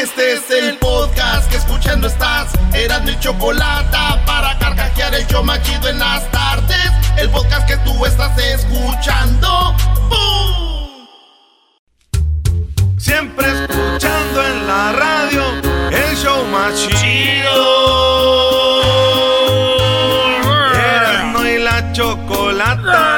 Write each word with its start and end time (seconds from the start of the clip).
Este 0.00 0.34
es 0.34 0.48
el 0.52 0.78
podcast 0.78 1.50
que 1.50 1.56
escuchando 1.56 2.06
estás. 2.06 2.52
Eran 2.72 3.04
mi 3.04 3.18
chocolate 3.18 3.96
para 4.26 4.56
carcajear 4.60 5.12
el 5.12 5.26
yo 5.26 5.42
machido 5.42 5.88
en 5.88 5.98
las 5.98 6.30
tardes. 6.30 6.92
El 7.16 7.28
podcast 7.30 7.66
que 7.66 7.76
tú 7.78 8.06
estás 8.06 8.38
escuchando. 8.38 9.74
¡Bum! 10.08 11.08
Siempre 12.96 13.48
escuchando 13.48 14.46
en 14.46 14.66
la 14.68 14.92
radio 14.92 15.42
el 15.90 16.16
show 16.16 16.44
más 16.46 16.74
chido. 16.90 17.58
Erasmo 20.74 21.44
y 21.44 21.58
la 21.58 21.92
chocolata 21.92 23.17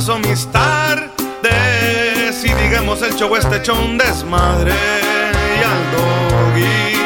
paso 0.00 0.18
mis 0.18 0.46
tardes. 0.46 1.12
Y 2.42 2.48
digamos 2.54 3.02
el 3.02 3.14
show 3.16 3.36
este 3.36 3.56
hecho 3.56 3.74
un 3.74 3.98
desmadre. 3.98 4.72
Y 4.72 5.62
al 5.62 5.90
doggy 5.92 6.96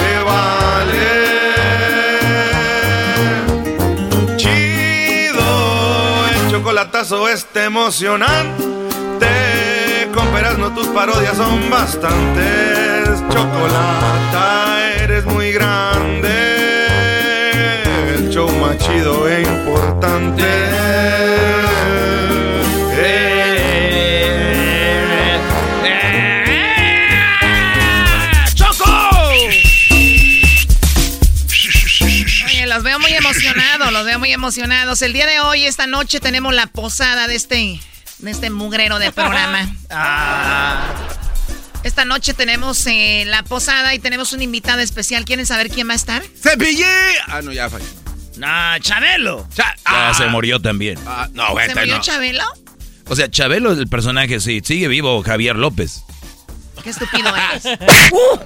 le 0.00 0.22
vale. 0.24 1.10
Chido, 4.36 5.48
el 6.34 6.50
chocolatazo 6.50 7.28
este 7.28 7.64
emocionante. 7.64 8.70
Con 10.14 10.26
no 10.60 10.72
tus 10.74 10.86
parodias 10.88 11.36
son 11.36 11.68
bastantes. 11.68 13.22
Chocolata, 13.28 14.80
eres 14.98 15.26
muy 15.26 15.52
grande. 15.52 16.30
El 18.14 18.30
show 18.30 18.50
más 18.62 18.78
chido 18.78 19.28
e 19.28 19.42
importante. 19.42 21.19
Emocionados, 33.30 33.92
los 33.92 34.04
veo 34.04 34.18
muy 34.18 34.32
emocionados. 34.32 35.02
El 35.02 35.12
día 35.12 35.26
de 35.26 35.40
hoy, 35.40 35.64
esta 35.64 35.86
noche, 35.86 36.20
tenemos 36.20 36.54
la 36.54 36.66
posada 36.66 37.28
de 37.28 37.34
este, 37.36 37.80
de 38.18 38.30
este 38.30 38.50
mugrero 38.50 38.98
de 38.98 39.12
programa. 39.12 39.68
Esta 41.82 42.04
noche 42.04 42.34
tenemos 42.34 42.86
eh, 42.86 43.24
la 43.26 43.42
posada 43.42 43.94
y 43.94 43.98
tenemos 43.98 44.34
un 44.34 44.42
invitado 44.42 44.80
especial. 44.80 45.24
¿Quieren 45.24 45.46
saber 45.46 45.70
quién 45.70 45.88
va 45.88 45.94
a 45.94 45.96
estar? 45.96 46.22
¡Cepillé! 46.22 46.84
Ah, 47.26 47.40
no, 47.42 47.52
ya 47.52 47.70
falló. 47.70 47.86
Nah, 48.36 48.78
Chabelo. 48.80 49.48
Cha- 49.54 49.74
Ya 49.76 50.10
ah, 50.10 50.12
se 50.14 50.26
murió 50.26 50.60
también. 50.60 50.98
ah, 51.06 51.26
no, 51.32 51.46
¿Se 51.58 51.74
murió 51.74 51.96
no. 51.96 52.02
Chabelo? 52.02 52.44
O 53.08 53.16
sea, 53.16 53.30
Chabelo 53.30 53.72
es 53.72 53.78
el 53.78 53.88
personaje, 53.88 54.40
sí. 54.40 54.60
Sigue 54.62 54.88
vivo 54.88 55.22
Javier 55.22 55.56
López. 55.56 56.02
Qué 56.84 56.90
estúpido 56.90 57.34
eres. 57.50 57.64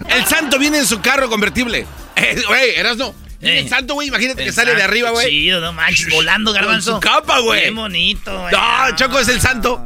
El 0.08 0.24
santo 0.26 0.60
viene 0.60 0.78
en 0.78 0.86
su 0.86 1.00
carro 1.00 1.28
convertible. 1.28 1.86
Eh, 2.14 2.40
Güey, 2.46 2.76
eras 2.76 2.96
no. 2.96 3.12
Eh. 3.44 3.60
El 3.60 3.68
santo, 3.68 3.94
güey, 3.94 4.08
imagínate 4.08 4.42
que 4.42 4.48
El 4.48 4.54
sale 4.54 4.74
de 4.74 4.82
arriba, 4.82 5.10
güey. 5.10 5.28
Chido, 5.28 5.60
no 5.60 5.72
manches, 5.72 6.08
volando, 6.10 6.52
garbanzo. 6.52 6.92
Con 6.92 7.02
su 7.02 7.08
capa, 7.08 7.38
güey. 7.40 7.64
Qué 7.64 7.70
bonito, 7.70 8.40
güey. 8.40 8.52
No, 8.52 8.96
Choco 8.96 9.18
es 9.18 9.28
el 9.28 9.40
santo. 9.40 9.84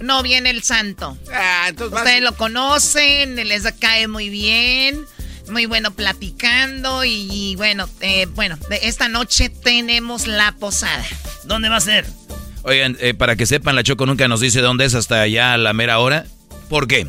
No 0.00 0.22
viene 0.22 0.50
el 0.50 0.62
santo. 0.62 1.16
Ah, 1.32 1.66
entonces 1.68 1.92
vas- 1.92 2.02
Ustedes 2.02 2.22
lo 2.22 2.36
conocen, 2.36 3.36
les 3.36 3.64
cae 3.80 4.08
muy 4.08 4.28
bien, 4.28 5.04
muy 5.48 5.66
bueno 5.66 5.90
platicando 5.92 7.04
y, 7.04 7.28
y 7.30 7.56
bueno, 7.56 7.88
eh, 8.00 8.26
bueno, 8.34 8.58
de 8.68 8.80
esta 8.82 9.08
noche 9.08 9.48
tenemos 9.48 10.26
la 10.26 10.52
posada. 10.52 11.04
¿Dónde 11.44 11.68
va 11.68 11.76
a 11.76 11.80
ser? 11.80 12.06
Oigan, 12.62 12.96
eh, 13.00 13.14
para 13.14 13.36
que 13.36 13.46
sepan, 13.46 13.74
la 13.74 13.82
Choco 13.84 14.06
nunca 14.06 14.28
nos 14.28 14.40
dice 14.40 14.60
dónde 14.60 14.84
es 14.84 14.94
hasta 14.94 15.20
allá 15.22 15.54
a 15.54 15.56
la 15.56 15.72
mera 15.72 15.98
hora. 15.98 16.26
¿Por 16.68 16.86
qué? 16.88 17.06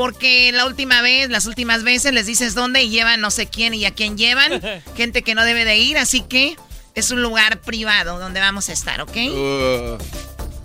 Porque 0.00 0.50
la 0.52 0.64
última 0.64 1.02
vez, 1.02 1.28
las 1.28 1.44
últimas 1.44 1.82
veces 1.82 2.14
les 2.14 2.24
dices 2.24 2.54
dónde 2.54 2.82
y 2.82 2.88
llevan 2.88 3.20
no 3.20 3.30
sé 3.30 3.48
quién 3.48 3.74
y 3.74 3.84
a 3.84 3.90
quién 3.90 4.16
llevan, 4.16 4.62
gente 4.96 5.20
que 5.20 5.34
no 5.34 5.44
debe 5.44 5.66
de 5.66 5.76
ir, 5.76 5.98
así 5.98 6.22
que 6.22 6.56
es 6.94 7.10
un 7.10 7.20
lugar 7.20 7.60
privado 7.60 8.18
donde 8.18 8.40
vamos 8.40 8.70
a 8.70 8.72
estar, 8.72 9.02
¿ok? 9.02 9.14
Uh, 9.14 9.98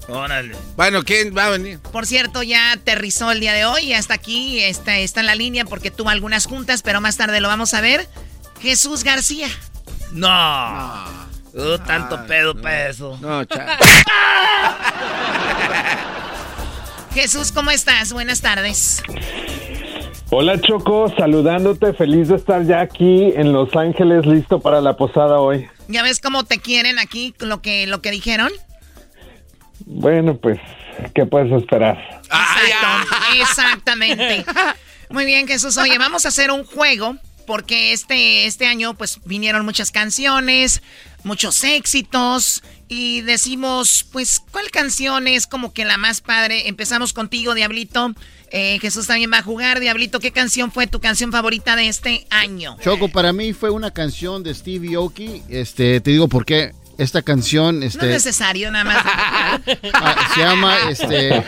Órale. 0.08 0.56
bueno, 0.78 1.04
¿quién 1.04 1.36
va 1.38 1.48
a 1.48 1.50
venir? 1.50 1.80
Por 1.80 2.06
cierto, 2.06 2.44
ya 2.44 2.72
aterrizó 2.72 3.30
el 3.30 3.42
día 3.42 3.52
de 3.52 3.66
hoy, 3.66 3.88
ya 3.88 3.98
está 3.98 4.14
aquí, 4.14 4.64
está, 4.64 5.00
está 5.00 5.20
en 5.20 5.26
la 5.26 5.36
línea 5.36 5.66
porque 5.66 5.92
tuvo 5.92 6.12
algunas 6.12 6.46
juntas, 6.46 6.82
pero 6.82 7.02
más 7.02 7.18
tarde 7.18 7.42
lo 7.42 7.50
vamos 7.50 7.74
a 7.74 7.82
ver. 7.82 8.08
Jesús 8.62 9.04
García. 9.04 9.50
No. 10.14 11.04
Uh, 11.52 11.78
tanto 11.80 12.26
pedo 12.26 12.56
para 12.56 12.88
eso. 12.88 13.18
No, 13.20 13.44
cha. 13.44 13.78
Jesús, 17.16 17.54
¿cómo 17.54 17.72
estás? 17.72 18.12
Buenas 18.12 18.42
tardes. 18.42 19.02
Hola 20.32 20.60
Choco, 20.60 21.10
saludándote, 21.18 21.94
feliz 21.94 22.28
de 22.28 22.36
estar 22.36 22.66
ya 22.66 22.82
aquí 22.82 23.32
en 23.38 23.54
Los 23.54 23.74
Ángeles, 23.74 24.26
listo 24.26 24.60
para 24.60 24.82
la 24.82 24.98
posada 24.98 25.40
hoy. 25.40 25.66
¿Ya 25.88 26.04
ves 26.04 26.20
cómo 26.20 26.44
te 26.44 26.60
quieren 26.60 27.00
aquí, 27.00 27.34
lo 27.40 27.62
que, 27.62 27.88
lo 27.88 28.02
que 28.02 28.12
dijeron? 28.12 28.52
Bueno, 29.86 30.36
pues, 30.36 30.60
¿qué 31.14 31.26
puedes 31.26 31.54
esperar? 31.54 31.98
Exacto, 32.26 33.16
exactamente. 33.40 34.46
Muy 35.10 35.24
bien, 35.24 35.48
Jesús. 35.48 35.78
Oye, 35.78 35.98
vamos 35.98 36.26
a 36.26 36.28
hacer 36.28 36.52
un 36.52 36.66
juego 36.66 37.16
porque 37.46 37.94
este, 37.94 38.46
este 38.46 38.68
año 38.68 38.94
pues 38.94 39.20
vinieron 39.26 39.66
muchas 39.66 39.92
canciones, 39.92 40.82
muchos 41.24 41.64
éxitos 41.64 42.64
y 42.88 43.22
decimos, 43.22 44.06
pues, 44.12 44.42
¿cuál 44.52 44.70
canción 44.70 45.28
es 45.28 45.48
como 45.48 45.74
que 45.74 45.86
la 45.86 45.98
más 45.98 46.22
padre? 46.22 46.68
Empezamos 46.68 47.14
contigo, 47.14 47.56
Diablito. 47.56 48.14
Eh, 48.52 48.78
Jesús 48.80 49.08
también 49.08 49.32
va 49.34 49.40
a 49.40 49.42
jugar. 49.42 49.80
Diablito, 49.80 50.20
¿qué 50.20 50.32
canción 50.32 50.72
fue 50.72 50.86
tu 50.86 51.00
canción 51.00 51.32
favorita 51.32 51.76
de 51.76 51.88
este 51.88 52.28
año? 52.30 52.78
Choco, 52.82 53.10
para 53.10 53.34
mí 53.34 53.54
fue 53.54 53.72
una 53.72 53.92
canción 53.92 54.44
de 54.44 54.54
Stevie 54.54 54.96
Aoki. 54.96 55.42
Este, 55.50 56.00
te 56.00 56.12
digo 56.12 56.28
por 56.28 56.46
qué. 56.46 56.74
Esta 56.98 57.22
canción, 57.22 57.82
No 57.82 57.86
este, 57.86 58.06
es 58.06 58.26
necesario, 58.26 58.72
nada 58.72 58.86
más. 58.86 59.04
ah, 59.94 60.30
se 60.34 60.40
llama 60.40 60.78
este, 60.90 61.44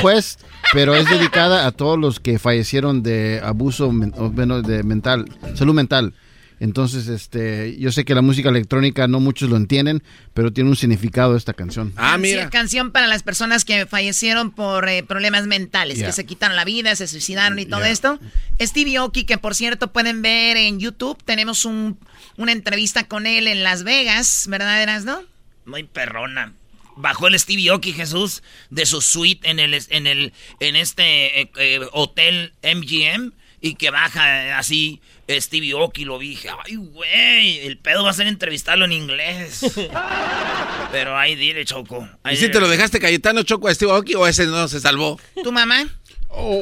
Quest, 0.00 0.40
pero 0.72 0.94
es 0.94 1.06
dedicada 1.08 1.66
a 1.66 1.72
todos 1.72 1.98
los 1.98 2.20
que 2.20 2.38
fallecieron 2.38 3.02
de 3.02 3.40
abuso 3.42 3.90
bueno, 3.90 4.62
de 4.62 4.82
mental, 4.82 5.26
salud 5.54 5.74
mental. 5.74 6.14
Entonces, 6.60 7.06
este, 7.06 7.76
yo 7.78 7.92
sé 7.92 8.04
que 8.04 8.16
la 8.16 8.20
música 8.22 8.48
electrónica 8.48 9.06
no 9.06 9.20
muchos 9.20 9.48
lo 9.48 9.56
entienden, 9.56 10.02
pero 10.34 10.52
tiene 10.52 10.68
un 10.70 10.74
significado 10.74 11.36
esta 11.36 11.52
canción. 11.52 11.92
Ah, 11.96 12.14
Sí, 12.16 12.22
mira. 12.22 12.50
canción 12.50 12.90
para 12.90 13.06
las 13.06 13.22
personas 13.22 13.64
que 13.64 13.86
fallecieron 13.86 14.50
por 14.50 14.88
eh, 14.88 15.04
problemas 15.04 15.46
mentales, 15.46 15.98
Yeah. 15.98 16.08
que 16.08 16.12
se 16.12 16.26
quitaron 16.26 16.56
la 16.56 16.64
vida, 16.64 16.96
se 16.96 17.06
suicidaron 17.06 17.60
y 17.60 17.64
todo 17.66 17.82
Yeah. 17.82 17.90
esto. 17.90 18.18
Stevie 18.60 18.96
Aoki, 18.96 19.22
que 19.22 19.38
por 19.38 19.54
cierto 19.54 19.92
pueden 19.92 20.20
ver 20.20 20.56
en 20.56 20.80
YouTube, 20.80 21.16
tenemos 21.24 21.64
un, 21.64 21.96
una 22.36 22.50
entrevista 22.50 23.04
con 23.06 23.26
él 23.26 23.46
en 23.46 23.62
Las 23.62 23.84
Vegas, 23.84 24.46
¿verdad, 24.50 24.82
Erasno? 24.82 25.20
Muy 25.64 25.84
perrona. 25.84 26.54
Bajó 27.00 27.28
el 27.28 27.38
Stevie 27.38 27.70
Aoki 27.70 27.92
Jesús 27.92 28.42
de 28.70 28.84
su 28.86 29.00
suite 29.00 29.48
en 29.48 29.60
el 29.60 29.74
en 29.90 30.06
el 30.06 30.32
en 30.60 30.76
este 30.76 31.40
eh, 31.42 31.50
eh, 31.56 31.80
hotel 31.92 32.52
MGM 32.62 33.32
y 33.60 33.74
que 33.76 33.90
baja 33.90 34.58
así 34.58 35.00
Stevie 35.28 35.74
Oki, 35.74 36.04
lo 36.04 36.18
dije, 36.18 36.48
ay, 36.64 36.76
güey, 36.76 37.66
el 37.66 37.76
pedo 37.78 38.02
va 38.04 38.10
a 38.10 38.14
ser 38.14 38.26
entrevistarlo 38.26 38.84
en 38.86 38.92
inglés. 38.92 39.60
Pero 40.92 41.16
ahí 41.18 41.34
dile, 41.34 41.64
Choco. 41.64 42.08
¿Y 42.30 42.36
si 42.36 42.50
te 42.50 42.60
lo 42.60 42.68
dejaste 42.68 42.98
Cayetano 42.98 43.42
Choco 43.42 43.68
a 43.68 43.74
Stevie 43.74 43.92
Oki 43.94 44.14
o 44.14 44.26
ese 44.26 44.46
no 44.46 44.68
se 44.68 44.80
salvó? 44.80 45.20
¿Tu 45.42 45.52
mamá? 45.52 45.86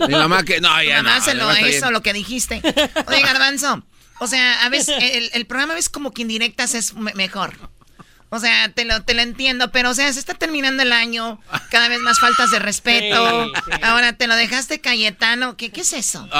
Mi 0.09 0.15
mamá 0.15 0.43
que, 0.45 0.61
no, 0.61 0.83
ya 0.83 1.03
mamá 1.03 1.19
no, 1.19 1.25
se 1.25 1.35
lo 1.35 1.51
hizo, 1.53 1.67
bien. 1.87 1.93
lo 1.93 2.03
que 2.03 2.13
dijiste. 2.13 2.61
Oye, 3.07 3.21
Garbanzo, 3.23 3.85
o 4.21 4.27
sea, 4.27 4.65
a 4.65 4.69
veces 4.69 4.97
el, 5.01 5.31
el 5.33 5.47
programa 5.47 5.75
ves 5.75 5.89
como 5.89 6.13
que 6.13 6.23
indirectas 6.23 6.75
es 6.75 6.95
me- 6.95 7.15
mejor. 7.15 7.55
O 8.29 8.41
sea, 8.41 8.71
te 8.71 8.85
lo, 8.85 9.03
te 9.03 9.15
lo 9.15 9.23
entiendo, 9.23 9.71
pero 9.71 9.91
o 9.91 9.95
sea, 9.95 10.13
se 10.13 10.19
está 10.19 10.35
terminando 10.35 10.83
el 10.83 10.93
año, 10.93 11.41
cada 11.71 11.89
vez 11.89 12.01
más 12.01 12.19
faltas 12.19 12.51
de 12.51 12.59
respeto. 12.59 13.45
Sí, 13.47 13.53
sí. 13.67 13.79
Ahora 13.83 14.15
te 14.15 14.27
lo 14.27 14.35
dejaste 14.35 14.81
Cayetano, 14.81 15.57
¿qué, 15.57 15.71
qué 15.71 15.83
es 15.83 15.93
eso? 15.93 16.29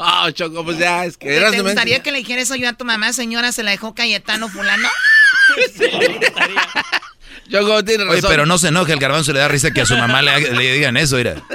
Ah, 0.00 0.24
ah, 0.24 0.30
Choco, 0.32 0.64
pues 0.64 0.78
ya, 0.78 1.04
es 1.04 1.16
que 1.16 1.36
eras 1.36 1.50
¿Te 1.52 1.58
no 1.58 1.64
me- 1.64 1.70
gustaría 1.70 2.02
que 2.02 2.10
le 2.12 2.18
dijera 2.18 2.40
eso 2.42 2.54
yo 2.56 2.68
a 2.68 2.72
tu 2.72 2.84
mamá, 2.84 3.12
señora, 3.12 3.52
se 3.52 3.62
la 3.62 3.70
dejó 3.72 3.94
Cayetano 3.94 4.48
fulano? 4.48 4.88
Choco, 7.50 7.84
tiene 7.84 8.04
Oye, 8.04 8.16
razón. 8.16 8.30
pero 8.30 8.46
no 8.46 8.58
se 8.58 8.68
enoje, 8.68 8.92
el 8.92 8.98
garbanzo 8.98 9.32
le 9.32 9.38
da 9.40 9.48
risa 9.48 9.70
que 9.70 9.80
a 9.80 9.86
su 9.86 9.96
mamá 9.96 10.20
le, 10.22 10.40
digan 10.72 10.96
eso, 10.96 11.16
mira. 11.16 11.36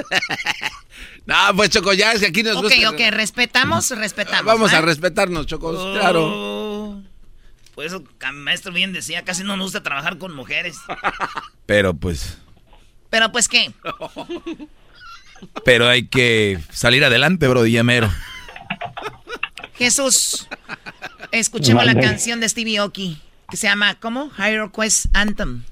No, 1.26 1.36
pues 1.56 1.70
Choco, 1.70 1.94
ya 1.94 2.12
es 2.12 2.20
que 2.20 2.26
aquí 2.26 2.42
nos 2.42 2.56
Ok, 2.58 2.64
gusta. 2.64 2.90
ok, 2.90 3.00
respetamos, 3.10 3.88
respetamos. 3.92 4.44
Vamos 4.44 4.74
¿va? 4.74 4.78
a 4.78 4.80
respetarnos, 4.82 5.46
Choco, 5.46 5.72
claro. 5.94 6.73
Por 7.74 7.84
eso, 7.84 8.04
maestro 8.32 8.72
bien 8.72 8.92
decía, 8.92 9.24
casi 9.24 9.42
no 9.42 9.56
nos 9.56 9.66
gusta 9.66 9.82
trabajar 9.82 10.18
con 10.18 10.34
mujeres. 10.34 10.76
Pero 11.66 11.94
pues, 11.94 12.38
Pero 13.10 13.32
pues, 13.32 13.48
¿qué? 13.48 13.72
pero 15.64 15.88
hay 15.88 16.06
que 16.06 16.58
salir 16.70 17.04
adelante, 17.04 17.48
bro, 17.48 17.64
mero. 17.84 18.10
Jesús, 19.76 20.48
escuchemos 21.32 21.84
la 21.84 21.94
canción 21.94 22.40
de 22.40 22.48
Stevie 22.48 22.80
Oki, 22.80 23.20
que 23.50 23.56
se 23.56 23.66
llama, 23.66 23.96
¿cómo? 23.96 24.30
Higher 24.38 24.70
Quest 24.70 25.06
Anthem. 25.12 25.64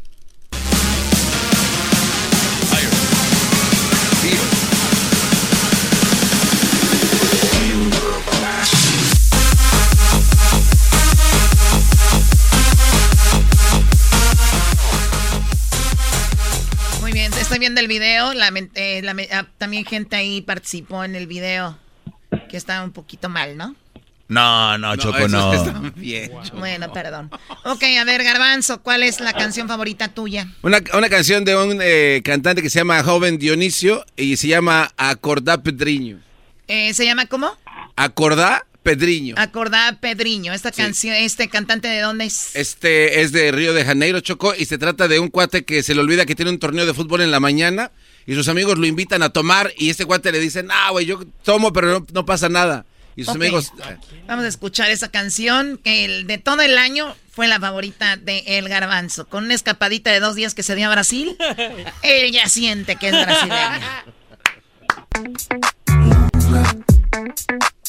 Viendo 17.62 17.80
el 17.80 17.86
video. 17.86 18.32
lament- 18.34 18.72
eh, 18.74 19.28
ah, 19.32 19.46
también 19.56 19.84
gente 19.84 20.16
ahí 20.16 20.42
participó 20.42 21.04
en 21.04 21.14
el 21.14 21.26
video 21.28 21.78
que 22.50 22.56
está 22.56 22.82
un 22.82 22.90
poquito 22.90 23.28
mal, 23.28 23.56
¿no? 23.56 23.76
No, 24.28 24.78
no, 24.78 24.96
Choco, 24.96 25.28
no. 25.28 25.92
bien, 25.94 26.32
Choco. 26.42 26.56
Bueno, 26.58 26.92
perdón. 26.92 27.30
Ok, 27.64 27.84
a 28.00 28.04
ver, 28.04 28.24
Garbanzo, 28.24 28.82
¿cuál 28.82 29.02
es 29.04 29.20
la 29.20 29.32
canción 29.32 29.68
favorita 29.68 30.08
tuya? 30.08 30.48
Una, 30.62 30.80
una 30.94 31.08
canción 31.08 31.44
de 31.44 31.54
un 31.54 31.78
eh, 31.80 32.20
cantante 32.24 32.62
que 32.62 32.70
se 32.70 32.78
llama 32.80 33.02
Joven 33.04 33.38
Dionisio 33.38 34.04
y 34.16 34.36
se 34.38 34.48
llama 34.48 34.90
Acordá 34.96 35.62
Pedriño. 35.62 36.18
Eh, 36.66 36.94
¿Se 36.94 37.04
llama 37.04 37.26
cómo? 37.26 37.50
Acordá 37.94 38.66
Pedriño. 38.82 39.34
Acordá 39.38 39.98
Pedriño. 40.00 40.52
Esta 40.52 40.72
canción, 40.72 41.14
este 41.14 41.48
cantante 41.48 41.88
de 41.88 42.00
dónde 42.00 42.24
es? 42.24 42.54
Este 42.54 43.22
es 43.22 43.32
de 43.32 43.52
Río 43.52 43.74
de 43.74 43.84
Janeiro, 43.84 44.20
Choco, 44.20 44.54
y 44.56 44.64
se 44.64 44.78
trata 44.78 45.08
de 45.08 45.18
un 45.18 45.28
cuate 45.28 45.64
que 45.64 45.82
se 45.82 45.94
le 45.94 46.00
olvida 46.00 46.26
que 46.26 46.34
tiene 46.34 46.50
un 46.50 46.58
torneo 46.58 46.86
de 46.86 46.94
fútbol 46.94 47.20
en 47.20 47.30
la 47.30 47.40
mañana 47.40 47.92
y 48.26 48.34
sus 48.34 48.48
amigos 48.48 48.78
lo 48.78 48.86
invitan 48.86 49.22
a 49.22 49.30
tomar 49.30 49.72
y 49.76 49.90
este 49.90 50.04
cuate 50.04 50.32
le 50.32 50.40
dice, 50.40 50.64
ah, 50.70 50.90
güey, 50.90 51.06
yo 51.06 51.24
tomo, 51.44 51.72
pero 51.72 51.88
no, 51.88 52.06
no 52.12 52.26
pasa 52.26 52.48
nada. 52.48 52.84
Y 53.14 53.24
sus 53.24 53.34
amigos... 53.34 53.72
Vamos 54.26 54.44
a 54.44 54.48
escuchar 54.48 54.90
esa 54.90 55.10
canción 55.10 55.78
que 55.82 56.04
el, 56.04 56.26
de 56.26 56.38
todo 56.38 56.62
el 56.62 56.78
año 56.78 57.14
fue 57.30 57.46
la 57.46 57.60
favorita 57.60 58.16
de 58.16 58.42
El 58.46 58.68
Garbanzo. 58.68 59.28
Con 59.28 59.44
una 59.44 59.54
escapadita 59.54 60.10
de 60.10 60.20
dos 60.20 60.34
días 60.34 60.54
que 60.54 60.62
se 60.62 60.74
dio 60.74 60.88
a 60.88 60.92
Brasil, 60.92 61.36
él 62.02 62.32
ya 62.32 62.48
siente 62.48 62.96
que 62.96 63.08
es 63.08 63.12
brasileño. 63.12 63.80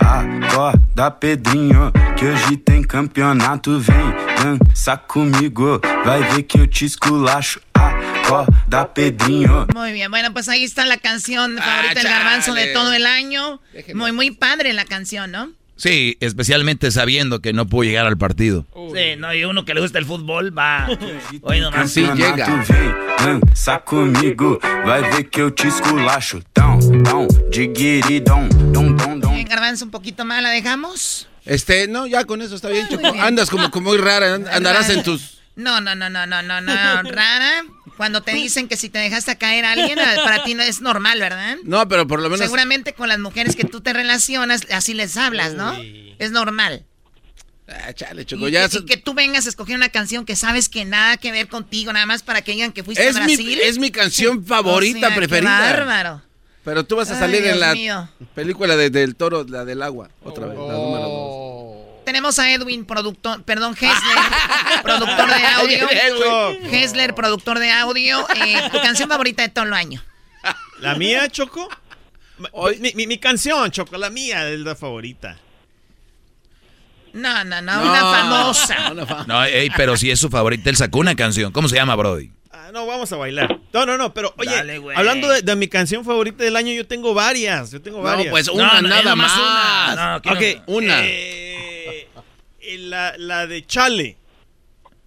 Acorda, 0.00 1.10
Pedrinho, 1.10 1.92
que 2.16 2.26
hoje 2.26 2.56
tem 2.56 2.82
campeonato. 2.82 3.78
Vem 3.78 3.96
dançar 4.42 4.98
comigo, 5.06 5.80
vai 6.04 6.22
ver 6.32 6.42
que 6.44 6.58
eu 6.58 6.66
te 6.66 6.84
esculacho. 6.84 7.60
Acorda, 7.74 8.86
Pedrinho. 8.86 9.66
Muy 9.74 9.92
bien, 9.92 10.10
bueno, 10.10 10.32
pues 10.32 10.48
ahí 10.48 10.64
está 10.64 10.84
la 10.86 10.96
canción 10.96 11.56
favorita 11.58 11.94
del 11.94 12.04
Garbanzo 12.04 12.54
de 12.54 12.72
todo 12.72 12.92
el 12.92 13.06
año. 13.06 13.60
Muy, 13.94 14.12
muy 14.12 14.30
padre 14.30 14.72
la 14.72 14.84
canción, 14.84 15.30
¿no? 15.30 15.59
Sí, 15.80 16.18
especialmente 16.20 16.90
sabiendo 16.90 17.40
que 17.40 17.54
no 17.54 17.66
pudo 17.66 17.84
llegar 17.84 18.04
al 18.06 18.18
partido. 18.18 18.66
Sí, 18.94 19.16
no, 19.16 19.32
y 19.32 19.44
uno 19.44 19.64
que 19.64 19.72
le 19.72 19.80
gusta 19.80 19.98
el 19.98 20.04
fútbol 20.04 20.56
va. 20.56 20.86
Oye, 21.40 21.60
nomás. 21.60 21.94
Campeonato, 21.94 22.52
vem 23.24 23.40
dançar 23.40 23.82
comigo, 23.84 24.58
vai 24.84 25.00
ver 25.00 25.30
que 25.30 25.40
eu 25.40 25.50
te 25.50 25.68
esculacho. 25.68 26.42
Dom, 26.54 26.78
dom, 27.02 27.26
digiri, 27.50 28.20
dom, 28.20 28.46
dom, 28.72 28.94
dom, 28.94 29.20
dom. 29.20 29.32
Bien, 29.32 29.46
Garbanzo, 29.48 29.86
un 29.86 29.90
poquito 29.90 30.26
más, 30.26 30.42
¿la 30.42 30.50
dejamos? 30.50 31.28
Este, 31.46 31.88
no, 31.88 32.06
ya 32.06 32.26
con 32.26 32.42
eso 32.42 32.54
está 32.56 32.68
bien, 32.68 32.86
Choco. 32.88 33.06
Andas 33.18 33.48
como, 33.48 33.70
como 33.70 33.88
muy 33.88 33.96
rara, 33.98 34.34
and- 34.34 34.48
andarás 34.48 34.90
en 34.90 35.02
tus... 35.02 35.39
No, 35.60 35.80
no, 35.80 35.94
no, 35.94 36.08
no, 36.10 36.26
no, 36.26 36.42
no, 36.42 36.60
no, 36.60 37.02
rara. 37.10 37.62
Cuando 37.96 38.22
te 38.22 38.32
dicen 38.32 38.66
que 38.66 38.76
si 38.76 38.88
te 38.88 38.98
dejaste 38.98 39.36
caer 39.36 39.64
a 39.66 39.72
alguien, 39.72 39.98
para 40.24 40.42
ti 40.44 40.54
no 40.54 40.62
es 40.62 40.80
normal, 40.80 41.20
¿verdad? 41.20 41.56
No, 41.64 41.86
pero 41.86 42.06
por 42.06 42.20
lo 42.20 42.30
menos... 42.30 42.40
Seguramente 42.46 42.94
con 42.94 43.08
las 43.08 43.18
mujeres 43.18 43.56
que 43.56 43.64
tú 43.64 43.82
te 43.82 43.92
relacionas, 43.92 44.62
así 44.72 44.94
les 44.94 45.16
hablas, 45.18 45.52
¿no? 45.54 45.76
Es 46.18 46.30
normal. 46.30 46.86
Ah, 47.68 47.92
chale, 47.92 48.24
Choco, 48.24 48.48
Y, 48.48 48.52
ya... 48.52 48.68
que, 48.68 48.78
y 48.78 48.84
que 48.84 48.96
tú 48.96 49.14
vengas 49.14 49.46
a 49.46 49.48
escoger 49.50 49.76
una 49.76 49.90
canción 49.90 50.24
que 50.24 50.34
sabes 50.34 50.68
que 50.68 50.84
nada 50.84 51.18
que 51.18 51.30
ver 51.30 51.46
contigo, 51.48 51.92
nada 51.92 52.04
más 52.06 52.22
para 52.22 52.42
que 52.42 52.52
digan 52.52 52.72
que 52.72 52.82
fuiste 52.82 53.06
Es 53.06 53.16
a 53.16 53.20
mi, 53.20 53.36
Brasil. 53.36 53.60
es 53.62 53.78
mi 53.78 53.90
canción 53.92 54.44
favorita, 54.46 55.06
O 55.06 55.10
sea, 55.10 55.16
preferida. 55.16 55.60
bárbaro. 55.60 56.22
Pero 56.64 56.84
tú 56.84 56.96
vas 56.96 57.10
a 57.10 57.18
salir 57.18 57.46
en 57.46 57.60
la 57.60 57.72
mío. 57.74 58.08
película 58.34 58.76
de- 58.76 58.90
del 58.90 59.14
toro, 59.14 59.44
la 59.48 59.64
del 59.64 59.82
agua, 59.82 60.10
otra 60.22 60.46
vez, 60.46 60.56
la 60.58 60.72
número. 60.74 61.29
Tenemos 62.10 62.40
a 62.40 62.52
Edwin, 62.52 62.84
productor, 62.84 63.44
perdón, 63.44 63.74
Hessler, 63.74 64.18
productor 64.82 65.28
de 65.28 65.46
audio. 65.46 65.88
Hessler, 66.72 67.14
productor 67.14 67.60
de 67.60 67.70
audio. 67.70 68.26
Eh, 68.34 68.68
tu 68.72 68.80
canción 68.82 69.08
favorita 69.08 69.42
de 69.44 69.48
todo 69.50 69.64
el 69.66 69.72
año. 69.74 70.02
¿La 70.80 70.96
mía, 70.96 71.28
Choco? 71.28 71.68
Mi, 72.80 72.92
mi- 72.94 73.06
mi 73.06 73.18
canción, 73.18 73.70
Choco, 73.70 73.96
la 73.96 74.10
mía 74.10 74.48
es 74.50 74.58
la 74.58 74.74
favorita. 74.74 75.38
No, 77.12 77.44
no, 77.44 77.62
no, 77.62 77.80
una 77.80 78.00
famosa. 78.00 78.92
No, 79.28 79.44
ey, 79.44 79.70
pero 79.76 79.96
si 79.96 80.10
es 80.10 80.18
su 80.18 80.28
favorita, 80.30 80.68
él 80.68 80.76
sacó 80.76 80.98
una 80.98 81.14
canción. 81.14 81.52
¿Cómo 81.52 81.68
se 81.68 81.76
llama, 81.76 81.94
Brody? 81.94 82.32
Ah, 82.50 82.70
no, 82.72 82.86
vamos 82.86 83.12
a 83.12 83.16
bailar. 83.16 83.56
No, 83.72 83.86
no, 83.86 83.96
no, 83.96 84.12
pero 84.12 84.34
oye, 84.36 84.50
Dale, 84.50 84.78
güey. 84.78 84.96
hablando 84.96 85.28
de, 85.28 85.42
de 85.42 85.54
mi 85.54 85.68
canción 85.68 86.04
favorita 86.04 86.42
del 86.42 86.56
año, 86.56 86.72
yo 86.72 86.84
tengo 86.88 87.14
varias. 87.14 87.70
Yo 87.70 87.80
tengo 87.80 87.98
No, 87.98 88.02
varias. 88.04 88.30
pues 88.32 88.48
una, 88.48 88.74
No, 88.80 88.82
no, 88.82 88.88
nada 88.88 89.14
más. 89.14 89.32
una. 89.36 90.20
No, 90.24 90.32
ok, 90.32 90.62
una. 90.66 91.00
eh, 91.04 91.49
la, 92.78 93.14
la 93.18 93.46
de 93.46 93.66
Chale. 93.66 94.16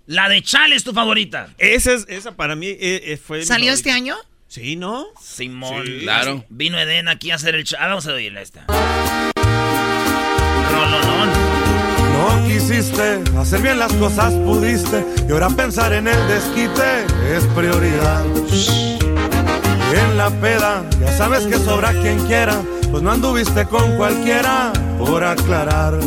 La 0.06 0.28
de 0.30 0.42
Chale 0.42 0.76
es 0.76 0.84
tu 0.84 0.94
favorita. 0.94 1.50
Esa, 1.58 1.94
es, 1.94 2.06
esa 2.10 2.36
para 2.36 2.56
mí 2.56 2.68
eh, 2.68 2.78
eh, 2.80 3.18
fue. 3.18 3.46
¿Salió 3.46 3.72
este 3.72 3.92
año? 3.92 4.16
Sí, 4.48 4.76
¿no? 4.76 5.08
Simón. 5.20 5.86
Sí. 5.86 6.00
Claro. 6.02 6.46
Vino 6.50 6.78
Eden 6.78 7.08
aquí 7.08 7.32
a 7.32 7.36
hacer 7.36 7.56
el 7.56 7.64
chat. 7.64 7.80
Vamos 7.80 8.06
a 8.06 8.14
oírla 8.14 8.42
esta. 8.42 8.66
No 12.14 12.48
quisiste 12.48 13.22
hacer 13.38 13.62
bien 13.62 13.80
las 13.80 13.92
cosas, 13.94 14.34
pudiste. 14.34 15.04
Y 15.28 15.32
ahora 15.32 15.50
pensar 15.50 15.94
en 15.94 16.08
el 16.08 16.28
desquite 16.28 17.06
es 17.36 17.44
prioridad. 17.56 18.24
Y 18.52 19.96
en 19.96 20.18
la 20.18 20.30
peda, 20.30 20.88
ya 21.00 21.12
sabes 21.18 21.46
que 21.46 21.58
sobra 21.58 21.92
quien 21.94 22.24
quiera. 22.28 22.62
Pues 22.92 23.02
no 23.02 23.12
anduviste 23.12 23.66
con 23.66 23.98
cualquiera, 23.98 24.72
por 25.00 25.24
aclarar. 25.24 26.00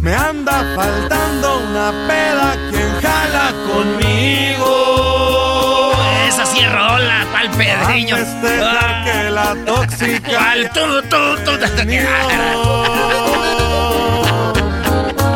Me 0.00 0.14
anda 0.14 0.64
faltando 0.74 1.58
una 1.58 1.92
peda 2.08 2.56
quien 2.70 3.00
jala 3.02 3.52
conmigo. 3.70 4.72
Esa 6.26 6.46
sí 6.46 6.60
es 6.60 6.72
rola, 6.72 7.26
pa'l 7.30 7.50
pedreño. 7.50 8.16
A 8.16 8.18
festejar 8.18 9.04
que 9.04 9.30
la 9.30 9.54
tóxica. 9.66 10.38
Pa'l 10.38 10.70
tú, 10.70 11.02
tú, 11.10 11.36
tú. 11.44 11.50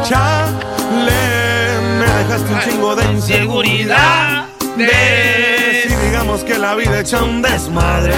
Chale, 0.08 1.24
me 1.98 2.06
dejaste 2.06 2.52
un 2.52 2.60
chingo 2.60 2.96
de 2.96 3.04
inseguridad. 3.12 4.46
De 4.78 5.84
si 5.88 5.94
digamos 6.06 6.42
que 6.42 6.56
la 6.58 6.74
vida 6.74 7.00
echa 7.00 7.22
un 7.22 7.42
desmadre. 7.42 8.14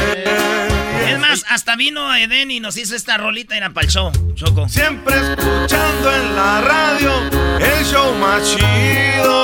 Hasta 1.48 1.76
vino 1.76 2.14
Eden 2.14 2.50
y 2.50 2.60
nos 2.60 2.76
hizo 2.76 2.94
esta 2.96 3.16
rolita 3.16 3.56
y 3.56 3.60
la 3.60 3.70
pa'l 3.70 3.88
show, 3.88 4.12
Choco. 4.34 4.68
Siempre 4.68 5.16
escuchando 5.16 6.12
en 6.12 6.36
la 6.36 6.60
radio 6.60 7.12
el 7.58 7.84
show 7.84 8.14
más 8.14 8.42
chido. 8.44 9.36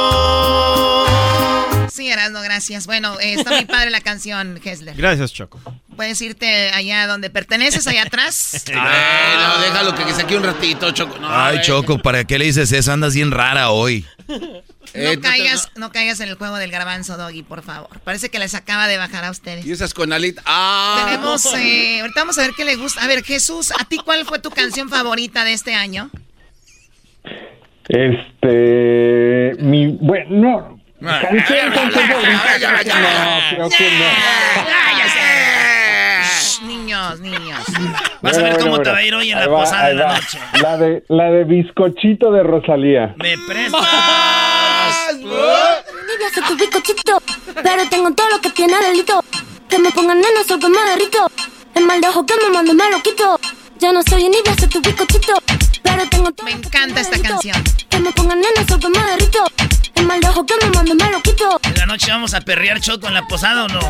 Sí, 1.93 2.09
Erasmo, 2.09 2.41
gracias. 2.41 2.87
Bueno, 2.87 3.21
eh, 3.21 3.35
está 3.35 3.51
muy 3.51 3.67
padre 3.67 3.91
la 3.91 4.01
canción, 4.01 4.59
Hessler. 4.65 4.97
Gracias, 4.97 5.31
Choco. 5.33 5.61
puedes 5.95 6.21
irte 6.23 6.71
allá 6.71 7.07
donde 7.07 7.29
perteneces, 7.29 7.87
allá 7.87 8.05
atrás. 8.05 8.65
Ay, 8.75 9.37
no, 9.37 9.59
déjalo 9.63 9.95
que, 9.95 10.05
que 10.05 10.15
se 10.15 10.23
aquí 10.23 10.35
un 10.35 10.43
ratito, 10.43 10.91
Choco. 10.93 11.19
No, 11.19 11.29
Ay. 11.31 11.61
Choco, 11.63 11.99
¿para 11.99 12.25
qué 12.25 12.39
le 12.39 12.47
dices 12.47 12.73
eso? 12.73 12.93
Andas 12.93 13.15
bien 13.15 13.31
rara 13.31 13.71
hoy. 13.71 14.07
Eh, 14.95 15.17
No 15.17 15.21
caigas, 15.23 15.71
no 15.77 15.93
caigas 15.93 16.21
en 16.21 16.31
el 16.31 16.37
juego 16.37 16.57
del 16.57 16.71
garbanzo, 16.71 17.19
Doggy, 17.19 17.43
por 17.43 17.63
favor. 17.63 18.01
Parece 18.01 18.31
que 18.31 18.39
les 18.39 18.55
acaba 18.55 18.89
de 18.89 18.97
bajar 18.97 19.25
a 19.25 19.31
ustedes. 19.31 19.67
Y 19.67 19.73
esas 19.73 19.93
con 19.93 20.15
alita. 20.15 20.43
Ah. 20.47 21.03
Tenemos, 21.05 21.45
eh, 21.57 22.01
ahorita 22.01 22.21
vamos 22.23 22.39
a 22.39 22.43
ver 22.43 22.53
qué 22.57 22.65
le 22.65 22.77
gusta. 22.77 23.03
A 23.03 23.07
ver, 23.07 23.23
Jesús, 23.23 23.71
¿a 23.79 23.85
ti 23.85 23.99
cuál 24.03 24.25
fue 24.25 24.39
tu 24.39 24.51
canción 24.51 24.89
favorita 24.89 25.45
de 25.45 25.53
este 25.53 25.75
año? 25.75 26.11
Este, 27.89 29.57
mi, 29.63 29.89
bueno, 30.01 30.31
no, 30.31 30.72
canción, 31.03 31.73
canción 31.73 32.09
favorita, 32.09 32.59
no, 32.59 33.41
creo 33.51 33.69
que 33.71 33.91
no. 33.99 34.11
Niños, 36.67 37.21
niños. 37.21 37.65
Vas 38.21 38.39
a 38.39 38.43
ver 38.43 38.59
cómo 38.59 38.71
bueno, 38.71 38.85
te 38.85 38.91
va 38.91 38.97
a 38.99 39.03
ir 39.03 39.15
hoy 39.15 39.31
en 39.33 39.41
la 39.41 39.49
va, 39.49 39.61
posada 39.61 39.89
de 39.89 39.95
la 39.95 40.07
va. 40.07 40.15
noche. 40.15 40.39
La 40.61 40.77
de, 40.77 41.05
la 41.09 41.25
de 41.25 41.45
bizcochito 41.45 42.31
de 42.31 42.43
Rosalía. 42.43 43.15
¿Me 43.17 43.37
prestas? 43.39 43.89
Envidia 45.11 46.31
soy 46.35 46.43
tu 46.45 46.57
bizcochito, 46.57 47.19
pero 47.63 47.89
tengo 47.89 48.13
todo 48.13 48.29
lo 48.31 48.41
que 48.41 48.51
tiene 48.51 48.75
delito. 48.81 49.25
Que 49.69 49.79
me 49.79 49.91
pongan 49.91 50.19
nena, 50.21 50.45
soy 50.47 50.61
que 50.61 50.69
me 50.69 50.81
derrito. 50.91 51.31
El 51.75 51.85
mal 51.87 52.01
de 52.01 52.09
ojo 52.09 52.25
que 52.27 52.35
me 52.43 52.51
mando 52.53 52.75
me 52.75 52.91
lo 52.91 53.03
quito. 53.03 53.41
Yo 53.81 53.93
no 53.93 54.03
soy 54.03 54.27
envidia, 54.27 54.55
soy 54.59 54.69
tu 54.69 54.81
bizcochito, 54.81 55.35
pero 55.83 56.09
tengo 56.09 56.31
todo 56.31 56.45
Me 56.45 56.53
encanta 56.53 57.01
esta 57.01 57.21
canción. 57.21 57.57
Que 57.89 57.99
me 57.99 58.13
pongan 58.13 58.41
nena, 58.41 58.67
soy 58.69 58.79
que 58.79 58.89
me 58.89 59.03
derrito. 59.11 59.45
El 59.95 60.07
mal 60.07 60.21
de 60.21 60.29
ojo 60.29 60.45
que 60.47 60.55
me 60.63 60.71
mando 60.71 60.95
me 60.95 61.11
lo 61.11 61.23
quito. 61.23 61.61
¿En 61.63 61.75
la 61.75 61.87
noche 61.87 62.11
vamos 62.11 62.35
a 62.35 62.41
perrear 62.41 62.81
Choco 62.81 63.09
en 63.09 63.15
la 63.15 63.27
posada 63.27 63.65
o 63.65 63.69
no? 63.69 63.81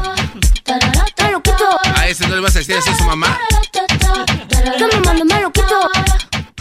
Me 1.18 1.30
lo 1.30 1.42
quito. 1.42 1.78
A 1.97 2.09
ese 2.09 2.26
no 2.26 2.35
le 2.35 2.40
vas 2.40 2.56
a 2.56 2.61
decir 2.61 2.76
eso 2.76 2.90
a 2.90 2.97
su 2.97 3.04
mamá. 3.04 3.38
Que 3.73 4.87
me 4.87 5.00
mando 5.04 5.25
me 5.25 5.40
lo 5.40 5.52
quito. 5.52 5.90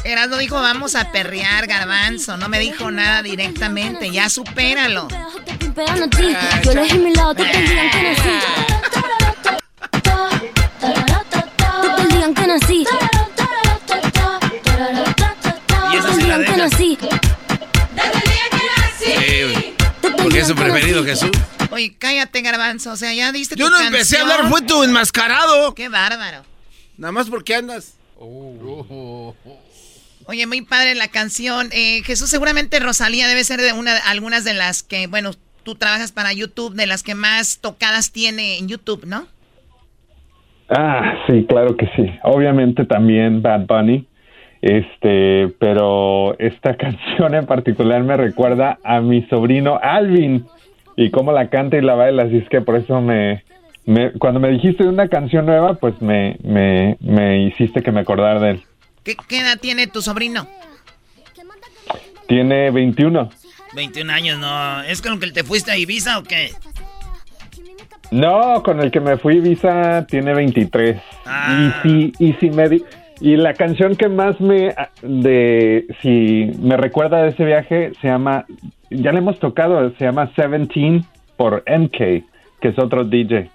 Erasmo 0.04 0.38
dijo, 0.38 0.56
vamos 0.56 0.96
a 0.96 1.12
perrear, 1.12 1.68
garbanzo. 1.68 2.38
No 2.38 2.50
me 2.50 2.60
dijo 2.60 2.90
nada 2.92 3.22
directamente. 3.22 4.10
Ya 4.12 4.30
supéralo. 4.30 5.08
Pegando 5.76 6.06
a 6.06 6.10
ti, 6.10 6.36
yo 6.64 6.72
elegí 6.72 6.98
mi 6.98 7.14
lado, 7.14 7.34
te 7.36 7.44
digan 7.44 7.90
que 7.92 8.04
nací. 8.04 8.40
Te 11.82 12.08
digan 12.14 12.34
que 12.34 12.48
nací. 12.48 12.86
Y 15.92 15.98
esa 15.98 16.14
sí 16.14 16.24
la 16.24 16.38
Porque 20.22 20.40
es 20.40 20.48
su 20.48 20.56
preferido, 20.56 21.04
Jesús. 21.04 21.32
Oye, 21.72 21.96
cállate, 21.98 22.42
garbanzo. 22.42 22.92
O 22.92 22.96
sea, 22.96 23.14
ya 23.14 23.32
diste 23.32 23.56
Yo 23.56 23.66
tu 23.66 23.72
no 23.72 23.82
empecé 23.82 24.18
a 24.18 24.22
hablar, 24.22 24.50
fue 24.50 24.62
tu 24.62 24.84
enmascarado. 24.84 25.74
Qué 25.74 25.90
bárbaro. 25.90 26.44
Nada 26.98 27.12
más 27.12 27.30
porque 27.30 27.56
andas. 27.56 27.96
Oye, 30.26 30.46
muy 30.48 30.62
padre 30.62 30.96
la 30.96 31.08
canción. 31.08 31.70
Eh, 31.72 32.04
Jesús, 32.04 32.30
seguramente 32.30 32.80
Rosalía 32.80 33.28
debe 33.28 33.44
ser 33.44 33.60
de 33.62 33.74
una, 33.74 33.98
algunas 33.98 34.44
de 34.44 34.54
las 34.54 34.84
que, 34.84 35.08
bueno, 35.08 35.32
tú 35.64 35.76
trabajas 35.76 36.12
para 36.12 36.34
YouTube, 36.34 36.76
de 36.76 36.86
las 36.86 37.04
que 37.04 37.16
más 37.16 37.60
tocadas 37.60 38.12
tiene 38.12 38.58
en 38.58 38.68
YouTube, 38.68 39.06
¿no? 39.06 39.28
Ah, 40.70 41.16
sí, 41.28 41.46
claro 41.50 41.76
que 41.76 41.88
sí. 41.96 42.06
Obviamente 42.24 42.86
también 42.86 43.42
Bad 43.42 43.66
Bunny. 43.68 44.08
Este, 44.62 45.48
pero 45.60 46.38
esta 46.40 46.76
canción 46.78 47.34
en 47.36 47.46
particular 47.46 48.04
me 48.04 48.16
recuerda 48.18 48.78
a 48.84 49.02
mi 49.02 49.24
sobrino 49.24 49.80
Alvin 49.82 50.46
y 50.96 51.10
cómo 51.10 51.32
la 51.32 51.50
canta 51.50 51.78
y 51.78 51.82
la 51.82 51.96
baila, 51.96 52.24
así 52.24 52.38
es 52.38 52.50
que 52.50 52.62
por 52.62 52.76
eso 52.76 53.02
me, 53.02 53.44
me 53.86 54.12
cuando 54.14 54.40
me 54.40 54.50
dijiste 54.50 54.84
de 54.84 54.90
una 54.90 55.08
canción 55.08 55.46
nueva, 55.46 55.76
pues 55.76 56.00
me, 56.02 56.38
me, 56.44 56.98
me 57.00 57.44
hiciste 57.46 57.82
que 57.82 57.92
me 57.92 58.02
acordara 58.02 58.40
de 58.40 58.50
él. 58.52 58.64
¿Qué, 59.04 59.16
qué 59.28 59.40
edad 59.40 59.58
tiene 59.60 59.88
tu 59.88 60.02
sobrino? 60.02 60.48
Tiene 62.28 62.70
21. 62.72 63.30
21 63.74 64.12
años, 64.14 64.40
no. 64.40 64.84
¿Es 64.84 65.02
con 65.02 65.14
el 65.14 65.20
que 65.20 65.32
te 65.32 65.44
fuiste 65.44 65.72
a 65.72 65.78
Ibiza 65.78 66.20
o 66.20 66.24
qué? 66.24 66.52
No, 68.12 68.62
con 68.64 68.82
el 68.82 68.92
que 68.92 69.00
me 69.00 69.18
fui 69.18 69.40
Visa 69.40 70.06
tiene 70.08 70.34
23. 70.34 70.98
Ah. 71.26 71.82
Y 71.86 71.88
si 71.88 72.14
y 72.20 72.34
si 72.34 72.50
me 72.50 72.68
di- 72.68 72.84
y 73.22 73.38
la 73.38 73.54
canción 73.54 73.96
que 73.96 74.10
más 74.10 74.40
me 74.42 74.74
de 75.02 75.86
si 76.02 76.52
me 76.60 76.76
recuerda 76.76 77.22
de 77.24 77.30
ese 77.30 77.46
viaje 77.46 77.92
se 78.02 78.08
llama 78.08 78.46
ya 78.90 79.12
le 79.12 79.20
hemos 79.20 79.40
tocado, 79.40 79.90
se 79.98 80.04
llama 80.06 80.32
17 80.36 81.04
por 81.38 81.64
MK, 81.68 81.98
que 81.98 82.68
es 82.68 82.78
otro 82.78 83.06
DJ. 83.06 83.50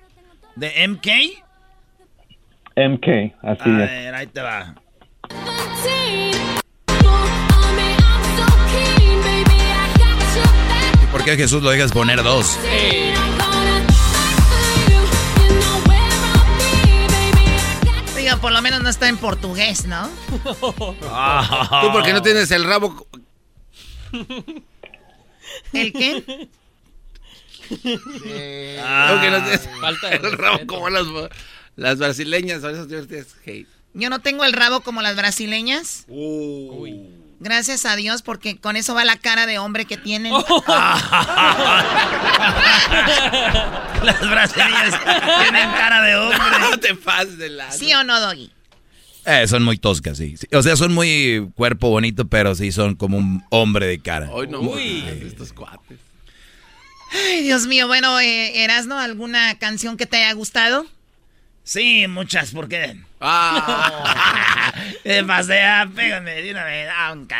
¿De 0.54 0.88
MK? 0.88 1.06
MK, 2.76 3.35
así 3.42 3.70
A 3.70 3.85
es. 3.85 3.90
ver, 3.90 4.14
ahí 4.14 4.26
te 4.28 4.40
va. 4.40 4.75
¿Y 11.02 11.06
por 11.12 11.25
qué 11.25 11.37
Jesús 11.37 11.62
lo 11.62 11.70
dejas 11.70 11.92
poner 11.92 12.23
dos? 12.23 12.58
Digo, 12.62 13.35
por 18.46 18.52
lo 18.52 18.62
menos 18.62 18.80
no 18.80 18.88
está 18.88 19.08
en 19.08 19.16
portugués, 19.16 19.86
¿no? 19.86 20.08
Tú 20.30 21.92
porque 21.92 22.12
no 22.12 22.22
tienes 22.22 22.48
el 22.52 22.62
rabo. 22.62 23.04
¿El 25.72 25.92
qué? 25.92 26.48
Ah. 28.84 29.18
Que 29.20 29.30
no 29.32 29.42
tienes 29.42 29.68
falta 29.80 30.10
de 30.10 30.16
el 30.18 30.38
rabo 30.38 30.60
como 30.64 30.88
las, 30.90 31.08
las 31.74 31.98
brasileñas. 31.98 32.60
Por 32.60 32.70
eso 32.70 32.86
tienes 32.86 33.34
hate. 33.44 33.66
Yo 33.94 34.10
no 34.10 34.20
tengo 34.20 34.44
el 34.44 34.52
rabo 34.52 34.80
como 34.80 35.02
las 35.02 35.16
brasileñas. 35.16 36.06
Gracias 37.38 37.84
a 37.84 37.96
Dios, 37.96 38.22
porque 38.22 38.56
con 38.56 38.76
eso 38.76 38.94
va 38.94 39.04
la 39.04 39.16
cara 39.16 39.44
de 39.46 39.58
hombre 39.58 39.84
que 39.84 39.96
tienen. 39.98 40.32
Las 44.02 44.20
brasileñas 44.30 44.94
tienen 45.42 45.70
cara 45.72 46.02
de 46.02 46.16
hombre. 46.16 46.38
No 46.60 46.78
te 46.78 46.94
pases 46.94 47.36
de 47.36 47.50
lado. 47.50 47.76
¿Sí 47.76 47.92
o 47.92 48.04
no, 48.04 48.18
Doggy? 48.20 48.50
Eh, 49.26 49.46
son 49.48 49.64
muy 49.64 49.76
toscas, 49.76 50.16
sí. 50.18 50.36
Sí, 50.36 50.46
O 50.52 50.62
sea, 50.62 50.76
son 50.76 50.94
muy 50.94 51.50
cuerpo 51.56 51.90
bonito, 51.90 52.26
pero 52.26 52.54
sí 52.54 52.70
son 52.72 52.94
como 52.94 53.18
un 53.18 53.44
hombre 53.50 53.86
de 53.86 53.98
cara. 53.98 54.26
No. 54.48 54.60
Uy. 54.60 55.04
Estos 55.22 55.52
cuates. 55.52 55.98
Ay, 57.12 57.42
Dios 57.42 57.66
mío. 57.66 57.86
Bueno, 57.86 58.18
eh, 58.20 58.62
Erasno, 58.64 58.98
¿alguna 58.98 59.58
canción 59.58 59.96
que 59.96 60.06
te 60.06 60.18
haya 60.18 60.32
gustado? 60.32 60.86
Sí, 61.64 62.06
muchas, 62.08 62.52
¿por 62.52 62.68
qué? 62.68 62.96
Ah. 63.20 64.73
Eh, 65.04 65.23
pasea, 65.25 65.88
pégame 65.94 66.42
de 66.42 66.50
una 66.50 66.64
vez. 66.64 66.88
Ah, 66.92 67.12
un. 67.12 67.26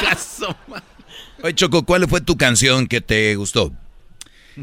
Caso. 0.00 0.56
Oye, 1.42 1.54
Choco, 1.54 1.84
¿cuál 1.84 2.06
fue 2.08 2.20
tu 2.20 2.36
canción 2.36 2.86
que 2.86 3.00
te 3.00 3.34
gustó? 3.36 3.72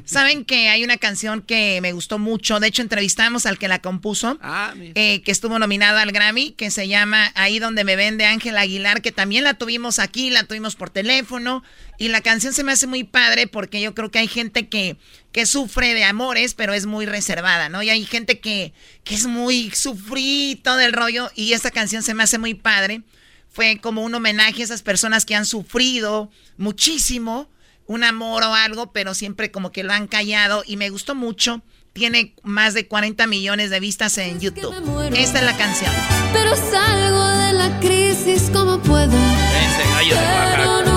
Saben 0.05 0.43
que 0.43 0.69
hay 0.69 0.83
una 0.83 0.97
canción 0.97 1.41
que 1.41 1.79
me 1.81 1.91
gustó 1.91 2.17
mucho. 2.17 2.59
De 2.59 2.67
hecho, 2.67 2.81
entrevistamos 2.81 3.45
al 3.45 3.57
que 3.59 3.67
la 3.67 3.79
compuso, 3.79 4.39
Ah, 4.41 4.73
eh, 4.75 5.21
que 5.21 5.31
estuvo 5.31 5.59
nominado 5.59 5.97
al 6.00 6.12
Grammy, 6.12 6.51
que 6.51 6.71
se 6.71 6.88
llama 6.88 7.31
Ahí 7.35 7.59
donde 7.59 7.83
me 7.83 7.95
ven 7.95 8.17
de 8.17 8.25
Ángel 8.25 8.57
Aguilar, 8.57 9.01
que 9.01 9.12
también 9.12 9.43
la 9.43 9.53
tuvimos 9.53 10.00
aquí, 10.00 10.29
la 10.29 10.43
tuvimos 10.45 10.75
por 10.75 10.89
teléfono. 10.89 11.63
Y 12.00 12.07
la 12.07 12.21
canción 12.21 12.53
se 12.53 12.63
me 12.63 12.71
hace 12.71 12.88
muy 12.88 13.03
padre 13.03 13.47
porque 13.47 13.79
yo 13.79 13.93
creo 13.93 14.09
que 14.09 14.19
hay 14.19 14.27
gente 14.27 14.67
que, 14.67 14.97
que 15.31 15.45
sufre 15.45 15.93
de 15.93 16.03
amores, 16.03 16.55
pero 16.55 16.73
es 16.73 16.88
muy 16.88 17.05
reservada, 17.05 17.69
¿no? 17.69 17.83
Y 17.83 17.89
hay 17.91 18.03
gente 18.05 18.39
que, 18.39 18.73
que 19.03 19.13
es 19.13 19.27
muy 19.27 19.69
sufrito 19.71 20.75
del 20.75 20.93
rollo. 20.93 21.29
Y 21.35 21.53
esta 21.53 21.69
canción 21.69 22.01
se 22.01 22.15
me 22.15 22.23
hace 22.23 22.39
muy 22.39 22.55
padre. 22.55 23.03
Fue 23.51 23.77
como 23.79 24.01
un 24.01 24.15
homenaje 24.15 24.63
a 24.63 24.65
esas 24.65 24.81
personas 24.81 25.25
que 25.25 25.35
han 25.35 25.45
sufrido 25.45 26.31
muchísimo 26.57 27.47
un 27.88 28.04
amor 28.04 28.44
o 28.44 28.54
algo, 28.54 28.92
pero 28.92 29.13
siempre 29.13 29.52
como 29.52 29.72
que 29.72 29.84
lo 29.84 29.94
han 29.94 30.08
callado 30.08 30.63
y 30.66 30.78
me 30.78 30.90
gustó 30.90 31.16
mucho. 31.16 31.62
Tiene 31.94 32.36
más 32.42 32.74
de 32.74 32.88
40 32.88 33.28
millones 33.28 33.70
de 33.70 33.80
vistas 33.80 34.18
en 34.18 34.40
YouTube. 34.40 34.74
Esta 35.16 35.40
es 35.40 35.46
la 35.46 35.56
canción. 35.56 35.92
Pero 36.34 36.56
salgo 36.56 37.28
de 37.28 37.54
la 37.54 37.80
crisis 37.80 38.50
como 38.52 38.80
puedo. 38.80 39.13
Ese 39.13 39.90
gallo 39.92 40.16
de 40.16 40.68
Oaxaca. 40.68 40.92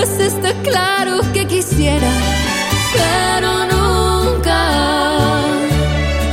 pues 0.00 0.18
está 0.18 0.54
claro 0.62 1.20
que 1.34 1.46
quisiera, 1.46 2.10
pero 2.94 3.50
nunca 3.72 4.60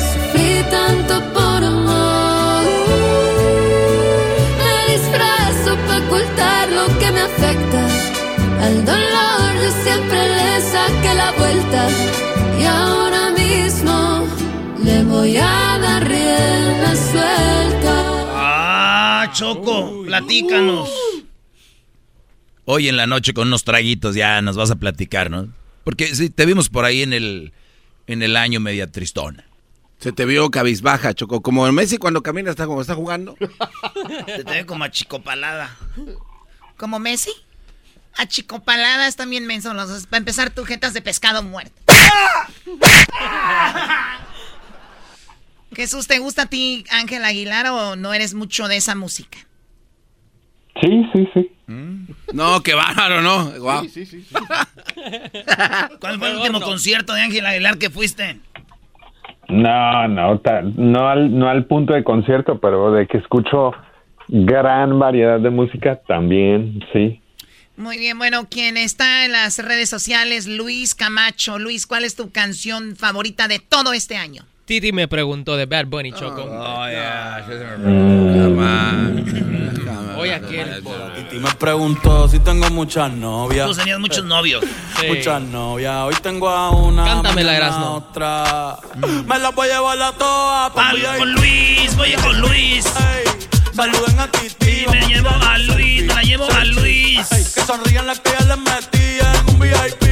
sufrí 0.09 0.63
tanto 0.71 1.13
por 1.33 1.59
amor. 1.75 2.63
Me 4.61 4.93
disfrazo 4.93 5.75
para 5.85 5.99
ocultar 6.05 6.69
lo 6.69 6.85
que 6.99 7.11
me 7.11 7.21
afecta. 7.29 7.81
Al 8.65 8.85
dolor 8.85 9.49
yo 9.61 9.69
siempre 9.83 10.19
le 10.37 10.61
saqué 10.73 11.13
la 11.13 11.31
vuelta 11.33 11.89
y 12.59 12.63
ahora 12.63 13.31
mismo 13.31 14.23
le 14.81 15.03
voy 15.03 15.35
a 15.35 15.77
dar 15.81 16.07
rienda 16.07 16.95
suelta. 17.11 17.95
Ah, 18.33 19.29
Choco, 19.33 19.91
platícanos. 20.05 21.06
Hoy 22.69 22.89
en 22.89 22.97
la 22.97 23.07
noche 23.07 23.33
con 23.33 23.47
unos 23.47 23.63
traguitos 23.63 24.13
ya 24.13 24.41
nos 24.41 24.57
vas 24.57 24.69
a 24.71 24.75
platicar, 24.75 25.31
¿no? 25.31 25.47
Porque 25.85 26.13
sí, 26.13 26.29
te 26.29 26.45
vimos 26.45 26.67
por 26.67 26.83
ahí 26.83 27.01
en 27.01 27.13
el, 27.13 27.53
en 28.07 28.21
el 28.21 28.35
año 28.35 28.59
media 28.59 28.91
tristona. 28.91 29.45
Se 29.99 30.11
te 30.11 30.25
vio 30.25 30.51
cabizbaja, 30.51 31.13
Choco. 31.13 31.41
Como 31.41 31.71
Messi 31.71 31.97
cuando 31.97 32.21
camina 32.21 32.49
está 32.51 32.65
como 32.67 32.81
está 32.81 32.93
jugando. 32.93 33.37
Se 34.25 34.43
te 34.43 34.51
ve 34.51 34.65
como 34.65 34.83
achicopalada. 34.83 35.75
¿Como 36.75 36.99
Messi? 36.99 37.31
Achicopaladas 38.17 39.15
también 39.15 39.47
mensos. 39.47 39.73
los- 39.73 40.05
Para 40.07 40.17
empezar, 40.17 40.49
tu 40.49 40.65
jetas 40.65 40.93
de 40.93 41.01
pescado 41.01 41.43
muerto. 41.43 41.71
Jesús, 45.75 46.07
¿te 46.07 46.19
gusta 46.19 46.43
a 46.43 46.45
ti 46.47 46.83
Ángel 46.91 47.23
Aguilar 47.23 47.67
o 47.67 47.95
no 47.95 48.13
eres 48.13 48.33
mucho 48.33 48.67
de 48.67 48.77
esa 48.77 48.93
música? 48.95 49.37
Sí, 50.81 51.05
sí, 51.13 51.29
sí. 51.33 51.51
No, 52.33 52.61
qué 52.61 52.73
bárbaro, 52.73 53.21
¿no? 53.21 53.51
Guau. 53.59 53.85
¿Cuál 55.99 56.19
fue 56.19 56.29
el 56.31 56.37
último 56.37 56.61
concierto 56.61 57.13
de 57.13 57.21
Ángel 57.21 57.45
Aguilar 57.45 57.77
que 57.77 57.89
fuiste? 57.89 58.39
No, 59.49 60.07
no, 60.07 60.39
ta- 60.39 60.61
no, 60.61 61.07
al, 61.07 61.37
no 61.37 61.49
al 61.49 61.65
punto 61.65 61.93
de 61.93 62.03
concierto, 62.03 62.59
pero 62.59 62.91
de 62.91 63.07
que 63.07 63.17
escucho 63.17 63.71
gran 64.27 64.99
variedad 64.99 65.39
de 65.39 65.49
música 65.49 65.99
también, 66.07 66.83
sí. 66.93 67.21
Muy 67.77 67.97
bien, 67.97 68.17
bueno, 68.17 68.47
quien 68.49 68.75
está 68.75 69.25
en 69.25 69.31
las 69.31 69.59
redes 69.63 69.89
sociales, 69.89 70.47
Luis 70.47 70.95
Camacho. 70.95 71.59
Luis, 71.59 71.85
¿cuál 71.87 72.03
es 72.03 72.15
tu 72.15 72.31
canción 72.31 72.95
favorita 72.95 73.47
de 73.47 73.59
todo 73.59 73.93
este 73.93 74.17
año? 74.17 74.43
Titi 74.65 74.91
me 74.91 75.07
preguntó 75.07 75.55
de 75.55 75.65
Bad 75.65 75.85
Bunny, 75.85 76.11
Choco. 76.11 76.43
Oh, 76.43 76.89
yeah. 76.89 77.45
Y 81.31 81.35
me 81.39 81.51
preguntó 81.55 82.27
si 82.27 82.39
tengo 82.39 82.69
muchas 82.69 83.11
novias. 83.11 83.67
Tú 83.67 83.75
tenías 83.75 83.99
muchos 83.99 84.25
novios. 84.25 84.63
Muchas 85.07 85.41
novias. 85.41 85.95
Hoy 86.03 86.15
tengo 86.21 86.49
a 86.49 86.69
una. 86.71 87.05
Cántamela, 87.05 87.51
mañana 87.51 87.57
Erasmo. 87.57 87.85
a 87.85 87.91
otra. 87.91 88.77
Me 89.25 89.39
las 89.39 89.53
voy 89.55 89.69
a 89.69 89.73
llevar 89.75 90.01
a 90.01 90.11
todas. 90.13 90.71
pa' 90.71 90.89
Algo 90.89 91.07
VIP. 91.07 91.17
con 91.19 91.33
Luis, 91.33 91.95
voy 91.95 92.11
con 92.13 92.41
Luis. 92.41 92.85
Saluden 93.73 94.19
a 94.19 94.27
Titi. 94.31 94.83
Y 94.83 94.87
me 94.89 95.07
llevo 95.07 95.29
a 95.29 95.57
Luis, 95.59 96.03
me 96.05 96.13
la 96.13 96.21
llevo 96.23 96.49
a 96.51 96.63
Luis. 96.65 97.27
Que 97.53 97.61
sonrían 97.61 98.07
las 98.07 98.19
que 98.19 98.31
ya 98.31 98.45
les 98.45 98.57
metían. 98.57 99.49
Un 99.49 99.59
VIP, 99.59 100.03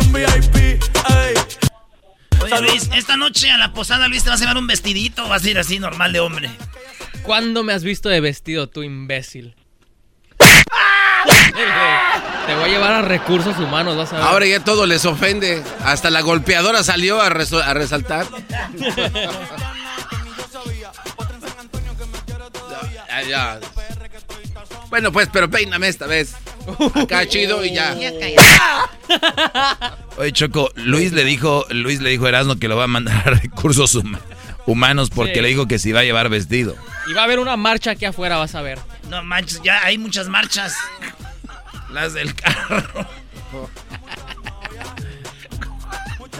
un 0.00 0.12
VIP. 0.12 0.56
Ey. 0.56 1.34
Oye, 2.42 2.60
Luis, 2.62 2.90
esta 2.94 3.16
noche 3.16 3.50
a 3.50 3.58
la 3.58 3.72
posada, 3.72 4.08
Luis, 4.08 4.24
¿te 4.24 4.30
vas 4.30 4.40
a 4.40 4.44
llevar 4.44 4.58
un 4.58 4.66
vestidito 4.66 5.24
o 5.24 5.28
vas 5.28 5.44
a 5.44 5.50
ir 5.50 5.58
así 5.58 5.78
normal 5.78 6.12
de 6.12 6.20
hombre? 6.20 6.50
¿Cuándo 7.22 7.62
me 7.62 7.72
has 7.72 7.84
visto 7.84 8.08
de 8.08 8.20
vestido, 8.20 8.68
tú 8.68 8.82
imbécil? 8.82 9.54
Te 12.46 12.54
voy 12.56 12.64
a 12.64 12.68
llevar 12.68 12.92
a 12.92 13.02
recursos 13.02 13.56
humanos, 13.58 13.96
vas 13.96 14.12
a 14.12 14.16
ver. 14.16 14.24
Ahora 14.24 14.46
ya 14.46 14.60
todo 14.64 14.86
les 14.86 15.04
ofende. 15.04 15.62
Hasta 15.84 16.10
la 16.10 16.20
golpeadora 16.22 16.82
salió 16.82 17.20
a, 17.20 17.28
resaltar. 17.30 18.26
Ya, 23.08 23.22
ya. 23.28 23.60
Bueno, 24.90 25.12
pues, 25.12 25.28
pero 25.32 25.48
peíname 25.50 25.88
esta 25.88 26.06
vez. 26.06 26.34
Acá 26.94 27.26
chido 27.26 27.64
y 27.64 27.74
ya. 27.74 27.96
Oye, 30.18 30.32
Choco, 30.32 30.70
Luis 30.76 31.12
le 31.12 31.24
dijo, 31.24 31.64
Luis 31.70 32.00
le 32.00 32.10
dijo 32.10 32.26
a 32.26 32.28
Erasmo 32.28 32.56
que 32.56 32.68
lo 32.68 32.76
va 32.76 32.84
a 32.84 32.88
mandar 32.88 33.16
a 33.26 33.30
recursos 33.30 33.94
huma- 33.96 34.20
humanos 34.66 35.10
porque 35.10 35.34
Sí. 35.36 35.40
le 35.40 35.48
dijo 35.48 35.66
que 35.66 35.78
si 35.78 35.92
va 35.92 36.00
a 36.00 36.04
llevar 36.04 36.28
vestido. 36.28 36.76
Y 37.08 37.14
va 37.14 37.22
a 37.22 37.24
haber 37.24 37.38
una 37.38 37.56
marcha 37.56 37.92
aquí 37.92 38.04
afuera, 38.04 38.36
vas 38.36 38.54
a 38.54 38.62
ver. 38.62 38.78
No 39.08 39.22
manches, 39.24 39.60
ya 39.62 39.82
hay 39.84 39.98
muchas 39.98 40.28
marchas. 40.28 40.74
Las 41.92 42.14
del 42.14 42.34
carro. 42.34 42.82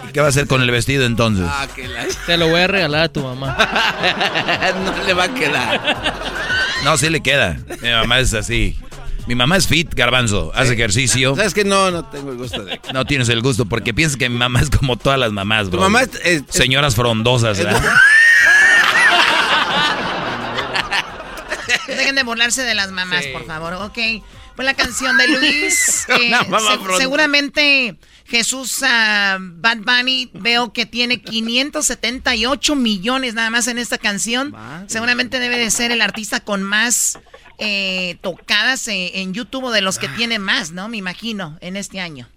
¿Y 0.09 0.13
qué 0.13 0.21
va 0.21 0.27
a 0.27 0.29
hacer 0.31 0.47
con 0.47 0.63
el 0.63 0.71
vestido 0.71 1.05
entonces? 1.07 1.47
Ah, 1.49 1.67
que 1.75 1.87
la- 1.89 2.07
Te 2.27 2.37
lo 2.37 2.49
voy 2.49 2.61
a 2.61 2.67
regalar 2.67 3.03
a 3.05 3.09
tu 3.09 3.23
mamá. 3.23 3.57
no 4.85 5.05
le 5.05 5.15
va 5.15 5.25
a 5.25 5.35
quedar. 5.35 6.13
No, 6.85 6.97
sí 6.97 7.09
le 7.11 7.21
queda. 7.23 7.59
Mi 7.81 7.91
mamá 7.91 8.19
es 8.19 8.35
así. 8.35 8.79
Mi 9.27 9.35
mamá 9.37 9.57
es 9.57 9.69
fit, 9.69 9.95
garbanzo. 9.95 10.51
Hace 10.55 10.73
ejercicio. 10.75 11.37
¿Sabes 11.37 11.55
que 11.55 11.65
No, 11.65 11.91
no 11.93 12.05
tengo 12.07 12.33
el 12.33 12.39
gusto 12.39 12.65
de. 12.65 12.81
No 12.93 13.05
tienes 13.05 13.29
el 13.29 13.41
gusto 13.41 13.67
porque 13.67 13.95
piensas 13.95 14.17
que 14.17 14.29
mi 14.29 14.37
mamá 14.37 14.61
es 14.61 14.69
como 14.71 14.97
todas 14.97 15.19
las 15.19 15.31
mamás, 15.33 15.67
Tu 15.67 15.71
bro. 15.73 15.81
mamá 15.83 16.03
es- 16.03 16.11
es- 16.25 16.43
Señoras 16.49 16.95
frondosas, 16.97 17.57
¿verdad? 17.59 17.83
Dejen 21.87 22.15
de 22.17 22.23
burlarse 22.23 22.63
de 22.63 22.75
las 22.75 22.91
mamás, 22.91 23.25
Sí. 23.25 23.31
por 23.33 23.45
favor, 23.47 23.75
ok. 23.75 23.99
Pues 24.57 24.67
la 24.67 24.75
canción 24.75 25.17
de 25.17 25.29
Luis. 25.29 26.07
eh, 26.21 26.33
se- 26.33 26.97
seguramente 26.99 27.97
Jesús 28.27 28.83
ah, 28.85 29.39
Bad 29.41 29.79
Bunny 29.79 30.31
veo 30.35 30.73
que 30.73 30.87
tiene 30.87 31.21
578 31.21 32.75
millones 32.77 33.35
nada 33.35 33.51
más 33.51 33.69
en 33.69 33.79
esta 33.79 33.99
canción. 33.99 34.55
Seguramente 34.87 35.39
debe 35.39 35.59
de 35.59 35.71
ser 35.71 35.91
el 35.91 36.01
artista 36.01 36.41
con 36.41 36.63
más 36.63 37.19
eh, 37.59 38.17
tocadas 38.21 38.89
eh, 38.89 39.21
en 39.21 39.35
YouTube 39.35 39.65
o 39.65 39.71
de 39.71 39.83
los 39.83 39.99
que 39.99 40.09
tiene 40.09 40.39
más, 40.39 40.73
¿no? 40.73 40.89
Me 40.89 40.97
imagino, 40.97 41.59
en 41.61 41.77
este 41.77 42.01
año. 42.01 42.29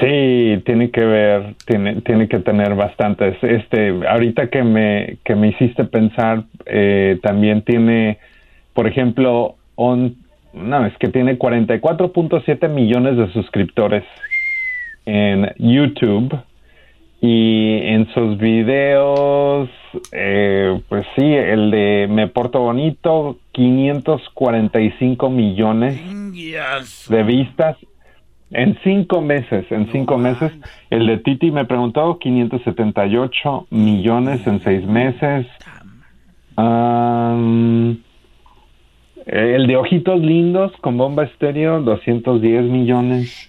Sí, 0.00 0.62
tiene 0.64 0.90
que 0.92 1.04
ver, 1.04 1.56
tiene, 1.66 2.02
tiene 2.02 2.28
que 2.28 2.38
tener 2.38 2.74
bastantes. 2.74 3.36
Este, 3.42 3.88
ahorita 4.06 4.48
que 4.48 4.62
me, 4.62 5.18
que 5.24 5.34
me 5.34 5.48
hiciste 5.48 5.84
pensar, 5.84 6.44
eh, 6.66 7.18
también 7.22 7.62
tiene, 7.62 8.18
por 8.74 8.86
ejemplo, 8.86 9.56
on, 9.74 10.16
no, 10.52 10.86
es 10.86 10.96
que 10.98 11.08
tiene 11.08 11.38
44.7 11.38 12.68
millones 12.68 13.16
de 13.16 13.32
suscriptores 13.32 14.04
en 15.06 15.52
YouTube 15.58 16.38
y 17.20 17.80
en 17.82 18.06
sus 18.12 18.38
videos, 18.38 19.68
eh, 20.12 20.80
pues 20.88 21.04
sí, 21.16 21.24
el 21.24 21.70
de 21.70 22.06
Me 22.08 22.28
Porto 22.28 22.60
Bonito, 22.60 23.38
545 23.52 25.30
millones 25.30 26.00
de 27.08 27.22
vistas 27.24 27.76
en 28.50 28.78
cinco 28.82 29.20
meses, 29.20 29.66
en 29.70 29.90
cinco 29.92 30.16
meses. 30.16 30.52
El 30.90 31.06
de 31.06 31.18
Titi 31.18 31.50
me 31.50 31.64
preguntó 31.64 32.18
578 32.18 33.66
millones 33.70 34.46
en 34.46 34.60
seis 34.62 34.86
meses. 34.86 35.46
El 39.28 39.66
de 39.66 39.76
Ojitos 39.76 40.20
Lindos 40.20 40.72
con 40.80 40.96
bomba 40.96 41.24
estéreo, 41.24 41.80
210 41.80 42.64
millones. 42.64 43.48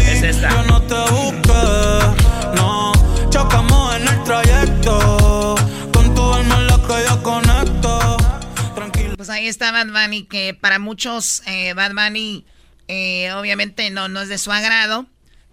Es 0.00 0.22
esta. 0.22 0.48
Yo 0.50 0.62
no 0.64 0.82
te 0.82 0.94
busqué, 1.12 2.54
no. 2.54 2.92
Chocamos 3.28 3.96
en 3.96 4.08
el 4.08 4.22
trayecto. 4.22 5.56
Con 5.92 6.14
tu 6.14 6.22
alma 6.32 6.58
en 6.58 6.66
la 6.68 6.76
que 6.76 7.08
yo 7.08 7.22
conecto. 7.22 8.16
Tranquilo. 8.74 9.16
Pues 9.16 9.30
ahí 9.30 9.46
está 9.48 9.72
Bad 9.72 9.88
Bunny, 9.88 10.22
que 10.24 10.54
para 10.54 10.78
muchos 10.78 11.42
eh, 11.46 11.74
Bad 11.74 11.92
Bunny 11.92 12.44
eh, 12.86 13.32
obviamente 13.32 13.90
no, 13.90 14.08
no 14.08 14.20
es 14.20 14.28
de 14.28 14.38
su 14.38 14.52
agrado. 14.52 15.06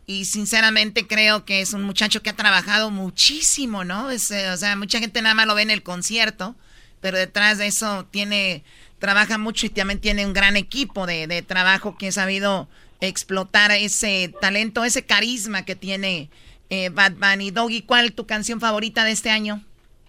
Y 0.05 0.25
sinceramente 0.25 1.07
creo 1.07 1.45
que 1.45 1.61
es 1.61 1.73
un 1.73 1.83
muchacho 1.83 2.21
que 2.21 2.29
ha 2.29 2.35
trabajado 2.35 2.91
muchísimo, 2.91 3.85
¿no? 3.85 4.11
Es, 4.11 4.29
eh, 4.31 4.51
o 4.51 4.57
sea, 4.57 4.75
mucha 4.75 4.99
gente 4.99 5.21
nada 5.21 5.33
más 5.33 5.47
lo 5.47 5.55
ve 5.55 5.61
en 5.63 5.71
el 5.71 5.81
concierto, 5.81 6.55
pero 7.03 7.17
detrás 7.17 7.57
de 7.57 7.67
eso 7.67 8.07
tiene, 8.11 8.63
trabaja 8.97 9.37
mucho 9.37 9.65
y 9.65 9.69
también 9.69 9.99
tiene 9.99 10.25
un 10.25 10.31
gran 10.31 10.55
equipo 10.55 11.05
de, 11.05 11.27
de 11.27 11.41
trabajo 11.41 11.97
que 11.97 12.07
ha 12.07 12.11
sabido 12.13 12.69
explotar 13.01 13.71
ese 13.71 14.33
talento, 14.39 14.85
ese 14.85 15.03
carisma 15.03 15.65
que 15.65 15.75
tiene 15.75 16.29
eh, 16.69 16.87
Bad 16.87 17.15
Bunny. 17.19 17.51
Doggy, 17.51 17.81
¿cuál 17.81 18.13
tu 18.13 18.25
canción 18.25 18.61
favorita 18.61 19.03
de 19.03 19.11
este 19.11 19.29
año? 19.29 19.61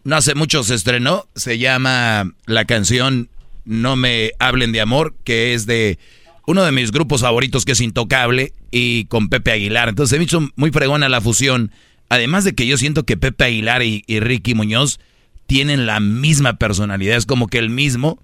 No 0.05 0.15
hace 0.15 0.37
mucho 0.37 0.63
se 0.63 0.77
estrenó, 0.77 1.27
se 1.35 1.59
llama 1.59 2.33
la 2.47 2.65
canción 2.65 3.29
No 3.65 3.97
me 3.97 4.31
hablen 4.39 4.71
de 4.71 4.81
amor, 4.81 5.17
que 5.25 5.53
es 5.53 5.67
de 5.67 5.99
uno 6.47 6.63
de 6.63 6.71
mis 6.71 6.93
grupos 6.93 7.23
favoritos 7.23 7.65
que 7.65 7.73
es 7.73 7.81
Intocable 7.81 8.53
y 8.71 9.07
con 9.07 9.31
Pepe 9.31 9.51
Aguilar. 9.51 9.89
Entonces 9.89 10.11
se 10.11 10.19
me 10.19 10.27
hizo 10.27 10.49
muy 10.55 10.71
fregona 10.71 11.09
la 11.09 11.21
fusión. 11.21 11.73
Además 12.09 12.45
de 12.45 12.55
que 12.55 12.69
yo 12.69 12.79
siento 12.79 13.03
que 13.03 13.17
Pepe 13.17 13.47
Aguilar 13.47 13.83
y 13.83 14.05
Ricky 14.07 14.55
Muñoz 14.55 15.01
tienen 15.47 15.87
la 15.87 16.01
misma 16.01 16.55
personalidad, 16.57 17.17
es 17.17 17.27
como 17.27 17.49
que 17.49 17.59
el 17.59 17.71
mismo. 17.71 18.19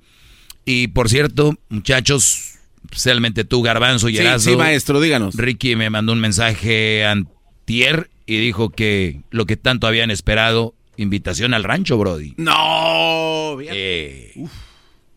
Y 0.65 0.89
por 0.89 1.09
cierto, 1.09 1.55
muchachos, 1.69 2.55
especialmente 2.85 3.45
tú, 3.45 3.63
Garbanzo 3.63 4.09
y 4.09 4.17
Sí, 4.17 4.21
Erazo, 4.23 4.51
sí, 4.51 4.57
maestro, 4.57 5.01
díganos. 5.01 5.35
Ricky 5.37 5.77
me 5.77 5.91
mandó 5.91 6.13
un 6.13 6.21
mensaje 6.21 7.05
antier 7.05 8.11
y 8.27 8.39
dijo 8.39 8.71
que 8.71 9.21
lo 9.31 9.47
que 9.47 9.57
tanto 9.57 9.87
habían 9.87 10.11
esperado, 10.11 10.75
invitación 10.97 11.55
al 11.55 11.65
rancho, 11.65 11.99
Brody. 11.99 12.35
No, 12.37 13.57
bien. 13.57 13.73
Eh, 13.75 14.33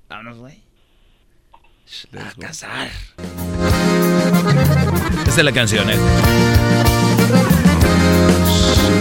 Vámonos, 0.09 0.37
güey. 0.37 0.63
a 2.17 2.33
cazar. 2.39 2.89
Esta 5.27 5.39
es 5.41 5.43
la 5.43 5.51
canción, 5.51 5.89
¿eh? 5.89 5.97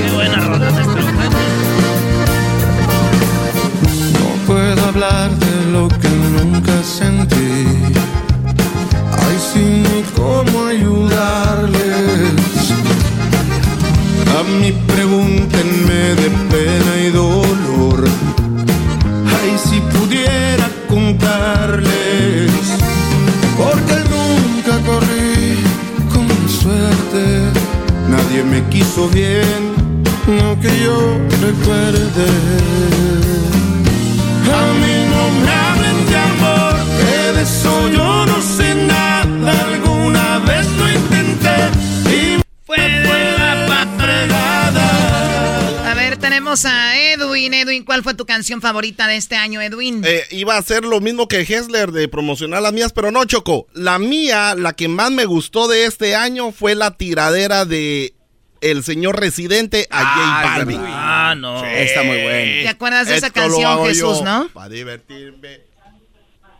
Qué 0.04 0.12
buena 0.14 0.36
rola 0.40 0.70
de 5.02 5.72
lo 5.72 5.88
que 5.88 6.08
nunca 6.08 6.80
sentí. 6.84 7.64
Ay, 9.10 9.36
sí, 9.52 9.82
ni 9.82 10.02
cómo 10.14 10.66
ayudarles. 10.66 11.80
A 14.38 14.42
mí 14.44 14.72
pregúntenme 14.86 16.14
de 16.20 16.30
pena 16.52 16.92
y 17.04 17.10
dolor. 17.10 18.04
Ay, 19.26 19.58
si 19.58 19.80
pudiera 19.80 20.70
contarles. 20.88 22.52
Porque 23.58 23.96
nunca 24.14 24.78
corrí 24.86 25.56
con 26.14 26.28
suerte. 26.48 27.50
Nadie 28.08 28.44
me 28.44 28.62
quiso 28.68 29.08
bien, 29.08 29.74
no 30.28 30.60
que 30.60 30.70
yo 30.84 31.18
recuerde. 31.40 32.82
A 34.54 34.72
mí 34.74 34.94
no 35.10 35.30
me 35.40 35.50
hablen 35.50 36.06
de 36.06 36.16
amor, 36.16 36.74
que 36.98 37.32
de 37.32 37.42
eso 37.42 37.88
yo 37.88 38.26
no 38.26 38.42
sé 38.42 38.74
nada. 38.74 39.66
Alguna 39.66 40.38
vez 40.40 40.66
lo 40.78 40.90
intenté 40.90 41.56
y 42.10 42.42
fue 42.64 42.78
de 42.78 43.38
la 43.38 43.52
A 45.90 45.94
ver, 45.94 46.16
tenemos 46.18 46.64
a 46.64 46.98
Edwin. 46.98 47.54
Edwin, 47.54 47.84
¿cuál 47.84 48.02
fue 48.02 48.14
tu 48.14 48.26
canción 48.26 48.60
favorita 48.60 49.06
de 49.06 49.16
este 49.16 49.36
año, 49.36 49.60
Edwin? 49.60 50.02
Eh, 50.04 50.24
iba 50.30 50.54
a 50.54 50.58
hacer 50.58 50.84
lo 50.84 51.00
mismo 51.00 51.28
que 51.28 51.40
Hessler 51.40 51.92
de 51.92 52.08
promocionar 52.08 52.62
las 52.62 52.72
mías, 52.72 52.92
pero 52.92 53.10
no, 53.10 53.24
Choco. 53.24 53.66
La 53.72 53.98
mía, 53.98 54.54
la 54.56 54.74
que 54.74 54.88
más 54.88 55.10
me 55.10 55.24
gustó 55.24 55.68
de 55.68 55.86
este 55.86 56.14
año 56.14 56.52
fue 56.52 56.74
la 56.74 56.96
tiradera 56.96 57.64
de 57.64 58.14
el 58.62 58.82
señor 58.82 59.20
residente 59.20 59.86
a 59.90 60.04
J 60.04 60.42
Balvin. 60.56 60.80
Ah, 60.84 61.34
no. 61.36 61.64
Está 61.64 62.02
muy 62.02 62.22
bueno. 62.22 62.62
¿Te 62.62 62.68
acuerdas 62.68 63.08
de 63.08 63.16
esa 63.16 63.26
Esto 63.26 63.40
canción, 63.40 63.84
Jesús, 63.86 64.22
no? 64.22 64.48
Para 64.54 64.68
divertirme. 64.68 65.60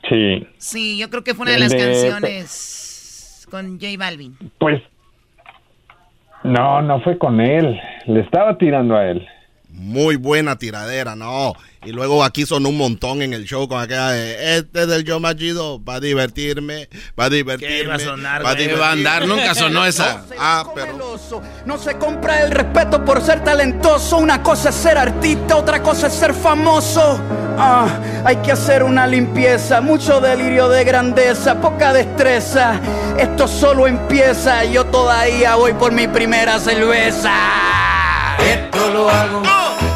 Sí. 0.09 0.47
Sí, 0.59 0.99
yo 0.99 1.09
creo 1.11 1.25
que 1.25 1.35
fue 1.35 1.45
una 1.45 1.53
de 1.53 1.59
las 1.61 1.71
de- 1.71 1.79
canciones 1.79 3.47
con 3.51 3.79
J 3.81 3.87
Balvin. 3.99 4.37
Pues 4.59 4.83
no, 6.45 6.83
no 6.83 7.01
fue 7.03 7.19
con 7.19 7.41
él. 7.41 7.81
Le 8.07 8.21
estaba 8.21 8.59
tirando 8.59 8.97
a 8.97 9.09
él. 9.11 9.27
Muy 9.73 10.17
buena 10.17 10.57
tiradera, 10.57 11.17
no. 11.17 11.55
Y 11.85 11.93
luego 11.93 12.23
aquí 12.23 12.45
sonó 12.47 12.69
un 12.69 12.77
montón 12.77 13.23
en 13.23 13.33
el 13.33 13.45
show 13.45 13.67
con 13.67 13.81
aquella 13.81 14.11
de, 14.11 14.59
este 14.59 14.83
es 14.83 14.89
el 14.89 15.03
yo 15.05 15.19
más 15.19 15.35
chido, 15.35 15.83
va 15.83 15.95
a 15.95 16.01
divertirme, 16.01 16.89
va 17.19 17.25
a 17.25 17.31
divertirme. 17.31 17.75
¿Qué 17.77 17.83
iba 17.83 17.95
a 17.95 17.99
sonar, 17.99 18.45
va 18.45 18.53
güey? 18.53 18.69
divertirme". 18.69 18.81
Va 18.81 18.89
a 18.89 18.93
andar, 18.93 19.27
nunca 19.27 19.55
sonó 19.57 19.85
esa. 19.85 20.25
Ah, 20.39 20.65
pero... 20.75 21.19
No 21.65 21.79
se 21.79 21.95
compra 21.97 22.43
el 22.43 22.51
respeto 22.51 23.05
por 23.05 23.23
ser 23.23 23.43
talentoso. 23.43 24.19
Una 24.19 24.43
cosa 24.43 24.69
es 24.69 24.75
ser 24.75 24.99
artista, 24.99 25.57
otra 25.57 25.83
cosa 25.83 26.07
es 26.09 26.13
ser 26.13 26.35
famoso. 26.35 27.19
Ah, 27.59 27.89
hay 28.25 28.37
que 28.37 28.53
hacer 28.53 28.83
una 28.83 29.07
limpieza, 29.07 29.81
mucho 29.81 30.21
delirio 30.21 30.69
de 30.69 30.85
grandeza, 30.85 31.61
poca 31.61 31.93
destreza. 31.93 32.79
Esto 33.19 33.49
solo 33.49 33.87
empieza, 33.89 34.65
yo 34.65 34.85
todavía 34.85 35.57
voy 35.57 35.73
por 35.73 35.93
mi 35.93 36.07
primera 36.07 36.61
cerveza. 36.61 37.33
Esto 38.39 38.91
lo 38.93 39.09
hago 39.09 39.43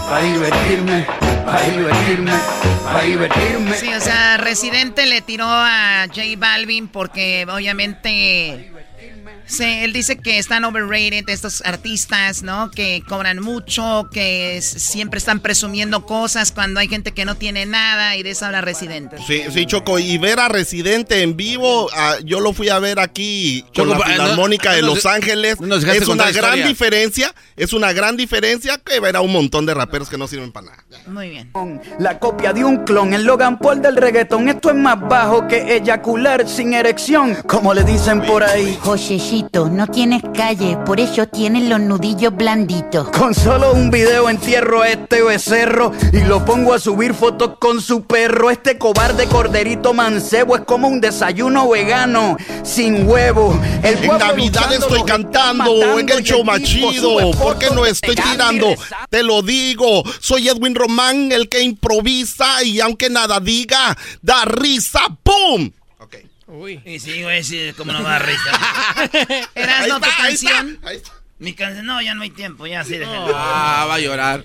para 0.09 0.22
divertirme, 0.22 1.07
para 1.44 1.62
divertirme, 1.62 2.33
para 2.85 3.03
divertirme. 3.03 3.77
Sí, 3.77 3.92
o 3.94 4.01
sea, 4.01 4.37
Residente 4.37 5.07
le 5.07 5.20
tiró 5.20 5.46
a 5.49 6.07
J 6.07 6.22
Balvin 6.37 6.88
porque 6.88 7.46
obviamente 7.49 8.72
se- 9.47 9.85
él 9.85 9.93
dice 9.93 10.19
que 10.19 10.39
están 10.39 10.65
overrated 10.65 11.29
estos 11.29 11.63
artistas, 11.65 12.43
¿no? 12.43 12.71
Que 12.71 13.03
cobran 13.09 13.41
mucho, 13.43 14.09
que 14.13 14.61
siempre 14.63 15.19
están 15.19 15.41
presumiendo 15.41 16.05
cosas 16.05 16.53
cuando 16.53 16.81
hay 16.81 16.89
gente 16.89 17.13
que 17.13 17.25
no 17.25 17.35
tiene 17.37 17.67
nada 17.67 18.17
y 18.17 18.23
de 18.23 18.31
eso 18.31 18.47
habla 18.47 18.61
Residente. 18.61 19.17
Sí, 19.27 19.43
sí, 19.53 19.67
Choco, 19.67 19.99
y 19.99 20.19
ver 20.19 20.41
a 20.41 20.49
Residente 20.49 21.23
en 21.23 21.37
vivo, 21.37 21.89
ah, 21.95 22.17
yo 22.25 22.41
lo 22.41 22.53
fui 22.53 22.69
a 22.69 22.79
ver 22.79 22.99
aquí 23.01 23.63
con 23.75 23.89
Choco, 23.89 23.91
la 23.91 23.99
pa- 23.99 24.07
Filarmónica 24.13 24.71
no- 24.71 24.77
de 24.77 24.83
Los 24.83 25.07
Ángeles. 25.07 25.61
no 25.61 25.77
es 25.77 25.85
una 26.09 26.31
gran 26.31 26.35
historia. 26.55 26.67
diferencia, 26.67 27.35
es 27.57 27.73
una 27.73 27.93
gran 27.93 28.17
diferencia 28.17 28.79
que 28.79 29.01
ver 29.01 29.17
a 29.17 29.21
un 29.21 29.33
montón 29.33 29.67
de 29.67 29.75
raperos 29.75 30.09
que 30.09 30.19
no 30.19 30.27
sirven 30.29 30.53
para 30.53 30.67
nada. 30.69 30.83
Muy 31.07 31.31
bien. 31.31 31.53
La 31.99 32.19
copia 32.19 32.53
de 32.53 32.65
un 32.65 32.85
clon, 32.85 33.15
el 33.15 33.25
Logan 33.25 33.59
Paul 33.59 33.81
del 33.83 33.97
reggaetón. 33.97 34.49
Esto 34.49 34.71
es 34.71 34.77
más 34.77 34.99
bajo 35.01 35.47
que 35.47 35.77
eyacular 35.77 36.49
sin 36.49 36.75
erección, 36.75 37.35
como 37.47 37.75
le 37.75 37.85
dicen 37.85 38.23
por 38.23 38.43
ahí. 38.43 38.77
No 39.37 39.87
tienes 39.87 40.22
calle, 40.35 40.79
por 40.87 40.99
eso 40.99 41.27
tienes 41.27 41.64
los 41.64 41.79
nudillos 41.79 42.35
blanditos. 42.35 43.11
Con 43.11 43.35
solo 43.35 43.72
un 43.75 43.90
video 43.90 44.31
entierro 44.31 44.81
a 44.81 44.88
este 44.88 45.22
becerro 45.22 45.92
y 46.11 46.20
lo 46.20 46.42
pongo 46.46 46.72
a 46.72 46.79
subir 46.79 47.12
fotos 47.12 47.59
con 47.59 47.83
su 47.83 48.05
perro. 48.05 48.51
Este 48.51 48.79
cobarde 48.79 49.27
corderito 49.27 49.92
mancebo 49.92 50.57
es 50.57 50.62
como 50.62 50.88
un 50.88 51.03
desayuno 51.03 51.68
vegano 51.68 52.38
sin 52.62 53.07
huevo. 53.07 53.61
El 53.83 54.03
En 54.03 54.18
Navidad 54.18 54.72
estoy 54.72 55.03
cantando 55.03 55.64
matando 55.64 55.99
en 55.99 56.09
el 56.09 56.22
show 56.22 56.38
tipo, 56.38 56.44
más 56.44 56.61
su 56.61 56.66
chido. 56.66 57.20
esposo 57.20 57.38
¿Por 57.38 57.59
qué 57.59 57.70
no 57.75 57.85
estoy 57.85 58.14
tirando? 58.14 58.75
Te 59.11 59.22
lo 59.22 59.42
digo. 59.42 60.03
Soy 60.18 60.49
Edwin 60.49 60.75
Román, 60.75 61.31
el 61.31 61.51
que 61.51 61.61
improvisa 61.61 62.62
y 62.64 62.81
aunque 62.81 63.11
nada 63.11 63.38
diga, 63.38 63.94
da 64.22 64.46
risa. 64.46 65.01
¡Pum! 65.22 65.70
Uy. 66.47 66.81
Y 66.85 67.01
sí, 67.01 67.23
güey, 67.23 67.43
sí, 67.43 67.73
como 67.77 67.93
no 67.93 68.03
va 68.03 68.17
a 68.17 68.19
risa. 68.21 68.51
Eras 69.55 69.89
no 69.89 70.01
tu 70.01 70.07
está, 70.07 70.23
ahí 70.23 70.35
está, 70.35 70.51
canción. 70.51 70.81
Mi 71.39 71.55
canción, 71.55 71.87
no, 71.87 72.01
ya 72.01 72.15
no 72.15 72.23
hay 72.23 72.31
tiempo, 72.31 72.67
ya 72.67 72.85
sí. 72.85 72.99
Ah, 73.05 73.87
va 73.89 73.95
a 73.95 73.99
llorar. 73.99 74.45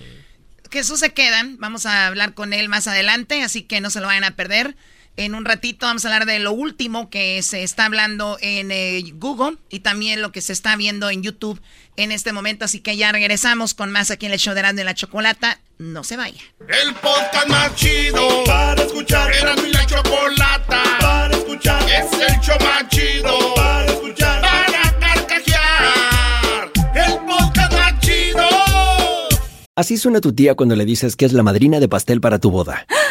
Jesús 0.72 1.00
se 1.00 1.14
quedan, 1.14 1.58
vamos 1.60 1.86
a 1.86 2.08
hablar 2.08 2.34
con 2.34 2.54
él 2.54 2.70
más 2.70 2.88
adelante, 2.88 3.44
así 3.44 3.64
que 3.64 3.82
no 3.82 3.90
se 3.90 4.00
lo 4.00 4.08
vayan 4.08 4.24
a 4.24 4.36
perder. 4.36 4.76
En 5.18 5.36
un 5.36 5.44
ratito 5.44 5.86
vamos 5.86 6.06
a 6.06 6.08
hablar 6.08 6.26
de 6.26 6.40
lo 6.40 6.54
último 6.54 7.10
que 7.10 7.44
se 7.44 7.64
está 7.64 7.86
hablando 7.86 8.38
en 8.42 8.72
eh, 8.72 9.04
Google 9.16 9.58
y 9.70 9.82
también 9.82 10.22
lo 10.22 10.32
que 10.32 10.42
se 10.42 10.54
está 10.54 10.76
viendo 10.78 11.10
en 11.10 11.22
YouTube 11.22 11.62
en 11.98 12.14
este 12.14 12.32
momento. 12.32 12.64
Así 12.64 12.80
que 12.80 12.96
ya 12.96 13.12
regresamos 13.12 13.74
con 13.74 13.92
más 13.92 14.10
aquí 14.10 14.26
en 14.26 14.32
el 14.32 14.40
show 14.40 14.54
de 14.54 14.62
Erasmo 14.62 14.80
y 14.80 14.84
la 14.86 14.96
Chocolata. 14.96 15.60
No 15.78 16.06
se 16.06 16.16
vaya. 16.16 16.42
El 16.68 16.94
podcast 16.96 17.48
más 17.48 17.76
chido 17.76 18.44
para 18.46 18.82
escuchar. 18.84 19.34
Era 19.34 19.56
mi 19.56 19.70
la 19.70 19.86
chocolata 19.86 20.84
para 21.02 21.41
escuchar. 21.62 21.84
Es 21.90 22.12
el 22.14 22.40
show 22.40 22.56
más 22.60 22.88
chido 22.90 23.56
para 23.56 23.86
escuchar. 23.86 24.42
Para 24.42 25.00
carcajear. 25.00 26.72
El 26.96 27.20
podcast 27.26 27.74
más 27.74 28.00
chido. 28.00 28.48
Así 29.76 29.98
suena 29.98 30.22
tu 30.22 30.34
tía 30.34 30.56
cuando 30.56 30.76
le 30.76 30.86
dices 30.86 31.16
que 31.16 31.26
es 31.26 31.34
la 31.34 31.44
madrina 31.44 31.80
de 31.80 31.88
pastel 31.88 32.22
para 32.22 32.40
tu 32.40 32.52
boda. 32.52 32.86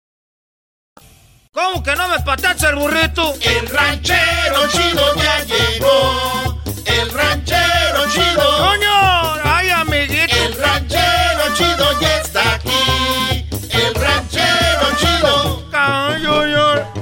¿Cómo 1.53 1.83
que 1.83 1.93
no 1.97 2.07
me 2.07 2.17
patacha 2.21 2.69
el 2.69 2.77
burrito? 2.77 3.33
El 3.41 3.67
ranchero 3.67 4.67
chido 4.69 5.15
ya 5.15 5.43
llegó. 5.43 6.61
El 6.85 7.11
ranchero 7.11 8.09
chido. 8.09 8.57
¡Coño! 8.57 9.33
¡Ay, 9.43 9.69
amiguito! 9.71 10.33
El 10.33 10.55
ranchero 10.55 11.53
chido 11.57 11.99
ya 11.99 12.17
está 12.21 12.53
aquí. 12.53 13.45
El 13.69 13.93
ranchero 13.95 14.87
chido. 14.97 15.61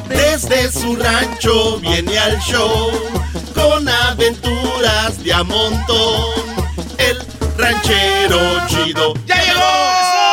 Desde 0.07 0.71
su 0.71 0.95
rancho 0.95 1.77
viene 1.77 2.17
al 2.17 2.39
show 2.39 2.91
con 3.53 3.87
aventuras 3.87 5.23
de 5.23 5.31
a 5.31 5.43
montón. 5.43 6.25
El 6.97 7.19
ranchero 7.55 8.67
chido 8.67 9.13
ya 9.27 9.35
llegó. 9.43 10.28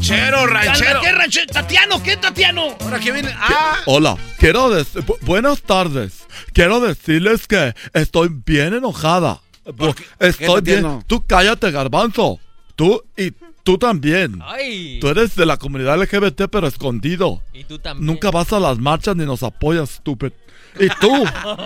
Ranchero, 0.00 0.46
ranchero. 0.46 1.00
¿Qué 1.02 1.12
ranchero? 1.12 1.46
¿Tatiano? 1.52 2.02
¿Qué 2.02 2.16
Tatiano? 2.16 2.74
Ahora 2.80 2.98
que 3.00 3.12
viene. 3.12 3.30
Ah, 3.36 3.76
Hola, 3.84 4.16
quiero 4.38 4.70
decir, 4.70 5.02
bu- 5.04 5.18
buenas 5.20 5.60
tardes. 5.60 6.26
Quiero 6.54 6.80
decirles 6.80 7.46
que 7.46 7.74
estoy 7.92 8.30
bien 8.46 8.72
enojada. 8.72 9.40
Bu- 9.66 9.94
Estoy 10.18 10.62
qué, 10.62 10.70
bien. 10.70 10.82
Tatiano? 10.82 11.04
Tú 11.06 11.22
cállate, 11.26 11.70
garbanzo. 11.70 12.40
Tú 12.76 13.02
y 13.14 13.32
tú 13.62 13.76
también. 13.76 14.40
Ay. 14.42 14.98
Tú 15.00 15.08
eres 15.08 15.36
de 15.36 15.44
la 15.44 15.58
comunidad 15.58 15.98
LGBT 16.02 16.48
pero 16.50 16.66
escondido. 16.66 17.42
Y 17.52 17.64
tú 17.64 17.78
también. 17.78 18.06
Nunca 18.06 18.30
vas 18.30 18.52
a 18.54 18.58
las 18.58 18.78
marchas 18.78 19.14
ni 19.16 19.26
nos 19.26 19.42
apoyas, 19.42 19.90
estúpido. 19.94 20.32
Y 20.78 20.88
tú. 20.98 21.24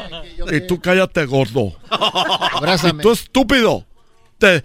y 0.53 0.67
tú 0.67 0.81
cállate, 0.81 1.25
gordo. 1.27 1.79
Abrázame. 1.89 3.01
Y 3.01 3.03
tú, 3.03 3.13
estúpido. 3.13 3.87
Te 4.39 4.65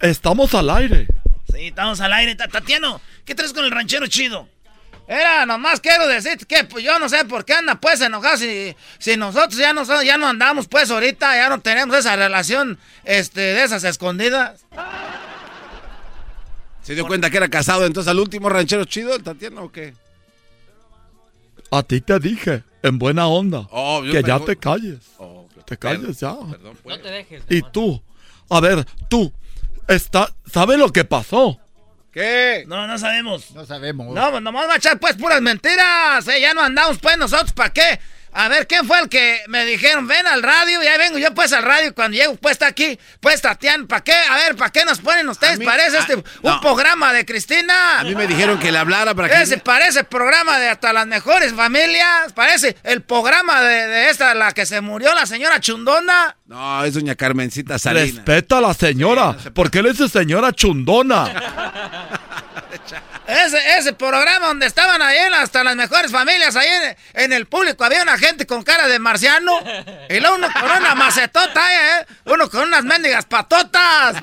estamos 0.00 0.54
al 0.54 0.70
aire. 0.70 1.08
Sí, 1.54 1.66
estamos 1.68 2.00
al 2.00 2.12
aire. 2.12 2.34
Ta- 2.34 2.48
Tatiano, 2.48 3.00
¿qué 3.24 3.34
traes 3.34 3.52
con 3.52 3.64
el 3.64 3.70
ranchero 3.70 4.06
chido? 4.06 4.48
Era, 5.06 5.44
nomás 5.44 5.80
quiero 5.80 6.06
decir 6.08 6.38
que 6.46 6.64
pues, 6.64 6.82
yo 6.82 6.98
no 6.98 7.10
sé 7.10 7.26
por 7.26 7.44
qué 7.44 7.52
anda 7.52 7.74
pues 7.74 8.00
enojado 8.00 8.38
si, 8.38 8.74
si 8.98 9.16
nosotros 9.18 9.56
ya 9.56 9.74
no, 9.74 9.84
ya 10.02 10.16
no 10.16 10.26
andamos 10.26 10.66
pues 10.66 10.90
ahorita, 10.90 11.36
ya 11.36 11.50
no 11.50 11.60
tenemos 11.60 11.94
esa 11.96 12.16
relación 12.16 12.78
este, 13.04 13.40
de 13.40 13.64
esas 13.64 13.84
escondidas. 13.84 14.64
¿Se 16.82 16.94
dio 16.94 17.06
cuenta 17.06 17.28
que 17.30 17.36
era 17.36 17.48
casado 17.48 17.84
entonces 17.84 18.10
al 18.10 18.18
último 18.18 18.48
ranchero 18.48 18.84
chido, 18.86 19.14
el 19.14 19.22
Tatiano 19.22 19.64
o 19.64 19.72
qué? 19.72 19.94
A 21.70 21.82
ti 21.82 22.00
te 22.00 22.18
dije, 22.18 22.62
en 22.82 22.98
buena 22.98 23.26
onda, 23.26 23.66
Oh, 23.70 24.02
que 24.02 24.22
ya 24.22 24.38
te 24.40 24.56
calles. 24.56 25.00
Oh, 25.18 25.46
te 25.66 25.76
calles 25.76 26.20
ya. 26.20 26.34
Perdón, 26.50 26.78
pues. 26.82 26.96
No 26.96 27.02
te 27.02 27.10
dejes. 27.10 27.42
Y 27.50 27.62
tú, 27.62 28.02
a 28.48 28.60
ver, 28.60 28.86
tú, 29.08 29.32
está, 29.88 30.32
¿sabes 30.50 30.78
lo 30.78 30.92
que 30.92 31.04
pasó? 31.04 31.58
¿Qué? 32.12 32.64
No, 32.68 32.86
no 32.86 32.96
sabemos. 32.96 33.50
No 33.50 33.66
sabemos. 33.66 34.14
No, 34.14 34.40
nomás 34.40 34.68
va 34.68 34.74
a 34.74 34.76
echar 34.76 34.98
pues 35.00 35.16
puras 35.16 35.42
mentiras. 35.42 36.26
eh, 36.28 36.40
ya 36.40 36.54
no 36.54 36.62
andamos 36.62 36.98
pues 36.98 37.18
nosotros, 37.18 37.52
¿para 37.52 37.72
qué? 37.72 37.98
A 38.36 38.48
ver, 38.48 38.66
¿quién 38.66 38.84
fue 38.86 38.98
el 38.98 39.08
que 39.08 39.40
me 39.46 39.64
dijeron, 39.64 40.08
ven 40.08 40.26
al 40.26 40.42
radio? 40.42 40.82
Y 40.82 40.86
ahí 40.88 40.98
vengo 40.98 41.18
yo 41.18 41.32
pues 41.34 41.52
al 41.52 41.62
radio 41.62 41.90
y 41.90 41.92
cuando 41.92 42.16
llego 42.16 42.34
pues 42.34 42.52
está 42.54 42.66
aquí, 42.66 42.98
pues 43.20 43.40
Tatiana, 43.40 43.86
¿para 43.86 44.02
qué? 44.02 44.12
A 44.12 44.36
ver, 44.38 44.56
¿para 44.56 44.72
qué 44.72 44.84
nos 44.84 44.98
ponen 44.98 45.28
ustedes? 45.28 45.58
mí- 45.60 45.64
parece 45.64 45.96
a- 45.96 46.00
este 46.00 46.16
un 46.16 46.24
no. 46.42 46.60
programa 46.60 47.12
de 47.12 47.24
Cristina. 47.24 48.00
A 48.00 48.04
mí 48.04 48.14
me 48.16 48.26
dijeron 48.26 48.58
que 48.58 48.72
le 48.72 48.78
hablara 48.78 49.14
para 49.14 49.28
que... 49.28 49.40
Ese 49.42 49.58
parece 49.58 50.02
programa 50.02 50.58
de 50.58 50.68
hasta 50.68 50.92
las 50.92 51.06
mejores 51.06 51.54
familias. 51.54 52.32
Parece 52.34 52.76
el 52.82 53.02
programa 53.02 53.60
de, 53.62 53.86
de 53.86 54.10
esta, 54.10 54.34
la 54.34 54.50
que 54.52 54.66
se 54.66 54.80
murió, 54.80 55.14
la 55.14 55.26
señora 55.26 55.60
Chundona. 55.60 56.36
No, 56.46 56.84
es 56.84 56.94
doña 56.94 57.14
Carmencita 57.14 57.78
Salinas. 57.78 58.16
Respeta 58.16 58.58
a 58.58 58.60
la 58.60 58.74
señora. 58.74 59.36
¿Por 59.54 59.70
qué 59.70 59.80
le 59.82 59.92
dice 59.92 60.08
señora 60.08 60.52
chundona? 60.52 61.30
Ese, 63.26 63.78
ese 63.78 63.92
programa 63.94 64.48
donde 64.48 64.66
estaban 64.66 65.00
ahí 65.00 65.16
en 65.18 65.32
hasta 65.32 65.64
las 65.64 65.76
mejores 65.76 66.10
familias, 66.10 66.56
ahí 66.56 66.68
en, 66.68 67.22
en 67.24 67.32
el 67.32 67.46
público 67.46 67.82
había 67.82 68.02
una 68.02 68.18
gente 68.18 68.46
con 68.46 68.62
cara 68.62 68.86
de 68.86 68.98
marciano. 68.98 69.52
Y 70.10 70.20
luego 70.20 70.36
uno 70.36 70.48
con 70.52 70.64
una 70.70 70.94
macetota, 70.94 72.00
¿eh? 72.00 72.06
Uno 72.26 72.50
con 72.50 72.68
unas 72.68 72.84
mendigas 72.84 73.24
patotas. 73.24 74.16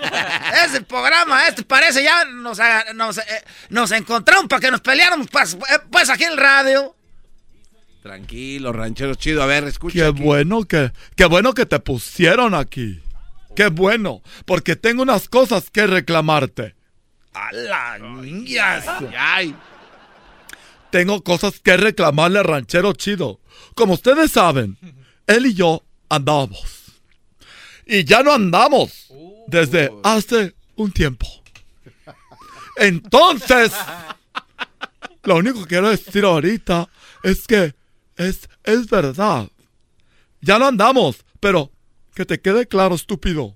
Ese 0.65 0.81
programa, 0.81 1.47
este 1.47 1.63
parece 1.63 2.03
ya 2.03 2.25
nos, 2.25 2.59
nos, 2.93 3.17
eh, 3.17 3.43
nos 3.69 3.91
encontraron 3.91 4.47
para 4.47 4.59
que 4.59 4.71
nos 4.71 4.81
peleáramos 4.81 5.27
pues, 5.31 5.55
eh, 5.55 5.79
pues 5.89 6.09
aquí 6.09 6.25
en 6.25 6.33
el 6.33 6.37
radio. 6.37 6.95
Tranquilo, 8.03 8.73
ranchero 8.73 9.15
chido. 9.15 9.43
A 9.43 9.45
ver, 9.45 9.63
escucha. 9.65 9.93
Qué 9.95 10.05
aquí. 10.05 10.21
bueno 10.21 10.63
que, 10.65 10.91
qué 11.15 11.25
bueno 11.25 11.53
que 11.53 11.65
te 11.65 11.79
pusieron 11.79 12.55
aquí. 12.55 13.01
Qué 13.55 13.67
bueno, 13.67 14.21
porque 14.45 14.75
tengo 14.75 15.03
unas 15.03 15.27
cosas 15.27 15.69
que 15.69 15.85
reclamarte. 15.85 16.75
A 17.33 17.51
la 17.53 17.97
niñas. 17.99 18.85
Ay, 19.17 19.55
Tengo 20.89 21.23
cosas 21.23 21.59
que 21.59 21.77
reclamarle 21.77 22.39
al 22.39 22.45
ranchero 22.45 22.93
chido. 22.93 23.39
Como 23.75 23.93
ustedes 23.93 24.31
saben, 24.31 24.77
él 25.27 25.45
y 25.45 25.53
yo 25.53 25.83
andamos. 26.09 26.93
Y 27.85 28.03
ya 28.03 28.23
no 28.23 28.33
andamos 28.33 29.07
desde 29.47 29.91
hace 30.03 30.55
un 30.75 30.91
tiempo. 30.91 31.27
Entonces, 32.77 33.71
lo 35.23 35.37
único 35.37 35.61
que 35.61 35.67
quiero 35.67 35.89
decir 35.89 36.25
ahorita 36.25 36.89
es 37.23 37.47
que 37.47 37.75
es, 38.17 38.49
es 38.63 38.89
verdad. 38.89 39.47
Ya 40.41 40.57
no 40.59 40.67
andamos, 40.67 41.23
pero 41.39 41.71
que 42.15 42.25
te 42.25 42.41
quede 42.41 42.67
claro, 42.67 42.95
estúpido. 42.95 43.55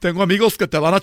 Tengo 0.00 0.22
amigos 0.22 0.56
que 0.56 0.66
te 0.66 0.78
van 0.78 0.94
a 0.94 1.00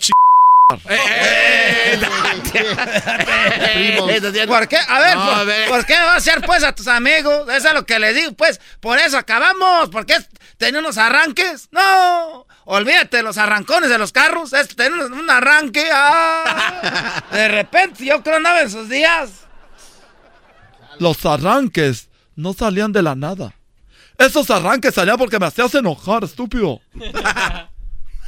¿Por 4.47 4.67
qué? 4.67 4.77
A 4.87 4.99
ver, 4.99 5.15
No, 5.17 5.25
¿por, 5.25 5.33
a 5.33 5.43
ver. 5.43 5.69
por 5.69 5.85
qué 5.85 5.93
vas 5.93 6.07
a 6.09 6.15
hacer 6.15 6.41
pues 6.41 6.63
a 6.63 6.73
tus 6.73 6.87
amigos? 6.87 7.47
Eso 7.49 7.67
es 7.69 7.73
lo 7.73 7.85
que 7.85 7.99
les 7.99 8.15
digo, 8.15 8.33
pues. 8.33 8.59
Por 8.79 8.97
eso 8.99 9.17
acabamos. 9.17 9.89
¿Por 9.89 10.05
qué 10.05 10.15
tenía 10.57 10.79
unos 10.79 10.97
arranques? 10.97 11.69
No. 11.71 12.45
Olvídate 12.65 13.17
de 13.17 13.23
los 13.23 13.37
arrancones 13.37 13.89
de 13.89 13.97
los 13.97 14.11
carros. 14.11 14.53
Es 14.53 14.75
tener 14.75 14.93
un, 14.93 15.13
un 15.13 15.29
arranque. 15.29 15.89
ah. 15.91 17.23
De 17.31 17.47
repente, 17.47 18.05
yo 18.05 18.21
creo 18.23 18.37
andaba 18.37 18.61
en 18.61 18.69
sus 18.69 18.89
días. 18.89 19.29
Los 20.99 21.25
arranques 21.25 22.09
no 22.35 22.53
salían 22.53 22.91
de 22.91 23.01
la 23.01 23.15
nada. 23.15 23.53
Esos 24.17 24.49
arranques 24.51 24.93
salían 24.93 25.17
porque 25.17 25.39
me 25.39 25.47
hacías 25.47 25.73
enojar, 25.75 26.23
estúpido. 26.23 26.79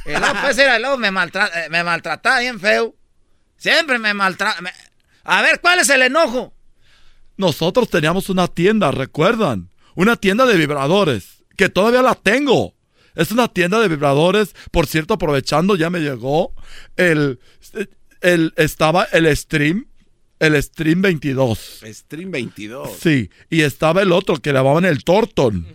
Y 0.06 0.10
luego, 0.10 0.34
pues, 0.42 0.58
era, 0.58 0.78
luego 0.78 0.98
me, 0.98 1.10
maltra- 1.10 1.50
eh, 1.54 1.68
me 1.70 1.82
maltrataba 1.84 2.40
bien 2.40 2.60
feo. 2.60 2.94
Siempre 3.56 3.98
me 3.98 4.12
maltrata. 4.14 4.60
A 5.24 5.42
ver, 5.42 5.60
¿cuál 5.60 5.78
es 5.78 5.88
el 5.88 6.02
enojo? 6.02 6.52
Nosotros 7.36 7.88
teníamos 7.88 8.28
una 8.28 8.46
tienda, 8.48 8.90
¿recuerdan? 8.90 9.70
Una 9.94 10.16
tienda 10.16 10.44
de 10.46 10.56
vibradores, 10.56 11.42
que 11.56 11.68
todavía 11.68 12.02
la 12.02 12.14
tengo. 12.14 12.74
Es 13.14 13.30
una 13.30 13.48
tienda 13.48 13.80
de 13.80 13.88
vibradores, 13.88 14.54
por 14.70 14.86
cierto, 14.86 15.14
aprovechando, 15.14 15.76
ya 15.76 15.88
me 15.88 16.00
llegó 16.00 16.52
el, 16.96 17.38
el 18.20 18.52
estaba 18.56 19.04
el 19.04 19.34
stream, 19.36 19.86
el 20.40 20.60
stream 20.62 21.00
22. 21.00 21.80
Stream 21.92 22.30
22. 22.32 22.90
Sí, 23.00 23.30
y 23.50 23.62
estaba 23.62 24.02
el 24.02 24.12
otro 24.12 24.36
que 24.36 24.52
llamaban 24.52 24.84
el 24.84 25.04
Torton. 25.04 25.66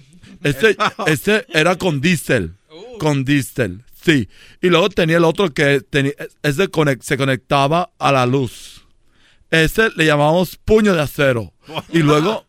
Ese, 0.44 0.78
ese 1.08 1.46
era 1.50 1.78
con 1.78 2.02
diésel, 2.02 2.56
con 3.00 3.24
diésel, 3.26 3.84
sí. 4.04 4.30
Y 4.62 4.68
luego 4.70 4.90
tenía 4.90 5.18
el 5.18 5.24
otro 5.26 5.54
que 5.54 5.82
tenía, 5.82 6.14
ese 6.44 6.70
conec- 6.70 7.02
se 7.02 7.18
conectaba 7.18 7.92
a 8.00 8.12
la 8.12 8.26
luz. 8.26 8.84
Ese 9.52 9.90
le 9.96 10.06
llamamos 10.06 10.58
puño 10.58 10.94
de 10.94 11.02
acero. 11.02 11.54
Y 11.94 12.00
luego 12.00 12.46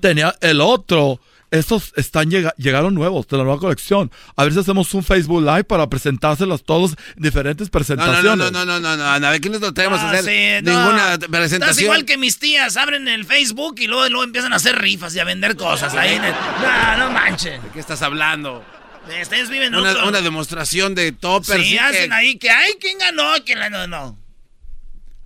tenía 0.00 0.34
el 0.40 0.60
otro. 0.60 1.20
Esos 1.50 1.92
están 1.94 2.30
llega- 2.30 2.52
llegaron 2.56 2.94
nuevos 2.94 3.28
de 3.28 3.36
la 3.36 3.44
nueva 3.44 3.60
colección. 3.60 4.10
A 4.34 4.42
ver 4.42 4.52
si 4.52 4.58
hacemos 4.58 4.92
un 4.92 5.04
Facebook 5.04 5.40
Live 5.40 5.62
para 5.64 5.88
presentárselos 5.88 6.64
todos 6.64 6.96
en 7.16 7.22
diferentes 7.22 7.68
No, 7.68 7.70
presentaciones. 7.70 8.24
no, 8.24 8.36
no, 8.36 8.50
no, 8.50 8.64
no, 8.64 8.80
no, 8.80 8.96
no, 8.96 9.20
no. 9.20 9.26
A 9.28 9.30
ver, 9.30 9.40
¿qué 9.40 9.50
traemos 9.50 10.00
a 10.00 10.10
Ah, 10.10 10.10
hacer? 10.10 10.24
sí, 10.24 10.64
no. 10.66 10.72
Ninguna 10.72 11.12
Estás 11.14 11.28
presentación. 11.30 11.84
igual 11.84 12.04
que 12.06 12.18
mis 12.18 12.40
tías, 12.40 12.76
abren 12.76 13.06
el 13.06 13.24
Facebook 13.24 13.76
y 13.78 13.86
luego, 13.86 14.08
luego 14.08 14.24
empiezan 14.24 14.52
a 14.52 14.56
hacer 14.56 14.76
rifas 14.80 15.14
y 15.14 15.20
a 15.20 15.24
vender 15.24 15.54
cosas 15.54 15.94
ahí 15.94 16.14
en 16.14 16.24
el... 16.24 16.32
No, 16.32 16.96
no 16.98 17.12
manchen. 17.12 17.62
¿De 17.62 17.68
qué 17.68 17.78
estás 17.78 18.02
hablando? 18.02 18.64
Ustedes 19.22 19.48
viven 19.50 19.74
Una, 19.74 19.90
otro- 19.92 20.08
una 20.08 20.20
demostración 20.20 20.94
de 20.94 21.12
toppers. 21.12 21.62
Sí, 21.62 21.70
sí 21.70 21.74
que- 21.74 21.80
hacen 21.80 22.12
ahí 22.12 22.36
que, 22.38 22.50
ay, 22.50 22.72
¿quién 22.80 22.98
ganó? 22.98 23.32
¿Quién 23.44 23.58
ganó? 23.58 23.86
No. 23.86 24.18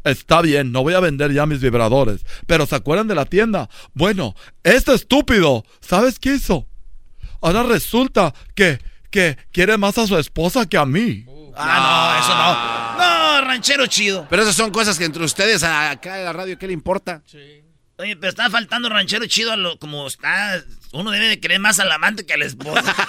Está 0.05 0.41
bien, 0.41 0.73
no 0.73 0.83
voy 0.83 0.95
a 0.95 1.01
vender 1.01 1.33
ya 1.33 1.45
mis 1.47 1.61
vibradores. 1.61 2.25
Pero 2.47 2.67
¿se 2.67 2.75
acuerdan 2.77 3.09
de 3.09 3.15
la 3.15 3.25
tienda? 3.27 3.69
Bueno, 3.95 4.35
este 4.63 4.95
estúpido, 4.95 5.65
¿sabes 5.81 6.19
qué 6.19 6.35
hizo? 6.35 6.67
Ahora 7.41 7.63
resulta 7.63 8.33
que, 8.55 8.81
que 9.11 9.37
quiere 9.53 9.77
más 9.77 9.99
a 9.99 10.07
su 10.07 10.17
esposa 10.17 10.67
que 10.69 10.77
a 10.79 10.87
mí. 10.87 11.25
Ah, 11.57 12.15
no, 12.17 12.21
eso 12.21 12.35
no. 12.37 13.41
No, 13.43 13.47
ranchero 13.49 13.87
chido. 13.87 14.27
Pero 14.31 14.43
esas 14.43 14.55
son 14.55 14.71
cosas 14.71 14.99
que 14.99 15.05
entre 15.05 15.25
ustedes 15.25 15.63
acá 15.63 16.19
en 16.19 16.25
la 16.25 16.33
radio, 16.33 16.59
¿qué 16.59 16.67
le 16.69 16.73
importa? 16.73 17.23
Oye, 17.99 18.15
pero 18.17 18.31
está 18.31 18.49
faltando 18.49 18.89
ranchero 18.89 19.27
chido 19.27 19.53
a 19.53 19.57
lo 19.57 19.77
como 19.79 20.07
está. 20.07 20.63
Uno 20.93 21.11
debe 21.11 21.27
de 21.29 21.41
querer 21.41 21.59
más 21.59 21.81
al 21.81 21.91
amante 21.91 22.25
que 22.25 22.35
a 22.35 22.37
la 22.37 22.45
esposa. 22.45 22.95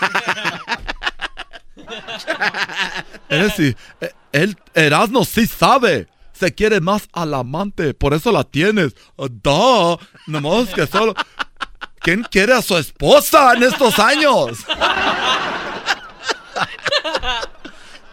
Es 3.30 3.42
decir, 3.44 3.78
eh, 4.02 4.12
él, 4.32 4.58
Erasmo 4.74 5.26
sí 5.26 5.48
sabe. 5.48 6.08
Se 6.34 6.54
quiere 6.54 6.82
más 6.82 7.08
al 7.14 7.34
amante, 7.34 7.94
por 7.94 8.14
eso 8.14 8.32
la 8.32 8.44
tienes. 8.44 8.96
Ah, 9.18 9.28
Da, 9.30 9.98
nomás 10.28 10.70
que 10.70 10.88
solo... 10.88 11.14
¿Quién 12.00 12.24
quiere 12.24 12.54
a 12.54 12.62
su 12.62 12.78
esposa 12.78 13.54
en 13.54 13.64
estos 13.64 14.00
años? 14.00 14.60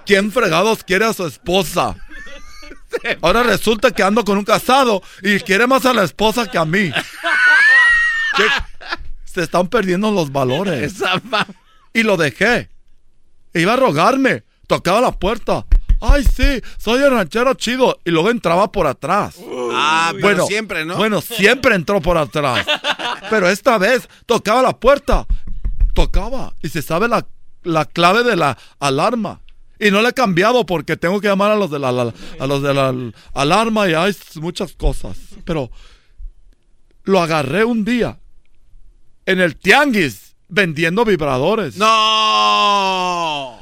¿Quién 0.05 0.33
fregados 0.33 0.83
quiere 0.83 1.05
a 1.05 1.13
su 1.13 1.27
esposa? 1.27 1.95
Ahora 3.23 3.43
resulta 3.43 3.91
que 3.91 4.03
ando 4.03 4.25
con 4.25 4.39
un 4.39 4.45
casado 4.45 5.03
y 5.23 5.41
quiere 5.41 5.67
más 5.67 5.85
a 5.87 5.93
la 5.93 6.05
esposa 6.05 6.51
que 6.51 6.59
a 6.59 6.65
mí. 6.65 6.91
¿Qué, 8.37 8.45
se 9.37 9.43
están 9.43 9.69
perdiendo 9.69 10.11
los 10.11 10.33
valores. 10.33 10.95
Y 11.93 12.03
lo 12.05 12.17
dejé. 12.17 12.71
Iba 13.53 13.75
a 13.75 13.77
rogarme. 13.77 14.45
Tocaba 14.67 15.03
la 15.03 15.13
puerta. 15.13 15.67
Ay, 16.01 16.25
sí, 16.25 16.63
soy 16.79 17.03
el 17.03 17.11
ranchero 17.11 17.53
chido. 17.53 17.99
Y 18.07 18.13
luego 18.13 18.31
entraba 18.31 18.73
por 18.73 18.87
atrás. 18.87 19.37
Ah, 19.73 20.15
pero 20.23 20.47
siempre, 20.47 20.87
¿no? 20.87 20.97
Bueno, 20.97 21.21
siempre 21.21 21.75
entró 21.75 22.01
por 22.01 22.17
atrás. 22.17 22.67
Pero 23.29 23.49
esta 23.49 23.77
vez 23.77 24.09
tocaba 24.25 24.63
la 24.63 24.79
puerta. 24.79 25.27
Tocaba. 25.93 26.55
Y 26.63 26.69
se 26.71 26.81
sabe 26.81 27.09
la, 27.09 27.27
la 27.63 27.85
clave 27.85 28.23
de 28.23 28.37
la 28.37 28.57
alarma. 28.79 29.43
Y 29.79 29.91
no 29.91 30.01
le 30.03 30.09
he 30.11 30.13
cambiado 30.15 30.65
porque 30.67 30.97
tengo 30.97 31.21
que 31.21 31.29
llamar 31.29 31.51
a 31.51 31.57
los 31.57 31.71
de 31.71 31.79
la, 31.79 31.93
la- 31.93 32.15
a 32.39 32.47
los 32.47 32.63
de 32.63 32.73
la 32.75 32.95
alarma 33.35 33.89
y 33.89 33.95
hay 33.95 34.15
muchas 34.37 34.73
cosas. 34.73 35.17
Pero 35.45 35.71
lo 37.05 37.21
agarré 37.21 37.65
un 37.65 37.85
día 37.85 38.19
en 39.27 39.41
el 39.41 39.57
tianguis 39.57 40.35
vendiendo 40.49 41.05
vibradores. 41.05 41.77
¡No! 41.77 43.59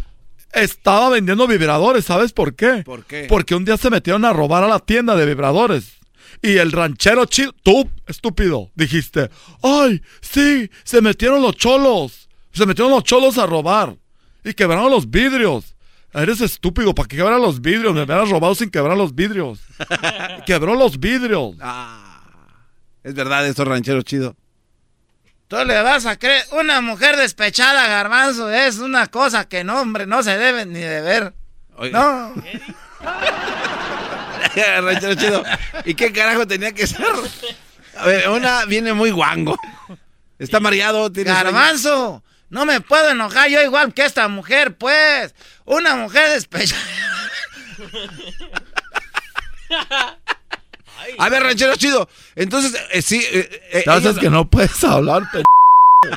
Estaba 0.53 1.09
vendiendo 1.11 1.46
vibradores, 1.48 2.05
¿sabes 2.05 2.33
por 2.33 2.55
qué? 2.55 2.83
¿Por 2.85 3.05
qué? 3.05 3.27
Porque 3.29 3.55
un 3.57 3.64
día 3.64 3.77
se 3.77 3.90
metieron 3.90 4.24
a 4.24 4.33
robar 4.33 4.62
a 4.62 4.68
la 4.68 4.79
tienda 4.79 5.16
de 5.16 5.27
vibradores. 5.27 5.94
Y 6.42 6.59
el 6.59 6.70
ranchero 6.72 7.24
chido, 7.24 7.53
tú, 7.62 7.88
estúpido, 8.07 8.70
dijiste, 8.74 9.31
ay, 9.62 10.00
sí, 10.20 10.70
se 10.85 11.00
metieron 11.00 11.42
los 11.42 11.57
cholos. 11.57 12.29
Se 12.53 12.66
metieron 12.66 12.92
los 12.92 13.03
cholos 13.03 13.37
a 13.38 13.46
robar. 13.46 13.96
Y 14.44 14.53
quebraron 14.55 14.90
los 14.90 15.11
vidrios. 15.11 15.73
Eres 16.14 16.40
estúpido, 16.40 16.94
¿para 16.94 17.09
qué 17.09 17.16
quebrar 17.16 17.40
los 17.40 17.61
vidrios? 17.61 17.92
Me 17.92 18.03
hubieras 18.03 18.31
robado 18.31 18.55
sin 18.55 18.70
quebrar 18.70 18.96
los 18.96 19.16
vidrios. 19.16 19.59
Quebró 20.46 20.77
los 20.77 21.00
vidrios. 21.00 21.57
Es 23.03 23.14
verdad, 23.14 23.44
eso 23.46 23.64
ranchero 23.64 24.00
chido. 24.03 24.37
Tú 25.48 25.57
le 25.64 25.83
vas 25.83 26.07
a 26.07 26.16
creer, 26.16 26.44
una 26.53 26.81
mujer 26.81 27.16
despechada, 27.16 27.88
garbanzo, 27.88 28.48
es 28.48 28.79
una 28.79 29.09
cosa 29.09 29.48
que 29.48 29.64
no, 29.64 29.81
hombre, 29.81 30.07
no 30.07 30.22
se 30.22 30.38
debe 30.38 30.64
ni 30.64 30.79
de 30.79 31.00
ver. 31.00 31.35
No. 31.92 32.33
ranchero 34.55 35.16
chido. 35.16 35.42
¿Y 35.85 35.94
qué 35.94 36.12
carajo 36.12 36.46
tenía 36.46 36.70
que 36.72 36.87
ser? 36.87 37.05
A 37.96 38.07
ver, 38.07 38.29
una 38.29 38.64
viene 38.66 38.92
muy 38.92 39.11
guango. 39.11 39.59
Está 40.38 40.61
mareado, 40.61 41.11
tiene 41.11 41.33
sueño. 41.33 41.50
No 42.55 42.64
me 42.64 42.81
puedo 42.81 43.11
enojar 43.11 43.51
yo 43.51 43.61
igual 43.62 43.93
que 43.93 44.05
esta 44.05 44.29
mujer, 44.29 44.77
pues. 44.77 45.35
Una 45.64 45.97
mujer 45.97 46.31
despechada. 46.31 46.81
A 51.19 51.29
ver, 51.29 51.43
ranchero 51.43 51.75
chido. 51.75 52.09
Entonces, 52.37 52.81
eh, 52.93 53.03
sí. 53.03 53.21
eh, 53.29 53.61
eh, 53.73 53.83
sabes 53.85 54.19
que 54.21 54.31
no 54.31 54.49
puedes 54.49 54.85
hablar, 54.85 55.29
pe- 55.33 55.43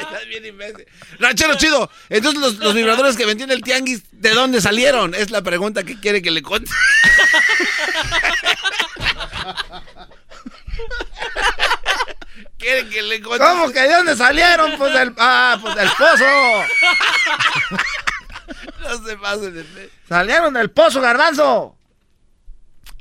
Estás 0.00 0.26
bien 0.28 0.46
imbécil. 0.46 0.86
Ranchero 1.18 1.56
chido. 1.58 1.90
Entonces, 2.08 2.40
los, 2.40 2.54
los 2.54 2.72
vibradores 2.74 3.18
que 3.18 3.26
vendí 3.26 3.44
en 3.44 3.50
el 3.50 3.60
tianguis, 3.62 4.00
¿de 4.12 4.30
dónde 4.30 4.62
salieron? 4.62 5.14
Es 5.14 5.30
la 5.30 5.42
pregunta 5.42 5.82
que 5.84 6.00
quiere 6.00 6.22
que 6.22 6.30
le 6.30 6.40
conte. 6.40 6.70
quiere 12.62 12.88
que 12.88 13.02
le. 13.02 13.20
¿Cómo 13.20 13.70
que 13.70 13.80
de 13.80 13.92
dónde 13.92 14.16
salieron? 14.16 14.78
Pues 14.78 14.94
del, 14.94 15.12
ah, 15.18 15.58
pues 15.60 15.74
del 15.74 15.88
pozo. 15.98 16.24
No 18.82 19.06
se 19.06 19.16
pasen 19.16 19.54
de 19.54 19.64
fe. 19.64 19.90
Salieron 20.08 20.52
del 20.54 20.70
pozo, 20.70 21.00
garbanzo. 21.00 21.76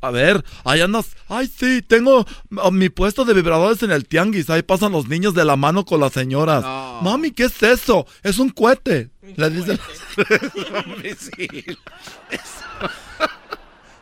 A 0.02 0.12
ver, 0.12 0.46
ahí 0.64 0.80
andas. 0.82 1.16
Ay, 1.28 1.48
sí, 1.48 1.82
tengo 1.82 2.26
ah, 2.58 2.72
mi 2.72 2.90
puesto 2.90 3.26
de 3.26 3.34
vibradores 3.34 3.82
en 3.84 3.92
el 3.92 4.08
tianguis. 4.08 4.50
Ahí 4.50 4.62
pasan 4.62 4.92
los 4.92 5.08
niños 5.08 5.34
de 5.34 5.44
la 5.44 5.56
mano 5.56 5.84
con 5.84 6.00
las 6.00 6.14
señoras. 6.14 6.64
Mami, 7.02 7.32
¿qué 7.32 7.46
es 7.46 7.62
eso? 7.64 8.06
Es 8.24 8.38
un 8.40 8.50
cohete. 8.50 9.10
Le 9.36 9.50
dicen. 9.50 9.80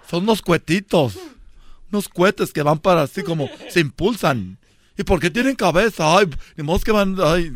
Son 0.09 0.23
unos 0.23 0.41
cuetitos. 0.41 1.17
Unos 1.91 2.07
cohetes 2.09 2.53
que 2.53 2.61
van 2.61 2.79
para 2.79 3.03
así 3.03 3.23
como 3.23 3.49
se 3.69 3.79
impulsan. 3.79 4.59
¿Y 4.99 5.03
por 5.05 5.21
qué 5.21 5.29
tienen 5.29 5.55
cabeza? 5.55 6.17
Ay, 6.17 6.29
ni 6.57 6.63
modo 6.63 6.81
que 6.81 6.91
van. 6.91 7.15
Ay. 7.23 7.53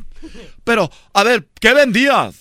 Pero, 0.63 0.89
a 1.13 1.23
ver, 1.23 1.45
¿qué 1.59 1.73
vendías? 1.73 2.35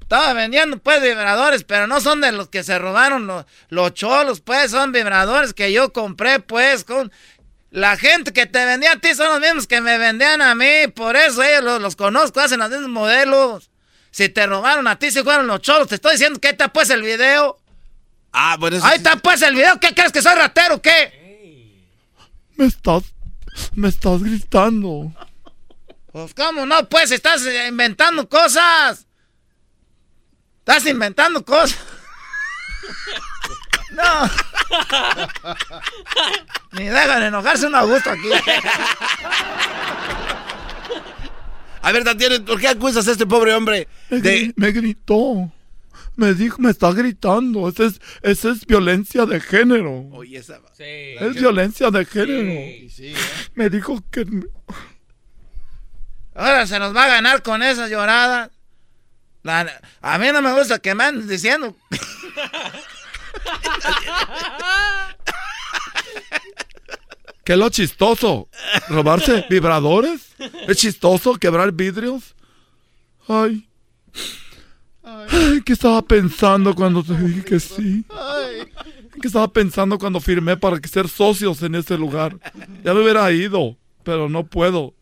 Estaba 0.00 0.32
vendiendo 0.32 0.76
pues 0.78 1.00
vibradores, 1.00 1.62
pero 1.62 1.86
no 1.86 2.00
son 2.00 2.20
de 2.20 2.32
los 2.32 2.48
que 2.48 2.64
se 2.64 2.76
robaron 2.80 3.28
los, 3.28 3.44
los 3.68 3.94
cholos, 3.94 4.40
pues 4.40 4.72
son 4.72 4.90
vibradores 4.90 5.54
que 5.54 5.72
yo 5.72 5.92
compré 5.92 6.40
pues 6.40 6.82
con... 6.82 7.12
La 7.70 7.96
gente 7.96 8.32
que 8.32 8.46
te 8.46 8.64
vendía 8.64 8.92
a 8.92 8.96
ti 8.98 9.14
son 9.14 9.28
los 9.30 9.40
mismos 9.40 9.66
que 9.68 9.80
me 9.80 9.98
vendían 9.98 10.42
a 10.42 10.54
mí, 10.56 10.88
por 10.94 11.14
eso 11.16 11.40
ellos 11.42 11.62
los, 11.62 11.80
los 11.80 11.94
conozco, 11.96 12.40
hacen 12.40 12.58
los 12.58 12.70
mismos 12.70 12.88
modelos. 12.90 13.70
Si 14.10 14.28
te 14.28 14.46
robaron 14.46 14.86
a 14.88 14.96
ti, 14.98 15.10
si 15.12 15.22
fueron 15.22 15.46
los 15.46 15.60
cholos, 15.60 15.86
te 15.88 15.94
estoy 15.94 16.12
diciendo 16.12 16.40
que 16.40 16.48
ahí 16.48 16.52
está 16.52 16.72
pues 16.72 16.90
el 16.90 17.02
video. 17.02 17.56
Ah, 18.32 18.56
bueno, 18.58 18.76
eso 18.76 18.84
Ahí 18.86 18.92
sí- 18.92 18.96
está 18.98 19.16
pues 19.16 19.42
el 19.42 19.54
video, 19.54 19.78
¿qué 19.80 19.94
crees 19.94 20.10
que 20.12 20.22
soy 20.22 20.34
ratero 20.34 20.74
o 20.76 20.82
qué? 20.82 21.20
Me 22.56 22.66
estás. 22.66 23.04
Me 23.74 23.88
estás 23.88 24.22
gritando. 24.22 25.12
Pues 26.12 26.34
cómo 26.34 26.64
no, 26.64 26.88
pues 26.88 27.10
estás 27.10 27.44
eh, 27.46 27.68
inventando 27.68 28.28
cosas. 28.28 29.06
Estás 30.60 30.86
inventando 30.86 31.44
cosas. 31.44 31.78
No. 33.94 34.28
Ni 36.72 36.86
dejan 36.86 37.22
enojarse 37.22 37.66
un 37.68 37.76
a 37.76 37.82
gusto 37.82 38.10
aquí. 38.10 38.28
A 41.80 41.92
ver, 41.92 42.02
Tatiana, 42.02 42.44
¿por 42.44 42.58
qué 42.60 42.68
acusas 42.68 43.06
a 43.06 43.12
este 43.12 43.24
pobre 43.24 43.54
hombre 43.54 43.86
Me, 44.10 44.20
de... 44.20 44.52
me 44.56 44.72
gritó. 44.72 45.48
Me 46.16 46.32
dijo, 46.34 46.58
me 46.60 46.70
está 46.70 46.92
gritando. 46.92 47.68
Esa 47.68 47.84
es, 47.86 48.00
esa 48.22 48.50
es 48.50 48.64
violencia 48.66 49.26
de 49.26 49.40
género. 49.40 50.08
Oye, 50.12 50.38
esa... 50.38 50.60
Es 50.78 51.34
violencia 51.34 51.90
de 51.90 52.04
género. 52.04 52.52
Me 53.54 53.68
dijo 53.70 54.02
que. 54.10 54.24
Ahora 56.34 56.66
se 56.66 56.78
nos 56.78 56.94
va 56.94 57.04
a 57.04 57.08
ganar 57.08 57.42
con 57.42 57.62
esas 57.62 57.90
lloradas. 57.90 58.50
La- 59.42 59.80
a 60.00 60.18
mí 60.18 60.28
no 60.32 60.40
me 60.40 60.52
gusta 60.52 60.78
que 60.78 60.94
me 60.94 61.04
anden 61.04 61.28
diciendo. 61.28 61.76
¿Qué 67.44 67.52
es 67.52 67.58
lo 67.58 67.68
chistoso? 67.68 68.48
¿Robarse 68.88 69.44
vibradores? 69.50 70.34
¿Es 70.66 70.78
chistoso 70.78 71.34
quebrar 71.34 71.72
vidrios? 71.72 72.34
Ay. 73.28 73.68
Ay, 75.30 75.62
¿qué 75.64 75.72
estaba 75.72 76.02
pensando 76.02 76.74
cuando 76.74 77.02
te 77.02 77.16
dije 77.16 77.44
que 77.44 77.60
sí? 77.60 78.04
¿Qué 79.20 79.26
estaba 79.28 79.48
pensando 79.48 79.98
cuando 79.98 80.20
firmé 80.20 80.56
para 80.56 80.80
que 80.80 80.88
ser 80.88 81.08
socios 81.08 81.62
en 81.62 81.74
ese 81.76 81.96
lugar? 81.96 82.36
Ya 82.84 82.92
me 82.94 83.00
hubiera 83.02 83.30
ido, 83.32 83.76
pero 84.02 84.28
no 84.28 84.44
puedo. 84.44 84.92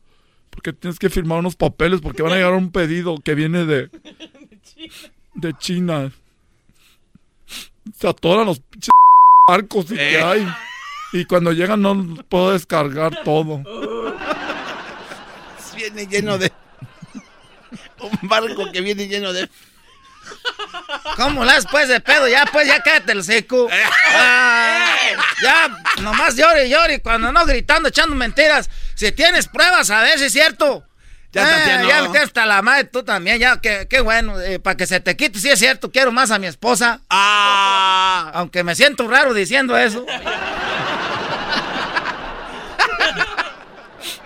Porque 0.50 0.72
tienes 0.72 0.98
que 0.98 1.08
firmar 1.10 1.38
unos 1.38 1.56
papeles 1.56 2.00
porque 2.00 2.22
van 2.22 2.32
a 2.32 2.36
llegar 2.36 2.52
un 2.52 2.70
pedido 2.70 3.16
que 3.24 3.34
viene 3.34 3.64
de... 3.64 3.90
De 5.34 5.54
China. 5.54 6.12
Se 7.98 8.06
atoran 8.06 8.46
los 8.46 8.60
pinches 8.60 8.90
barcos 9.48 9.86
y 9.90 9.94
que 9.94 10.18
Eh. 10.18 10.22
hay. 10.22 10.46
Y 11.14 11.24
cuando 11.24 11.52
llegan 11.52 11.80
no 11.82 12.16
puedo 12.28 12.52
descargar 12.52 13.22
todo. 13.24 13.62
Viene 15.76 16.06
lleno 16.06 16.38
de... 16.38 16.52
Un 18.00 18.28
barco 18.28 18.70
que 18.72 18.80
viene 18.82 19.08
lleno 19.08 19.32
de... 19.32 19.48
¿Cómo 21.16 21.44
la 21.44 21.54
después 21.54 21.88
de 21.88 22.00
pedo? 22.00 22.28
Ya, 22.28 22.46
pues, 22.46 22.66
ya 22.66 22.82
cállate 22.82 23.12
el 23.12 23.24
seco. 23.24 23.68
Ah, 24.14 24.94
ya, 25.42 25.68
nomás 26.02 26.36
llore, 26.36 26.68
llore. 26.68 27.00
Cuando 27.00 27.32
no 27.32 27.44
gritando, 27.46 27.88
echando 27.88 28.14
mentiras. 28.14 28.68
Si 28.94 29.10
tienes 29.12 29.48
pruebas, 29.48 29.90
a 29.90 30.00
ver 30.02 30.18
si 30.18 30.26
es 30.26 30.32
cierto. 30.32 30.84
Ya, 31.32 31.42
Eh, 31.42 31.58
Tatiana. 31.80 32.12
ya 32.12 32.22
hasta 32.22 32.44
la 32.46 32.60
madre, 32.62 32.84
tú 32.84 33.02
también. 33.02 33.38
Ya, 33.38 33.60
qué, 33.60 33.86
qué 33.88 34.00
bueno. 34.00 34.34
para 34.62 34.76
que 34.76 34.86
se 34.86 35.00
te 35.00 35.16
quite, 35.16 35.38
si 35.38 35.48
es 35.50 35.58
cierto. 35.58 35.90
Quiero 35.90 36.12
más 36.12 36.30
a 36.30 36.38
mi 36.38 36.46
esposa. 36.46 37.00
Ah. 37.10 38.30
Aunque 38.34 38.62
me 38.64 38.74
siento 38.74 39.08
raro 39.08 39.32
diciendo 39.34 39.76
eso. 39.76 40.04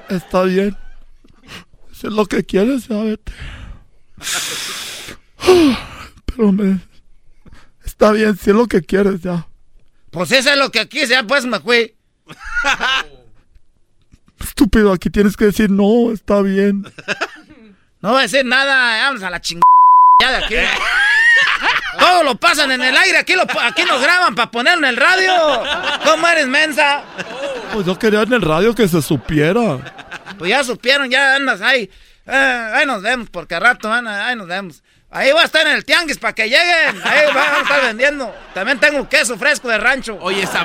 Está 0.09 0.43
bien. 0.43 0.77
Si 1.93 2.07
es 2.07 2.13
lo 2.13 2.27
que 2.27 2.45
quieres, 2.45 2.89
ya 2.89 2.97
vete. 2.97 3.33
Pero 6.37 6.53
me... 6.53 6.79
Está 7.85 8.13
bien, 8.13 8.37
si 8.37 8.51
es 8.51 8.57
lo 8.57 8.67
que 8.67 8.83
quieres, 8.83 9.23
ya. 9.23 9.47
Pues 10.11 10.31
eso 10.33 10.51
es 10.51 10.59
lo 10.59 10.71
que 10.71 10.89
quise, 10.89 11.09
ya 11.09 11.23
pues 11.23 11.47
me 11.47 11.61
fui. 11.61 11.95
Estúpido, 14.41 14.93
aquí 14.93 15.09
tienes 15.09 15.37
que 15.37 15.47
decir, 15.47 15.71
no, 15.71 16.13
está 16.13 16.43
bien. 16.43 16.85
No 18.03 18.11
voy 18.11 18.21
a 18.21 18.23
decir 18.23 18.45
nada, 18.45 19.09
vamos 19.09 19.23
a 19.23 19.31
la 19.31 19.41
chingada 19.41 19.65
de 20.21 20.37
aquí. 20.37 20.55
Todo 21.99 22.23
lo 22.23 22.37
pasan 22.37 22.71
en 22.71 22.83
el 22.83 22.97
aire, 22.97 23.19
aquí, 23.19 23.35
lo, 23.35 23.43
aquí 23.63 23.83
nos 23.85 24.01
graban 24.01 24.35
para 24.35 24.51
ponerlo 24.51 24.87
en 24.87 24.91
el 24.91 24.97
radio. 24.97 25.33
¿Cómo 26.05 26.29
eres, 26.29 26.47
mensa? 26.47 27.03
Pues 27.73 27.87
yo 27.87 27.99
quería 27.99 28.23
en 28.23 28.35
el 28.35 28.43
radio 28.43 28.75
que 28.75 28.87
se 28.87 29.03
supiera. 29.03 29.79
Pues 30.39 30.51
ya 30.51 30.63
supieron, 30.63 31.11
ya 31.11 31.35
andas 31.35 31.63
ahí. 31.63 31.91
Eh, 32.27 32.71
ahí 32.75 32.87
nos 32.87 33.03
vemos, 33.03 33.29
porque 33.31 33.55
a 33.55 33.61
rato, 33.61 33.93
Ana, 33.93 34.29
ahí 34.29 34.37
nos 34.37 34.47
vemos. 34.47 34.83
Ahí 35.11 35.33
va 35.33 35.43
a 35.43 35.45
estar 35.45 35.67
en 35.67 35.73
el 35.75 35.85
tianguis 35.85 36.19
para 36.19 36.35
que 36.35 36.45
lleguen. 36.45 37.01
Ahí 37.05 37.27
van 37.33 37.55
a 37.55 37.61
estar 37.63 37.83
vendiendo. 37.83 38.35
También 38.55 38.79
tengo 38.81 39.09
queso 39.09 39.39
fresco 39.39 39.69
de 39.69 39.79
rancho. 39.79 40.19
Oye, 40.21 40.43
esa 40.43 40.65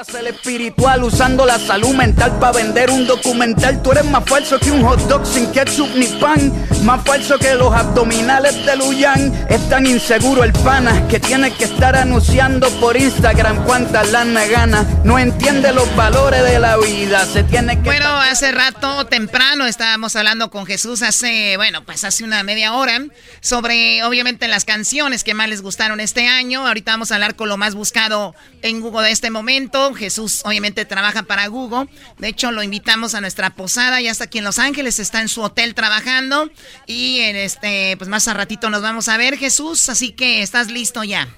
Hace 0.00 0.18
el 0.18 0.26
espiritual 0.26 1.04
usando 1.04 1.46
la 1.46 1.56
salud 1.56 1.94
mental 1.94 2.36
para 2.40 2.52
vender 2.52 2.90
un 2.90 3.06
documental. 3.06 3.80
Tú 3.80 3.92
eres 3.92 4.04
más 4.06 4.24
falso 4.24 4.58
que 4.58 4.72
un 4.72 4.82
hot 4.82 4.98
dog 5.02 5.24
sin 5.24 5.52
ketchup 5.52 5.88
ni 5.94 6.06
pan. 6.06 6.52
Más 6.82 7.04
falso 7.04 7.38
que 7.38 7.54
los 7.54 7.72
abdominales 7.72 8.66
de 8.66 8.74
Luyan. 8.74 9.32
Es 9.48 9.68
tan 9.68 9.86
inseguro 9.86 10.42
el 10.42 10.52
pana 10.52 11.06
que 11.06 11.20
tiene 11.20 11.52
que 11.52 11.64
estar 11.64 11.94
anunciando 11.94 12.68
por 12.80 12.96
Instagram 12.96 13.64
cuántas 13.64 14.10
lana 14.10 14.44
gana. 14.46 14.84
No 15.04 15.16
entiende 15.16 15.72
los 15.72 15.94
valores 15.94 16.42
de 16.42 16.58
la 16.58 16.76
vida. 16.76 17.24
Se 17.26 17.44
tiene 17.44 17.76
que. 17.76 17.84
Bueno, 17.84 18.08
hace 18.16 18.50
rato, 18.50 19.06
temprano, 19.06 19.64
estábamos 19.64 20.16
hablando 20.16 20.50
con 20.50 20.66
Jesús 20.66 21.02
hace, 21.02 21.56
bueno, 21.56 21.84
pues 21.84 22.02
hace 22.02 22.24
una 22.24 22.42
media 22.42 22.74
hora, 22.74 23.00
sobre 23.40 24.02
obviamente 24.02 24.48
las 24.48 24.64
canciones 24.64 25.22
que 25.22 25.34
más 25.34 25.48
les 25.48 25.62
gustaron 25.62 26.00
este 26.00 26.26
año. 26.26 26.66
Ahorita 26.66 26.90
vamos 26.90 27.12
a 27.12 27.14
hablar 27.14 27.36
con 27.36 27.48
lo 27.48 27.56
más 27.56 27.76
buscado 27.76 28.34
en 28.62 28.80
Google 28.80 29.06
de 29.06 29.12
este 29.12 29.30
momento. 29.30 29.83
Jesús 29.92 30.40
obviamente 30.44 30.86
trabaja 30.86 31.24
para 31.24 31.46
Google. 31.48 31.88
De 32.18 32.28
hecho, 32.28 32.50
lo 32.52 32.62
invitamos 32.62 33.14
a 33.14 33.20
nuestra 33.20 33.50
posada. 33.50 34.00
Ya 34.00 34.10
está 34.10 34.24
aquí 34.24 34.38
en 34.38 34.44
Los 34.44 34.58
Ángeles, 34.58 34.98
está 34.98 35.20
en 35.20 35.28
su 35.28 35.42
hotel 35.42 35.74
trabajando. 35.74 36.50
Y 36.86 37.18
en 37.18 37.36
este, 37.36 37.96
pues 37.98 38.08
más 38.08 38.26
a 38.28 38.34
ratito 38.34 38.70
nos 38.70 38.80
vamos 38.80 39.08
a 39.08 39.16
ver, 39.18 39.36
Jesús. 39.36 39.88
Así 39.90 40.12
que 40.12 40.40
estás 40.42 40.70
listo 40.70 41.04
ya. 41.04 41.28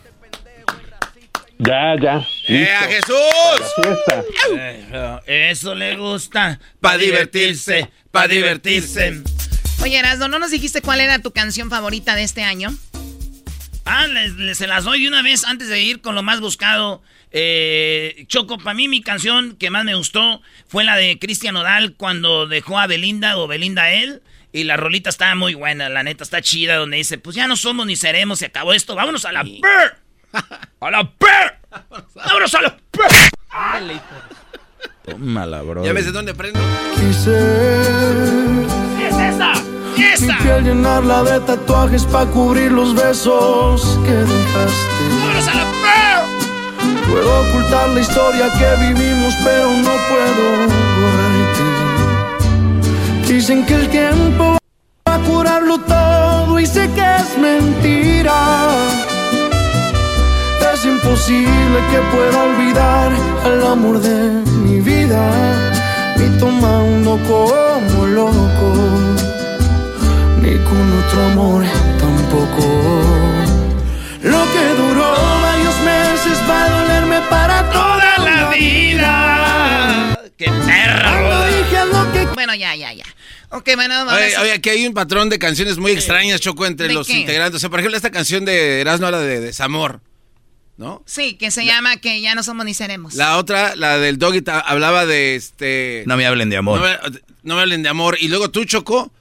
Ya, 1.58 1.96
ya. 2.00 2.26
¡Ea. 2.48 2.80
Jesús! 2.82 3.16
Para 4.06 4.18
la 4.18 4.72
fiesta. 4.72 5.22
Eso 5.26 5.74
le 5.74 5.96
gusta. 5.96 6.60
Pa' 6.80 6.98
divertirse, 6.98 7.90
pa' 8.10 8.28
divertirse. 8.28 9.22
Oye, 9.82 9.98
Erasmo, 9.98 10.28
¿no 10.28 10.38
nos 10.38 10.50
dijiste 10.50 10.82
cuál 10.82 11.00
era 11.00 11.18
tu 11.20 11.30
canción 11.32 11.70
favorita 11.70 12.14
de 12.14 12.24
este 12.24 12.42
año? 12.42 12.74
Ah, 13.86 14.06
les, 14.06 14.32
les- 14.34 14.58
se 14.58 14.66
las 14.66 14.84
doy 14.84 15.02
de 15.02 15.08
una 15.08 15.22
vez 15.22 15.44
antes 15.44 15.68
de 15.68 15.80
ir 15.80 16.00
con 16.02 16.14
lo 16.14 16.22
más 16.22 16.40
buscado. 16.40 17.02
Eh, 17.32 18.24
Choco, 18.28 18.58
para 18.58 18.74
mí 18.74 18.88
mi 18.88 19.02
canción 19.02 19.56
que 19.56 19.70
más 19.70 19.84
me 19.84 19.94
gustó 19.94 20.40
fue 20.68 20.84
la 20.84 20.96
de 20.96 21.18
Cristian 21.18 21.54
Nodal 21.54 21.94
cuando 21.96 22.46
dejó 22.46 22.78
a 22.78 22.86
Belinda 22.86 23.36
o 23.38 23.46
Belinda 23.46 23.84
a 23.84 23.92
él. 23.92 24.22
Y 24.52 24.64
la 24.64 24.76
rolita 24.76 25.10
está 25.10 25.34
muy 25.34 25.54
buena, 25.54 25.88
la 25.90 26.02
neta 26.02 26.24
está 26.24 26.40
chida, 26.40 26.76
donde 26.76 26.96
dice, 26.96 27.18
pues 27.18 27.36
ya 27.36 27.46
no 27.46 27.56
somos 27.56 27.86
ni 27.86 27.94
seremos, 27.94 28.38
se 28.38 28.46
acabó 28.46 28.72
esto, 28.72 28.94
vámonos 28.94 29.26
a 29.26 29.32
la 29.32 29.44
per. 29.44 29.98
¡A 30.80 30.90
la 30.90 31.10
per! 31.10 31.58
¡Vámonos 32.14 32.54
a 32.54 32.62
la 32.62 32.76
per! 32.90 33.10
Tómala, 35.04 35.62
bro. 35.62 35.84
¿Ya 35.84 35.92
ves 35.92 36.06
de 36.06 36.12
dónde 36.12 36.34
prendo? 36.34 36.60
¡Es 37.08 37.26
esa! 39.14 39.52
¡Esa! 39.96 40.38
piel 40.38 40.64
llenarla 40.64 41.22
de 41.22 41.40
tatuajes 41.40 42.04
para 42.04 42.30
cubrir 42.30 42.72
los 42.72 42.94
besos 42.94 43.98
que 44.04 44.12
dejaste. 44.12 45.08
¡Vámonos 45.20 45.48
a 45.48 45.54
la 45.54 45.64
per! 45.64 46.25
Puedo 47.10 47.40
ocultar 47.40 47.88
la 47.90 48.00
historia 48.00 48.52
que 48.58 48.76
vivimos, 48.86 49.34
pero 49.44 49.68
no 49.70 49.94
puedo 50.10 50.44
borrarte. 51.00 51.66
Dicen 53.28 53.64
que 53.64 53.74
el 53.74 53.88
tiempo 53.88 54.58
va 55.08 55.14
a 55.14 55.18
curarlo 55.20 55.78
todo 55.78 56.58
y 56.58 56.66
sé 56.66 56.90
que 56.94 57.16
es 57.16 57.38
mentira. 57.38 58.70
Es 60.72 60.84
imposible 60.84 61.78
que 61.90 61.98
pueda 62.14 62.42
olvidar 62.42 63.10
al 63.44 63.66
amor 63.66 64.00
de 64.00 64.42
mi 64.64 64.80
vida. 64.80 65.22
Ni 66.18 66.28
tomando 66.38 67.18
como 67.28 68.06
loco, 68.06 68.68
ni 70.42 70.58
con 70.68 70.84
otro 71.00 71.24
amor 71.32 71.64
tampoco. 71.98 72.64
Lo 74.22 74.42
que 74.52 74.64
duró 74.80 75.08
varios 75.42 75.76
meses 75.84 76.36
va 76.48 76.85
para 77.28 77.70
toda 77.70 78.18
la 78.18 78.50
vida. 78.50 80.18
¡Qué 80.36 80.46
perro! 80.46 81.46
Que 82.12 82.26
Bueno, 82.34 82.54
ya, 82.54 82.74
ya, 82.74 82.92
ya. 82.92 83.04
Ok, 83.50 83.70
bueno, 83.74 83.94
vamos 83.94 84.14
Oye, 84.14 84.36
a... 84.36 84.42
oye, 84.42 84.52
aquí 84.52 84.68
hay 84.70 84.86
un 84.86 84.94
patrón 84.94 85.28
de 85.28 85.38
canciones 85.38 85.78
muy 85.78 85.92
extrañas, 85.92 86.40
Choco, 86.40 86.66
entre 86.66 86.88
¿De 86.88 86.94
los 86.94 87.06
qué? 87.06 87.14
integrantes. 87.20 87.56
O 87.56 87.60
sea, 87.60 87.70
por 87.70 87.80
ejemplo, 87.80 87.96
esta 87.96 88.10
canción 88.10 88.44
de 88.44 88.80
Erasmo 88.80 89.06
habla 89.06 89.20
de 89.20 89.40
desamor, 89.40 90.00
¿no? 90.76 91.02
Sí, 91.06 91.34
que 91.34 91.50
se 91.50 91.64
llama 91.64 91.96
Que 91.98 92.20
ya 92.20 92.34
no 92.34 92.42
somos 92.42 92.66
ni 92.66 92.74
seremos. 92.74 93.14
La 93.14 93.38
otra, 93.38 93.76
la 93.76 93.98
del 93.98 94.18
Doggy, 94.18 94.42
hablaba 94.46 95.06
de 95.06 95.36
este... 95.36 96.04
No 96.06 96.16
me 96.16 96.26
hablen 96.26 96.50
de 96.50 96.56
amor. 96.56 96.80
No 96.80 96.86
me, 96.86 97.20
no 97.44 97.54
me 97.54 97.60
hablen 97.62 97.82
de 97.82 97.88
amor. 97.88 98.16
Y 98.20 98.28
luego 98.28 98.50
tú, 98.50 98.64
Choco, 98.64 99.12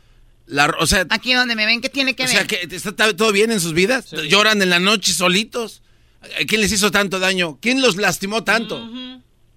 la, 0.48 0.74
o 0.80 0.88
sea, 0.88 1.06
Aquí 1.10 1.34
donde 1.34 1.56
me 1.56 1.66
ven, 1.66 1.82
¿qué 1.82 1.90
tiene 1.90 2.16
que 2.16 2.24
o 2.24 2.28
ver? 2.28 2.36
sea 2.36 2.46
que 2.48 2.68
¿está 2.76 2.92
todo 3.16 3.32
bien 3.32 3.52
en 3.52 3.60
sus 3.62 3.74
vidas? 3.74 4.12
¿Lloran 4.12 4.62
en 4.62 4.70
la 4.70 4.80
noche 4.80 5.14
solitos? 5.14 5.82
¿Quién 6.48 6.62
les 6.62 6.72
hizo 6.72 6.92
tanto 6.92 7.20
daño? 7.20 7.58
¿Quién 7.62 7.82
los 7.82 7.96
lastimó 7.98 8.44
tanto? 8.44 8.90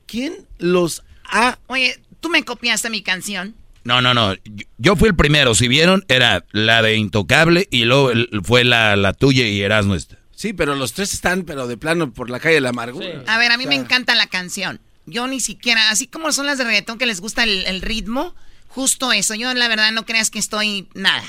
¿Quién 0.07 0.47
los 0.59 1.03
ha...? 1.25 1.59
Oye, 1.67 2.01
tú 2.21 2.29
me 2.29 2.45
copiaste 2.45 2.91
mi 2.91 3.03
canción. 3.03 3.55
No, 3.85 4.01
no, 4.03 4.13
no. 4.15 4.35
Yo, 4.45 4.67
yo 4.79 4.97
fui 4.97 5.09
el 5.09 5.17
primero. 5.17 5.55
Si 5.55 5.69
vieron, 5.69 6.05
era 6.09 6.45
la 6.53 6.83
de 6.83 6.97
Intocable 6.97 7.69
y 7.71 7.85
luego 7.85 8.11
fue 8.45 8.65
la, 8.65 8.97
la 8.97 9.13
tuya 9.13 9.47
y 9.47 9.61
Erasmo 9.63 9.95
esta. 9.95 10.19
Sí, 10.35 10.53
pero 10.53 10.75
los 10.77 10.93
tres 10.93 11.15
están, 11.15 11.43
pero 11.45 11.67
de 11.67 11.77
plano, 11.77 12.13
por 12.13 12.31
la 12.31 12.39
calle 12.39 12.57
de 12.57 12.61
la 12.61 12.69
amargura. 12.71 13.25
A 13.27 13.39
ver, 13.39 13.51
a 13.51 13.57
mí 13.57 13.67
O 13.67 13.69
me 13.69 13.75
encanta 13.75 14.15
la 14.15 14.27
canción. 14.29 14.81
Yo 15.07 15.27
ni 15.27 15.41
siquiera, 15.41 15.91
así 15.91 16.07
como 16.07 16.33
son 16.33 16.47
las 16.47 16.59
de 16.59 16.65
reggaetón 16.65 16.99
que 16.99 17.07
les 17.07 17.21
gusta 17.21 17.43
el, 17.45 17.65
el 17.67 17.81
ritmo, 17.81 18.35
justo 18.69 19.11
eso. 19.13 19.35
Yo 19.35 19.53
la 19.55 19.69
verdad 19.69 19.91
no 19.93 20.05
creas 20.05 20.31
que 20.31 20.39
estoy 20.39 20.87
nada. 20.95 21.25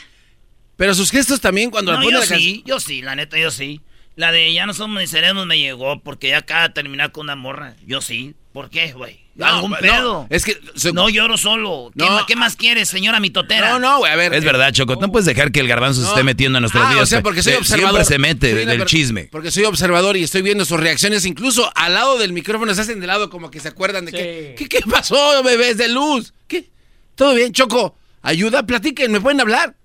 Pero 0.76 0.94
sus 0.94 1.12
gestos 1.12 1.42
también 1.42 1.72
cuando 1.72 1.92
la 1.92 1.98
No, 2.00 2.04
ponen 2.04 2.16
yo 2.16 2.20
la 2.20 2.26
sí, 2.26 2.32
canción- 2.34 2.64
yo 2.66 2.80
sí, 2.80 3.02
la 3.02 3.16
neta, 3.16 3.38
yo 3.40 3.52
sí. 3.52 3.82
La 4.20 4.34
de 4.34 4.52
ya 4.52 4.66
no 4.66 4.74
somos 4.74 5.00
ni 5.00 5.08
seremos 5.08 5.46
me 5.46 5.58
llegó 5.58 6.02
porque 6.02 6.28
ya 6.28 6.40
acaba 6.40 6.68
de 6.68 6.74
terminar 6.74 7.14
con 7.14 7.28
una 7.28 7.38
morra. 7.38 7.76
Yo 7.88 8.02
sí. 8.02 8.36
¿Por 8.52 8.70
qué, 8.70 8.92
güey? 8.92 9.22
No, 9.36 9.46
¿Algún 9.46 9.72
no, 9.72 9.78
pedo? 9.78 10.28
es 10.30 10.44
que... 10.44 10.58
No 10.92 11.08
lloro 11.08 11.38
solo. 11.38 11.90
¿Qué, 11.98 12.04
No. 12.04 12.12
ma- 12.12 12.26
qué 12.28 12.36
más 12.36 12.58
quieres, 12.58 12.90
señora 12.90 13.22
mitotera? 13.22 13.70
No, 13.70 13.80
no, 13.80 14.00
güey, 14.00 14.12
a 14.12 14.18
ver. 14.18 14.34
Es 14.34 14.44
verdad, 14.44 14.74
Choco. 14.74 14.98
No 14.98 15.10
puedes 15.10 15.26
dejar 15.26 15.54
que 15.54 15.62
el 15.62 15.70
garbanzo 15.70 16.02
se 16.02 16.08
No. 16.08 16.12
esté 16.14 16.24
metiendo 16.26 16.58
en 16.58 16.64
nuestras 16.64 16.84
Ah, 16.86 16.90
vidas. 16.90 17.04
o 17.04 17.06
sea, 17.06 17.22
porque 17.24 17.42
soy 17.42 17.54
Se- 17.54 17.60
observador. 17.60 18.04
Siempre 18.04 18.16
se 18.16 18.20
mete 18.20 18.66
del 18.66 18.80
per- 18.80 18.88
chisme. 18.88 19.30
Porque 19.32 19.52
soy 19.52 19.64
observador 19.64 20.18
y 20.18 20.24
estoy 20.24 20.42
viendo 20.42 20.66
sus 20.66 20.78
reacciones. 20.82 21.26
Incluso 21.26 21.72
al 21.74 21.94
lado 21.94 22.18
del 22.18 22.34
micrófono 22.34 22.74
se 22.76 22.82
hacen 22.82 23.00
de 23.00 23.08
lado 23.08 23.30
como 23.30 23.50
que 23.50 23.62
se 23.62 23.70
acuerdan 23.70 24.04
de 24.04 24.12
que... 24.12 24.56
¿Qué, 24.58 24.68
¿Qué 24.68 24.82
pasó, 24.82 25.42
bebés 25.44 25.78
de 25.78 25.88
luz? 25.88 26.34
¿Qué? 26.46 26.68
¿Todo 27.16 27.36
bien, 27.36 27.54
Choco? 27.54 27.96
Ayuda, 28.22 28.64
platiquen, 28.64 29.14
me 29.14 29.22
pueden 29.22 29.40
hablar. 29.40 29.76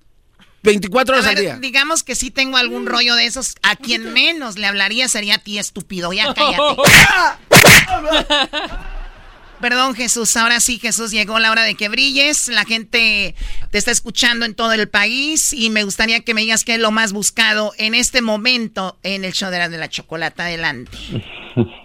24 0.65 1.15
A 1.15 1.19
horas 1.19 1.31
al 1.31 1.37
día. 1.37 1.57
digamos 1.61 2.03
que 2.03 2.15
sí 2.15 2.31
tengo 2.31 2.57
algún 2.57 2.87
rollo 2.87 3.15
de 3.15 3.27
esos. 3.27 3.55
A 3.63 3.77
quien 3.77 4.13
menos 4.13 4.59
le 4.59 4.67
hablaría 4.67 5.09
sería 5.09 5.37
a 5.37 5.39
ti, 5.39 5.59
estúpido. 5.59 6.13
Ya 6.13 6.35
cállate. 6.35 6.83
Perdón, 9.61 9.95
Jesús. 9.95 10.37
Ahora 10.37 10.61
sí, 10.61 10.79
Jesús, 10.79 11.11
llegó 11.11 11.39
la 11.39 11.51
hora 11.51 11.63
de 11.63 11.75
que 11.75 11.89
brilles. 11.89 12.49
La 12.49 12.65
gente 12.65 13.35
te 13.71 13.79
está 13.79 13.91
escuchando 13.91 14.45
en 14.45 14.55
todo 14.55 14.73
el 14.73 14.89
país 14.89 15.53
y 15.53 15.71
me 15.71 15.85
gustaría 15.85 16.21
que 16.21 16.35
me 16.35 16.43
digas 16.43 16.65
qué 16.65 16.75
es 16.75 16.81
lo 16.81 16.91
más 16.91 17.13
buscado 17.13 17.73
en 17.79 17.95
este 17.95 18.21
momento 18.21 18.99
en 19.03 19.25
el 19.25 19.33
show 19.33 19.51
de 19.51 19.59
la, 19.59 19.69
de 19.69 19.79
la 19.79 19.89
chocolata. 19.89 20.47
Adelante. 20.47 20.99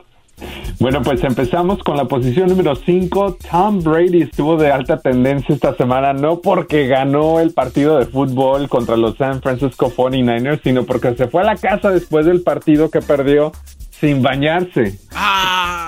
Bueno, 0.80 1.02
pues 1.02 1.24
empezamos 1.24 1.80
con 1.84 1.98
la 1.98 2.06
posición 2.06 2.50
número 2.50 2.76
5. 2.76 3.38
Tom 3.52 3.84
Brady 3.84 4.22
estuvo 4.22 4.56
de 4.56 4.72
alta 4.72 4.98
tendencia 4.98 5.54
esta 5.54 5.76
semana, 5.76 6.14
no 6.14 6.40
porque 6.40 6.88
ganó 6.88 7.40
el 7.40 7.52
partido 7.52 7.98
de 7.98 8.06
fútbol 8.06 8.70
contra 8.70 8.96
los 8.96 9.18
San 9.18 9.42
Francisco 9.42 9.92
49ers, 9.92 10.62
sino 10.64 10.86
porque 10.86 11.16
se 11.16 11.28
fue 11.28 11.42
a 11.42 11.46
la 11.46 11.56
casa 11.58 11.92
después 11.92 12.26
del 12.26 12.44
partido 12.44 12.90
que 12.90 13.02
perdió 13.02 13.52
sin 13.92 14.22
bañarse. 14.22 14.98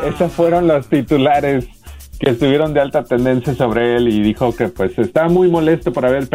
Esos 0.05 0.31
fueron 0.33 0.67
los 0.67 0.87
titulares 0.87 1.67
que 2.19 2.31
estuvieron 2.31 2.73
de 2.73 2.81
alta 2.81 3.03
tendencia 3.03 3.55
sobre 3.55 3.95
él 3.95 4.07
y 4.09 4.21
dijo 4.21 4.55
que 4.55 4.67
pues 4.67 4.97
estaba 4.99 5.27
muy 5.27 5.49
molesto 5.49 5.91
por 5.91 6.05
haber 6.05 6.27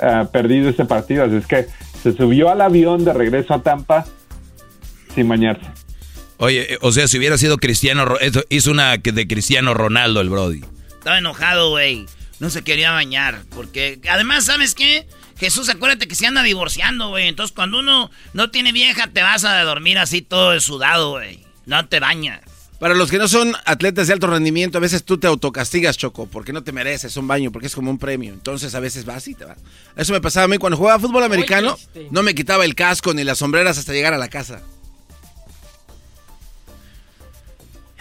ah, 0.00 0.26
perdido 0.32 0.70
ese 0.70 0.86
partido, 0.86 1.24
así 1.24 1.36
es 1.36 1.46
que 1.46 1.66
se 2.02 2.12
subió 2.12 2.48
al 2.48 2.62
avión 2.62 3.04
de 3.04 3.12
regreso 3.12 3.52
a 3.52 3.62
Tampa 3.62 4.06
sin 5.14 5.28
bañarse. 5.28 5.83
Oye, 6.38 6.74
eh, 6.74 6.78
o 6.80 6.92
sea, 6.92 7.08
si 7.08 7.18
hubiera 7.18 7.38
sido 7.38 7.58
Cristiano, 7.58 8.16
hizo 8.48 8.70
una 8.70 8.98
que 8.98 9.12
de 9.12 9.26
Cristiano 9.26 9.74
Ronaldo 9.74 10.20
el 10.20 10.30
Brody. 10.30 10.62
Estaba 10.88 11.18
enojado, 11.18 11.70
güey. 11.70 12.06
No 12.40 12.50
se 12.50 12.62
quería 12.62 12.90
bañar. 12.90 13.42
Porque, 13.50 14.00
además, 14.10 14.46
¿sabes 14.46 14.74
qué? 14.74 15.06
Jesús, 15.38 15.68
acuérdate 15.68 16.08
que 16.08 16.14
se 16.14 16.26
anda 16.26 16.42
divorciando, 16.42 17.08
güey. 17.08 17.28
Entonces, 17.28 17.54
cuando 17.54 17.78
uno 17.78 18.10
no 18.32 18.50
tiene 18.50 18.72
vieja, 18.72 19.08
te 19.08 19.22
vas 19.22 19.44
a 19.44 19.62
dormir 19.62 19.98
así 19.98 20.22
todo 20.22 20.58
sudado, 20.60 21.12
güey. 21.12 21.40
No 21.66 21.86
te 21.86 22.00
bañas. 22.00 22.40
Para 22.78 22.94
los 22.94 23.10
que 23.10 23.18
no 23.18 23.28
son 23.28 23.54
atletas 23.64 24.08
de 24.08 24.12
alto 24.12 24.26
rendimiento, 24.26 24.78
a 24.78 24.80
veces 24.80 25.04
tú 25.04 25.16
te 25.16 25.26
autocastigas, 25.26 25.96
Choco, 25.96 26.26
porque 26.26 26.52
no 26.52 26.62
te 26.64 26.72
mereces 26.72 27.16
un 27.16 27.26
baño, 27.26 27.50
porque 27.50 27.68
es 27.68 27.74
como 27.74 27.90
un 27.90 27.98
premio. 27.98 28.32
Entonces 28.32 28.74
a 28.74 28.80
veces 28.80 29.04
vas 29.04 29.26
y 29.28 29.34
te 29.34 29.44
vas. 29.44 29.58
Eso 29.96 30.12
me 30.12 30.20
pasaba 30.20 30.44
a 30.44 30.48
mí 30.48 30.58
cuando 30.58 30.76
jugaba 30.76 30.98
fútbol 30.98 31.22
americano. 31.22 31.78
No 32.10 32.22
me 32.22 32.34
quitaba 32.34 32.64
el 32.64 32.74
casco 32.74 33.14
ni 33.14 33.24
las 33.24 33.38
sombreras 33.38 33.78
hasta 33.78 33.92
llegar 33.92 34.12
a 34.12 34.18
la 34.18 34.28
casa. 34.28 34.60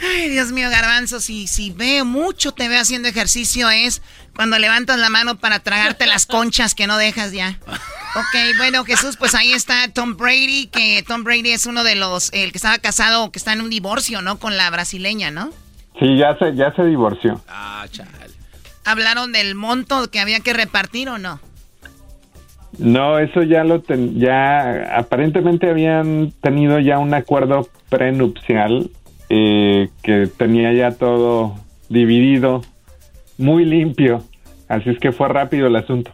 Ay, 0.04 0.30
Dios 0.30 0.52
mío, 0.52 0.70
Garbanzo, 0.70 1.20
si, 1.20 1.48
si 1.48 1.72
veo 1.72 2.04
mucho, 2.04 2.52
te 2.52 2.68
veo 2.68 2.82
haciendo 2.82 3.08
ejercicio, 3.08 3.70
es 3.70 4.02
cuando 4.36 4.60
levantas 4.60 5.00
la 5.00 5.10
mano 5.10 5.38
para 5.38 5.60
tragarte 5.60 6.06
las 6.08 6.26
conchas 6.26 6.76
que 6.76 6.88
no 6.88 6.98
dejas 6.98 7.32
ya. 7.32 7.58
Ok, 8.16 8.58
bueno, 8.58 8.84
Jesús, 8.84 9.16
pues 9.18 9.34
ahí 9.34 9.54
está 9.54 9.88
Tom 9.94 10.18
Brady, 10.18 10.68
que 10.68 11.04
Tom 11.08 11.24
Brady 11.24 11.52
es 11.52 11.66
uno 11.66 11.84
de 11.84 11.96
los, 11.96 12.32
el 12.34 12.52
que 12.52 12.58
estaba 12.58 12.78
casado, 12.80 13.32
que 13.32 13.40
está 13.40 13.54
en 13.54 13.62
un 13.62 13.70
divorcio, 13.70 14.22
¿no? 14.22 14.40
Con 14.40 14.58
la 14.58 14.70
brasileña, 14.70 15.32
¿no? 15.32 15.52
Sí, 16.00 16.18
ya 16.18 16.36
se, 16.38 16.56
ya 16.56 16.74
se 16.76 16.84
divorció. 16.84 17.42
Ah, 17.48 17.86
chale. 17.90 18.10
¿Hablaron 18.86 19.32
del 19.32 19.56
monto 19.56 20.10
que 20.12 20.20
había 20.20 20.42
que 20.42 20.54
repartir 20.54 21.08
o 21.10 21.18
no? 21.18 21.40
No, 22.78 23.20
eso 23.20 23.44
ya 23.44 23.64
lo 23.64 23.82
ten- 23.82 24.20
ya 24.20 24.98
aparentemente 24.98 25.70
habían 25.70 26.34
tenido 26.42 26.80
ya 26.80 26.98
un 26.98 27.14
acuerdo 27.14 27.70
prenupcial 27.90 28.90
eh, 29.30 29.90
que 30.04 30.28
tenía 30.38 30.74
ya 30.74 30.92
todo 30.92 31.56
dividido, 31.90 32.64
muy 33.38 33.66
limpio. 33.66 34.24
Así 34.68 34.90
es 34.90 34.98
que 35.00 35.12
fue 35.12 35.28
rápido 35.30 35.68
el 35.68 35.76
asunto. 35.76 36.12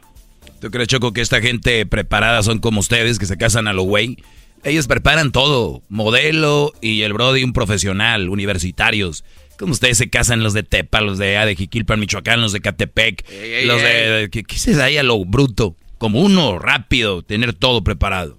¿Tú 0.60 0.70
crees, 0.72 0.88
Choco, 0.90 1.14
que 1.14 1.22
esta 1.22 1.42
gente 1.42 1.86
preparada 1.86 2.44
son 2.44 2.60
como 2.60 2.80
ustedes, 2.82 3.20
que 3.20 3.26
se 3.26 3.38
casan 3.38 3.68
a 3.68 3.74
lo 3.74 3.84
güey? 3.84 4.18
Ellos 4.64 4.88
preparan 4.88 5.32
todo, 5.32 5.84
modelo 5.88 6.74
y 6.82 7.04
el 7.04 7.14
Brody 7.14 7.44
un 7.46 7.54
profesional, 7.54 8.28
universitarios. 8.28 9.24
Como 9.58 9.72
ustedes 9.72 9.98
se 9.98 10.10
casan 10.10 10.44
los 10.44 10.54
de 10.54 10.64
Tepa, 10.64 11.00
los 11.00 11.18
de, 11.18 11.28
de 11.28 11.56
Jiquilpan, 11.56 12.00
Michoacán, 12.00 12.42
los 12.42 12.52
de 12.52 12.60
Catepec, 12.62 13.24
Ey, 13.30 13.54
ey, 13.54 13.66
los 13.66 13.82
de... 13.82 13.88
ey. 14.16 14.22
de- 14.24 14.30
¿Qué, 14.30 14.44
qué 14.44 14.56
es 14.56 14.78
ahí 14.80 14.98
a 14.98 15.04
lo 15.04 15.24
bruto? 15.24 15.76
Como 15.98 16.22
uno, 16.22 16.60
rápido, 16.60 17.24
tener 17.24 17.54
todo 17.54 17.84
preparado. 17.84 18.38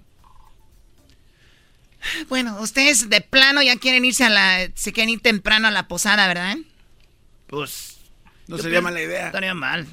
Bueno, 2.28 2.58
ustedes 2.60 3.08
de 3.10 3.20
plano 3.20 3.62
ya 3.62 3.76
quieren 3.76 4.04
irse 4.04 4.24
a 4.24 4.30
la, 4.30 4.68
se 4.74 4.92
quieren 4.92 5.10
ir 5.10 5.20
temprano 5.20 5.68
a 5.68 5.70
la 5.70 5.86
posada, 5.88 6.26
¿verdad? 6.28 6.56
Pues. 7.46 7.98
No 8.46 8.56
sería 8.56 8.80
pienso- 8.80 8.82
mala 8.84 9.00
idea. 9.02 9.26
Estaría 9.26 9.54
mal. 9.54 9.86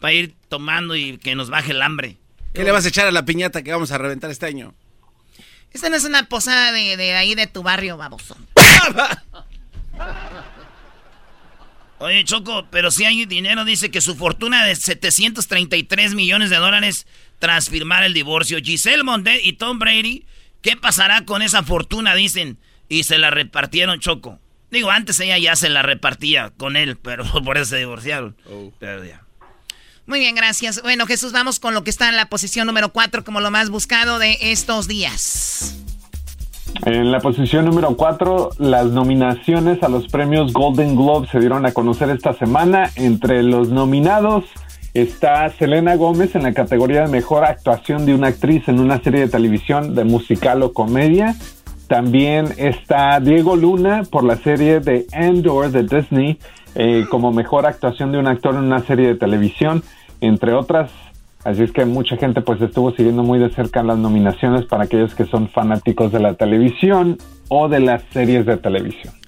Para 0.00 0.12
ir 0.14 0.34
tomando 0.48 0.94
y 0.96 1.18
que 1.18 1.34
nos 1.34 1.50
baje 1.50 1.72
el 1.72 1.82
hambre. 1.82 2.16
¿Qué 2.54 2.64
le 2.64 2.70
vas 2.72 2.84
a 2.84 2.88
echar 2.88 3.06
a 3.06 3.10
la 3.12 3.24
piñata 3.24 3.62
que 3.62 3.72
vamos 3.72 3.90
a 3.92 3.98
reventar 3.98 4.30
este 4.30 4.46
año? 4.46 4.74
Esta 5.72 5.88
no 5.88 5.96
es 5.96 6.04
una 6.04 6.24
posada 6.28 6.72
de, 6.72 6.96
de 6.96 7.14
ahí 7.14 7.34
de 7.34 7.46
tu 7.46 7.62
barrio, 7.62 7.96
baboso. 7.96 8.36
Oye, 11.98 12.24
Choco, 12.24 12.66
pero 12.70 12.90
si 12.90 13.04
hay 13.04 13.26
dinero, 13.26 13.64
dice 13.66 13.90
que 13.90 14.00
su 14.00 14.16
fortuna 14.16 14.64
de 14.64 14.74
733 14.74 16.14
millones 16.14 16.48
de 16.48 16.56
dólares 16.56 17.06
tras 17.38 17.68
firmar 17.68 18.02
el 18.04 18.14
divorcio. 18.14 18.58
Giselle 18.62 19.02
Mondet 19.02 19.40
y 19.44 19.52
Tom 19.52 19.78
Brady, 19.78 20.24
¿qué 20.62 20.76
pasará 20.76 21.24
con 21.24 21.42
esa 21.42 21.62
fortuna? 21.62 22.14
Dicen. 22.14 22.58
Y 22.88 23.04
se 23.04 23.18
la 23.18 23.30
repartieron, 23.30 24.00
Choco. 24.00 24.40
Digo, 24.70 24.90
antes 24.90 25.18
ella 25.20 25.38
ya 25.38 25.56
se 25.56 25.68
la 25.68 25.82
repartía 25.82 26.52
con 26.56 26.76
él, 26.76 26.96
pero 27.02 27.24
por 27.44 27.56
eso 27.56 27.70
se 27.70 27.78
divorciaron. 27.78 28.36
Pero 28.78 29.04
ya. 29.04 29.22
Muy 30.06 30.18
bien, 30.18 30.34
gracias. 30.34 30.82
Bueno, 30.82 31.06
Jesús, 31.06 31.32
vamos 31.32 31.60
con 31.60 31.72
lo 31.72 31.84
que 31.84 31.90
está 31.90 32.08
en 32.08 32.16
la 32.16 32.28
posición 32.28 32.66
número 32.66 32.92
4 32.92 33.22
como 33.22 33.40
lo 33.40 33.50
más 33.50 33.70
buscado 33.70 34.18
de 34.18 34.38
estos 34.40 34.88
días. 34.88 35.76
En 36.84 37.12
la 37.12 37.20
posición 37.20 37.64
número 37.64 37.96
4, 37.96 38.50
las 38.58 38.86
nominaciones 38.86 39.82
a 39.82 39.88
los 39.88 40.08
premios 40.08 40.52
Golden 40.52 40.96
Globe 40.96 41.28
se 41.30 41.38
dieron 41.38 41.66
a 41.66 41.72
conocer 41.72 42.10
esta 42.10 42.32
semana. 42.34 42.90
Entre 42.96 43.42
los 43.42 43.68
nominados 43.68 44.44
está 44.94 45.48
Selena 45.50 45.96
Gómez 45.96 46.34
en 46.34 46.42
la 46.42 46.52
categoría 46.52 47.02
de 47.02 47.08
mejor 47.08 47.44
actuación 47.44 48.06
de 48.06 48.14
una 48.14 48.28
actriz 48.28 48.68
en 48.68 48.80
una 48.80 49.00
serie 49.00 49.20
de 49.20 49.28
televisión 49.28 49.94
de 49.94 50.04
musical 50.04 50.62
o 50.62 50.72
comedia. 50.72 51.34
También 51.86 52.48
está 52.56 53.18
Diego 53.20 53.56
Luna 53.56 54.02
por 54.10 54.24
la 54.24 54.36
serie 54.36 54.80
de 54.80 55.06
Andor 55.12 55.70
de 55.70 55.82
Disney 55.82 56.38
eh, 56.74 57.04
como 57.10 57.32
mejor 57.32 57.66
actuación 57.66 58.12
de 58.12 58.18
un 58.18 58.28
actor 58.28 58.54
en 58.54 58.62
una 58.62 58.80
serie 58.80 59.08
de 59.08 59.14
televisión, 59.16 59.82
entre 60.20 60.52
otras. 60.52 60.90
Así 61.42 61.62
es 61.62 61.72
que 61.72 61.84
mucha 61.84 62.16
gente 62.16 62.42
pues 62.42 62.60
estuvo 62.60 62.92
siguiendo 62.92 63.22
muy 63.22 63.38
de 63.38 63.50
cerca 63.50 63.82
las 63.82 63.98
nominaciones 63.98 64.66
para 64.66 64.84
aquellos 64.84 65.14
que 65.14 65.24
son 65.24 65.48
fanáticos 65.48 66.12
de 66.12 66.20
la 66.20 66.34
televisión 66.34 67.18
o 67.48 67.68
de 67.68 67.80
las 67.80 68.02
series 68.12 68.46
de 68.46 68.56
televisión. 68.56 69.19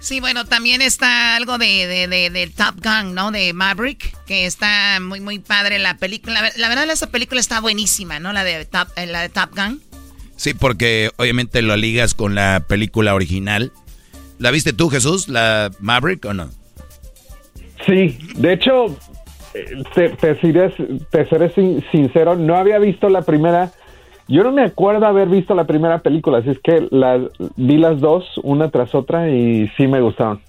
Sí, 0.00 0.18
bueno, 0.20 0.46
también 0.46 0.80
está 0.82 1.36
algo 1.36 1.58
de, 1.58 1.86
de, 1.86 2.08
de- 2.08 2.30
de 2.30 2.46
Top 2.48 2.76
Gun, 2.82 3.14
¿no? 3.14 3.30
De 3.30 3.52
Maverick, 3.52 4.16
que 4.24 4.46
está 4.46 4.98
muy, 5.00 5.20
muy 5.20 5.38
padre 5.38 5.78
la 5.78 5.98
película. 5.98 6.40
La, 6.40 6.50
la 6.56 6.68
verdad, 6.68 6.90
esa 6.90 7.08
película 7.10 7.38
está 7.40 7.60
buenísima, 7.60 8.18
¿no? 8.18 8.32
La 8.32 8.42
de 8.42 8.64
Top, 8.64 8.88
eh, 8.96 9.06
la 9.06 9.20
de 9.22 9.28
Top 9.28 9.50
Gun. 9.54 9.82
Sí, 10.36 10.54
porque 10.54 11.10
obviamente 11.18 11.60
lo 11.60 11.76
ligas 11.76 12.14
con 12.14 12.34
la 12.34 12.64
película 12.66 13.14
original. 13.14 13.72
¿La 14.38 14.50
viste 14.50 14.72
tú, 14.72 14.88
Jesús, 14.88 15.28
la 15.28 15.70
Maverick 15.80 16.24
o 16.24 16.32
no? 16.32 16.50
Sí, 17.86 18.18
de 18.36 18.54
hecho, 18.54 18.86
eh, 19.52 19.82
te, 19.94 20.08
te 20.10 20.40
seré, 20.40 20.70
te 21.10 21.28
seré 21.28 21.52
sin- 21.54 21.84
sincero, 21.92 22.36
no 22.36 22.56
había 22.56 22.78
visto 22.78 23.10
la 23.10 23.20
primera, 23.22 23.70
yo 24.30 24.42
no 24.44 24.52
me 24.52 24.62
acuerdo 24.64 25.06
haber 25.06 25.28
visto 25.28 25.54
la 25.54 25.66
primera 25.66 26.00
película, 26.02 26.38
así 26.38 26.50
es 26.50 26.58
que 26.62 26.88
las, 26.90 27.20
vi 27.56 27.76
las 27.76 28.00
dos, 28.00 28.24
una 28.42 28.70
tras 28.70 28.94
otra, 28.94 29.28
y 29.28 29.68
sí 29.76 29.86
me 29.86 30.00
gustaron. 30.00 30.40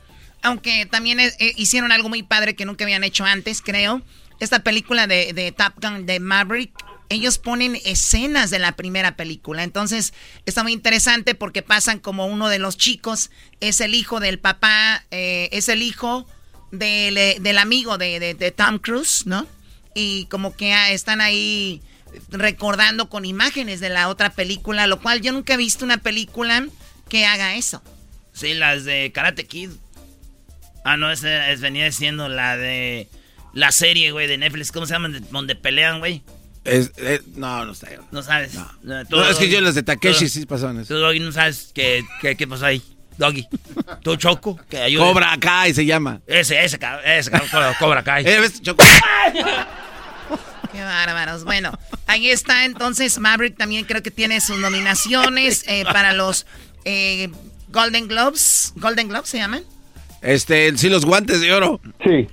Aunque 0.44 0.86
también 0.86 1.20
eh, 1.20 1.32
hicieron 1.58 1.92
algo 1.92 2.08
muy 2.08 2.24
padre 2.24 2.56
que 2.56 2.66
nunca 2.66 2.86
habían 2.86 3.04
hecho 3.04 3.26
antes, 3.26 3.62
creo. 3.62 4.02
Esta 4.40 4.60
película 4.64 5.06
de, 5.06 5.34
de 5.34 5.52
Top 5.52 5.74
Gun, 5.82 6.06
de 6.06 6.20
Maverick, 6.20 6.72
ellos 7.10 7.38
ponen 7.38 7.78
escenas 7.86 8.50
de 8.50 8.58
la 8.60 8.72
primera 8.72 9.16
película. 9.18 9.64
Entonces, 9.64 10.14
está 10.46 10.64
muy 10.64 10.72
interesante 10.72 11.36
porque 11.36 11.62
pasan 11.62 12.00
como 12.00 12.26
uno 12.26 12.48
de 12.50 12.58
los 12.58 12.78
chicos, 12.78 13.30
es 13.60 13.82
el 13.82 13.94
hijo 13.94 14.20
del 14.20 14.40
papá, 14.40 15.04
eh, 15.12 15.50
es 15.52 15.70
el 15.70 15.82
hijo 15.84 16.26
del, 16.72 17.18
eh, 17.18 17.38
del 17.42 17.58
amigo 17.58 17.98
de, 17.98 18.20
de- 18.20 18.34
de 18.34 18.52
Tom 18.52 18.78
Cruise, 18.80 19.28
¿no? 19.28 19.46
Y 19.94 20.26
como 20.28 20.56
que 20.56 20.72
ah, 20.74 20.90
están 20.92 21.20
ahí 21.20 21.82
recordando 22.30 23.10
con 23.10 23.26
imágenes 23.26 23.80
de 23.80 23.90
la 23.90 24.08
otra 24.10 24.32
película, 24.32 24.88
lo 24.88 25.00
cual 25.02 25.22
yo 25.22 25.32
nunca 25.32 25.54
he 25.54 25.58
visto 25.58 25.86
una 25.86 25.98
película 25.98 26.66
que 27.10 27.26
haga 27.26 27.56
eso. 27.56 27.82
Sí, 28.34 28.54
las 28.54 28.86
de 28.86 29.12
Karate 29.14 29.46
Kid. 29.46 29.70
Ah, 30.84 30.98
no, 30.98 31.12
esa 31.12 31.52
es, 31.52 31.62
venía 31.62 31.92
siendo 31.92 32.30
la 32.30 32.58
de 32.58 33.08
la 33.54 33.72
serie, 33.72 34.12
güey, 34.12 34.28
de 34.28 34.38
Netflix. 34.38 34.72
¿Cómo 34.72 34.86
se 34.86 34.94
llama? 34.94 35.10
Donde 35.32 35.56
pelean, 35.56 36.00
güey. 36.00 36.24
Es, 36.64 36.92
eh, 36.98 37.22
no, 37.36 37.66
no 37.66 37.74
sé. 37.76 38.00
No 38.12 38.24
sabes. 38.24 38.54
No, 38.84 39.06
Tú, 39.06 39.18
No, 39.18 39.28
es 39.28 39.38
que 39.38 39.50
yo 39.50 39.62
las 39.62 39.76
de 39.76 39.84
Takeshi 39.84 40.26
tú- 40.26 40.30
sí 40.30 40.46
pasaron 40.46 40.80
eso. 40.80 40.94
Tú, 40.94 41.00
Doggy, 41.00 41.20
no 41.20 41.32
sabes 41.32 41.72
qué, 41.74 42.04
qué, 42.22 42.36
qué 42.36 42.48
pasó 42.48 42.66
ahí. 42.66 42.82
Doggy. 43.18 43.48
Tú, 44.02 44.16
Choco, 44.16 44.60
que 44.70 44.78
ayude. 44.78 45.04
Cobra 45.04 45.38
Kai 45.40 45.74
se 45.74 45.86
llama. 45.86 46.22
Ese, 46.26 46.64
ese, 46.64 46.80
ese, 47.06 47.32
cobra 47.80 48.04
Kai. 48.04 48.24
Eh, 48.28 48.40
¿ves? 48.40 48.62
Choco. 48.62 48.84
Qué 50.72 50.84
bárbaros. 50.84 51.44
Bueno, 51.44 51.78
ahí 52.08 52.30
está 52.30 52.66
entonces 52.66 53.20
Maverick 53.20 53.58
también 53.58 53.86
creo 53.86 54.02
que 54.02 54.12
tiene 54.12 54.40
sus 54.42 54.58
nominaciones 54.60 55.66
eh, 55.68 55.84
para 55.86 56.14
los 56.14 56.46
eh, 56.86 57.30
Golden 57.70 58.08
Globes. 58.08 58.74
¿Golden 58.76 59.10
Globes 59.10 59.30
se 59.30 59.38
llaman? 59.38 59.64
Este, 60.22 60.78
sí, 60.78 60.90
los 60.90 61.06
guantes 61.06 61.42
de 61.42 61.52
oro. 61.54 61.82
Sí. 62.04 62.28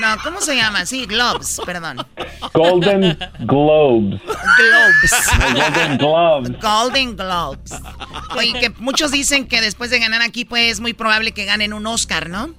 No, 0.00 0.16
¿cómo 0.24 0.40
se 0.40 0.56
llaman? 0.56 0.86
Sí, 0.86 1.06
Globes, 1.06 1.60
perdón. 1.64 2.04
Golden 2.52 3.16
Globes. 3.40 4.20
Globes. 4.58 5.14
Golden 5.54 5.98
Globes. 5.98 6.60
Golden 6.60 7.16
Globes. 7.16 7.72
Oye, 8.36 8.52
que 8.58 8.70
muchos 8.70 9.12
dicen 9.12 9.46
que 9.46 9.60
después 9.60 9.90
de 9.90 10.00
ganar 10.00 10.22
aquí, 10.22 10.44
pues 10.44 10.72
es 10.72 10.80
muy 10.80 10.94
probable 10.94 11.32
que 11.32 11.44
ganen 11.44 11.72
un 11.72 11.86
Oscar, 11.86 12.28
¿no? 12.28 12.52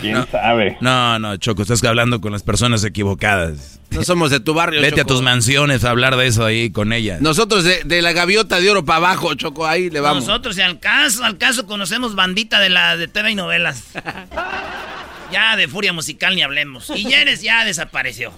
¿Quién 0.00 0.14
no, 0.14 0.26
sabe? 0.26 0.76
No, 0.80 1.18
no, 1.18 1.36
Choco, 1.36 1.62
estás 1.62 1.82
hablando 1.84 2.20
con 2.20 2.32
las 2.32 2.42
personas 2.42 2.84
equivocadas. 2.84 3.80
No 3.90 4.04
somos 4.04 4.30
de 4.30 4.40
tu 4.40 4.54
barrio, 4.54 4.80
Vete 4.80 5.00
a 5.00 5.04
tus 5.04 5.20
mansiones 5.22 5.84
a 5.84 5.90
hablar 5.90 6.16
de 6.16 6.26
eso 6.26 6.44
ahí 6.44 6.70
con 6.70 6.92
ella. 6.92 7.18
Nosotros 7.20 7.64
de, 7.64 7.82
de 7.84 8.02
la 8.02 8.12
gaviota 8.12 8.60
de 8.60 8.70
oro 8.70 8.84
para 8.84 8.98
abajo, 8.98 9.34
Choco, 9.34 9.66
ahí 9.66 9.90
le 9.90 10.00
vamos. 10.00 10.26
Nosotros, 10.26 10.56
y 10.58 10.60
al 10.62 10.78
caso, 10.78 11.24
al 11.24 11.38
caso 11.38 11.66
conocemos 11.66 12.14
bandita 12.14 12.60
de 12.60 12.68
la 12.68 12.96
de 12.96 13.08
TV 13.08 13.32
y 13.32 13.34
novelas. 13.34 13.84
ya 15.32 15.56
de 15.56 15.68
furia 15.68 15.92
musical 15.92 16.34
ni 16.36 16.42
hablemos. 16.42 16.90
Y 16.94 17.12
Eres 17.12 17.42
ya 17.42 17.64
desapareció. 17.64 18.32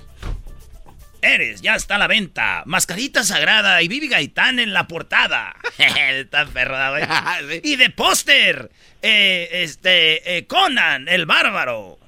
Eres, 1.22 1.62
ya 1.62 1.76
está 1.76 1.94
a 1.94 1.98
la 1.98 2.08
venta. 2.08 2.64
Mascarita 2.66 3.22
sagrada 3.24 3.80
y 3.80 3.88
Vivi 3.88 4.08
Gaitán 4.08 4.58
en 4.58 4.72
la 4.72 4.88
portada. 4.88 5.54
está 5.78 6.46
perra, 6.46 6.90
güey. 6.90 7.60
Y 7.64 7.76
de 7.76 7.90
póster. 7.90 8.70
eh, 9.02 9.48
este, 9.52 10.36
eh, 10.36 10.46
Conan, 10.46 11.08
el 11.08 11.24
bárbaro. 11.26 11.98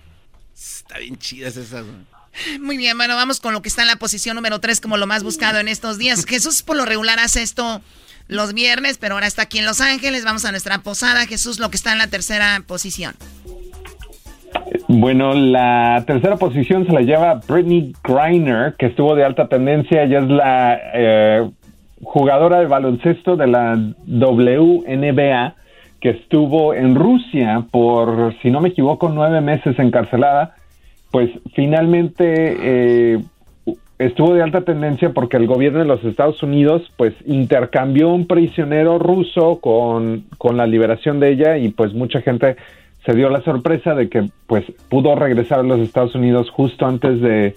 Está 0.54 0.98
bien 0.98 1.16
chidas 1.18 1.56
esas. 1.56 1.84
güey. 1.84 2.58
Muy 2.58 2.76
bien, 2.76 2.96
bueno, 2.96 3.14
vamos 3.14 3.38
con 3.38 3.54
lo 3.54 3.62
que 3.62 3.68
está 3.68 3.82
en 3.82 3.88
la 3.88 3.96
posición 3.96 4.34
número 4.34 4.58
3 4.58 4.80
como 4.80 4.96
lo 4.96 5.06
más 5.06 5.22
buscado 5.22 5.60
en 5.60 5.68
estos 5.68 5.98
días. 5.98 6.24
Jesús 6.28 6.62
por 6.62 6.76
lo 6.76 6.84
regular 6.84 7.20
hace 7.20 7.42
esto 7.42 7.80
los 8.26 8.54
viernes, 8.54 8.98
pero 8.98 9.14
ahora 9.14 9.26
está 9.28 9.42
aquí 9.42 9.58
en 9.58 9.66
Los 9.66 9.80
Ángeles. 9.80 10.24
Vamos 10.24 10.44
a 10.44 10.50
nuestra 10.50 10.82
posada. 10.82 11.26
Jesús, 11.26 11.58
lo 11.60 11.70
que 11.70 11.76
está 11.76 11.92
en 11.92 11.98
la 11.98 12.08
tercera 12.08 12.64
posición. 12.66 13.14
Bueno, 14.88 15.32
la 15.34 16.04
tercera 16.06 16.36
posición 16.36 16.86
se 16.86 16.92
la 16.92 17.00
lleva 17.00 17.40
Britney 17.48 17.94
Griner, 18.02 18.74
que 18.78 18.86
estuvo 18.86 19.14
de 19.14 19.24
alta 19.24 19.48
tendencia. 19.48 20.02
Ella 20.02 20.18
es 20.18 20.28
la 20.28 20.80
eh, 20.94 21.50
jugadora 22.02 22.60
de 22.60 22.66
baloncesto 22.66 23.36
de 23.36 23.46
la 23.46 23.78
WNBA, 24.06 25.54
que 26.00 26.10
estuvo 26.10 26.74
en 26.74 26.94
Rusia 26.94 27.64
por, 27.70 28.34
si 28.42 28.50
no 28.50 28.60
me 28.60 28.68
equivoco, 28.70 29.08
nueve 29.08 29.40
meses 29.40 29.78
encarcelada. 29.78 30.54
Pues 31.10 31.30
finalmente 31.54 32.56
eh, 32.60 33.20
estuvo 33.98 34.34
de 34.34 34.42
alta 34.42 34.62
tendencia 34.62 35.10
porque 35.10 35.36
el 35.36 35.46
gobierno 35.46 35.78
de 35.78 35.86
los 35.86 36.04
Estados 36.04 36.42
Unidos 36.42 36.82
pues 36.96 37.14
intercambió 37.24 38.10
un 38.10 38.26
prisionero 38.26 38.98
ruso 38.98 39.60
con, 39.60 40.24
con 40.36 40.56
la 40.56 40.66
liberación 40.66 41.20
de 41.20 41.30
ella 41.30 41.56
y 41.56 41.68
pues 41.68 41.94
mucha 41.94 42.20
gente 42.20 42.56
se 43.04 43.14
dio 43.14 43.28
la 43.28 43.42
sorpresa 43.42 43.94
de 43.94 44.08
que 44.08 44.28
pues 44.46 44.64
pudo 44.88 45.14
regresar 45.14 45.60
a 45.60 45.62
los 45.62 45.80
Estados 45.80 46.14
Unidos 46.14 46.50
justo 46.50 46.86
antes 46.86 47.20
de, 47.20 47.54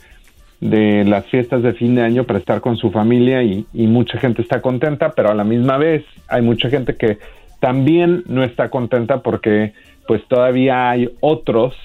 de 0.60 1.06
las 1.06 1.26
fiestas 1.28 1.64
de 1.64 1.74
fin 1.74 1.96
de 1.96 2.02
año 2.02 2.24
para 2.26 2.40
estar 2.40 2.62
con 2.62 2.78
su 2.78 2.92
familia 2.92 3.44
y, 3.44 3.66
mucha 3.74 4.18
gente 4.18 4.42
está 4.42 4.62
contenta, 4.62 5.12
pero 5.12 5.30
a 5.30 5.36
la 5.36 5.44
misma 5.44 5.78
vez 5.78 6.04
hay 6.28 6.42
mucha 6.42 6.70
gente 6.70 6.96
que 6.96 7.18
también 7.60 8.24
no 8.28 8.44
está 8.44 8.70
contenta 8.70 9.22
porque 9.22 9.74
pues 10.08 10.24
todavía 10.28 10.90
hay 10.90 11.10
otros 11.22 11.76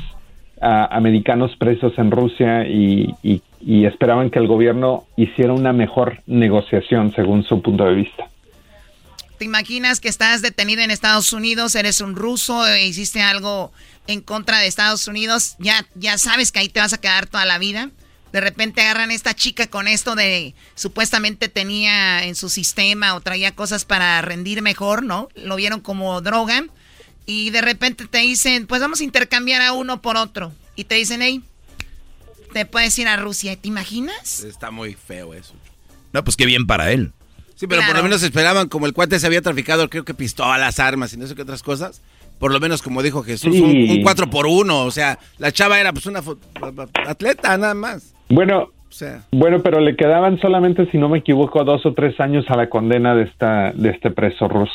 ah, 0.61 0.89
americanos 0.91 1.55
presos 1.57 1.93
en 1.99 2.11
Rusia 2.11 2.67
y 2.67 3.15
esperaban 3.65 4.31
que 4.31 4.39
el 4.39 4.49
gobierno 4.49 5.05
hiciera 5.17 5.53
una 5.53 5.73
mejor 5.73 6.19
negociación 6.27 7.13
según 7.13 7.45
su 7.45 7.63
punto 7.63 7.85
de 7.85 7.95
vista. 7.95 8.32
¿Te 9.43 9.47
imaginas 9.47 9.99
que 9.99 10.09
estás 10.09 10.41
detenido 10.41 10.83
en 10.83 10.93
Estados 10.93 11.33
Unidos, 11.33 11.75
eres 11.75 12.01
un 12.01 12.15
ruso, 12.15 12.65
e 12.65 12.87
hiciste 12.87 13.23
algo 13.23 13.73
en 14.07 14.21
contra 14.21 14.61
de 14.61 14.69
Estados 14.69 15.09
Unidos, 15.09 15.57
ya, 15.59 15.85
ya 15.97 16.17
sabes 16.17 16.53
que 16.53 16.61
ahí 16.61 16.69
te 16.69 16.79
vas 16.79 16.93
a 16.93 17.01
quedar 17.01 17.27
toda 17.27 17.45
la 17.45 17.59
vida? 17.59 17.91
De 18.33 18.41
repente 18.41 18.83
agarran 18.83 19.11
a 19.11 19.15
esta 19.15 19.35
chica 19.35 19.67
con 19.67 19.89
esto 19.89 20.15
de 20.15 20.55
supuestamente 20.77 21.49
tenía 21.49 22.23
en 22.23 22.37
su 22.37 22.49
sistema 22.51 23.17
o 23.17 23.21
traía 23.21 23.53
cosas 23.53 23.85
para 23.85 24.23
rendir 24.23 24.63
mejor, 24.63 25.03
¿no? 25.03 25.29
Lo 25.35 25.57
vieron 25.57 25.81
como 25.81 26.21
droga 26.21 26.65
y 27.27 27.51
de 27.51 27.63
repente 27.63 28.07
te 28.07 28.19
dicen, 28.19 28.69
pues 28.69 28.81
vamos 28.81 29.01
a 29.01 29.05
intercambiar 29.05 29.61
a 29.61 29.73
uno 29.73 30.01
por 30.03 30.17
otro. 30.17 30.53
Y 30.77 30.85
te 30.85 30.95
dicen, 30.95 31.21
hey, 31.21 31.43
te 32.53 32.65
puedes 32.65 32.97
ir 32.97 33.09
a 33.09 33.17
Rusia, 33.17 33.57
¿te 33.57 33.67
imaginas? 33.67 34.45
Está 34.45 34.71
muy 34.71 34.95
feo 34.95 35.35
eso. 35.35 35.55
No, 36.13 36.23
pues 36.23 36.37
qué 36.37 36.47
bien 36.47 36.69
para 36.69 36.93
él. 36.93 37.13
Sí, 37.63 37.69
pero 37.69 37.83
por 37.87 37.95
lo 37.97 38.03
menos 38.03 38.21
esperaban, 38.25 38.69
como 38.69 38.87
el 38.87 38.93
cuate 38.93 39.21
se 39.21 39.27
había 39.29 39.41
traficado, 39.41 39.89
creo 39.89 40.05
que 40.05 40.15
pistolas, 40.15 40.81
armas 40.81 41.13
y 41.13 41.17
no 41.17 41.29
sé 41.29 41.37
qué 41.37 41.43
otras 41.43 41.63
cosas. 41.63 42.03
Por 42.41 42.53
lo 42.53 42.59
menos, 42.59 42.83
como 42.83 43.05
dijo 43.05 43.23
Jesús, 43.23 43.55
Sí. 43.55 43.61
un, 43.63 43.99
un 43.99 44.03
4 44.03 44.29
por 44.29 44.47
uno. 44.49 44.81
O 44.85 44.91
sea, 44.91 45.17
la 45.39 45.53
chava 45.53 45.79
era 45.79 45.93
pues 45.93 46.07
una 46.07 46.23
atleta, 47.07 47.57
nada 47.57 47.75
más. 47.75 48.15
Bueno, 48.29 48.63
O 48.89 48.93
sea, 48.93 49.23
bueno, 49.31 49.61
pero 49.63 49.79
le 49.79 49.95
quedaban 49.95 50.41
solamente, 50.41 50.91
si 50.91 50.99
no 50.99 51.09
me 51.09 51.19
equivoco, 51.21 51.63
dos 51.63 51.87
o 51.87 51.95
tres 51.95 52.19
años 52.19 52.45
a 52.49 52.57
la 52.57 52.69
condena 52.69 53.15
de 53.15 53.23
esta 53.25 53.71
de 53.73 53.91
este 53.91 54.11
preso 54.11 54.49
ruso. 54.49 54.73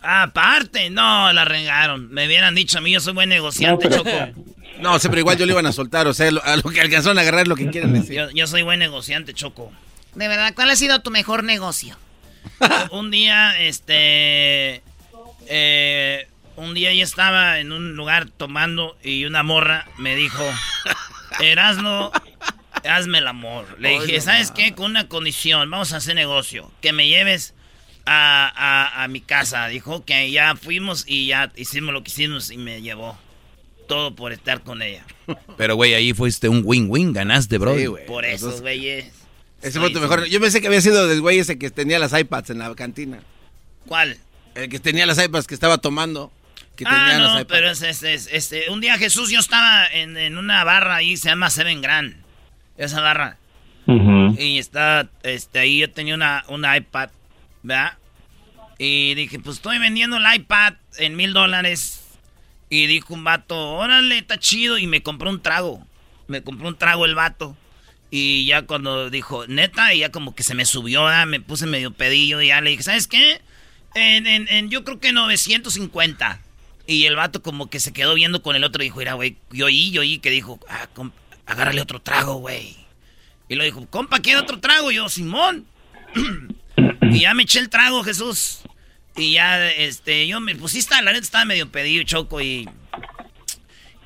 Aparte, 0.00 0.90
no, 0.90 1.32
la 1.32 1.44
regaron. 1.44 2.08
Me 2.12 2.26
hubieran 2.26 2.54
dicho 2.54 2.78
a 2.78 2.80
mí, 2.80 2.92
yo 2.92 3.00
soy 3.00 3.14
buen 3.14 3.28
negociante, 3.28 3.90
No, 3.90 4.02
pero- 4.04 4.26
Choco. 4.26 4.42
no, 4.80 4.98
siempre 5.00 5.20
igual 5.20 5.36
yo 5.38 5.44
lo 5.44 5.52
iban 5.52 5.66
a 5.66 5.72
soltar. 5.72 6.06
O 6.06 6.14
sea, 6.14 6.30
lo- 6.30 6.42
a 6.44 6.56
lo 6.56 6.62
que 6.62 6.80
alcanzaron 6.80 7.18
a 7.18 7.22
agarrar 7.22 7.42
es 7.42 7.48
lo 7.48 7.56
que 7.56 7.66
quieren 7.70 7.92
decir. 7.92 8.14
Yo, 8.16 8.30
yo 8.30 8.46
soy 8.46 8.62
buen 8.62 8.78
negociante, 8.78 9.34
Choco. 9.34 9.70
De 10.14 10.28
verdad, 10.28 10.52
¿cuál 10.54 10.70
ha 10.70 10.76
sido 10.76 11.00
tu 11.00 11.10
mejor 11.10 11.44
negocio? 11.44 11.96
un 12.90 13.10
día, 13.10 13.60
este. 13.60 14.82
eh, 15.46 16.28
un 16.56 16.74
día 16.74 16.92
yo 16.92 17.04
estaba 17.04 17.60
en 17.60 17.72
un 17.72 17.94
lugar 17.96 18.28
tomando 18.30 18.96
y 19.02 19.24
una 19.24 19.42
morra 19.42 19.86
me 19.96 20.16
dijo: 20.16 20.44
Erasno, 21.40 22.10
hazme 22.88 23.18
el 23.18 23.26
amor. 23.28 23.76
Le 23.78 24.00
dije: 24.00 24.20
¿Sabes 24.20 24.50
qué? 24.50 24.74
Con 24.74 24.86
una 24.90 25.08
condición, 25.08 25.70
vamos 25.70 25.92
a 25.92 25.98
hacer 25.98 26.14
negocio. 26.14 26.70
Que 26.80 26.92
me 26.92 27.06
lleves 27.08 27.54
a, 28.06 28.50
a- 28.54 29.04
a 29.04 29.08
mi 29.08 29.20
casa. 29.20 29.68
Dijo 29.68 30.04
que 30.04 30.30
ya 30.30 30.56
fuimos 30.56 31.04
y 31.06 31.26
ya 31.28 31.52
hicimos 31.56 31.92
lo 31.94 32.02
que 32.02 32.10
hicimos 32.10 32.50
y 32.50 32.56
me 32.58 32.82
llevó. 32.82 33.18
Todo 33.86 34.14
por 34.14 34.32
estar 34.32 34.62
con 34.62 34.82
ella. 34.82 35.02
Pero, 35.56 35.74
güey, 35.76 35.94
ahí 35.94 36.12
fuiste 36.12 36.48
un 36.50 36.60
win-win, 36.62 37.14
ganaste, 37.14 37.56
bro. 37.56 37.74
Sí. 37.74 37.86
Por 38.06 38.26
eso, 38.26 38.50
güeyes. 38.60 39.12
Ese 39.62 39.80
fue 39.80 39.90
tu 39.90 40.00
mejor. 40.00 40.24
Yo 40.26 40.40
pensé 40.40 40.60
que 40.60 40.68
había 40.68 40.80
sido 40.80 41.08
del 41.08 41.20
güey 41.20 41.38
ese 41.40 41.58
que 41.58 41.70
tenía 41.70 41.98
las 41.98 42.12
iPads 42.18 42.50
en 42.50 42.58
la 42.58 42.74
cantina. 42.74 43.20
¿Cuál? 43.86 44.16
El 44.54 44.68
que 44.68 44.78
tenía 44.78 45.06
las 45.06 45.22
iPads 45.22 45.46
que 45.46 45.54
estaba 45.54 45.78
tomando. 45.78 46.32
Que 46.76 46.84
ah, 46.86 46.90
tenía 46.90 47.18
las 47.18 47.32
no, 47.34 47.40
iPads. 47.40 47.46
pero 47.48 47.70
es, 47.70 47.82
es- 47.82 48.02
es- 48.04 48.28
este, 48.32 48.70
un 48.70 48.80
día 48.80 48.96
Jesús, 48.98 49.30
yo 49.30 49.40
estaba 49.40 49.86
en, 49.88 50.16
en 50.16 50.38
una 50.38 50.62
barra 50.64 50.96
ahí, 50.96 51.16
se 51.16 51.28
llama 51.28 51.50
Seven 51.50 51.80
Grand, 51.82 52.14
esa 52.76 53.00
barra. 53.00 53.36
Y 54.38 54.58
está, 54.58 55.08
este, 55.22 55.58
ahí 55.60 55.78
yo 55.78 55.90
tenía 55.90 56.14
una, 56.14 56.44
una 56.48 56.76
iPad, 56.76 57.08
¿verdad? 57.62 57.94
Y 58.76 59.14
dije, 59.14 59.38
pues 59.38 59.56
estoy 59.56 59.78
vendiendo 59.78 60.18
el 60.18 60.24
iPad 60.34 60.74
en 60.98 61.16
mil 61.16 61.32
dólares. 61.32 62.04
Y 62.68 62.86
dijo 62.86 63.14
un 63.14 63.24
vato, 63.24 63.56
órale, 63.76 64.18
está 64.18 64.38
chido. 64.38 64.76
Y 64.76 64.86
me 64.86 65.02
compró 65.02 65.30
un 65.30 65.40
trago. 65.40 65.84
Me 66.26 66.42
compró 66.42 66.68
un 66.68 66.76
trago 66.76 67.06
el 67.06 67.14
vato. 67.14 67.56
Y 68.10 68.46
ya 68.46 68.62
cuando 68.62 69.10
dijo, 69.10 69.46
neta, 69.46 69.92
y 69.94 69.98
ya 70.00 70.10
como 70.10 70.34
que 70.34 70.42
se 70.42 70.54
me 70.54 70.64
subió, 70.64 71.04
¿verdad? 71.04 71.26
me 71.26 71.40
puse 71.40 71.66
medio 71.66 71.90
pedillo. 71.92 72.40
Y 72.40 72.48
ya 72.48 72.60
le 72.60 72.70
dije, 72.70 72.82
¿sabes 72.82 73.06
qué? 73.06 73.40
En, 73.94 74.26
en- 74.26 74.48
en- 74.48 74.70
yo 74.70 74.84
creo 74.84 74.98
que 75.00 75.12
950. 75.12 76.40
Y 76.86 77.04
el 77.04 77.16
vato 77.16 77.42
como 77.42 77.68
que 77.68 77.80
se 77.80 77.92
quedó 77.92 78.14
viendo 78.14 78.42
con 78.42 78.56
el 78.56 78.64
otro. 78.64 78.82
Dijo, 78.82 78.98
mira, 78.98 79.12
güey, 79.14 79.36
yo 79.50 79.66
oí, 79.66 79.90
yo 79.90 80.00
oí 80.00 80.18
que 80.18 80.30
dijo, 80.30 80.58
ah, 80.70 80.88
com- 80.94 81.12
agárrale 81.46 81.82
otro 81.82 82.00
trago, 82.00 82.36
güey. 82.36 82.76
Y 83.48 83.54
lo 83.56 83.64
dijo, 83.64 83.86
compa, 83.90 84.20
¿quiere 84.20 84.40
otro 84.40 84.58
trago? 84.60 84.90
Y 84.90 84.96
yo, 84.96 85.08
Simón. 85.10 85.66
y 87.02 87.20
ya 87.20 87.34
me 87.34 87.42
eché 87.42 87.58
el 87.60 87.68
trago, 87.68 88.02
Jesús. 88.04 88.60
Y 89.16 89.32
ya, 89.32 89.68
este, 89.70 90.26
yo 90.28 90.40
me 90.40 90.54
pusiste, 90.54 90.94
la 91.02 91.12
neta 91.12 91.24
estaba 91.24 91.44
medio 91.44 91.68
pedido, 91.70 92.04
choco, 92.04 92.40
y... 92.40 92.68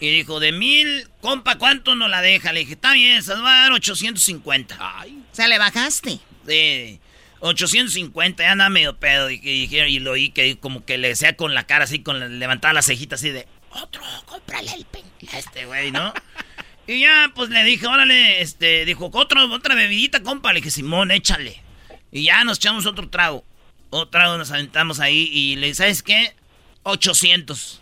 Y 0.03 0.11
dijo, 0.11 0.41
de 0.41 0.51
mil, 0.51 1.07
compa, 1.21 1.59
¿cuánto 1.59 1.95
nos 1.95 2.11
la 2.11 2.21
deja? 2.23 2.53
Le 2.53 2.59
dije, 2.59 2.73
está 2.73 2.93
bien, 2.93 3.23
se 3.23 3.35
va 3.35 3.61
a 3.61 3.63
dar 3.63 3.73
850. 3.73 4.77
Ay. 4.81 5.17
O 5.31 5.33
sea, 5.33 5.47
le 5.47 5.61
bajaste. 5.61 6.19
Sí. 6.45 7.01
850, 7.39 8.43
ya 8.43 8.51
anda 8.51 8.69
medio 8.69 8.97
pedo. 8.97 9.31
Y, 9.31 9.41
y, 9.45 9.73
y 9.73 9.99
lo 10.01 10.11
oí 10.11 10.31
que 10.31 10.59
como 10.59 10.85
que 10.85 10.99
le 10.99 11.07
decía 11.07 11.37
con 11.37 11.55
la 11.55 11.69
cara 11.69 11.85
así, 11.85 12.01
con 12.01 12.19
la, 12.19 12.27
levantaba 12.27 12.75
las 12.75 12.87
cejitas 12.87 13.21
así 13.21 13.31
de, 13.31 13.47
otro, 13.71 14.03
cómprale 14.27 14.73
el 14.75 14.85
pen 14.87 15.05
a 15.33 15.39
este 15.39 15.67
güey, 15.67 15.93
¿no? 15.93 16.13
y 16.89 17.03
ya, 17.03 17.31
pues 17.33 17.51
le 17.51 17.63
dije, 17.63 17.87
órale, 17.87 18.41
este, 18.41 18.85
dijo, 18.85 19.09
otro, 19.13 19.53
otra 19.53 19.77
bebidita, 19.77 20.25
compa. 20.25 20.53
Le 20.53 20.63
dije, 20.63 20.73
Simón, 20.73 21.13
échale. 21.13 21.63
Y 22.11 22.25
ya 22.25 22.43
nos 22.43 22.59
echamos 22.59 22.87
otro 22.87 23.09
trago. 23.09 23.45
Otro 23.91 24.09
trago 24.09 24.37
nos 24.37 24.51
aventamos 24.51 24.99
ahí 24.99 25.31
y 25.33 25.55
le 25.55 25.69
dije, 25.69 25.77
¿sabes 25.77 26.03
qué? 26.03 26.35
800. 26.83 27.82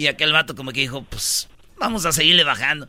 Y 0.00 0.06
aquel 0.06 0.32
vato 0.32 0.56
como 0.56 0.72
que 0.72 0.80
dijo, 0.80 1.02
pues, 1.02 1.46
vamos 1.76 2.06
a 2.06 2.12
seguirle 2.12 2.42
bajando. 2.42 2.88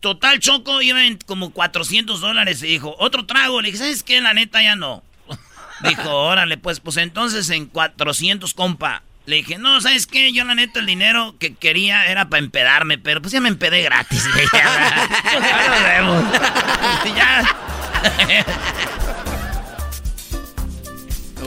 Total, 0.00 0.38
Choco, 0.38 0.82
iban 0.82 1.16
como 1.24 1.50
400 1.50 2.20
dólares. 2.20 2.62
Y 2.62 2.66
dijo, 2.66 2.94
otro 2.98 3.24
trago. 3.24 3.62
Le 3.62 3.68
dije, 3.68 3.78
¿sabes 3.78 4.02
qué? 4.02 4.20
La 4.20 4.34
neta 4.34 4.62
ya 4.62 4.76
no. 4.76 5.02
Dijo, 5.82 6.10
órale, 6.10 6.58
pues, 6.58 6.80
pues 6.80 6.98
entonces 6.98 7.48
en 7.48 7.64
400, 7.64 8.52
compa. 8.52 9.02
Le 9.24 9.36
dije, 9.36 9.56
no, 9.56 9.80
¿sabes 9.80 10.06
qué? 10.06 10.30
Yo 10.34 10.44
la 10.44 10.54
neta 10.54 10.80
el 10.80 10.84
dinero 10.84 11.36
que 11.38 11.54
quería 11.54 12.04
era 12.04 12.28
para 12.28 12.42
empedarme, 12.42 12.98
pero 12.98 13.22
pues 13.22 13.32
ya 13.32 13.40
me 13.40 13.48
empedé 13.48 13.80
gratis. 13.80 14.22
ya, 14.52 15.08
nos 15.32 15.82
vemos. 15.82 16.24
ya. 17.16 17.56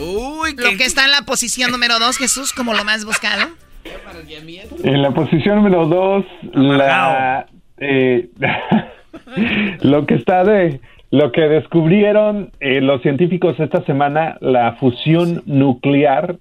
Uy, 0.00 0.56
Lo 0.56 0.76
que 0.76 0.84
está 0.84 1.04
en 1.04 1.12
la 1.12 1.22
posición 1.22 1.70
número 1.70 2.00
2, 2.00 2.16
Jesús, 2.16 2.52
como 2.52 2.74
lo 2.74 2.82
más 2.82 3.04
buscado. 3.04 3.54
En 4.84 5.02
la 5.02 5.10
posición 5.12 5.56
número 5.56 5.86
2, 5.86 6.24
la... 6.54 7.46
Eh, 7.78 8.28
lo 9.82 10.06
que 10.06 10.14
está 10.14 10.44
de... 10.44 10.80
Lo 11.12 11.30
que 11.30 11.42
descubrieron 11.42 12.50
eh, 12.58 12.80
los 12.80 13.00
científicos 13.00 13.58
esta 13.60 13.82
semana, 13.84 14.38
la 14.40 14.72
fusión 14.72 15.42
nuclear 15.46 16.36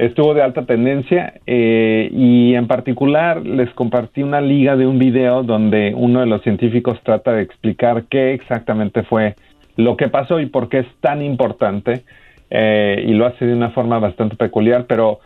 estuvo 0.00 0.34
de 0.34 0.42
alta 0.42 0.64
tendencia 0.64 1.34
eh, 1.46 2.08
y 2.12 2.54
en 2.54 2.66
particular 2.66 3.44
les 3.44 3.70
compartí 3.74 4.22
una 4.22 4.40
liga 4.40 4.76
de 4.76 4.86
un 4.86 4.98
video 4.98 5.42
donde 5.42 5.94
uno 5.94 6.20
de 6.20 6.26
los 6.26 6.42
científicos 6.42 6.98
trata 7.02 7.32
de 7.32 7.42
explicar 7.42 8.04
qué 8.08 8.32
exactamente 8.32 9.02
fue 9.02 9.34
lo 9.76 9.96
que 9.96 10.08
pasó 10.08 10.40
y 10.40 10.46
por 10.46 10.68
qué 10.68 10.80
es 10.80 10.86
tan 11.00 11.22
importante 11.22 12.02
eh, 12.50 13.04
y 13.06 13.12
lo 13.12 13.26
hace 13.26 13.44
de 13.44 13.54
una 13.54 13.70
forma 13.70 13.98
bastante 13.98 14.36
peculiar, 14.36 14.86
pero 14.86 15.20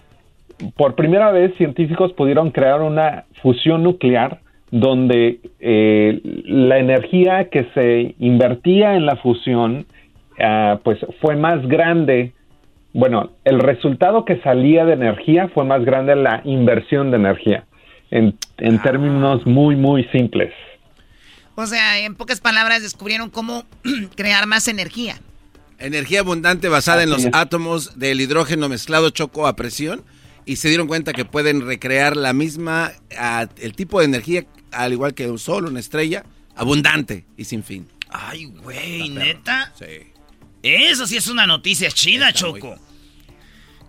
por 0.76 0.94
primera 0.94 1.30
vez 1.30 1.54
científicos 1.56 2.12
pudieron 2.12 2.50
crear 2.50 2.82
una 2.82 3.24
fusión 3.42 3.82
nuclear 3.82 4.40
donde 4.70 5.40
eh, 5.60 6.20
la 6.44 6.78
energía 6.78 7.48
que 7.48 7.68
se 7.74 8.14
invertía 8.18 8.96
en 8.96 9.06
la 9.06 9.16
fusión 9.16 9.86
ah, 10.40 10.80
pues 10.82 10.98
fue 11.20 11.36
más 11.36 11.66
grande 11.66 12.32
bueno, 12.94 13.32
el 13.44 13.58
resultado 13.58 14.24
que 14.24 14.40
salía 14.42 14.84
de 14.84 14.92
energía 14.92 15.48
fue 15.52 15.64
más 15.64 15.84
grande 15.84 16.14
la 16.14 16.40
inversión 16.44 17.10
de 17.10 17.16
energía, 17.16 17.66
en, 18.12 18.38
en 18.58 18.80
términos 18.82 19.44
muy, 19.44 19.74
muy 19.74 20.04
simples. 20.04 20.54
O 21.56 21.66
sea, 21.66 21.98
en 21.98 22.14
pocas 22.14 22.40
palabras 22.40 22.82
descubrieron 22.82 23.30
cómo 23.30 23.64
crear 24.16 24.46
más 24.46 24.68
energía. 24.68 25.16
Energía 25.80 26.20
abundante 26.20 26.68
basada 26.68 27.02
en 27.02 27.10
los 27.10 27.26
átomos 27.32 27.98
del 27.98 28.20
hidrógeno 28.20 28.68
mezclado 28.68 29.10
choco 29.10 29.48
a 29.48 29.56
presión 29.56 30.02
y 30.46 30.56
se 30.56 30.68
dieron 30.68 30.86
cuenta 30.86 31.12
que 31.12 31.24
pueden 31.24 31.66
recrear 31.66 32.16
la 32.16 32.32
misma, 32.32 32.92
el 33.56 33.74
tipo 33.74 34.00
de 34.00 34.06
energía, 34.06 34.44
al 34.72 34.92
igual 34.92 35.14
que 35.14 35.30
un 35.30 35.38
sol, 35.38 35.66
una 35.66 35.80
estrella, 35.80 36.24
abundante 36.56 37.24
y 37.36 37.44
sin 37.44 37.64
fin. 37.64 37.88
Ay, 38.10 38.46
güey, 38.46 39.08
neta. 39.08 39.72
Sí. 39.78 40.12
Eso 40.62 41.06
sí 41.06 41.16
es 41.16 41.28
una 41.28 41.46
noticia 41.46 41.90
chida, 41.90 42.32
Choco. 42.32 42.78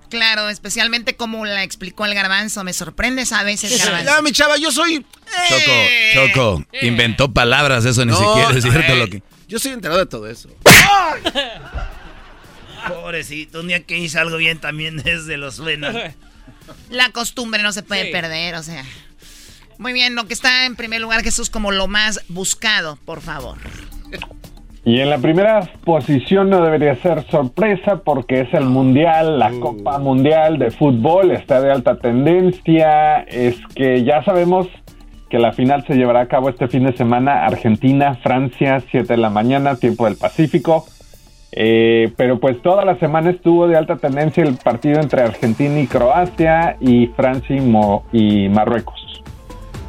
Claro, 0.09 0.49
especialmente 0.49 1.15
como 1.15 1.45
la 1.45 1.63
explicó 1.63 2.05
el 2.05 2.13
garbanzo. 2.13 2.63
Me 2.63 2.73
sorprende 2.73 3.23
a 3.29 3.43
veces, 3.43 3.83
garbanzo. 3.83 4.05
Ya, 4.05 4.21
mi 4.21 4.31
chava, 4.31 4.57
yo 4.57 4.71
soy... 4.71 5.05
Choco, 5.49 5.61
eh. 5.67 6.11
Choco, 6.13 6.65
inventó 6.81 7.33
palabras, 7.33 7.85
eso 7.85 8.05
ni 8.05 8.13
siquiera 8.13 8.51
es 8.51 8.63
cierto 8.63 8.95
lo 8.95 9.07
que... 9.07 9.23
Yo 9.47 9.59
soy 9.59 9.73
enterado 9.73 9.99
de 9.99 10.05
todo 10.05 10.27
eso. 10.27 10.49
Pobrecito, 12.87 13.61
un 13.61 13.67
día 13.67 13.83
que 13.83 13.97
hice 13.97 14.19
algo 14.19 14.37
bien 14.37 14.59
también 14.59 14.99
es 15.05 15.25
de 15.25 15.37
los 15.37 15.59
buenos. 15.59 15.95
La 16.89 17.09
costumbre 17.09 17.63
no 17.63 17.71
se 17.71 17.83
puede 17.83 18.11
perder, 18.11 18.55
o 18.55 18.63
sea. 18.63 18.83
Muy 19.77 19.93
bien, 19.93 20.15
lo 20.15 20.25
que 20.25 20.33
está 20.33 20.65
en 20.65 20.75
primer 20.75 21.01
lugar, 21.01 21.21
Jesús, 21.21 21.49
como 21.49 21.71
lo 21.71 21.87
más 21.87 22.21
buscado, 22.29 22.97
por 23.05 23.21
favor. 23.21 23.57
Y 24.85 24.99
en 24.99 25.09
la 25.09 25.17
primera 25.17 25.67
posición 25.83 26.49
no 26.51 26.63
debería 26.63 26.95
ser 27.01 27.25
sorpresa 27.31 28.03
porque 28.05 28.41
es 28.41 28.53
el 28.53 28.65
Mundial, 28.65 29.39
la 29.39 29.51
Copa 29.59 29.97
Mundial 29.97 30.59
de 30.59 30.69
Fútbol, 30.69 31.31
está 31.31 31.59
de 31.59 31.71
alta 31.71 31.97
tendencia. 31.97 33.21
Es 33.21 33.55
que 33.73 34.03
ya 34.03 34.23
sabemos 34.23 34.67
que 35.29 35.39
la 35.39 35.53
final 35.53 35.83
se 35.87 35.95
llevará 35.95 36.21
a 36.21 36.27
cabo 36.27 36.49
este 36.49 36.67
fin 36.67 36.85
de 36.85 36.95
semana, 36.95 37.45
Argentina, 37.45 38.15
Francia, 38.21 38.81
7 38.91 39.07
de 39.07 39.17
la 39.17 39.31
mañana, 39.31 39.75
tiempo 39.75 40.05
del 40.05 40.17
Pacífico. 40.17 40.85
Eh, 41.57 42.11
pero 42.17 42.37
pues 42.37 42.61
toda 42.61 42.83
la 42.83 42.99
semana 42.99 43.31
estuvo 43.31 43.67
de 43.67 43.77
alta 43.77 43.95
tendencia 43.95 44.43
el 44.43 44.57
partido 44.57 44.99
entre 44.99 45.21
Argentina 45.21 45.79
y 45.79 45.87
Croacia 45.87 46.75
y 46.81 47.07
Francia 47.15 47.55
y 48.11 48.49
Marruecos. 48.49 49.23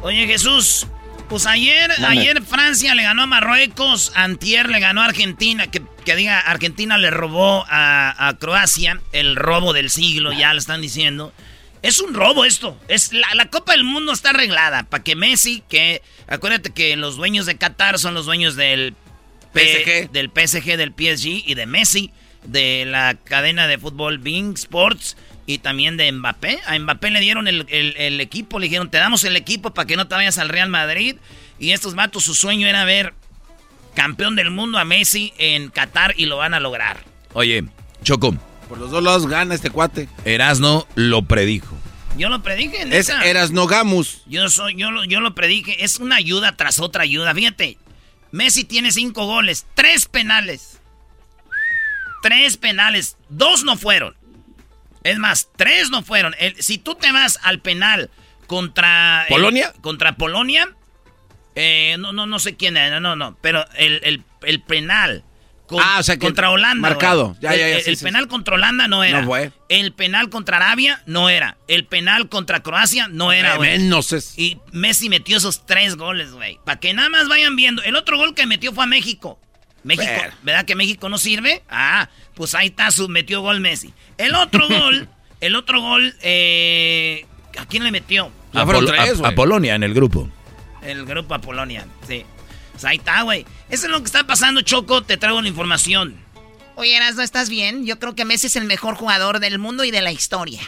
Oye 0.01 0.25
Jesús, 0.27 0.87
pues 1.27 1.45
ayer, 1.45 1.91
ayer 2.07 2.41
Francia 2.41 2.95
le 2.95 3.03
ganó 3.03 3.23
a 3.23 3.25
Marruecos, 3.25 4.13
Antier 4.15 4.69
le 4.69 4.79
ganó 4.79 5.01
a 5.01 5.05
Argentina, 5.05 5.67
que, 5.67 5.81
diga, 6.15 6.39
Argentina 6.39 6.97
le 6.97 7.11
robó 7.11 7.65
a, 7.67 8.33
Croacia, 8.39 9.01
el 9.11 9.35
robo 9.35 9.73
del 9.73 9.89
siglo, 9.89 10.31
ya 10.31 10.53
lo 10.53 10.59
están 10.59 10.81
diciendo. 10.81 11.33
Es 11.81 11.99
un 11.99 12.13
robo 12.13 12.45
esto. 12.45 12.79
Es 12.87 13.11
la, 13.11 13.45
Copa 13.49 13.73
del 13.73 13.83
Mundo 13.83 14.13
está 14.13 14.29
arreglada 14.29 14.83
para 14.83 15.03
que 15.03 15.17
Messi, 15.17 15.63
que 15.67 16.01
acuérdate 16.27 16.69
que 16.69 16.95
los 16.95 17.17
dueños 17.17 17.45
de 17.45 17.57
Qatar 17.57 17.99
son 17.99 18.13
los 18.13 18.25
dueños 18.25 18.55
del 18.55 18.95
PSG, 19.57 20.11
del 20.11 20.29
PSG, 20.29 20.77
del 20.77 20.91
PSG 20.91 21.43
y 21.45 21.55
de 21.55 21.65
Messi, 21.65 22.11
de 22.43 22.85
la 22.85 23.15
cadena 23.15 23.67
de 23.67 23.77
fútbol 23.77 24.19
Bing 24.19 24.53
Sports 24.55 25.17
y 25.45 25.59
también 25.59 25.97
de 25.97 26.11
Mbappé. 26.11 26.59
A 26.65 26.77
Mbappé 26.77 27.09
le 27.09 27.19
dieron 27.19 27.47
el, 27.47 28.21
equipo, 28.21 28.59
le 28.59 28.65
dijeron, 28.65 28.91
te 28.91 28.97
damos 28.97 29.23
el 29.23 29.35
equipo 29.35 29.73
para 29.73 29.87
que 29.87 29.95
no 29.95 30.07
te 30.07 30.15
vayas 30.15 30.37
al 30.37 30.49
Real 30.49 30.69
Madrid. 30.69 31.15
Y 31.59 31.71
estos 31.71 31.95
matos, 31.95 32.23
su 32.25 32.35
sueño 32.35 32.67
era 32.67 32.85
ver 32.85 33.13
campeón 33.95 34.35
del 34.35 34.51
mundo 34.51 34.77
a 34.77 34.85
Messi 34.85 35.33
en 35.37 35.69
Qatar 35.69 36.13
y 36.17 36.25
lo 36.25 36.37
van 36.37 36.53
a 36.53 36.59
lograr. 36.59 37.03
Oye, 37.33 37.63
Choco. 38.03 38.35
Por 38.67 38.77
los 38.77 38.91
dos 38.91 39.01
lados 39.01 39.27
gana 39.27 39.55
este 39.55 39.69
cuate. 39.69 40.09
Erasno 40.25 40.85
lo 40.95 41.23
predijo. 41.23 41.77
Yo 42.17 42.29
lo 42.29 42.41
predije. 42.41 42.85
Es 42.91 43.09
Erasno 43.09 43.67
Gamus. 43.67 44.23
Yo, 44.25 44.49
soy, 44.49 44.75
yo, 44.75 44.91
lo, 44.91 45.05
yo 45.05 45.21
lo 45.21 45.35
predije. 45.35 45.83
Es 45.85 45.99
una 45.99 46.17
ayuda 46.17 46.57
tras 46.57 46.79
otra 46.79 47.03
ayuda. 47.03 47.33
Fíjate, 47.33 47.77
Messi 48.31 48.63
tiene 48.63 48.91
cinco 48.91 49.25
goles, 49.25 49.65
tres 49.73 50.05
penales. 50.07 50.79
Tres 52.21 52.57
penales, 52.57 53.17
dos 53.29 53.63
no 53.63 53.77
fueron. 53.77 54.15
Es 55.03 55.17
más, 55.19 55.49
tres 55.55 55.89
no 55.89 56.03
fueron. 56.03 56.35
si 56.59 56.77
tú 56.77 56.95
te 56.95 57.11
vas 57.11 57.39
al 57.43 57.59
penal 57.59 58.09
contra... 58.47 59.25
¿Polonia? 59.29 59.73
contra 59.81 60.17
Polonia. 60.17 60.69
Eh, 61.55 61.95
no, 61.97 62.13
no, 62.13 62.27
no 62.27 62.39
sé 62.39 62.55
quién 62.55 62.77
era, 62.77 62.99
no, 62.99 63.15
no. 63.15 63.37
Pero 63.41 63.65
el, 63.75 64.23
penal 64.67 65.23
ah, 65.79 66.01
contra 66.19 66.49
Holanda. 66.49 66.89
Marcado. 66.89 67.35
el, 67.41 67.97
penal 67.97 68.27
contra 68.27 68.55
Holanda 68.55 68.87
no 68.87 69.03
era. 69.03 69.25
El 69.69 69.93
penal 69.93 70.29
contra 70.29 70.57
Arabia 70.57 71.01
no 71.05 71.29
era. 71.29 71.57
El 71.67 71.85
penal 71.85 72.29
contra 72.29 72.61
Croacia 72.61 73.07
no 73.07 73.31
era, 73.31 73.55
güey. 73.55 73.77
Y 74.37 74.57
Messi 74.71 75.09
metió 75.09 75.37
esos 75.37 75.65
tres 75.65 75.95
goles, 75.95 76.31
güey. 76.31 76.59
Para 76.65 76.79
que 76.79 76.93
nada 76.93 77.09
más 77.09 77.27
vayan 77.27 77.55
viendo. 77.55 77.83
El 77.83 77.95
otro 77.95 78.17
gol 78.17 78.33
que 78.33 78.45
metió 78.45 78.73
fue 78.73 78.85
a 78.85 78.87
México. 78.87 79.39
México, 79.83 80.11
¿verdad 80.43 80.65
que 80.65 80.75
México 80.75 81.07
no 81.07 81.17
sirve? 81.17 81.63
Ah, 81.69 82.09
pues 82.33 82.55
ahí 82.55 82.67
está, 82.67 82.91
su 82.91 83.07
metió 83.07 83.41
gol 83.41 83.61
Messi. 83.61 83.93
El 84.17 84.35
otro 84.35 84.67
gol, 84.69 85.07
el 85.39 85.55
otro 85.55 85.81
gol, 85.81 86.13
eh, 86.21 87.25
¿a 87.57 87.65
quién 87.65 87.83
le 87.83 87.91
metió? 87.91 88.31
A, 88.53 88.65
Polonia 89.35 89.75
en 89.75 89.83
el 89.83 89.93
grupo. 89.93 90.29
El 90.81 91.05
grupo 91.05 91.35
a 91.35 91.39
Polonia, 91.39 91.85
sí. 92.07 92.25
Pues 92.77 92.85
ahí 92.85 92.97
está, 92.97 93.23
güey. 93.23 93.43
Eso 93.69 93.87
es 93.87 93.91
lo 93.91 93.99
que 94.01 94.05
está 94.05 94.27
pasando, 94.27 94.61
Choco. 94.61 95.01
Te 95.01 95.17
traigo 95.17 95.41
la 95.41 95.47
información. 95.47 96.15
Oye, 96.75 96.99
¿no 97.15 97.23
estás 97.23 97.49
bien? 97.49 97.87
Yo 97.87 97.97
creo 97.97 98.13
que 98.13 98.23
Messi 98.23 98.45
es 98.45 98.55
el 98.55 98.65
mejor 98.65 98.93
jugador 98.93 99.39
del 99.39 99.57
mundo 99.57 99.83
y 99.83 99.89
de 99.89 100.01
la 100.01 100.11
historia. 100.11 100.61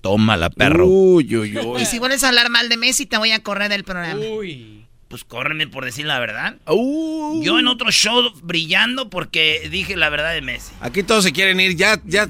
Tómala, 0.00 0.50
perro. 0.50 0.86
Uy, 0.86 1.36
uy, 1.36 1.58
uy. 1.58 1.82
Y 1.82 1.86
si 1.86 1.98
vuelves 1.98 2.22
a 2.22 2.28
hablar 2.28 2.48
mal 2.48 2.68
de 2.68 2.76
Messi, 2.76 3.06
te 3.06 3.18
voy 3.18 3.32
a 3.32 3.42
correr 3.42 3.68
del 3.68 3.82
programa. 3.82 4.20
Uy 4.20 4.84
pues 5.08 5.24
córreme 5.24 5.66
por 5.66 5.86
decir 5.86 6.04
la 6.04 6.18
verdad. 6.18 6.56
Uh. 6.66 7.42
Yo 7.42 7.58
en 7.58 7.66
otro 7.66 7.90
show 7.90 8.30
brillando 8.42 9.08
porque 9.08 9.66
dije 9.70 9.96
la 9.96 10.10
verdad 10.10 10.34
de 10.34 10.42
Messi. 10.42 10.72
Aquí 10.80 11.02
todos 11.02 11.24
se 11.24 11.32
quieren 11.32 11.58
ir, 11.60 11.76
ya, 11.76 11.98
ya. 12.04 12.28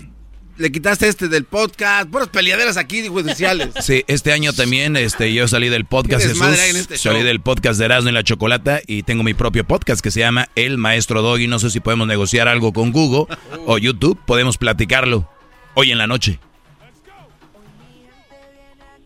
Le 0.59 0.73
quitaste 0.73 1.09
este 1.09 1.29
del 1.29 1.45
podcast, 1.45 2.11
puras 2.11 2.29
peleaderas 2.29 2.77
aquí 2.77 3.07
judiciales. 3.07 3.71
Sí, 3.81 4.05
este 4.09 4.33
año 4.33 4.53
también 4.53 4.97
este, 4.97 5.33
yo 5.33 5.47
salí 5.47 5.69
del 5.69 5.85
podcast 5.85 6.27
Jesús, 6.27 6.43
este 6.43 6.99
salí 6.99 7.19
show. 7.19 7.27
del 7.27 7.41
podcast 7.41 7.79
de 7.79 7.85
Erasmo 7.85 8.11
y 8.11 8.13
la 8.13 8.25
Chocolata 8.25 8.81
y 8.87 9.05
tengo 9.05 9.23
mi 9.23 9.35
propio 9.35 9.65
podcast 9.65 10.03
que 10.03 10.11
se 10.11 10.21
llama 10.21 10.49
El 10.57 10.77
Maestro 10.77 11.23
Doggy. 11.23 11.47
No 11.47 11.59
sé 11.59 11.71
si 11.71 11.81
podemos 11.81 12.09
negociar 12.09 12.49
algo 12.49 12.73
con 12.73 12.93
Google 12.93 13.27
o 13.67 13.79
YouTube, 13.79 14.19
podemos 14.27 14.59
platicarlo 14.59 15.31
hoy 15.75 15.93
en 15.93 15.99
la 15.99 16.07
noche. 16.07 16.41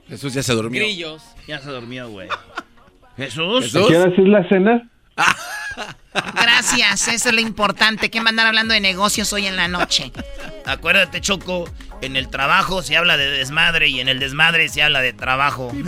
Jesús 0.09 0.35
ya 0.35 0.43
se 0.43 0.53
durmió. 0.55 0.81
Grillos. 0.83 1.23
Ya 1.47 1.59
se 1.59 1.71
durmió, 1.71 2.09
güey. 2.09 2.29
Jesús. 3.17 3.75
¿A 3.77 3.87
qué 3.89 3.97
hora 3.97 4.11
es 4.11 4.19
la 4.19 4.49
cena? 4.49 4.92
Gracias, 6.35 7.09
eso 7.09 7.29
es 7.29 7.35
lo 7.35 7.41
importante. 7.41 8.11
que 8.11 8.21
mandar 8.21 8.47
hablando 8.47 8.75
de 8.75 8.81
negocios 8.81 9.33
hoy 9.33 9.47
en 9.47 9.57
la 9.57 9.69
noche? 9.69 10.13
Acuérdate, 10.67 11.21
Choco, 11.21 11.69
en 12.01 12.17
el 12.17 12.29
trabajo 12.29 12.83
se 12.83 12.97
habla 12.97 13.17
de 13.17 13.31
desmadre 13.31 13.89
y 13.89 14.01
en 14.01 14.09
el 14.09 14.19
desmadre 14.19 14.69
se 14.69 14.83
habla 14.83 15.01
de 15.01 15.13
trabajo. 15.13 15.73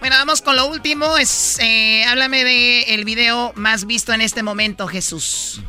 Bueno, 0.00 0.16
vamos 0.18 0.42
con 0.42 0.54
lo 0.54 0.68
último. 0.68 1.16
Es, 1.16 1.58
eh, 1.62 2.04
háblame 2.04 2.44
de 2.44 2.82
el 2.94 3.06
video 3.06 3.52
más 3.54 3.86
visto 3.86 4.12
en 4.12 4.20
este 4.20 4.42
momento, 4.42 4.86
Jesús. 4.86 5.62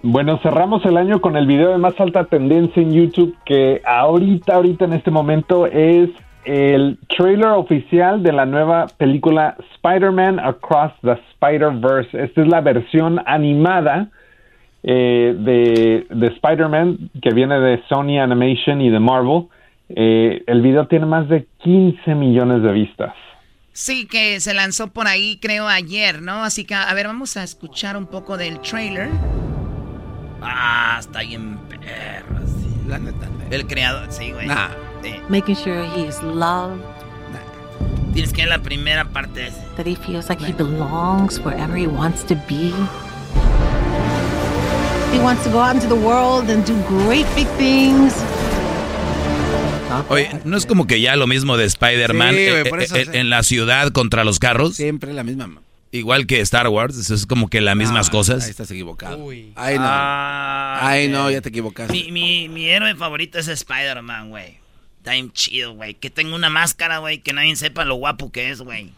Bueno, 0.00 0.38
cerramos 0.44 0.84
el 0.84 0.96
año 0.96 1.20
con 1.20 1.36
el 1.36 1.48
video 1.48 1.70
de 1.70 1.78
más 1.78 1.98
alta 1.98 2.24
tendencia 2.26 2.80
en 2.80 2.92
YouTube 2.92 3.36
que 3.44 3.82
ahorita, 3.84 4.54
ahorita 4.54 4.84
en 4.84 4.92
este 4.92 5.10
momento 5.10 5.66
es 5.66 6.08
el 6.48 6.98
trailer 7.14 7.50
oficial 7.50 8.22
de 8.22 8.32
la 8.32 8.46
nueva 8.46 8.86
película 8.96 9.54
Spider-Man 9.74 10.40
Across 10.40 10.92
the 11.02 11.12
Spider-Verse. 11.32 12.24
Esta 12.24 12.40
es 12.40 12.48
la 12.48 12.62
versión 12.62 13.20
animada 13.26 14.08
eh, 14.82 15.36
de, 15.38 16.06
de 16.08 16.26
Spider-Man 16.28 17.10
que 17.20 17.34
viene 17.34 17.60
de 17.60 17.82
Sony 17.90 18.18
Animation 18.18 18.80
y 18.80 18.88
de 18.88 18.98
Marvel. 18.98 19.44
Eh, 19.90 20.42
el 20.46 20.62
video 20.62 20.86
tiene 20.86 21.04
más 21.04 21.28
de 21.28 21.46
15 21.58 22.14
millones 22.14 22.62
de 22.62 22.72
vistas. 22.72 23.12
Sí, 23.72 24.06
que 24.06 24.40
se 24.40 24.54
lanzó 24.54 24.90
por 24.90 25.06
ahí, 25.06 25.38
creo, 25.42 25.68
ayer, 25.68 26.22
¿no? 26.22 26.44
Así 26.44 26.64
que, 26.64 26.74
a 26.74 26.92
ver, 26.94 27.08
vamos 27.08 27.36
a 27.36 27.42
escuchar 27.42 27.98
un 27.98 28.06
poco 28.06 28.38
del 28.38 28.58
trailer. 28.60 29.10
Ah, 30.40 30.96
está 30.98 31.20
bien 31.20 31.58
perro, 31.68 32.38
sí. 32.46 32.88
La 32.88 32.98
neta. 32.98 33.28
El 33.50 33.66
creador, 33.66 34.10
sí, 34.10 34.32
güey. 34.32 34.46
Nah. 34.46 34.87
Sí. 35.02 35.14
Making 35.28 35.56
sure 35.56 35.84
he 35.96 36.06
is 36.08 36.22
loved, 36.22 36.80
Tienes 38.14 38.32
que 38.32 38.42
ver 38.42 38.48
la 38.48 38.58
primera 38.62 39.04
parte 39.04 39.46
ese. 39.48 39.56
that 39.76 39.86
he 39.86 39.94
feels 39.94 40.28
like 40.28 40.40
he 40.44 40.52
belongs 40.52 41.38
wherever 41.40 41.76
he 41.76 41.86
wants 41.86 42.24
to 42.26 42.34
be. 42.48 42.72
He 45.12 45.18
wants 45.20 45.42
to 45.44 45.50
go 45.50 45.60
out 45.60 45.74
into 45.74 45.88
the 45.88 45.94
world 46.00 46.50
and 46.50 46.64
do 46.66 46.74
great 46.88 47.26
big 47.34 47.46
things. 47.56 48.14
Oye, 50.10 50.28
¿no 50.44 50.56
es 50.56 50.66
como 50.66 50.86
que 50.86 51.00
ya 51.00 51.16
lo 51.16 51.26
mismo 51.26 51.56
de 51.56 51.64
Spider-Man 51.64 52.34
Sí, 52.34 52.40
eh, 52.40 52.60
eh, 52.62 52.70
eh, 52.80 52.86
sí. 52.86 53.10
en 53.14 53.30
la 53.30 53.42
ciudad 53.42 53.90
contra 53.90 54.22
los 54.24 54.38
carros? 54.38 54.76
Siempre 54.76 55.12
la 55.14 55.24
misma. 55.24 55.48
Igual 55.92 56.26
que 56.26 56.40
Star 56.42 56.68
Wars, 56.68 57.10
es 57.10 57.24
como 57.24 57.48
que 57.48 57.62
las 57.62 57.74
mismas 57.74 58.08
Ah, 58.08 58.12
cosas. 58.12 58.44
Ahí 58.44 58.50
estás 58.50 58.70
equivocado. 58.70 59.26
Ay, 59.56 59.78
no. 59.78 59.84
Ah, 59.84 60.78
Ay, 60.82 61.08
no, 61.08 61.30
ya 61.30 61.40
te 61.40 61.48
equivocaste. 61.48 61.92
Mi, 61.92 62.12
mi, 62.12 62.48
mi 62.48 62.66
héroe 62.68 62.94
favorito 62.94 63.38
es 63.38 63.48
Spider-Man, 63.48 64.28
güey. 64.28 64.58
Está 64.98 65.12
bien 65.12 65.32
chido, 65.32 65.72
güey. 65.74 65.94
Que 65.94 66.10
tenga 66.10 66.34
una 66.34 66.50
máscara, 66.50 66.98
güey, 66.98 67.18
que 67.20 67.32
nadie 67.32 67.56
sepa 67.56 67.84
lo 67.84 67.94
guapo 67.94 68.30
que 68.30 68.50
es, 68.50 68.60
güey. 68.60 68.92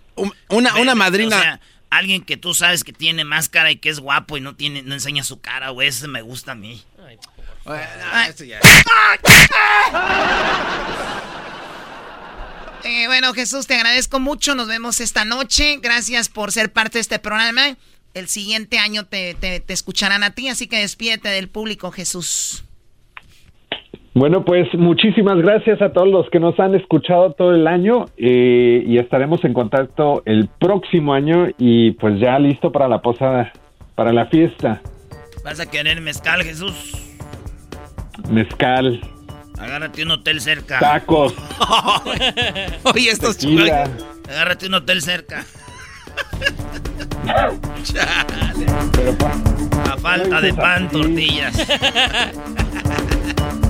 Una, 0.48 0.74
una 0.76 0.94
madrina. 0.94 1.36
O 1.36 1.40
sea, 1.40 1.60
alguien 1.90 2.22
que 2.22 2.36
tú 2.36 2.52
sabes 2.54 2.84
que 2.84 2.92
tiene 2.92 3.24
máscara 3.24 3.70
y 3.70 3.76
que 3.76 3.88
es 3.90 4.00
guapo 4.00 4.36
y 4.36 4.40
no 4.40 4.54
tiene, 4.56 4.82
no 4.82 4.94
enseña 4.94 5.24
su 5.24 5.40
cara, 5.40 5.70
güey. 5.70 5.88
Ese 5.88 6.08
me 6.08 6.22
gusta 6.22 6.52
a 6.52 6.54
mí. 6.56 6.82
Esto 8.28 8.44
ya. 8.44 8.60
Eh, 12.82 13.06
bueno, 13.08 13.34
Jesús, 13.34 13.66
te 13.66 13.74
agradezco 13.74 14.20
mucho. 14.20 14.54
Nos 14.54 14.66
vemos 14.66 15.00
esta 15.00 15.24
noche. 15.26 15.78
Gracias 15.82 16.28
por 16.30 16.50
ser 16.50 16.72
parte 16.72 16.96
de 16.98 17.02
este 17.02 17.18
programa. 17.18 17.76
El 18.14 18.26
siguiente 18.28 18.78
año 18.78 19.04
te, 19.04 19.34
te- 19.34 19.60
te 19.60 19.72
escucharán 19.74 20.22
a 20.22 20.30
ti, 20.34 20.48
así 20.48 20.66
que 20.66 20.78
despídete 20.78 21.28
del 21.28 21.48
público, 21.48 21.92
Jesús. 21.92 22.64
Bueno, 24.12 24.44
pues 24.44 24.66
muchísimas 24.74 25.36
gracias 25.38 25.80
a 25.80 25.92
todos 25.92 26.08
los 26.08 26.28
que 26.30 26.40
nos 26.40 26.58
han 26.58 26.74
escuchado 26.74 27.30
todo 27.32 27.54
el 27.54 27.66
año 27.68 28.06
eh, 28.16 28.82
y 28.84 28.98
estaremos 28.98 29.44
en 29.44 29.54
contacto 29.54 30.22
el 30.26 30.48
próximo 30.58 31.14
año 31.14 31.46
y 31.58 31.92
pues 31.92 32.18
ya 32.20 32.36
listo 32.40 32.72
para 32.72 32.88
la 32.88 33.00
posada, 33.02 33.52
para 33.94 34.12
la 34.12 34.26
fiesta. 34.26 34.80
¿Vas 35.44 35.60
a 35.60 35.70
querer 35.70 36.00
mezcal, 36.00 36.42
Jesús? 36.42 36.74
Mezcal, 38.30 39.00
Agárrate 39.58 40.02
un 40.02 40.10
hotel 40.10 40.40
cerca. 40.40 40.80
tacos, 40.80 41.32
Oye, 42.94 43.10
estos 43.10 43.38
tequila. 43.38 43.88
Agárrate 44.28 44.66
un 44.66 44.74
hotel 44.74 45.02
cerca. 45.02 45.44
Pero 48.92 49.14
pa- 49.18 49.92
A 49.92 49.96
falta 49.98 50.40
de 50.40 50.52
pan, 50.54 50.88
tortillas. 50.90 51.56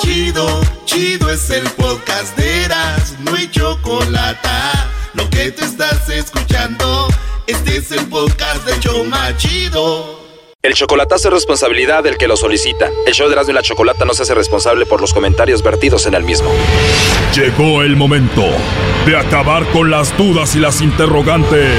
Chido, 0.00 0.60
chido 0.84 1.28
es 1.30 1.50
el 1.50 1.64
podcast 1.70 2.36
de 2.36 2.64
Eras, 2.64 3.16
no 3.20 3.34
hay 3.34 3.50
chocolate. 3.50 4.48
Lo 5.14 5.28
que 5.28 5.50
te 5.50 5.64
estás 5.64 6.08
escuchando, 6.08 7.08
este 7.46 7.78
es 7.78 7.90
el 7.90 8.06
podcast 8.06 8.64
de 8.64 8.78
Choma 8.78 9.36
Chido. 9.36 10.20
El 10.62 10.74
chocolatazo 10.74 11.28
es 11.28 11.34
responsabilidad 11.34 12.04
del 12.04 12.16
que 12.16 12.28
lo 12.28 12.36
solicita. 12.36 12.90
El 13.06 13.14
show 13.14 13.26
de 13.28 13.32
Erasmo 13.32 13.52
y 13.52 13.54
la 13.54 13.62
Chocolata 13.62 14.04
no 14.04 14.14
se 14.14 14.22
hace 14.22 14.34
responsable 14.34 14.86
por 14.86 15.00
los 15.00 15.12
comentarios 15.12 15.62
vertidos 15.62 16.06
en 16.06 16.14
el 16.14 16.22
mismo. 16.22 16.50
Llegó 17.34 17.82
el 17.82 17.96
momento 17.96 18.44
de 19.06 19.16
acabar 19.16 19.64
con 19.70 19.90
las 19.90 20.16
dudas 20.16 20.54
y 20.54 20.60
las 20.60 20.80
interrogantes. 20.80 21.78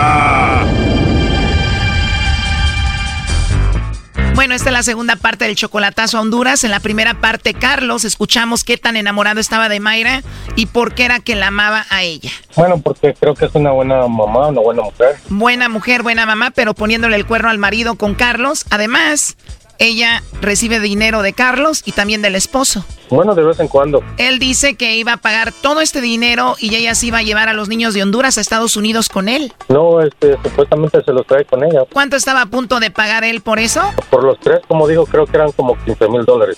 Bueno, 4.41 4.55
esta 4.55 4.69
es 4.69 4.73
la 4.73 4.81
segunda 4.81 5.17
parte 5.17 5.45
del 5.45 5.55
chocolatazo 5.55 6.17
a 6.17 6.21
Honduras. 6.21 6.63
En 6.63 6.71
la 6.71 6.79
primera 6.79 7.13
parte, 7.21 7.53
Carlos, 7.53 8.05
escuchamos 8.05 8.63
qué 8.63 8.75
tan 8.75 8.97
enamorado 8.97 9.39
estaba 9.39 9.69
de 9.69 9.79
Mayra 9.79 10.23
y 10.55 10.65
por 10.65 10.95
qué 10.95 11.05
era 11.05 11.19
que 11.19 11.35
la 11.35 11.49
amaba 11.49 11.85
a 11.91 12.01
ella. 12.01 12.31
Bueno, 12.55 12.81
porque 12.81 13.13
creo 13.13 13.35
que 13.35 13.45
es 13.45 13.53
una 13.53 13.69
buena 13.69 14.07
mamá, 14.07 14.47
una 14.47 14.61
buena 14.61 14.81
mujer. 14.81 15.15
Buena 15.29 15.69
mujer, 15.69 16.01
buena 16.01 16.25
mamá, 16.25 16.49
pero 16.55 16.73
poniéndole 16.73 17.17
el 17.17 17.27
cuerno 17.27 17.51
al 17.51 17.59
marido 17.59 17.93
con 17.93 18.15
Carlos. 18.15 18.65
Además, 18.71 19.37
ella 19.81 20.21
recibe 20.41 20.79
dinero 20.79 21.23
de 21.23 21.33
Carlos 21.33 21.81
y 21.85 21.91
también 21.91 22.21
del 22.21 22.35
esposo. 22.35 22.85
Bueno, 23.09 23.33
de 23.33 23.43
vez 23.43 23.59
en 23.59 23.67
cuando. 23.67 24.03
Él 24.17 24.37
dice 24.37 24.75
que 24.75 24.95
iba 24.95 25.13
a 25.13 25.17
pagar 25.17 25.51
todo 25.51 25.81
este 25.81 26.01
dinero 26.01 26.55
y 26.59 26.75
ella 26.75 26.93
se 26.93 27.07
iba 27.07 27.17
a 27.17 27.23
llevar 27.23 27.49
a 27.49 27.53
los 27.53 27.67
niños 27.67 27.95
de 27.95 28.03
Honduras 28.03 28.37
a 28.37 28.41
Estados 28.41 28.77
Unidos 28.77 29.09
con 29.09 29.27
él. 29.27 29.51
No, 29.69 29.99
este, 29.99 30.37
supuestamente 30.43 31.03
se 31.03 31.11
los 31.11 31.25
trae 31.25 31.45
con 31.45 31.63
ella. 31.63 31.81
¿Cuánto 31.91 32.15
estaba 32.15 32.43
a 32.43 32.45
punto 32.45 32.79
de 32.79 32.91
pagar 32.91 33.23
él 33.23 33.41
por 33.41 33.57
eso? 33.57 33.81
Por 34.11 34.23
los 34.23 34.39
tres, 34.39 34.59
como 34.67 34.87
digo, 34.87 35.05
creo 35.07 35.25
que 35.25 35.35
eran 35.35 35.51
como 35.51 35.75
15 35.83 36.09
mil 36.09 36.25
dólares. 36.25 36.57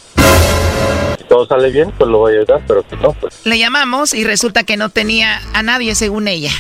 Si 1.18 1.24
todo 1.24 1.46
sale 1.48 1.72
bien, 1.72 1.92
pues 1.98 2.10
lo 2.10 2.20
voy 2.20 2.34
a 2.34 2.40
ayudar, 2.40 2.62
pero 2.68 2.84
si 2.90 2.96
no, 2.98 3.14
pues... 3.14 3.46
Le 3.46 3.58
llamamos 3.58 4.14
y 4.14 4.26
resulta 4.26 4.64
que 4.64 4.76
no 4.78 4.90
tenía 4.90 5.42
a 5.54 5.64
nadie 5.64 5.96
según 5.96 6.28
ella. 6.28 6.52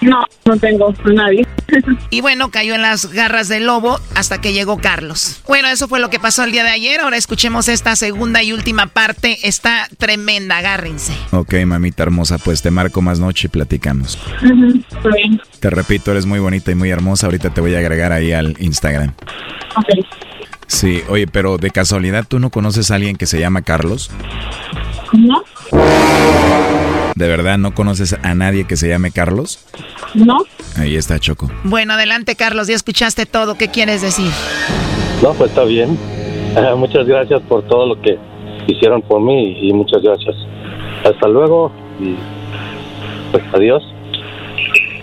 No, 0.00 0.24
no 0.44 0.56
tengo 0.56 0.94
a 1.04 1.08
nadie. 1.08 1.46
Y 2.10 2.20
bueno, 2.20 2.50
cayó 2.50 2.74
en 2.74 2.82
las 2.82 3.10
garras 3.12 3.48
del 3.48 3.66
lobo 3.66 3.98
hasta 4.14 4.40
que 4.40 4.52
llegó 4.52 4.78
Carlos. 4.78 5.31
Bueno, 5.46 5.68
eso 5.68 5.88
fue 5.88 6.00
lo 6.00 6.10
que 6.10 6.20
pasó 6.20 6.44
el 6.44 6.52
día 6.52 6.64
de 6.64 6.70
ayer. 6.70 7.00
Ahora 7.00 7.16
escuchemos 7.16 7.68
esta 7.68 7.96
segunda 7.96 8.42
y 8.42 8.52
última 8.52 8.86
parte. 8.86 9.38
Está 9.46 9.88
tremenda, 9.98 10.58
agárrense. 10.58 11.12
Ok, 11.30 11.54
mamita 11.66 12.02
hermosa, 12.02 12.38
pues 12.38 12.62
te 12.62 12.70
marco 12.70 13.02
más 13.02 13.20
noche 13.20 13.46
y 13.46 13.50
platicamos. 13.50 14.18
Te 15.60 15.70
repito, 15.70 16.10
eres 16.10 16.26
muy 16.26 16.38
bonita 16.38 16.70
y 16.70 16.74
muy 16.74 16.90
hermosa. 16.90 17.26
Ahorita 17.26 17.50
te 17.50 17.60
voy 17.60 17.74
a 17.74 17.78
agregar 17.78 18.12
ahí 18.12 18.32
al 18.32 18.56
Instagram. 18.58 19.12
Ok. 19.76 20.06
Sí, 20.66 21.02
oye, 21.08 21.26
pero 21.26 21.58
de 21.58 21.70
casualidad, 21.70 22.24
¿tú 22.26 22.38
no 22.38 22.50
conoces 22.50 22.90
a 22.90 22.94
alguien 22.94 23.16
que 23.16 23.26
se 23.26 23.38
llama 23.38 23.62
Carlos? 23.62 24.10
¿No? 25.12 25.44
¿De 27.14 27.28
verdad 27.28 27.58
no 27.58 27.74
conoces 27.74 28.16
a 28.22 28.34
nadie 28.34 28.64
que 28.66 28.76
se 28.76 28.88
llame 28.88 29.10
Carlos? 29.10 29.60
No. 30.14 30.38
Ahí 30.76 30.96
está 30.96 31.18
Choco. 31.18 31.50
Bueno, 31.64 31.92
adelante, 31.92 32.36
Carlos. 32.36 32.68
Ya 32.68 32.74
escuchaste 32.74 33.26
todo. 33.26 33.56
¿Qué 33.56 33.68
quieres 33.68 34.00
decir? 34.00 34.30
No, 35.22 35.32
pues 35.34 35.50
está 35.50 35.64
bien. 35.64 35.96
Muchas 36.76 37.06
gracias 37.06 37.40
por 37.42 37.62
todo 37.68 37.86
lo 37.86 38.00
que 38.00 38.18
hicieron 38.66 39.02
por 39.02 39.20
mí 39.20 39.58
y 39.60 39.72
muchas 39.72 40.02
gracias. 40.02 40.36
Hasta 41.04 41.28
luego 41.28 41.72
y 41.98 42.14
pues 43.30 43.42
adiós. 43.54 43.82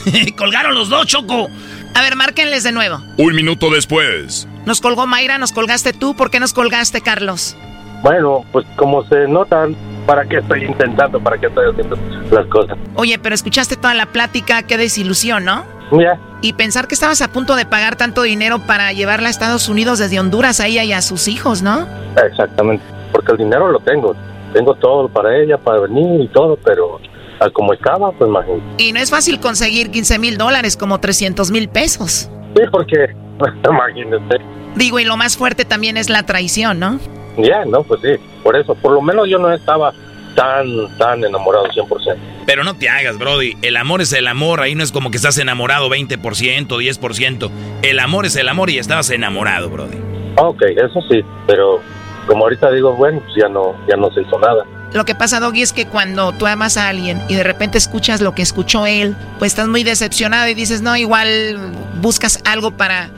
Colgaron 0.38 0.76
los 0.76 0.89
dos, 0.89 1.07
Choco. 1.07 1.47
A 1.95 2.01
ver, 2.01 2.15
márquenles 2.15 2.63
de 2.63 2.72
nuevo. 2.72 2.99
Un 3.17 3.36
minuto 3.36 3.70
después. 3.70 4.47
Nos 4.65 4.82
colgó 4.82 5.07
Mayra, 5.07 5.38
nos 5.38 5.51
colgaste 5.51 5.93
tú. 5.93 6.15
¿Por 6.15 6.30
qué 6.30 6.39
nos 6.39 6.53
colgaste, 6.53 7.01
Carlos? 7.01 7.57
Bueno, 8.03 8.45
pues 8.51 8.65
como 8.76 9.03
se 9.05 9.28
notan, 9.28 9.76
¿para 10.10 10.26
qué 10.26 10.38
estoy 10.38 10.64
intentando? 10.64 11.20
¿Para 11.20 11.38
qué 11.38 11.45
estoy 11.45 11.70
haciendo 11.70 11.95
las 12.32 12.47
cosas? 12.47 12.76
Oye, 12.95 13.20
pero 13.20 13.36
escuchaste 13.36 13.76
toda 13.76 13.93
la 13.93 14.07
plática. 14.07 14.64
Qué 14.64 14.76
desilusión, 14.76 15.45
¿no? 15.45 15.64
Ya. 15.91 16.20
Y 16.41 16.53
pensar 16.53 16.88
que 16.88 16.95
estabas 16.95 17.22
a 17.22 17.28
punto 17.28 17.55
de 17.55 17.68
pagar 17.68 17.95
tanto 17.95 18.24
dinero 18.24 18.57
para 18.66 18.91
llevarla 18.91 19.28
a 19.28 19.32
Estados 19.32 19.70
Unidos 19.70 19.99
desde 19.99 20.20
Honduras 20.20 20.62
a 20.62 20.66
ella 20.66 20.84
y 20.84 20.93
a 20.93 21.03
sus 21.03 21.28
hijos, 21.28 21.62
¿no? 21.62 21.88
Exactamente. 22.26 22.84
Porque 23.12 23.34
el 23.34 23.38
dinero 23.38 23.72
lo 23.72 23.80
tengo. 23.82 24.16
Tengo 24.51 24.74
todo 24.74 25.07
para 25.10 25.38
ella, 25.38 25.60
para 25.60 25.82
venir 25.82 26.22
y 26.22 26.28
todo, 26.30 26.57
pero 26.66 26.99
a 27.39 27.47
como 27.51 27.74
estaba, 27.74 28.12
pues 28.12 28.28
imagínate. 28.28 28.84
Y 28.84 28.91
no 28.91 28.99
es 28.99 29.12
fácil 29.12 29.39
conseguir 29.39 29.91
15 29.91 30.18
mil 30.18 30.39
dólares, 30.39 30.76
como 30.76 30.99
300 30.99 31.51
mil 31.51 31.70
pesos. 31.70 32.32
Sí, 32.55 32.64
porque, 32.72 33.14
imagínate. 33.70 34.38
Digo, 34.76 34.99
y 34.99 35.05
lo 35.05 35.18
más 35.18 35.38
fuerte 35.38 35.66
también 35.66 35.97
es 35.97 36.10
la 36.10 36.24
traición, 36.24 36.80
¿no? 36.80 36.99
Ya, 37.41 37.65
no, 37.65 37.83
pues 37.83 38.01
sí. 38.01 38.15
Por 38.43 38.55
eso, 38.55 38.75
por 38.75 38.91
lo 38.93 39.01
menos 39.01 39.27
yo 39.29 39.37
no 39.39 39.51
estaba 39.51 39.93
tan, 40.35 40.67
tan 40.97 41.23
enamorado 41.23 41.65
100%. 41.65 42.17
Pero 42.45 42.63
no 42.63 42.73
te 42.75 42.89
hagas, 42.89 43.17
Brody. 43.17 43.55
El 43.61 43.77
amor 43.77 44.01
es 44.01 44.13
el 44.13 44.27
amor. 44.27 44.61
Ahí 44.61 44.75
no 44.75 44.83
es 44.83 44.91
como 44.91 45.11
que 45.11 45.17
estás 45.17 45.37
enamorado 45.37 45.89
20%, 45.89 46.67
10%. 46.67 47.49
El 47.83 47.99
amor 47.99 48.25
es 48.25 48.35
el 48.35 48.49
amor 48.49 48.69
y 48.69 48.77
estabas 48.77 49.09
enamorado, 49.09 49.69
Brody. 49.69 49.97
Ok, 50.37 50.61
eso 50.61 51.01
sí, 51.09 51.21
pero 51.47 51.81
como 52.27 52.43
ahorita 52.43 52.71
digo, 52.71 52.93
bueno, 52.93 53.19
pues 53.21 53.33
ya 53.35 53.49
no, 53.49 53.75
ya 53.87 53.97
no 53.97 54.11
se 54.11 54.21
hizo 54.21 54.39
nada. 54.39 54.63
Lo 54.93 55.05
que 55.05 55.13
pasa, 55.13 55.39
Doggy, 55.39 55.61
es 55.61 55.73
que 55.73 55.85
cuando 55.85 56.31
tú 56.31 56.47
amas 56.47 56.77
a 56.77 56.87
alguien 56.89 57.21
y 57.27 57.35
de 57.35 57.43
repente 57.43 57.77
escuchas 57.77 58.21
lo 58.21 58.33
que 58.33 58.41
escuchó 58.41 58.85
él, 58.85 59.15
pues 59.37 59.51
estás 59.51 59.67
muy 59.67 59.83
decepcionado 59.83 60.47
y 60.47 60.53
dices, 60.53 60.81
no, 60.81 60.95
igual 60.95 61.73
buscas 62.01 62.41
algo 62.45 62.71
para 62.71 63.09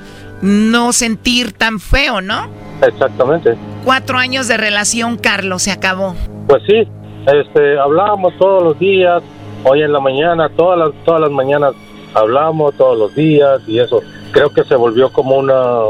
no 0.42 0.92
sentir 0.92 1.54
tan 1.54 1.80
feo, 1.80 2.20
¿no? 2.20 2.50
Exactamente. 2.82 3.56
Cuatro 3.84 4.18
años 4.18 4.48
de 4.48 4.58
relación, 4.58 5.18
Carlos, 5.18 5.64
se 5.64 5.72
acabó. 5.72 6.16
Pues 6.48 6.62
sí, 6.68 6.88
este, 7.28 7.80
hablábamos 7.80 8.34
todos 8.38 8.64
los 8.64 8.80
días, 8.80 9.24
hoy 9.64 9.82
en 9.82 9.92
la 9.92 10.00
mañana, 10.00 10.50
todas 10.50 10.78
las, 10.78 11.04
todas 11.04 11.22
las 11.22 11.32
mañanas 11.32 11.74
hablamos 12.14 12.76
todos 12.78 12.98
los 12.98 13.16
días 13.16 13.62
y 13.68 13.80
eso. 13.80 14.02
Creo 14.32 14.50
que 14.50 14.64
se 14.64 14.76
volvió 14.76 15.12
como 15.12 15.38
una, 15.38 15.82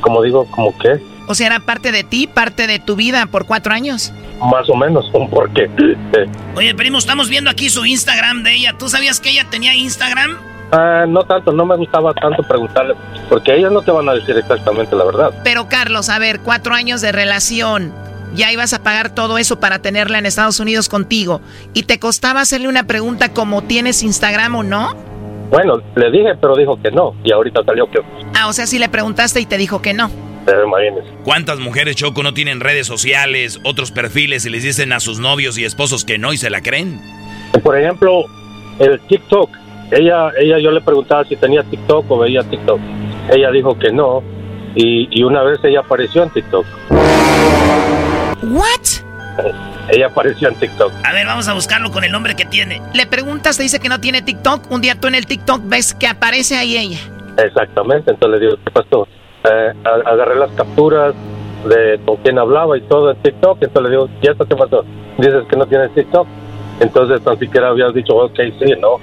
como 0.00 0.22
digo, 0.22 0.46
como 0.50 0.76
que, 0.78 1.00
O 1.28 1.34
sea, 1.34 1.46
era 1.46 1.60
parte 1.60 1.92
de 1.92 2.04
ti, 2.04 2.26
parte 2.26 2.66
de 2.66 2.78
tu 2.78 2.96
vida 2.96 3.26
por 3.26 3.46
cuatro 3.46 3.72
años. 3.72 4.12
más 4.40 4.68
o 4.68 4.74
menos, 4.74 5.08
un 5.14 5.28
porqué. 5.30 5.64
Eh, 5.64 6.26
Oye, 6.56 6.74
primo, 6.74 6.98
estamos 6.98 7.28
viendo 7.28 7.50
aquí 7.50 7.70
su 7.70 7.84
Instagram 7.86 8.42
de 8.42 8.54
ella. 8.56 8.74
¿Tú 8.78 8.88
sabías 8.88 9.20
que 9.20 9.30
ella 9.30 9.46
tenía 9.50 9.74
Instagram? 9.74 10.36
Ah, 10.72 11.04
no 11.08 11.22
tanto, 11.24 11.52
no 11.52 11.64
me 11.66 11.76
gustaba 11.76 12.12
tanto 12.14 12.42
preguntarle, 12.42 12.94
porque 13.28 13.54
ellas 13.56 13.72
no 13.72 13.82
te 13.82 13.90
van 13.90 14.08
a 14.08 14.14
decir 14.14 14.36
exactamente 14.36 14.94
la 14.96 15.04
verdad. 15.04 15.30
Pero, 15.44 15.68
Carlos, 15.68 16.08
a 16.08 16.18
ver, 16.18 16.40
cuatro 16.40 16.74
años 16.74 17.00
de 17.00 17.12
relación. 17.12 17.92
Ya 18.34 18.52
ibas 18.52 18.74
a 18.74 18.82
pagar 18.82 19.14
todo 19.14 19.38
eso 19.38 19.58
para 19.58 19.78
tenerla 19.78 20.18
en 20.18 20.26
Estados 20.26 20.60
Unidos 20.60 20.88
contigo. 20.90 21.40
¿Y 21.72 21.84
te 21.84 21.98
costaba 21.98 22.42
hacerle 22.42 22.68
una 22.68 22.84
pregunta 22.86 23.32
como 23.32 23.62
tienes 23.62 24.02
Instagram 24.02 24.54
o 24.56 24.62
no? 24.62 24.94
Bueno, 25.50 25.80
le 25.96 26.10
dije, 26.10 26.34
pero 26.38 26.54
dijo 26.54 26.78
que 26.82 26.90
no, 26.90 27.14
y 27.24 27.32
ahorita 27.32 27.62
salió 27.64 27.90
que, 27.90 28.00
Ah, 28.38 28.48
o 28.48 28.52
sea, 28.52 28.66
sí 28.66 28.78
le 28.78 28.90
preguntaste 28.90 29.40
y 29.40 29.46
te 29.46 29.56
dijo 29.56 29.80
que 29.80 29.94
no. 29.94 30.10
imagínese. 30.46 31.08
¿Cuántas 31.24 31.58
mujeres, 31.58 31.96
Choco, 31.96 32.22
no 32.22 32.34
tienen 32.34 32.60
redes 32.60 32.86
sociales, 32.86 33.58
otros 33.64 33.90
perfiles 33.92 34.44
y 34.44 34.50
les 34.50 34.62
dicen 34.62 34.92
a 34.92 35.00
sus 35.00 35.18
novios 35.18 35.56
y 35.56 35.64
esposos 35.64 36.04
que 36.04 36.18
no 36.18 36.34
y 36.34 36.36
se 36.36 36.50
la 36.50 36.60
creen? 36.60 37.00
Por 37.62 37.78
ejemplo, 37.78 38.24
el 38.78 39.00
TikTok. 39.08 39.48
Ella, 39.90 40.30
ella, 40.38 40.58
yo 40.58 40.70
le 40.70 40.80
preguntaba 40.80 41.24
si 41.24 41.36
tenía 41.36 41.62
TikTok 41.62 42.10
o 42.10 42.18
veía 42.18 42.42
TikTok. 42.42 42.80
Ella 43.30 43.50
dijo 43.50 43.78
que 43.78 43.90
no. 43.90 44.22
Y, 44.74 45.08
y 45.10 45.22
una 45.22 45.42
vez 45.42 45.58
ella 45.64 45.80
apareció 45.80 46.22
en 46.22 46.30
TikTok. 46.30 46.66
¿What? 48.42 49.44
Ella 49.90 50.08
apareció 50.08 50.48
en 50.48 50.54
TikTok. 50.56 50.92
A 51.02 51.12
ver, 51.14 51.26
vamos 51.26 51.48
a 51.48 51.54
buscarlo 51.54 51.90
con 51.90 52.04
el 52.04 52.12
nombre 52.12 52.36
que 52.36 52.44
tiene. 52.44 52.82
Le 52.92 53.06
preguntas, 53.06 53.56
te 53.56 53.62
dice 53.62 53.80
que 53.80 53.88
no 53.88 54.00
tiene 54.00 54.20
TikTok. 54.20 54.70
Un 54.70 54.82
día 54.82 55.00
tú 55.00 55.08
en 55.08 55.14
el 55.14 55.24
TikTok 55.24 55.62
ves 55.64 55.94
que 55.94 56.06
aparece 56.06 56.58
ahí 56.58 56.76
ella. 56.76 56.98
Exactamente. 57.38 58.10
Entonces 58.10 58.38
le 58.38 58.46
digo, 58.46 58.58
¿qué 58.62 58.70
pasó? 58.70 59.08
Eh, 59.44 59.72
agarré 60.04 60.36
las 60.36 60.50
capturas 60.52 61.14
de 61.66 61.98
con 62.04 62.16
quién 62.18 62.38
hablaba 62.38 62.76
y 62.76 62.82
todo 62.82 63.10
en 63.10 63.16
TikTok. 63.22 63.62
Entonces 63.62 63.82
le 63.82 63.90
digo, 63.90 64.10
¿y 64.20 64.28
esto 64.28 64.44
qué 64.44 64.56
pasó? 64.56 64.84
Dices 65.16 65.44
que 65.48 65.56
no 65.56 65.66
tienes 65.66 65.94
TikTok. 65.94 66.26
Entonces 66.80 67.22
tan 67.22 67.38
siquiera 67.38 67.68
habías 67.68 67.94
dicho, 67.94 68.14
ok, 68.14 68.38
sí, 68.58 68.74
no. 68.78 68.98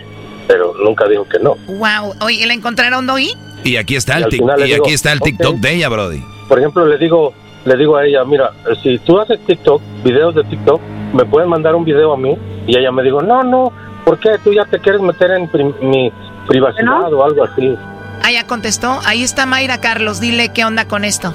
Pero 0.48 0.74
nunca 0.84 1.08
dijo 1.08 1.28
que 1.28 1.40
no. 1.40 1.56
Wow. 1.68 2.16
Oye, 2.22 2.46
¿la 2.46 2.54
encontraron, 2.54 3.08
Doggy? 3.08 3.32
Y 3.64 3.78
aquí 3.78 3.96
está 3.96 4.20
Y 4.20 4.24
el, 4.24 4.32
final 4.32 4.60
y 4.60 4.64
digo, 4.66 4.84
aquí 4.86 4.94
está 4.94 5.12
el 5.12 5.18
ok. 5.20 5.24
TikTok 5.26 5.56
de 5.58 5.74
ella, 5.74 5.90
Brody. 5.90 6.24
Por 6.48 6.60
ejemplo, 6.60 6.86
le 6.86 6.98
digo, 7.00 7.34
le 7.66 7.76
digo 7.78 7.98
a 7.98 8.06
ella, 8.06 8.24
mira, 8.26 8.52
si 8.84 9.00
tú 9.00 9.20
haces 9.20 9.40
TikTok, 9.48 9.82
videos 10.04 10.36
de 10.36 10.44
TikTok, 10.44 10.80
me 11.14 11.26
puedes 11.26 11.50
mandar 11.50 11.74
un 11.76 11.84
video 11.84 12.14
a 12.14 12.18
mí. 12.18 12.36
Y 12.68 12.78
ella 12.78 12.92
me 12.92 13.02
dijo, 13.04 13.22
no, 13.22 13.44
no, 13.44 13.72
¿por 14.06 14.20
qué 14.20 14.30
tú 14.44 14.54
ya 14.54 14.66
te 14.66 14.80
quieres 14.80 15.02
meter 15.02 15.32
en 15.32 15.48
pri- 15.50 15.74
mi 15.82 16.12
privacidad 16.48 17.12
o 17.12 17.24
algo 17.24 17.44
así? 17.44 17.76
Ah, 18.24 18.32
ya 18.32 18.46
contestó. 18.46 19.00
Ahí 19.06 19.24
está 19.24 19.46
Mayra, 19.48 19.82
Carlos. 19.82 20.20
Dile 20.20 20.50
qué 20.54 20.64
onda 20.66 20.88
con 20.88 21.04
esto. 21.06 21.34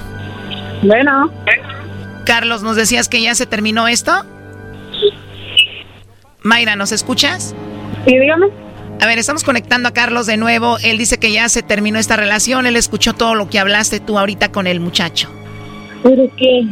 Bueno. 0.83 1.29
Carlos, 2.25 2.63
¿nos 2.63 2.75
decías 2.75 3.09
que 3.09 3.21
ya 3.21 3.35
se 3.35 3.45
terminó 3.45 3.87
esto? 3.87 4.11
Mayra, 6.43 6.75
¿nos 6.75 6.91
escuchas? 6.91 7.55
Sí, 8.05 8.17
dígame. 8.17 8.47
A 9.01 9.07
ver, 9.07 9.17
estamos 9.17 9.43
conectando 9.43 9.89
a 9.89 9.93
Carlos 9.93 10.27
de 10.27 10.37
nuevo. 10.37 10.77
Él 10.83 10.99
dice 10.99 11.17
que 11.17 11.31
ya 11.31 11.49
se 11.49 11.63
terminó 11.63 11.97
esta 11.97 12.17
relación. 12.17 12.67
Él 12.67 12.75
escuchó 12.75 13.13
todo 13.13 13.33
lo 13.33 13.49
que 13.49 13.57
hablaste 13.57 13.99
tú 13.99 14.19
ahorita 14.19 14.51
con 14.51 14.67
el 14.67 14.79
muchacho. 14.79 15.27
Pero 16.03 16.23
es 16.23 16.31
que 16.37 16.67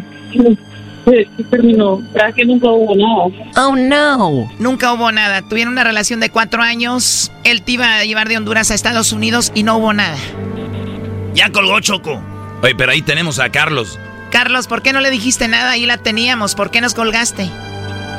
se, 1.05 1.27
se 1.35 1.43
terminó. 1.45 1.97
¿Verdad 2.13 2.35
que 2.35 2.45
nunca 2.45 2.67
hubo 2.69 2.95
nada? 2.95 3.51
Oh, 3.67 3.75
no. 3.75 4.47
Nunca 4.59 4.93
hubo 4.93 5.11
nada. 5.11 5.41
Tuvieron 5.41 5.73
una 5.73 5.83
relación 5.83 6.19
de 6.19 6.29
cuatro 6.29 6.61
años. 6.61 7.31
Él 7.43 7.63
te 7.63 7.71
iba 7.71 7.95
a 7.97 8.05
llevar 8.05 8.29
de 8.29 8.37
Honduras 8.37 8.69
a 8.69 8.75
Estados 8.75 9.11
Unidos 9.11 9.51
y 9.55 9.63
no 9.63 9.77
hubo 9.77 9.91
nada. 9.93 10.17
Ya 11.33 11.51
colgó 11.51 11.79
Choco. 11.79 12.21
Oye, 12.61 12.75
pero 12.75 12.91
ahí 12.91 13.01
tenemos 13.01 13.39
a 13.39 13.49
Carlos. 13.49 13.97
Carlos, 14.29 14.67
¿por 14.67 14.83
qué 14.83 14.93
no 14.93 15.01
le 15.01 15.09
dijiste 15.09 15.47
nada? 15.47 15.71
Ahí 15.71 15.87
la 15.87 15.97
teníamos. 15.97 16.53
¿Por 16.53 16.69
qué 16.69 16.79
nos 16.79 16.93
colgaste? 16.93 17.49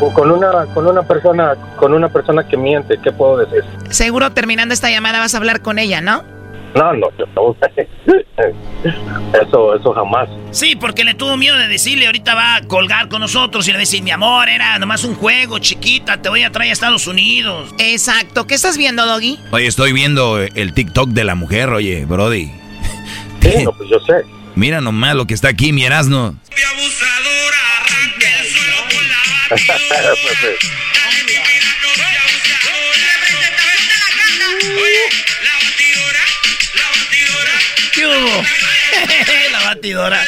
O 0.00 0.12
con 0.12 0.30
una, 0.30 0.66
con 0.72 0.86
una 0.86 1.02
persona, 1.02 1.54
con 1.76 1.92
una 1.92 2.08
persona 2.08 2.46
que 2.46 2.56
miente, 2.56 2.98
¿qué 3.02 3.12
puedo 3.12 3.36
decir? 3.36 3.62
Seguro 3.90 4.32
terminando 4.32 4.72
esta 4.72 4.90
llamada 4.90 5.18
vas 5.18 5.34
a 5.34 5.38
hablar 5.38 5.60
con 5.60 5.78
ella, 5.78 6.00
¿no? 6.00 6.22
No, 6.74 6.92
no, 6.92 7.08
yo 7.18 7.26
no. 7.34 7.56
Eso, 9.42 9.74
eso 9.74 9.92
jamás. 9.92 10.28
Sí, 10.50 10.76
porque 10.76 11.04
le 11.04 11.14
tuvo 11.14 11.36
miedo 11.36 11.56
de 11.58 11.68
decirle, 11.68 12.06
ahorita 12.06 12.34
va 12.34 12.56
a 12.56 12.62
colgar 12.62 13.08
con 13.08 13.20
nosotros 13.20 13.66
y 13.66 13.70
le 13.70 13.74
va 13.74 13.78
a 13.78 13.80
decir, 13.80 14.02
mi 14.02 14.10
amor, 14.10 14.48
era 14.48 14.78
nomás 14.78 15.04
un 15.04 15.14
juego, 15.14 15.58
chiquita, 15.58 16.22
te 16.22 16.28
voy 16.30 16.42
a 16.42 16.50
traer 16.50 16.70
a 16.70 16.72
Estados 16.72 17.06
Unidos. 17.06 17.74
Exacto. 17.78 18.46
¿Qué 18.46 18.54
estás 18.54 18.78
viendo, 18.78 19.04
Doggy? 19.04 19.38
Oye, 19.50 19.66
estoy 19.66 19.92
viendo 19.92 20.38
el 20.38 20.72
TikTok 20.72 21.10
de 21.10 21.24
la 21.24 21.34
mujer, 21.34 21.68
oye, 21.70 22.06
Brody. 22.06 22.50
Sí, 23.40 23.64
no, 23.64 23.72
pues 23.72 23.90
yo 23.90 23.98
sé. 24.00 24.24
Mira 24.54 24.80
nomás 24.80 25.14
lo 25.14 25.26
que 25.26 25.34
está 25.34 25.48
aquí, 25.48 25.72
mi 25.72 25.84
Erasno. 25.84 26.34
¿Qué 37.92 38.06
hubo? 38.06 38.42
la 39.52 39.64
batidora. 39.64 40.20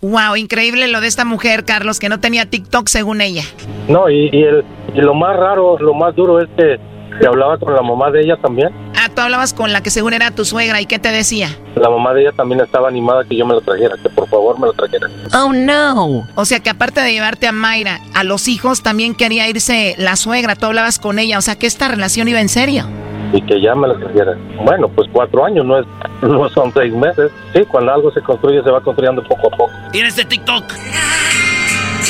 Wow, 0.00 0.36
increíble 0.36 0.88
lo 0.88 1.00
de 1.00 1.08
esta 1.08 1.24
mujer, 1.24 1.64
Carlos, 1.64 1.98
que 1.98 2.08
no 2.08 2.20
tenía 2.20 2.46
TikTok 2.46 2.88
según 2.88 3.20
ella. 3.20 3.42
No, 3.88 4.08
y, 4.08 4.30
y, 4.32 4.42
el, 4.42 4.64
y 4.94 5.00
lo 5.00 5.14
más 5.14 5.36
raro, 5.36 5.78
lo 5.78 5.94
más 5.94 6.14
duro 6.14 6.40
es 6.40 6.48
que, 6.56 6.78
que 7.18 7.26
hablaba 7.26 7.58
con 7.58 7.74
la 7.74 7.82
mamá 7.82 8.10
de 8.10 8.22
ella 8.22 8.36
también. 8.40 8.70
Tú 9.14 9.20
hablabas 9.20 9.54
con 9.54 9.72
la 9.72 9.80
que 9.80 9.90
según 9.90 10.12
era 10.12 10.32
tu 10.32 10.44
suegra 10.44 10.80
y 10.80 10.86
qué 10.86 10.98
te 10.98 11.10
decía. 11.12 11.56
La 11.76 11.88
mamá 11.88 12.12
de 12.14 12.22
ella 12.22 12.32
también 12.32 12.60
estaba 12.60 12.88
animada 12.88 13.24
que 13.24 13.36
yo 13.36 13.46
me 13.46 13.54
lo 13.54 13.60
trajera, 13.60 13.94
que 14.02 14.08
por 14.10 14.28
favor 14.28 14.58
me 14.58 14.66
lo 14.66 14.72
trajera. 14.72 15.08
Oh 15.32 15.52
no. 15.52 16.26
O 16.34 16.44
sea 16.44 16.58
que 16.60 16.70
aparte 16.70 17.00
de 17.00 17.12
llevarte 17.12 17.46
a 17.46 17.52
Mayra, 17.52 18.00
a 18.12 18.24
los 18.24 18.48
hijos 18.48 18.82
también 18.82 19.14
quería 19.14 19.48
irse 19.48 19.94
la 19.98 20.16
suegra, 20.16 20.56
tú 20.56 20.66
hablabas 20.66 20.98
con 20.98 21.20
ella, 21.20 21.38
o 21.38 21.42
sea 21.42 21.56
que 21.56 21.66
esta 21.66 21.86
relación 21.86 22.26
iba 22.26 22.40
en 22.40 22.48
serio. 22.48 22.86
Y 23.32 23.40
que 23.42 23.60
ya 23.60 23.74
me 23.76 23.86
lo 23.86 23.98
trajera. 23.98 24.36
Bueno, 24.64 24.88
pues 24.88 25.08
cuatro 25.12 25.44
años, 25.44 25.64
no, 25.64 25.78
es, 25.78 25.86
no 26.22 26.48
son 26.48 26.72
seis 26.74 26.92
meses. 26.92 27.30
Sí, 27.52 27.64
cuando 27.70 27.92
algo 27.94 28.10
se 28.10 28.20
construye 28.20 28.62
se 28.64 28.70
va 28.70 28.80
construyendo 28.80 29.22
poco 29.22 29.46
a 29.46 29.56
poco. 29.56 29.72
¿Tienes 29.92 30.16
de 30.16 30.24
TikTok? 30.24 30.64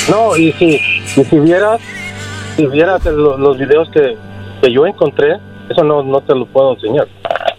No, 0.09 0.35
y 0.35 0.51
si, 0.53 0.75
y 1.19 1.23
si 1.23 1.39
vieras, 1.39 1.79
si 2.55 2.65
vieras 2.65 3.05
los, 3.05 3.39
los 3.39 3.57
videos 3.59 3.89
que, 3.91 4.17
que 4.61 4.71
yo 4.71 4.85
encontré, 4.87 5.37
eso 5.69 5.83
no, 5.83 6.03
no 6.03 6.21
te 6.21 6.35
lo 6.35 6.45
puedo 6.45 6.73
enseñar. 6.73 7.07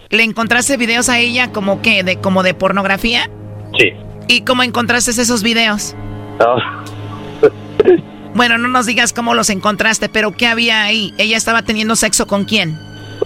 ¿Le 0.09 0.23
encontraste 0.23 0.77
videos 0.77 1.09
a 1.09 1.19
ella 1.19 1.51
como 1.51 1.81
que 1.81 2.03
de 2.03 2.17
como 2.17 2.43
de 2.43 2.53
pornografía? 2.53 3.29
Sí. 3.77 3.91
¿Y 4.27 4.41
cómo 4.41 4.63
encontraste 4.63 5.11
esos 5.11 5.43
videos? 5.43 5.95
Ah, 6.39 6.83
Bueno, 8.33 8.57
no 8.59 8.67
nos 8.67 8.85
digas 8.85 9.13
cómo 9.13 9.33
los 9.33 9.49
encontraste, 9.49 10.09
pero 10.09 10.31
¿qué 10.31 10.45
había 10.47 10.83
ahí? 10.83 11.11
¿Ella 11.17 11.37
estaba 11.37 11.63
teniendo 11.63 11.95
sexo 11.95 12.27
con 12.27 12.45
quién? 12.45 12.77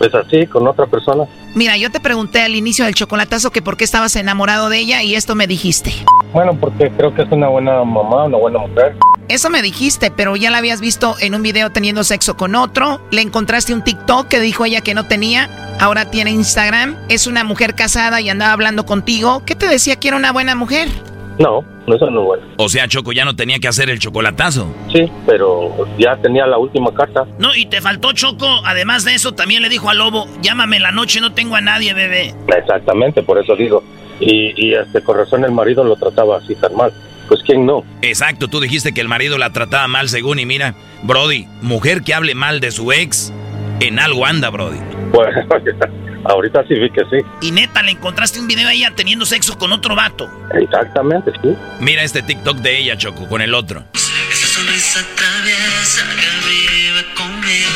Pues 0.02 0.16
así, 0.16 0.48
con 0.48 0.68
otra 0.68 0.88
persona. 0.88 1.26
Mira, 1.54 1.78
yo 1.78 1.92
te 1.92 2.00
pregunté 2.00 2.42
al 2.42 2.56
inicio 2.56 2.86
del 2.86 2.96
chocolatazo 2.96 3.52
que 3.52 3.62
por 3.62 3.78
qué 3.78 3.84
estabas 3.84 4.16
enamorado 4.16 4.70
de 4.70 4.80
ella 4.80 5.04
y 5.04 5.14
esto 5.14 5.36
me 5.36 5.46
dijiste. 5.46 5.94
Bueno, 6.34 6.58
porque 6.60 6.90
creo 6.90 7.14
que 7.14 7.22
es 7.22 7.32
una 7.32 7.50
buena 7.50 7.84
mamá, 7.84 8.26
una 8.26 8.38
buena 8.38 8.60
mujer. 8.60 8.96
Eso 9.28 9.52
me 9.52 9.62
dijiste, 9.62 10.10
pero 10.10 10.36
ya 10.36 10.50
la 10.50 10.58
habías 10.58 10.82
visto 10.82 11.16
en 11.20 11.36
un 11.36 11.44
video 11.44 11.72
teniendo 11.72 12.04
sexo 12.04 12.36
con 12.36 12.56
otro. 12.56 13.00
Le 13.12 13.22
encontraste 13.22 13.76
un 13.76 13.84
TikTok 13.84 14.28
que 14.28 14.40
dijo 14.40 14.66
ella 14.66 14.82
que 14.82 14.96
no 14.96 15.06
tenía. 15.06 15.78
Ahora 15.80 16.10
tiene 16.10 16.32
Instagram. 16.32 16.98
Es 17.08 17.28
una 17.28 17.44
mujer 17.44 17.76
casada 17.76 18.22
y 18.22 18.30
andaba 18.30 18.54
hablando 18.54 18.88
contigo. 18.88 19.44
¿Qué 19.46 19.54
te 19.54 19.68
decía 19.68 19.98
que 19.98 20.08
era 20.08 20.18
una 20.18 20.32
buena 20.32 20.56
mujer? 20.56 20.90
No, 21.38 21.64
eso 21.96 22.10
no 22.10 22.22
es 22.22 22.26
bueno. 22.28 22.44
O 22.58 22.70
sea, 22.70 22.88
Choco 22.88 23.12
ya 23.12 23.26
no 23.26 23.36
tenía 23.36 23.60
que 23.60 23.68
hacer 23.68 23.90
el 23.90 24.00
chocolatazo. 24.00 24.68
Sí, 24.92 25.12
pero 25.26 25.88
ya 25.98 26.18
tenía 26.18 26.46
la 26.48 26.58
última 26.58 26.94
carta. 26.94 27.26
No, 27.40 27.56
y 27.56 27.66
te 27.66 27.82
faltó 27.82 28.14
Choco. 28.14 28.48
Además 28.66 29.04
de 29.06 29.16
eso, 29.16 29.34
también 29.34 29.62
le 29.62 29.70
dijo 29.70 29.90
al 29.90 29.98
lobo, 29.98 30.28
llámame 30.42 30.78
en 30.78 30.84
la 30.84 30.92
noche, 30.92 31.22
no 31.22 31.34
tengo 31.34 31.56
a 31.56 31.62
nadie, 31.62 31.94
bebé. 31.94 32.34
Exactamente, 32.56 33.24
por 33.24 33.38
eso 33.38 33.56
digo. 33.56 33.84
Y, 34.20 34.54
y 34.56 34.74
este, 34.74 35.02
con 35.02 35.18
razón 35.18 35.44
el 35.44 35.52
marido 35.52 35.84
lo 35.84 35.96
trataba 35.96 36.38
así 36.38 36.56
tan 36.56 36.76
mal. 36.76 36.94
Pues 37.28 37.42
quién 37.46 37.66
no. 37.66 37.84
Exacto, 38.02 38.48
tú 38.48 38.60
dijiste 38.60 38.94
que 38.94 39.02
el 39.02 39.08
marido 39.08 39.38
la 39.38 39.52
trataba 39.52 39.88
mal 39.88 40.10
según 40.10 40.40
y 40.40 40.46
mira, 40.46 40.76
Brody, 41.04 41.48
mujer 41.62 42.02
que 42.02 42.14
hable 42.14 42.36
mal 42.36 42.60
de 42.60 42.72
su 42.72 42.92
ex, 42.92 43.34
en 43.80 44.00
algo 44.00 44.26
anda, 44.26 44.50
Brody. 44.50 44.80
Bueno, 45.14 45.32
ahorita 46.26 46.64
sí 46.68 46.76
vi 46.76 46.90
que 46.92 47.02
sí. 47.06 47.26
Y 47.42 47.52
neta, 47.52 47.82
le 47.82 47.92
encontraste 47.92 48.40
un 48.40 48.48
video 48.48 48.68
a 48.68 48.74
ella 48.74 48.92
teniendo 48.96 49.26
sexo 49.26 49.58
con 49.58 49.72
otro 49.72 49.96
vato. 49.96 50.30
Exactamente, 50.54 51.32
sí. 51.42 51.56
Mira 51.80 52.04
este 52.04 52.22
TikTok 52.22 52.58
de 52.58 52.78
ella, 52.80 52.98
Choco, 52.98 53.28
con 53.28 53.42
el 53.42 53.54
otro. 53.54 53.84
Esa 53.94 54.48
sonrisa 54.48 55.06
traviesa 55.16 56.04
que 56.16 56.30
vive 56.50 57.14
conmigo. 57.16 57.70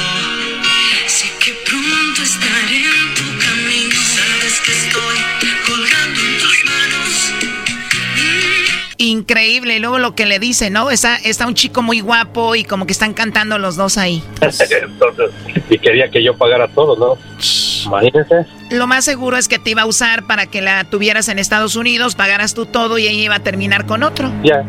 Sé 1.08 1.28
que 1.44 1.54
pronto 1.66 2.22
estaré 2.22 2.78
en 2.78 3.14
tu 3.16 3.24
camino. 3.40 3.96
Sabes 3.96 4.62
que 4.62 4.72
estoy 4.72 5.18
Increíble. 8.98 9.76
Y 9.76 9.80
luego 9.80 10.00
lo 10.00 10.16
que 10.16 10.26
le 10.26 10.40
dice, 10.40 10.70
¿no? 10.70 10.90
Está, 10.90 11.18
está 11.18 11.48
un 11.48 11.54
chico 11.54 11.82
muy 11.82 12.00
guapo 12.00 12.56
y 12.56 12.64
como 12.64 12.86
que 12.86 12.94
están 12.94 13.14
cantando 13.14 13.58
los 13.58 13.76
dos 13.76 13.98
ahí. 13.98 14.24
Entonces, 14.42 15.32
y 15.70 15.78
quería 15.78 16.10
que 16.10 16.24
yo 16.24 16.36
pagara 16.38 16.68
todo, 16.70 16.96
¿no? 16.96 17.18
Imagínense. 17.86 18.46
Lo 18.72 18.88
más 18.88 19.06
seguro 19.06 19.38
es 19.38 19.48
que 19.48 19.60
te 19.60 19.72
iba 19.72 19.84
a 19.84 19.86
usar 19.86 20.26
para 20.26 20.48
que 20.48 20.62
la 20.62 20.84
tuvieras 20.86 21.30
en 21.30 21.40
Estados 21.40 21.76
Unidos, 21.76 22.16
pagaras 22.16 22.54
tú 22.54 22.66
todo 22.66 22.98
y 22.98 23.08
ella 23.08 23.24
iba 23.24 23.36
a 23.36 23.40
terminar 23.40 23.86
con 23.86 24.04
otro. 24.04 24.32
Ya. 24.44 24.64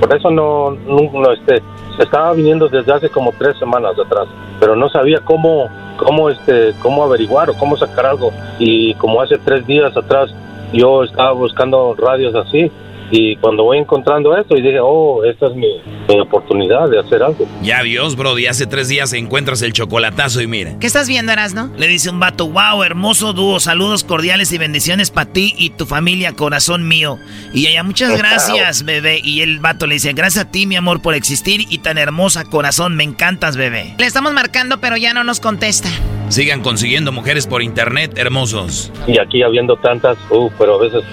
Por 0.00 0.14
eso 0.16 0.30
no, 0.30 0.72
no, 0.72 1.10
no, 1.12 1.32
este, 1.32 1.62
se 1.96 2.02
estaba 2.02 2.32
viniendo 2.32 2.68
desde 2.68 2.92
hace 2.92 3.08
como 3.08 3.32
tres 3.38 3.56
semanas 3.58 3.92
atrás, 3.98 4.26
pero 4.58 4.74
no 4.74 4.88
sabía 4.88 5.20
cómo, 5.20 5.70
cómo, 5.96 6.28
este, 6.28 6.74
cómo 6.80 7.04
averiguar 7.04 7.48
o 7.50 7.54
cómo 7.54 7.76
sacar 7.76 8.06
algo. 8.06 8.32
Y 8.58 8.94
como 8.94 9.22
hace 9.22 9.38
tres 9.38 9.66
días 9.66 9.96
atrás 9.96 10.30
yo 10.72 11.04
estaba 11.04 11.32
buscando 11.32 11.94
radios 11.94 12.34
así 12.34 12.70
y 13.14 13.36
cuando 13.36 13.64
voy 13.64 13.76
encontrando 13.76 14.34
esto 14.34 14.56
y 14.56 14.62
dije, 14.62 14.80
oh, 14.80 15.22
esta 15.22 15.48
es 15.48 15.54
mi, 15.54 15.68
mi 16.08 16.18
oportunidad 16.18 16.88
de 16.88 16.98
hacer 16.98 17.22
algo. 17.22 17.46
Ya 17.60 17.82
Dios, 17.82 18.16
Brody, 18.16 18.46
hace 18.46 18.66
tres 18.66 18.88
días 18.88 19.12
encuentras 19.12 19.60
el 19.60 19.74
chocolatazo 19.74 20.40
y 20.40 20.46
mira. 20.46 20.78
¿Qué 20.80 20.86
estás 20.86 21.08
viendo, 21.08 21.30
Erasno? 21.30 21.70
Le 21.76 21.88
dice 21.88 22.08
un 22.08 22.18
vato, 22.18 22.48
wow, 22.48 22.82
hermoso 22.82 23.34
dúo, 23.34 23.60
saludos 23.60 24.02
cordiales 24.02 24.50
y 24.52 24.56
bendiciones 24.56 25.10
para 25.10 25.30
ti 25.30 25.54
y 25.58 25.68
tu 25.68 25.84
familia, 25.84 26.32
corazón 26.32 26.88
mío. 26.88 27.18
Y 27.52 27.66
ella, 27.66 27.82
muchas 27.82 28.16
gracias, 28.16 28.82
bebé. 28.86 29.20
Y 29.22 29.42
el 29.42 29.60
vato 29.60 29.86
le 29.86 29.94
dice, 29.94 30.14
gracias 30.14 30.46
a 30.46 30.50
ti, 30.50 30.66
mi 30.66 30.76
amor, 30.76 31.02
por 31.02 31.14
existir 31.14 31.66
y 31.68 31.78
tan 31.78 31.98
hermosa, 31.98 32.46
corazón, 32.46 32.96
me 32.96 33.04
encantas, 33.04 33.58
bebé. 33.58 33.94
Le 33.98 34.06
estamos 34.06 34.32
marcando, 34.32 34.80
pero 34.80 34.96
ya 34.96 35.12
no 35.12 35.22
nos 35.22 35.38
contesta. 35.38 35.90
Sigan 36.30 36.62
consiguiendo 36.62 37.12
mujeres 37.12 37.46
por 37.46 37.62
internet, 37.62 38.14
hermosos. 38.16 38.90
Y 39.06 39.20
aquí 39.20 39.42
habiendo 39.42 39.76
tantas, 39.76 40.16
uh, 40.30 40.50
pero 40.58 40.76
a 40.76 40.78
veces 40.78 41.04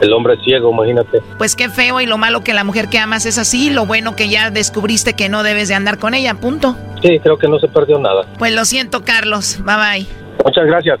el 0.00 0.12
hombre 0.12 0.36
ciego, 0.44 0.72
imagínate. 0.72 1.20
Pues 1.38 1.56
qué 1.56 1.68
feo 1.68 2.00
y 2.00 2.06
lo 2.06 2.18
malo 2.18 2.42
que 2.42 2.54
la 2.54 2.64
mujer 2.64 2.88
que 2.88 2.98
amas 2.98 3.26
es 3.26 3.38
así, 3.38 3.70
lo 3.70 3.86
bueno 3.86 4.16
que 4.16 4.28
ya 4.28 4.50
descubriste 4.50 5.14
que 5.14 5.28
no 5.28 5.42
debes 5.42 5.68
de 5.68 5.74
andar 5.74 5.98
con 5.98 6.14
ella, 6.14 6.34
punto. 6.34 6.76
Sí, 7.02 7.18
creo 7.22 7.36
que 7.38 7.48
no 7.48 7.58
se 7.58 7.68
perdió 7.68 7.98
nada. 7.98 8.26
Pues 8.38 8.52
lo 8.54 8.64
siento, 8.64 9.04
Carlos. 9.04 9.58
Bye 9.64 9.76
bye. 9.76 10.06
Muchas 10.44 10.66
gracias. 10.66 11.00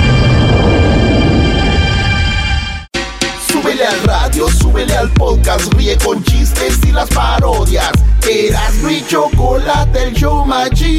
Súbele 3.71 3.87
al 3.87 4.03
radio, 4.03 4.49
súbele 4.49 4.93
al 4.97 5.09
podcast, 5.11 5.73
ríe 5.75 5.97
con 5.97 6.21
chistes 6.25 6.77
y 6.85 6.91
las 6.91 7.07
parodias. 7.07 7.89
Eras 8.29 8.73
mi 8.83 9.01
chocolate, 9.07 10.03
el 10.03 10.13
show 10.13 10.45
más 10.45 10.71
chido. 10.71 10.91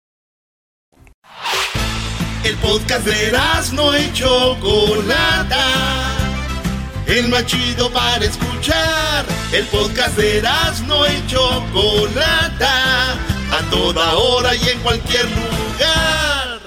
El 2.43 2.57
podcast 2.57 3.05
de 3.05 3.31
no 3.73 3.97
y 3.97 4.11
Chocolata. 4.13 5.67
El 7.05 7.27
más 7.29 7.45
chido 7.45 7.91
para 7.91 8.25
escuchar. 8.25 9.25
El 9.51 9.65
podcast 9.67 10.17
de 10.17 10.41
no 10.87 11.05
y 11.05 11.27
Chocolata. 11.27 13.13
A 13.51 13.69
toda 13.69 14.13
hora 14.15 14.55
y 14.55 14.69
en 14.69 14.79
cualquier 14.79 15.25
lugar. 15.25 16.61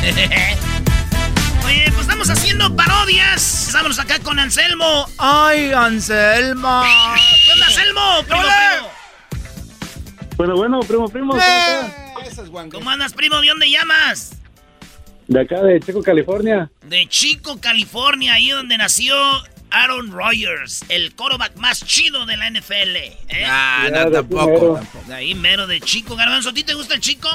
Oye, 1.64 1.84
pues 1.90 2.00
estamos 2.00 2.30
haciendo 2.30 2.74
parodias. 2.74 3.68
Estamos 3.68 3.98
acá 3.98 4.18
con 4.18 4.38
Anselmo. 4.38 5.06
Ay, 5.18 5.72
Anselmo. 5.72 6.82
Primo, 7.90 8.22
primo. 8.24 8.90
Bueno, 10.36 10.56
bueno, 10.56 10.80
primo, 10.80 11.08
primo. 11.08 11.32
¿cómo 11.32 11.42
Eh. 11.42 12.28
está? 12.28 12.44
¿Cómo 12.70 12.88
andas, 12.90 13.12
primo? 13.14 13.40
¿De 13.40 13.48
dónde 13.48 13.68
llamas? 13.68 14.32
De 15.26 15.40
acá, 15.40 15.60
de 15.62 15.80
Chico, 15.80 16.00
California. 16.02 16.70
De 16.86 17.08
Chico, 17.08 17.60
California, 17.60 18.34
ahí 18.34 18.50
donde 18.50 18.78
nació 18.78 19.14
Aaron 19.72 20.12
Rodgers, 20.12 20.84
el 20.88 21.14
quarterback 21.16 21.56
más 21.56 21.84
chido 21.84 22.26
de 22.26 22.36
la 22.36 22.46
NFL. 22.48 22.96
¿eh? 22.96 23.44
Ah, 23.46 23.88
Ya, 23.92 24.04
no, 24.04 24.10
tampoco. 24.12 24.80
De 25.08 25.14
ahí 25.14 25.34
mero 25.34 25.66
de 25.66 25.80
Chico. 25.80 26.14
Garbanzo, 26.14 26.50
¿a 26.50 26.54
ti 26.54 26.62
te 26.62 26.74
gusta 26.74 26.94
el 26.94 27.00
Chico? 27.00 27.28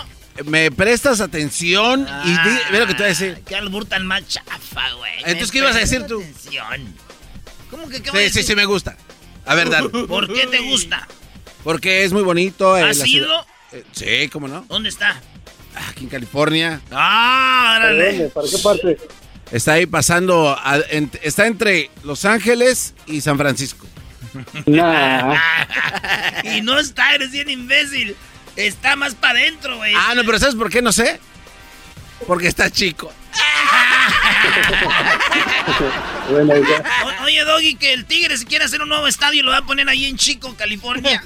Me 0.45 0.71
prestas 0.71 1.19
atención 1.21 2.07
y 2.25 2.29
di- 2.29 2.59
ve 2.71 2.79
lo 2.79 2.87
que 2.87 2.93
te 2.93 2.99
voy 2.99 3.05
a 3.05 3.09
decir. 3.09 3.43
Qué 3.45 3.55
albur 3.57 3.85
tan 3.85 4.05
más 4.07 4.25
chafa, 4.27 4.91
güey. 4.97 5.11
Entonces, 5.19 5.51
¿qué 5.51 5.57
ibas 5.59 5.75
a 5.75 5.79
decir 5.79 6.05
tú? 6.07 6.21
atención. 6.21 6.95
¿Cómo 7.69 7.87
que 7.89 8.01
qué 8.01 8.11
voy 8.11 8.19
a 8.21 8.23
Sí, 8.23 8.29
sí, 8.29 8.39
decir? 8.39 8.43
sí, 8.51 8.55
me 8.55 8.65
gusta. 8.65 8.97
A 9.45 9.55
ver, 9.55 9.69
Dan. 9.69 9.89
¿Por 9.89 10.31
qué 10.33 10.47
te 10.47 10.59
gusta? 10.59 11.07
Porque 11.63 12.03
es 12.03 12.13
muy 12.13 12.23
bonito. 12.23 12.77
eh, 12.77 12.83
¿Has 12.83 13.05
ido? 13.07 13.45
Eh, 13.71 13.83
sí, 13.91 14.29
¿cómo 14.29 14.47
no? 14.47 14.65
¿Dónde 14.69 14.89
está? 14.89 15.19
Aquí 15.89 16.03
en 16.05 16.09
California. 16.09 16.81
Ah, 16.91 17.75
¿Para 17.79 17.85
órale. 17.93 18.29
¿Para 18.29 18.47
qué 18.47 18.57
parte? 18.59 18.97
Está 19.51 19.73
ahí 19.73 19.85
pasando. 19.85 20.49
a- 20.57 20.79
en- 20.89 21.11
está 21.21 21.47
entre 21.47 21.89
Los 22.03 22.25
Ángeles 22.25 22.93
y 23.07 23.21
San 23.21 23.37
Francisco. 23.37 23.85
Nah. 24.65 25.35
y 26.43 26.61
no 26.61 26.79
está, 26.79 27.13
eres 27.15 27.31
bien 27.31 27.49
imbécil. 27.49 28.15
Está 28.55 28.95
más 28.95 29.15
para 29.15 29.39
adentro, 29.39 29.77
güey. 29.77 29.93
Ah, 29.95 30.13
no, 30.15 30.23
pero 30.23 30.39
¿sabes 30.39 30.55
por 30.55 30.69
qué 30.69 30.81
no 30.81 30.91
sé? 30.93 31.19
Porque 32.27 32.47
está 32.47 32.69
chico. 32.69 33.11
O- 37.05 37.23
oye, 37.25 37.43
Doggy, 37.43 37.75
que 37.75 37.93
el 37.93 38.05
Tigre 38.05 38.37
si 38.37 38.45
quiere 38.45 38.65
hacer 38.65 38.81
un 38.81 38.89
nuevo 38.89 39.07
estadio 39.07 39.43
lo 39.43 39.51
va 39.51 39.57
a 39.57 39.65
poner 39.65 39.87
ahí 39.89 40.05
en 40.05 40.17
Chico, 40.17 40.53
California. 40.57 41.21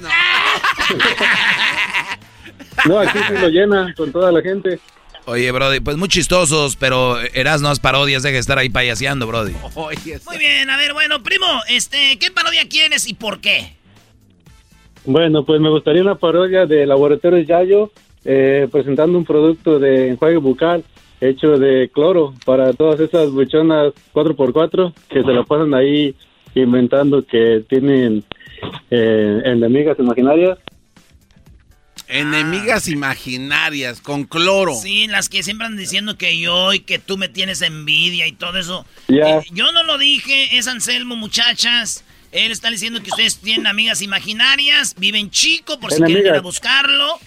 No, 2.86 2.98
aquí 3.00 3.18
sí 3.28 3.34
lo 3.34 3.48
llena 3.48 3.94
con 3.96 4.12
toda 4.12 4.32
la 4.32 4.42
gente. 4.42 4.78
Oye, 5.26 5.50
Brody, 5.52 5.80
pues 5.80 5.96
muy 5.96 6.08
chistosos, 6.08 6.76
pero 6.76 7.20
eras 7.20 7.60
no 7.60 7.72
parodias, 7.76 8.22
deja 8.22 8.34
de 8.34 8.38
estar 8.40 8.58
ahí 8.58 8.68
payaseando, 8.70 9.26
Brody. 9.26 9.54
Muy 10.26 10.38
bien, 10.38 10.68
a 10.70 10.76
ver, 10.76 10.92
bueno, 10.92 11.22
primo, 11.22 11.46
este, 11.68 12.18
¿qué 12.18 12.30
parodia 12.30 12.66
quieres 12.68 13.06
y 13.06 13.14
por 13.14 13.40
qué? 13.40 13.74
Bueno, 15.04 15.44
pues 15.44 15.60
me 15.60 15.68
gustaría 15.68 16.02
una 16.02 16.14
parodia 16.16 16.66
de 16.66 16.86
Laboratorios 16.86 17.46
Yayo 17.46 17.92
eh, 18.24 18.66
presentando 18.72 19.16
un 19.16 19.24
producto 19.24 19.78
de 19.78 20.08
enjuague 20.10 20.36
bucal 20.38 20.84
hecho 21.20 21.58
de 21.58 21.90
cloro 21.92 22.34
para 22.44 22.72
todas 22.72 23.00
esas 23.00 23.30
buchonas 23.30 23.92
4x4 24.12 24.92
que 25.08 25.22
se 25.22 25.32
la 25.32 25.44
pasan 25.44 25.74
ahí 25.74 26.14
inventando 26.54 27.24
que 27.24 27.64
tienen 27.68 28.24
eh, 28.90 29.42
enemigas 29.44 29.98
imaginarias. 29.98 30.58
Enemigas 32.08 32.88
imaginarias 32.88 34.00
con 34.00 34.24
cloro. 34.24 34.74
Sí, 34.74 35.06
las 35.06 35.28
que 35.28 35.44
siempre 35.44 35.66
andan 35.66 35.78
diciendo 35.78 36.18
que 36.18 36.38
yo 36.38 36.72
y 36.72 36.80
que 36.80 36.98
tú 36.98 37.16
me 37.16 37.28
tienes 37.28 37.62
envidia 37.62 38.26
y 38.26 38.32
todo 38.32 38.58
eso. 38.58 38.84
Ya. 39.06 39.38
Eh, 39.38 39.42
yo 39.52 39.70
no 39.70 39.84
lo 39.84 39.96
dije, 39.96 40.58
es 40.58 40.66
Anselmo, 40.66 41.14
muchachas. 41.14 42.04
Él 42.32 42.52
está 42.52 42.70
diciendo 42.70 43.02
que 43.02 43.10
ustedes 43.10 43.38
tienen 43.38 43.66
amigas 43.66 44.02
imaginarias, 44.02 44.94
viven 44.96 45.30
chico 45.30 45.80
por 45.80 45.92
si 45.92 46.00
quieren 46.02 46.26
ir 46.26 46.32
a 46.32 46.40
buscarlo, 46.40 47.18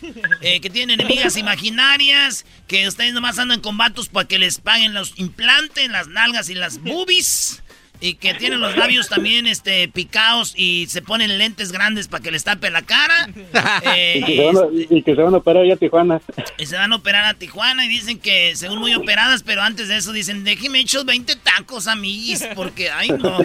eh, 0.41 0.61
que 0.61 0.69
tienen 0.69 0.99
enemigas 0.99 1.35
imaginarias, 1.35 2.45
que 2.67 2.87
ustedes 2.87 3.13
nomás 3.13 3.37
andan 3.37 3.59
con 3.59 3.77
vatos 3.77 4.07
para 4.07 4.27
que 4.27 4.39
les 4.39 4.59
paguen 4.59 4.93
los 4.93 5.13
implantes, 5.17 5.89
las 5.89 6.07
nalgas 6.07 6.49
y 6.49 6.55
las 6.55 6.79
boobies. 6.81 7.62
Y 8.03 8.15
que 8.15 8.33
tienen 8.33 8.59
los 8.59 8.75
labios 8.75 9.07
también 9.07 9.47
este, 9.47 9.87
picados 9.87 10.53
y 10.57 10.87
se 10.89 11.01
ponen 11.01 11.37
lentes 11.37 11.71
grandes 11.71 12.09
para 12.09 12.21
que 12.21 12.31
les 12.31 12.43
tape 12.43 12.69
la 12.69 12.81
cara. 12.81 13.29
Eh, 13.85 14.19
y, 14.19 14.23
que 14.25 14.35
se 14.35 14.45
van 14.45 14.57
a, 14.57 14.67
y 14.71 15.03
que 15.03 15.15
se 15.15 15.21
van 15.21 15.33
a 15.33 15.37
operar 15.37 15.63
allá 15.63 15.73
a 15.73 15.77
Tijuana. 15.77 16.21
y 16.57 16.65
se 16.65 16.75
van 16.75 16.91
a 16.91 16.95
operar 16.95 17.25
a 17.25 17.33
Tijuana 17.33 17.85
y 17.85 17.87
dicen 17.87 18.19
que 18.19 18.55
según 18.55 18.79
muy 18.79 18.93
operadas, 18.93 19.43
pero 19.43 19.61
antes 19.61 19.87
de 19.87 19.97
eso 19.97 20.11
dicen, 20.11 20.43
déjeme 20.43 20.79
hechos 20.79 21.05
20 21.05 21.35
tacos, 21.37 21.87
amiguis, 21.87 22.47
porque, 22.55 22.89
ay 22.89 23.09
no, 23.09 23.37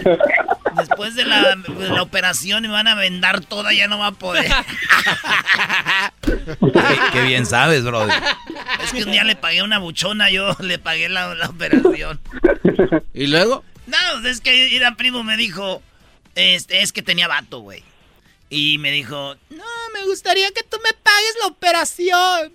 después 0.77 1.15
de 1.15 1.25
la, 1.25 1.55
de 1.55 1.89
la 1.89 2.01
operación 2.01 2.63
me 2.63 2.69
van 2.69 2.87
a 2.87 2.95
vendar 2.95 3.41
toda, 3.41 3.73
ya 3.73 3.87
no 3.87 3.99
va 3.99 4.07
a 4.07 4.11
poder. 4.11 4.45
Qué, 6.21 6.99
qué 7.13 7.21
bien 7.23 7.45
sabes, 7.45 7.83
Brody. 7.83 8.11
Es 8.83 8.91
que 8.91 9.03
un 9.03 9.11
día 9.11 9.23
le 9.23 9.35
pagué 9.35 9.61
una 9.63 9.79
buchona, 9.79 10.29
yo 10.29 10.55
le 10.59 10.77
pagué 10.79 11.09
la, 11.09 11.33
la 11.35 11.47
operación. 11.47 12.19
¿Y 13.13 13.27
luego? 13.27 13.63
No, 13.89 14.27
es 14.27 14.41
que 14.41 14.75
era 14.75 14.95
primo 14.95 15.23
me 15.23 15.37
dijo, 15.37 15.81
este, 16.35 16.81
es 16.81 16.93
que 16.93 17.01
tenía 17.01 17.27
vato, 17.27 17.59
güey. 17.59 17.83
Y 18.49 18.77
me 18.79 18.91
dijo, 18.91 19.35
no, 19.49 19.65
me 19.93 20.05
gustaría 20.05 20.49
que 20.51 20.63
tú 20.63 20.77
me 20.83 20.93
pagues 20.93 21.35
la 21.41 21.47
operación. 21.47 22.53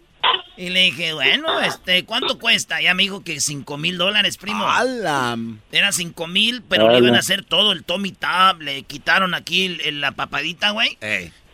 Y 0.56 0.70
le 0.70 0.80
dije, 0.84 1.12
bueno, 1.12 1.60
este, 1.60 2.04
¿cuánto 2.04 2.38
cuesta? 2.38 2.80
Ya 2.80 2.94
me 2.94 3.02
dijo 3.02 3.22
que 3.22 3.40
cinco 3.40 3.76
mil 3.76 3.98
dólares, 3.98 4.36
primo. 4.38 4.64
Era 5.70 5.92
cinco 5.92 6.26
mil, 6.26 6.62
pero 6.62 6.90
le 6.90 6.98
iban 6.98 7.14
a 7.14 7.18
hacer 7.18 7.44
todo 7.44 7.72
el 7.72 7.84
Tommy 7.84 8.12
Tab. 8.12 8.60
Le 8.62 8.82
quitaron 8.84 9.34
aquí 9.34 9.76
la 9.92 10.12
papadita, 10.12 10.70
güey. 10.70 10.96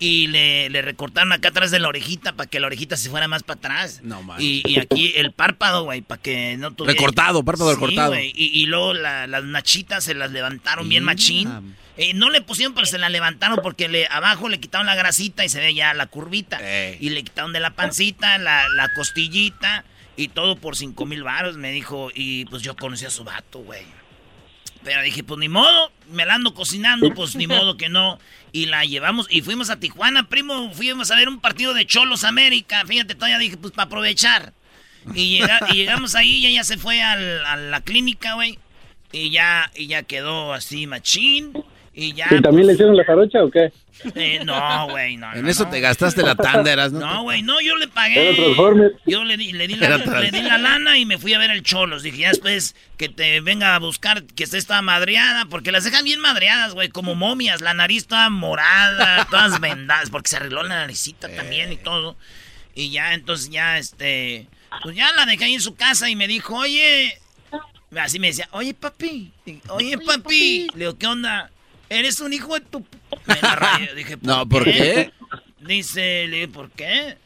Y 0.02 0.28
le, 0.28 0.70
le 0.70 0.80
recortaron 0.82 1.32
acá 1.32 1.48
atrás 1.48 1.70
de 1.70 1.78
la 1.78 1.88
orejita 1.88 2.32
para 2.32 2.48
que 2.48 2.58
la 2.58 2.66
orejita 2.68 2.96
se 2.96 3.10
fuera 3.10 3.28
más 3.28 3.42
para 3.42 3.58
atrás. 3.58 4.00
No, 4.02 4.22
man. 4.22 4.38
Y, 4.40 4.62
y 4.66 4.78
aquí 4.80 5.12
el 5.16 5.32
párpado, 5.32 5.84
güey, 5.84 6.00
para 6.00 6.20
que 6.22 6.56
no 6.56 6.72
tuviera... 6.72 6.94
Recortado, 6.94 7.44
párpado 7.44 7.70
Sí, 7.70 7.74
recortado. 7.76 8.18
Y, 8.18 8.32
y 8.34 8.64
luego 8.66 8.94
la- 8.94 9.26
las 9.26 9.44
nachitas 9.44 10.02
se 10.02 10.14
las 10.14 10.30
levantaron 10.32 10.88
bien 10.88 11.04
machín. 11.04 11.76
Eh, 11.98 12.14
no 12.14 12.30
le 12.30 12.40
pusieron, 12.40 12.72
pero 12.74 12.86
se 12.86 12.96
la 12.96 13.10
levantaron 13.10 13.58
porque 13.62 13.90
le, 13.90 14.06
abajo 14.06 14.48
le 14.48 14.58
quitaron 14.58 14.86
la 14.86 14.94
grasita 14.94 15.44
y 15.44 15.50
se 15.50 15.60
ve 15.60 15.74
ya 15.74 15.92
la 15.92 16.06
curvita. 16.06 16.58
Y 16.98 17.10
le 17.10 17.22
quitaron 17.22 17.52
de 17.52 17.60
la 17.60 17.70
pancita, 17.74 18.38
la, 18.38 18.68
la 18.70 18.88
costillita 18.94 19.84
y 20.16 20.28
todo 20.28 20.56
por 20.56 20.76
cinco 20.76 21.04
mil 21.04 21.22
baros, 21.24 21.58
me 21.58 21.72
dijo. 21.72 22.10
Y 22.14 22.46
pues 22.46 22.62
yo 22.62 22.74
conocí 22.74 23.04
a 23.04 23.10
su 23.10 23.22
vato, 23.24 23.58
güey. 23.58 23.82
Pero 24.82 25.02
dije, 25.02 25.22
pues 25.22 25.38
ni 25.38 25.48
modo, 25.48 25.92
me 26.10 26.24
la 26.24 26.34
ando 26.36 26.54
cocinando, 26.54 27.12
pues 27.14 27.36
ni 27.36 27.46
modo 27.46 27.76
que 27.76 27.88
no. 27.90 28.18
Y 28.52 28.66
la 28.66 28.84
llevamos 28.84 29.26
y 29.30 29.42
fuimos 29.42 29.68
a 29.70 29.78
Tijuana, 29.78 30.28
primo, 30.28 30.72
fuimos 30.72 31.10
a 31.10 31.16
ver 31.16 31.28
un 31.28 31.40
partido 31.40 31.74
de 31.74 31.86
Cholos 31.86 32.24
América. 32.24 32.82
Fíjate, 32.86 33.14
todavía 33.14 33.38
dije, 33.38 33.56
pues 33.58 33.72
para 33.72 33.86
aprovechar. 33.86 34.52
Y, 35.14 35.38
llega- 35.38 35.60
y 35.70 35.74
llegamos 35.74 36.14
ahí 36.14 36.36
y 36.38 36.46
ella 36.46 36.64
se 36.64 36.78
fue 36.78 37.02
al- 37.02 37.44
a 37.46 37.56
la 37.56 37.80
clínica, 37.82 38.34
güey. 38.34 38.58
Y 39.12 39.30
ya, 39.30 39.70
y 39.74 39.86
ya 39.86 40.02
quedó 40.04 40.52
así 40.54 40.86
machín. 40.86 41.52
Y 42.00 42.14
ya. 42.14 42.28
¿Y 42.30 42.40
también 42.40 42.66
le 42.66 42.72
hicieron 42.72 42.96
la 42.96 43.04
jarocha 43.04 43.44
o 43.44 43.50
qué? 43.50 43.70
Eh, 44.14 44.40
no, 44.46 44.88
güey, 44.88 45.18
no. 45.18 45.30
En 45.34 45.42
no, 45.42 45.50
eso 45.50 45.64
no. 45.64 45.70
te 45.70 45.80
gastaste 45.80 46.22
la 46.22 46.34
tanda, 46.34 46.72
eras, 46.72 46.90
¿no? 46.90 47.00
No, 47.00 47.22
güey, 47.24 47.42
no, 47.42 47.60
yo 47.60 47.76
le 47.76 47.84
Era 47.84 47.92
pagué. 47.92 48.34
Transformers. 48.34 48.94
Yo 49.04 49.24
le 49.24 49.36
di, 49.36 49.52
le, 49.52 49.66
di 49.68 49.74
la, 49.74 49.98
le 49.98 50.30
di 50.30 50.40
la 50.40 50.56
lana 50.56 50.96
y 50.96 51.04
me 51.04 51.18
fui 51.18 51.34
a 51.34 51.38
ver 51.38 51.50
el 51.50 51.62
Cholos. 51.62 52.02
Dije, 52.02 52.16
ya 52.16 52.28
después 52.30 52.74
que 52.96 53.10
te 53.10 53.42
venga 53.42 53.74
a 53.74 53.78
buscar 53.78 54.22
que 54.22 54.44
esté 54.44 54.56
esta 54.56 54.80
madreada, 54.80 55.44
porque 55.44 55.70
las 55.70 55.84
dejan 55.84 56.04
bien 56.04 56.18
madreadas, 56.18 56.72
güey, 56.72 56.88
como 56.88 57.14
momias. 57.14 57.60
La 57.60 57.74
nariz 57.74 58.06
toda 58.06 58.30
morada, 58.30 59.26
todas 59.30 59.60
vendadas, 59.60 60.08
porque 60.08 60.30
se 60.30 60.36
arregló 60.36 60.62
la 60.62 60.76
naricita 60.76 61.28
también 61.28 61.70
y 61.70 61.76
todo. 61.76 62.16
Y 62.74 62.90
ya, 62.90 63.12
entonces 63.12 63.50
ya, 63.50 63.76
este, 63.76 64.46
pues 64.82 64.96
ya 64.96 65.12
la 65.12 65.26
dejé 65.26 65.44
ahí 65.44 65.54
en 65.54 65.60
su 65.60 65.74
casa 65.74 66.08
y 66.08 66.16
me 66.16 66.26
dijo, 66.26 66.56
oye, 66.56 67.18
así 67.98 68.18
me 68.18 68.28
decía, 68.28 68.48
oye, 68.52 68.72
papi, 68.72 69.30
oye, 69.68 69.98
papi. 69.98 70.68
Le 70.72 70.86
digo, 70.86 70.96
¿qué 70.96 71.06
onda? 71.06 71.50
Eres 71.90 72.20
un 72.20 72.32
hijo 72.32 72.54
de 72.54 72.60
tu... 72.60 72.86
Me. 73.26 73.34
Dije, 73.94 74.16
¿por 74.16 74.26
No, 74.26 74.48
¿por 74.48 74.64
qué? 74.64 75.12
Dice, 75.60 76.26
le 76.28 76.36
dije, 76.36 76.48
¿por 76.48 76.70
qué? 76.70 77.18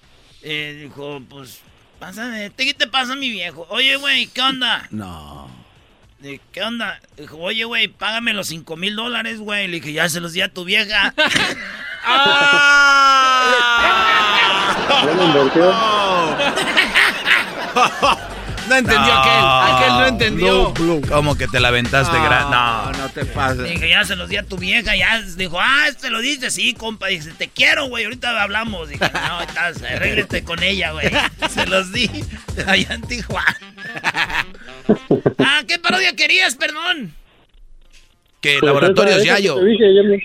Eh, 0.43 0.81
dijo, 0.82 1.23
pues, 1.28 1.61
pásame, 2.01 2.51
¿qué 2.57 2.74
te 2.74 2.89
pasa 2.89 3.15
mi 3.15 3.31
viejo? 3.31 3.66
Oye, 3.70 3.95
güey, 3.97 4.27
¿qué 4.27 4.43
onda? 4.43 4.89
No. 4.91 5.49
Dije, 6.19 6.41
¿qué 6.51 6.62
onda? 6.62 7.01
Dijo, 7.16 7.36
oye, 7.39 7.65
güey, 7.65 7.86
págame 7.89 8.32
los 8.32 8.49
cinco 8.49 8.77
mil 8.77 8.97
dólares, 8.97 9.39
güey. 9.39 9.69
Le 9.69 9.77
dije, 9.77 9.93
ya 9.93 10.09
se 10.09 10.20
los 10.20 10.32
di 10.32 10.41
a 10.41 10.53
tu 10.53 10.65
vieja. 10.65 11.15
No 18.69 18.77
entendió 18.77 19.12
aquel. 19.12 19.74
Aquel 19.74 19.89
no 19.91 20.07
entendió. 20.07 20.74
¿Cómo 21.09 21.36
que 21.36 21.47
te 21.49 21.61
la 21.61 21.69
aventaste 21.69 22.16
gran? 22.19 22.51
No, 22.51 22.93
no 22.93 23.09
te 23.11 23.24
pases. 23.24 23.69
Dije, 23.69 23.89
ya 23.89 24.05
se 24.05 24.16
los 24.16 24.28
di 24.28 24.36
a 24.36 24.43
tu 24.43 24.57
vieja. 24.57 24.97
Ya 24.97 25.20
dijo, 25.36 25.59
ah, 25.61 25.86
te 26.01 26.11
lo 26.11 26.20
dice, 26.20 26.51
sí, 26.51 26.74
compa. 26.74 27.09
Dije, 27.09 27.31
te 27.36 27.49
quiero, 27.49 27.86
güey. 27.89 28.05
Ahorita 28.05 28.43
hablamos. 28.43 28.89
Dije, 28.89 29.05
no, 29.12 29.41
estás, 29.43 29.82
arréglate 29.82 30.45
con 30.45 30.62
ella, 30.62 30.93
güey. 30.93 31.11
Se 31.51 31.66
los 31.66 31.93
di 31.93 32.09
allá 32.66 32.95
en 32.95 33.03
Tijuana. 33.03 33.57
ah, 35.39 35.62
¿qué 35.66 35.78
parodia 35.78 36.15
querías, 36.16 36.55
perdón? 36.57 37.15
Que 38.41 38.59
Pues 38.61 38.65
Laboratorios 38.65 39.19
que 39.19 39.27
Yayo. 39.27 39.57
te 39.57 39.65
dije, 39.66 39.95
ya 39.95 40.03
me- 40.03 40.23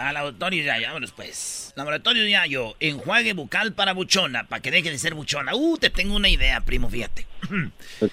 Ah, 0.00 0.12
Laboratorios 0.12 0.64
Yayo, 0.64 0.86
vámonos 0.86 1.10
pues. 1.10 1.72
Laboratorios 1.74 2.30
Yayo, 2.30 2.76
enjuague 2.78 3.32
bucal 3.32 3.72
para 3.72 3.92
buchona, 3.94 4.44
para 4.44 4.62
que 4.62 4.70
deje 4.70 4.90
de 4.92 4.98
ser 4.98 5.14
buchona. 5.14 5.56
Uh, 5.56 5.76
te 5.76 5.90
tengo 5.90 6.14
una 6.14 6.28
idea, 6.28 6.60
primo, 6.60 6.88
fíjate. 6.88 7.26
Ok. 8.00 8.12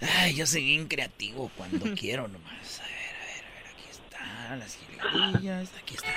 Ay, 0.00 0.34
yo 0.34 0.46
soy 0.46 0.64
bien 0.64 0.86
creativo 0.88 1.50
cuando 1.56 1.94
quiero 1.98 2.26
nomás. 2.28 2.80
A 2.80 2.84
ver, 2.84 2.94
a 2.94 3.24
ver, 3.26 3.44
a 3.44 3.52
ver, 3.52 3.66
aquí 3.70 3.84
están 3.90 4.58
las 4.58 4.78
jilguerillas, 4.78 5.70
aquí 5.82 5.94
está. 5.94 6.08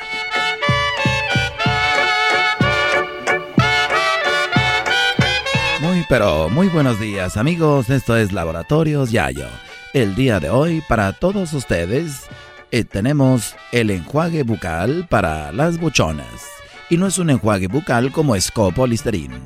Muy 5.81 6.05
pero 6.07 6.49
muy 6.49 6.67
buenos 6.67 6.99
días 6.99 7.35
amigos, 7.37 7.89
esto 7.89 8.15
es 8.15 8.31
Laboratorios 8.31 9.11
Yayo. 9.11 9.47
El 9.93 10.15
día 10.15 10.39
de 10.39 10.49
hoy 10.49 10.81
para 10.87 11.13
todos 11.13 11.53
ustedes 11.53 12.27
eh, 12.71 12.83
tenemos 12.83 13.55
el 13.71 13.89
enjuague 13.89 14.43
bucal 14.43 15.07
para 15.09 15.51
las 15.51 15.79
buchonas. 15.79 16.47
Y 16.89 16.97
no 16.97 17.07
es 17.07 17.17
un 17.17 17.29
enjuague 17.29 17.67
bucal 17.67 18.11
como 18.11 18.39
Scopo 18.39 18.87
Listerine. 18.87 19.37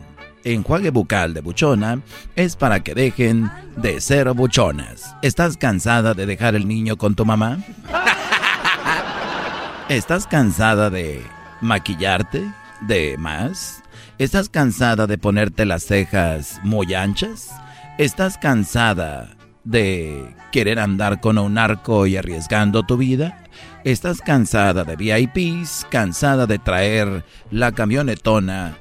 Enjuague 0.43 0.89
bucal 0.89 1.33
de 1.33 1.41
buchona 1.41 2.01
es 2.35 2.55
para 2.55 2.81
que 2.81 2.93
dejen 2.93 3.49
de 3.77 4.01
ser 4.01 4.31
buchonas. 4.33 5.15
¿Estás 5.21 5.55
cansada 5.55 6.13
de 6.13 6.25
dejar 6.25 6.55
el 6.55 6.67
niño 6.67 6.97
con 6.97 7.15
tu 7.15 7.25
mamá? 7.25 7.59
¿Estás 9.89 10.27
cansada 10.27 10.89
de 10.89 11.21
maquillarte? 11.61 12.43
¿De 12.81 13.17
más? 13.17 13.81
¿Estás 14.17 14.49
cansada 14.49 15.07
de 15.07 15.17
ponerte 15.17 15.65
las 15.65 15.83
cejas 15.83 16.59
muy 16.63 16.93
anchas? 16.93 17.51
¿Estás 17.97 18.37
cansada 18.37 19.29
de 19.63 20.35
querer 20.51 20.79
andar 20.79 21.21
con 21.21 21.37
un 21.37 21.57
arco 21.57 22.05
y 22.07 22.17
arriesgando 22.17 22.83
tu 22.83 22.97
vida? 22.97 23.43
¿Estás 23.83 24.21
cansada 24.21 24.83
de 24.83 24.95
VIPs? 24.95 25.87
¿Cansada 25.89 26.47
de 26.47 26.59
traer 26.59 27.25
la 27.51 27.71
camionetona 27.71 28.77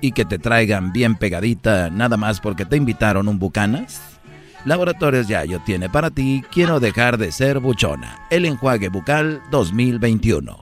y 0.00 0.12
que 0.12 0.24
te 0.24 0.38
traigan 0.38 0.92
bien 0.92 1.16
pegadita 1.16 1.90
nada 1.90 2.16
más 2.16 2.40
porque 2.40 2.64
te 2.64 2.76
invitaron 2.76 3.28
un 3.28 3.38
bucanas? 3.38 4.00
Laboratorios 4.64 5.26
Yayo 5.26 5.60
tiene 5.66 5.90
para 5.90 6.10
ti 6.10 6.44
Quiero 6.52 6.78
dejar 6.78 7.18
de 7.18 7.32
ser 7.32 7.58
buchona, 7.58 8.26
el 8.30 8.44
enjuague 8.44 8.90
bucal 8.90 9.42
2021. 9.50 10.56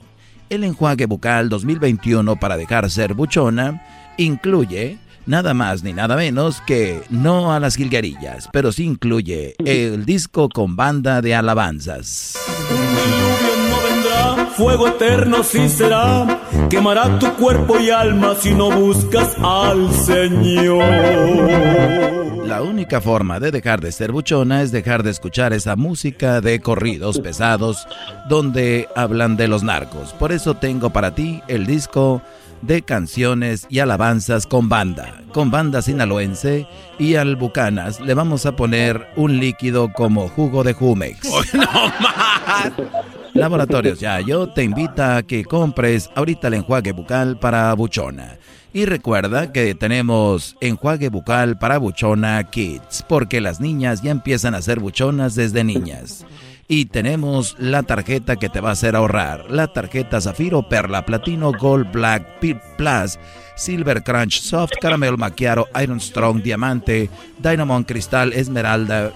El 0.48 0.64
enjuague 0.64 1.06
bucal 1.06 1.48
2021 1.50 2.36
para 2.36 2.56
dejar 2.56 2.90
ser 2.90 3.14
buchona 3.14 3.82
incluye 4.16 4.98
nada 5.26 5.54
más 5.54 5.82
ni 5.82 5.92
nada 5.92 6.16
menos 6.16 6.60
que 6.66 7.02
no 7.10 7.52
a 7.52 7.60
las 7.60 7.76
jilguerillas, 7.76 8.48
pero 8.52 8.72
sí 8.72 8.84
incluye 8.84 9.54
el 9.64 10.04
disco 10.04 10.48
con 10.48 10.76
banda 10.76 11.20
de 11.22 11.34
alabanzas. 11.34 12.38
no 13.70 13.82
vendrá, 13.82 14.46
fuego 14.56 14.88
eterno 14.88 15.42
sí 15.42 15.68
será, 15.68 16.40
quemará 16.68 17.18
tu 17.18 17.32
cuerpo 17.34 17.78
y 17.78 17.90
alma 17.90 18.34
si 18.34 18.54
no 18.54 18.70
buscas 18.70 19.36
al 19.42 19.92
Señor. 19.92 20.80
La 22.50 22.62
única 22.62 23.00
forma 23.00 23.38
de 23.38 23.52
dejar 23.52 23.80
de 23.80 23.92
ser 23.92 24.10
buchona 24.10 24.62
es 24.62 24.72
dejar 24.72 25.04
de 25.04 25.10
escuchar 25.10 25.52
esa 25.52 25.76
música 25.76 26.40
de 26.40 26.60
corridos 26.60 27.20
pesados 27.20 27.86
donde 28.28 28.88
hablan 28.96 29.36
de 29.36 29.46
los 29.46 29.62
narcos. 29.62 30.12
Por 30.14 30.32
eso 30.32 30.54
tengo 30.54 30.90
para 30.90 31.14
ti 31.14 31.42
el 31.46 31.64
disco 31.64 32.22
de 32.62 32.82
canciones 32.82 33.66
y 33.68 33.78
alabanzas 33.78 34.46
con 34.46 34.68
banda. 34.68 35.22
Con 35.32 35.50
banda 35.50 35.82
sinaloense 35.82 36.66
y 36.98 37.14
al 37.14 37.36
Bucanas 37.36 38.00
le 38.00 38.14
vamos 38.14 38.46
a 38.46 38.56
poner 38.56 39.08
un 39.16 39.38
líquido 39.38 39.92
como 39.92 40.28
jugo 40.28 40.64
de 40.64 40.72
Jumex. 40.74 41.20
Laboratorios 43.34 44.00
Yayo 44.00 44.48
te 44.48 44.64
invita 44.64 45.16
a 45.16 45.22
que 45.22 45.44
compres 45.44 46.10
ahorita 46.14 46.48
el 46.48 46.54
enjuague 46.54 46.92
bucal 46.92 47.38
para 47.38 47.72
buchona. 47.74 48.38
Y 48.72 48.84
recuerda 48.84 49.52
que 49.52 49.74
tenemos 49.74 50.56
enjuague 50.60 51.08
bucal 51.08 51.58
para 51.58 51.78
buchona 51.78 52.42
kids, 52.44 53.04
porque 53.08 53.40
las 53.40 53.60
niñas 53.60 54.02
ya 54.02 54.12
empiezan 54.12 54.54
a 54.54 54.62
ser 54.62 54.78
buchonas 54.78 55.34
desde 55.34 55.64
niñas. 55.64 56.24
Y 56.72 56.84
tenemos 56.84 57.56
la 57.58 57.82
tarjeta 57.82 58.36
que 58.36 58.48
te 58.48 58.60
va 58.60 58.68
a 58.68 58.74
hacer 58.74 58.94
ahorrar, 58.94 59.50
la 59.50 59.72
tarjeta 59.72 60.20
Zafiro, 60.20 60.68
Perla, 60.68 61.04
Platino, 61.04 61.50
Gold, 61.50 61.90
Black, 61.90 62.38
Pit 62.38 62.58
Plus, 62.78 63.18
Silver 63.56 64.04
Crunch, 64.04 64.40
Soft, 64.40 64.74
Caramel 64.80 65.18
Macchiato, 65.18 65.66
Iron 65.82 66.00
Strong, 66.00 66.44
Diamante, 66.44 67.10
Dynamon 67.42 67.82
Cristal, 67.82 68.32
Esmeralda, 68.32 69.12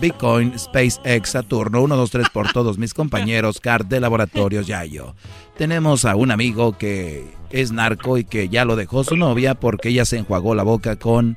Bitcoin, 0.00 0.58
SpaceX, 0.58 1.32
Saturno, 1.32 1.82
1, 1.82 1.94
2, 1.94 2.10
3 2.10 2.30
por 2.30 2.50
todos 2.52 2.78
mis 2.78 2.94
compañeros, 2.94 3.60
CARD 3.60 3.84
de 3.84 4.00
Laboratorios 4.00 4.66
Yayo. 4.66 5.14
Tenemos 5.58 6.06
a 6.06 6.16
un 6.16 6.30
amigo 6.30 6.78
que 6.78 7.26
es 7.50 7.70
narco 7.70 8.16
y 8.16 8.24
que 8.24 8.48
ya 8.48 8.64
lo 8.64 8.76
dejó 8.76 9.04
su 9.04 9.18
novia 9.18 9.54
porque 9.54 9.90
ella 9.90 10.06
se 10.06 10.16
enjuagó 10.16 10.54
la 10.54 10.62
boca 10.62 10.96
con 10.96 11.36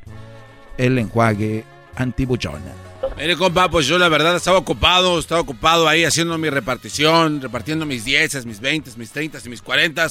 el 0.77 0.97
enjuague 0.97 1.65
antibuchona. 1.97 2.84
Mire, 3.17 3.35
compa, 3.35 3.69
pues 3.69 3.87
yo 3.87 3.97
la 3.97 4.09
verdad 4.09 4.35
estaba 4.35 4.57
ocupado, 4.57 5.19
estaba 5.19 5.41
ocupado 5.41 5.87
ahí 5.87 6.03
haciendo 6.03 6.37
mi 6.37 6.49
repartición, 6.49 7.41
repartiendo 7.41 7.85
mis 7.85 8.05
10, 8.05 8.45
mis 8.45 8.59
20, 8.59 8.91
mis 8.97 9.11
30 9.11 9.39
y 9.45 9.49
mis 9.49 9.61
40. 9.61 10.07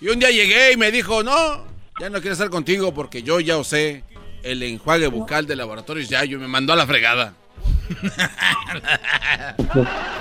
Y 0.00 0.08
un 0.08 0.18
día 0.18 0.30
llegué 0.30 0.72
y 0.72 0.76
me 0.76 0.90
dijo, 0.90 1.22
no, 1.22 1.64
ya 2.00 2.10
no 2.10 2.20
quiero 2.20 2.32
estar 2.32 2.50
contigo 2.50 2.94
porque 2.94 3.22
yo 3.22 3.40
ya 3.40 3.56
usé 3.56 4.04
el 4.42 4.62
enjuague 4.62 5.08
bucal 5.08 5.46
de 5.46 5.56
laboratorios 5.56 6.08
Yayo 6.08 6.38
y 6.38 6.40
me 6.40 6.48
mandó 6.48 6.72
a 6.72 6.76
la 6.76 6.86
fregada. 6.86 7.34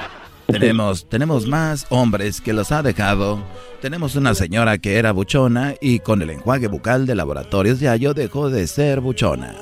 Tenemos, 0.47 1.09
tenemos 1.09 1.45
más 1.45 1.85
hombres 1.89 2.39
que 2.39 2.53
los 2.53 2.71
ha 2.71 2.81
dejado. 2.81 3.43
Tenemos 3.81 4.15
una 4.15 4.33
señora 4.33 4.77
que 4.77 4.95
era 4.95 5.11
buchona 5.11 5.75
y 5.81 5.99
con 5.99 6.21
el 6.21 6.29
enjuague 6.29 6.67
bucal 6.67 7.05
de 7.05 7.15
Laboratorios 7.15 7.81
Yayo 7.81 8.13
dejó 8.13 8.49
de 8.49 8.65
ser 8.67 9.01
buchona. 9.01 9.53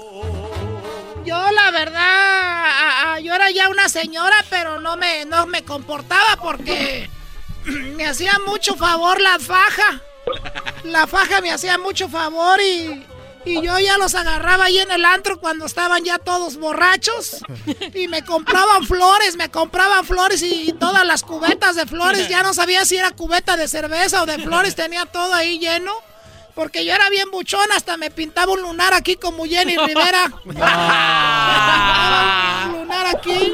Ya 3.55 3.69
una 3.69 3.89
señora, 3.89 4.35
pero 4.49 4.79
no 4.79 4.97
me, 4.97 5.25
no 5.25 5.47
me 5.47 5.63
comportaba 5.63 6.35
porque 6.41 7.09
me 7.65 8.05
hacía 8.05 8.33
mucho 8.45 8.75
favor 8.75 9.19
la 9.21 9.39
faja. 9.39 10.01
La 10.83 11.07
faja 11.07 11.41
me 11.41 11.51
hacía 11.51 11.77
mucho 11.77 12.09
favor 12.09 12.59
y, 12.61 13.05
y 13.45 13.61
yo 13.61 13.79
ya 13.79 13.97
los 13.97 14.13
agarraba 14.15 14.65
ahí 14.65 14.79
en 14.79 14.91
el 14.91 15.05
antro 15.05 15.39
cuando 15.39 15.65
estaban 15.65 16.03
ya 16.03 16.19
todos 16.19 16.57
borrachos. 16.57 17.37
Y 17.93 18.07
me 18.07 18.23
compraban 18.23 18.85
flores, 18.85 19.35
me 19.35 19.49
compraban 19.49 20.05
flores 20.05 20.41
y 20.43 20.73
todas 20.73 21.05
las 21.05 21.23
cubetas 21.23 21.75
de 21.75 21.85
flores. 21.85 22.27
Ya 22.27 22.43
no 22.43 22.53
sabía 22.53 22.85
si 22.85 22.97
era 22.97 23.11
cubeta 23.11 23.55
de 23.55 23.67
cerveza 23.67 24.21
o 24.21 24.25
de 24.25 24.39
flores, 24.39 24.75
tenía 24.75 25.05
todo 25.05 25.33
ahí 25.33 25.59
lleno. 25.59 25.93
Porque 26.55 26.85
yo 26.85 26.93
era 26.93 27.09
bien 27.09 27.29
buchona, 27.31 27.75
hasta 27.75 27.97
me 27.97 28.09
pintaba 28.09 28.53
un 28.53 28.61
lunar 28.61 28.93
aquí 28.93 29.17
como 29.17 29.45
Jenny 29.45 29.75
Rivera. 29.85 30.31
un 30.45 30.53
lunar 32.71 33.07
aquí. 33.07 33.53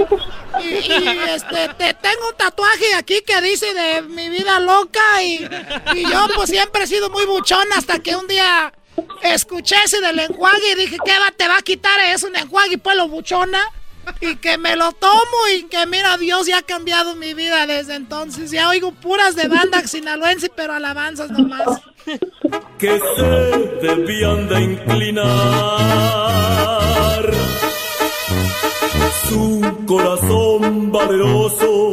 Y, 0.61 0.67
y, 0.67 1.19
este, 1.29 1.69
te, 1.69 1.93
tengo 1.95 2.29
un 2.29 2.37
tatuaje 2.37 2.93
aquí 2.95 3.21
que 3.25 3.41
dice 3.41 3.73
de 3.73 4.03
mi 4.03 4.29
vida 4.29 4.59
loca. 4.59 5.23
Y, 5.23 5.49
y 5.95 6.03
yo 6.09 6.27
pues 6.35 6.49
siempre 6.49 6.83
he 6.83 6.87
sido 6.87 7.09
muy 7.09 7.25
buchona 7.25 7.75
hasta 7.77 7.99
que 7.99 8.15
un 8.15 8.27
día 8.27 8.71
escuché 9.23 9.75
ese 9.83 9.99
del 10.01 10.19
enjuague 10.19 10.71
y 10.71 10.75
dije, 10.75 10.97
¿qué 11.03 11.17
va, 11.17 11.31
te 11.31 11.47
va 11.47 11.57
a 11.57 11.61
quitar? 11.61 11.99
Es 12.01 12.23
un 12.23 12.35
enjuague 12.35 12.73
y 12.75 12.77
pues 12.77 12.95
lo 12.95 13.07
buchona. 13.07 13.63
Y 14.19 14.35
que 14.37 14.57
me 14.57 14.75
lo 14.75 14.91
tomo 14.93 15.47
y 15.55 15.63
que 15.63 15.85
mira, 15.85 16.17
Dios 16.17 16.47
ya 16.47 16.59
ha 16.59 16.61
cambiado 16.61 17.15
mi 17.15 17.33
vida 17.33 17.65
desde 17.67 17.95
entonces. 17.95 18.51
Ya 18.51 18.69
oigo 18.69 18.91
puras 18.91 19.35
de 19.35 19.47
banda 19.47 19.87
sinaloense, 19.87 20.49
pero 20.55 20.73
alabanzas 20.73 21.31
nomás. 21.31 21.81
que 22.77 22.99
se 23.15 23.87
debían 23.87 24.47
de 24.49 24.61
inclinar 24.61 25.31
su 29.29 29.77
corazón 29.85 30.91
valeroso 30.91 31.91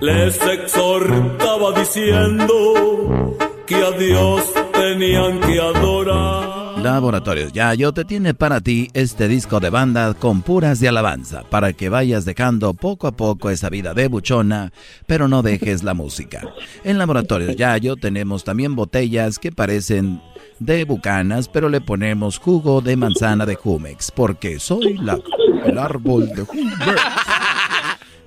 les 0.00 0.40
exhortaba 0.42 1.72
diciendo 1.72 3.36
que 3.66 3.76
a 3.76 3.90
Dios 3.92 4.42
tenían 4.72 5.40
que 5.40 5.60
adorar. 5.60 6.57
Laboratorios 6.82 7.52
Yayo 7.52 7.92
te 7.92 8.04
tiene 8.04 8.34
para 8.34 8.60
ti 8.60 8.88
este 8.94 9.26
disco 9.26 9.58
de 9.58 9.68
banda 9.68 10.14
con 10.14 10.42
puras 10.42 10.78
de 10.78 10.88
alabanza, 10.88 11.42
para 11.50 11.72
que 11.72 11.88
vayas 11.88 12.24
dejando 12.24 12.72
poco 12.74 13.08
a 13.08 13.12
poco 13.12 13.50
esa 13.50 13.68
vida 13.68 13.94
de 13.94 14.06
buchona, 14.06 14.72
pero 15.06 15.26
no 15.26 15.42
dejes 15.42 15.82
la 15.82 15.94
música. 15.94 16.42
En 16.84 16.98
Laboratorios 16.98 17.56
Yayo 17.56 17.96
tenemos 17.96 18.44
también 18.44 18.76
botellas 18.76 19.38
que 19.40 19.50
parecen 19.50 20.20
de 20.60 20.84
bucanas, 20.84 21.48
pero 21.48 21.68
le 21.68 21.80
ponemos 21.80 22.38
jugo 22.38 22.80
de 22.80 22.96
manzana 22.96 23.44
de 23.44 23.56
Jumex, 23.56 24.12
porque 24.12 24.60
soy 24.60 24.98
la, 24.98 25.18
el 25.64 25.78
árbol 25.78 26.28
de 26.28 26.42
Jumex. 26.42 26.78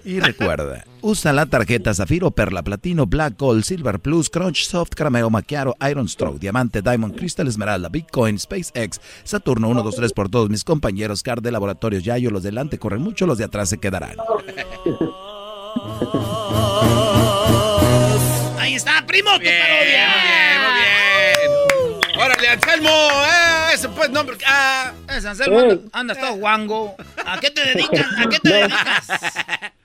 Y 0.04 0.20
recuerda, 0.20 0.84
usa 1.02 1.32
la 1.34 1.46
tarjeta 1.46 1.94
Zafiro, 1.94 2.32
Perla, 2.32 2.64
Platino, 2.64 3.06
Black 3.06 3.38
Gold, 3.38 3.64
Silver 3.64 4.00
Plus, 4.00 4.30
Crunch, 4.30 4.66
Soft, 4.66 4.96
Carameo, 4.96 5.30
Macchiato, 5.30 5.76
Iron 5.90 6.08
Stroke, 6.10 6.40
Diamante, 6.40 6.82
Diamond, 6.82 7.16
Crystal, 7.16 7.48
Esmeralda, 7.48 7.90
Bitcoin, 7.90 8.40
SpaceX, 8.40 9.00
Saturno 9.24 9.70
1, 9.70 9.84
2, 9.84 9.96
3 9.96 10.14
por 10.14 10.30
todos 10.30 10.50
mis 10.50 10.64
compañeros, 10.64 11.22
Car 11.24 11.42
de 11.42 11.52
Laboratorios 11.52 12.04
Yayo, 12.04 12.32
los 12.32 12.44
delante 12.44 12.80
corren 12.80 13.02
mucho, 13.02 13.26
los 13.28 13.38
de 13.38 13.44
atrás 13.46 13.70
se 13.70 13.78
quedarán. 13.78 14.16
Ahí 18.60 18.76
está, 18.76 19.06
primo, 19.06 19.32
tu 19.36 19.40
Bien, 19.40 19.62
parodia. 19.62 20.08
muy 20.10 20.22
bien, 20.22 20.62
muy 20.62 22.12
bien. 22.12 22.22
Órale, 22.22 22.48
Anselmo, 22.50 22.90
eh, 22.90 23.74
ese 23.74 23.90
pues 23.90 24.10
nombre. 24.12 24.38
Ah, 24.46 24.92
Ese 25.10 25.28
Anselmo 25.28 25.60
anda, 25.60 25.78
andas 25.94 26.20
todo 26.20 26.34
guango. 26.36 26.96
¿A 27.26 27.40
qué 27.40 27.50
te 27.50 27.66
dedicas? 27.66 28.06
¿A 28.18 28.30
qué 28.30 28.40
te 28.40 28.50
dedicas? 28.54 29.08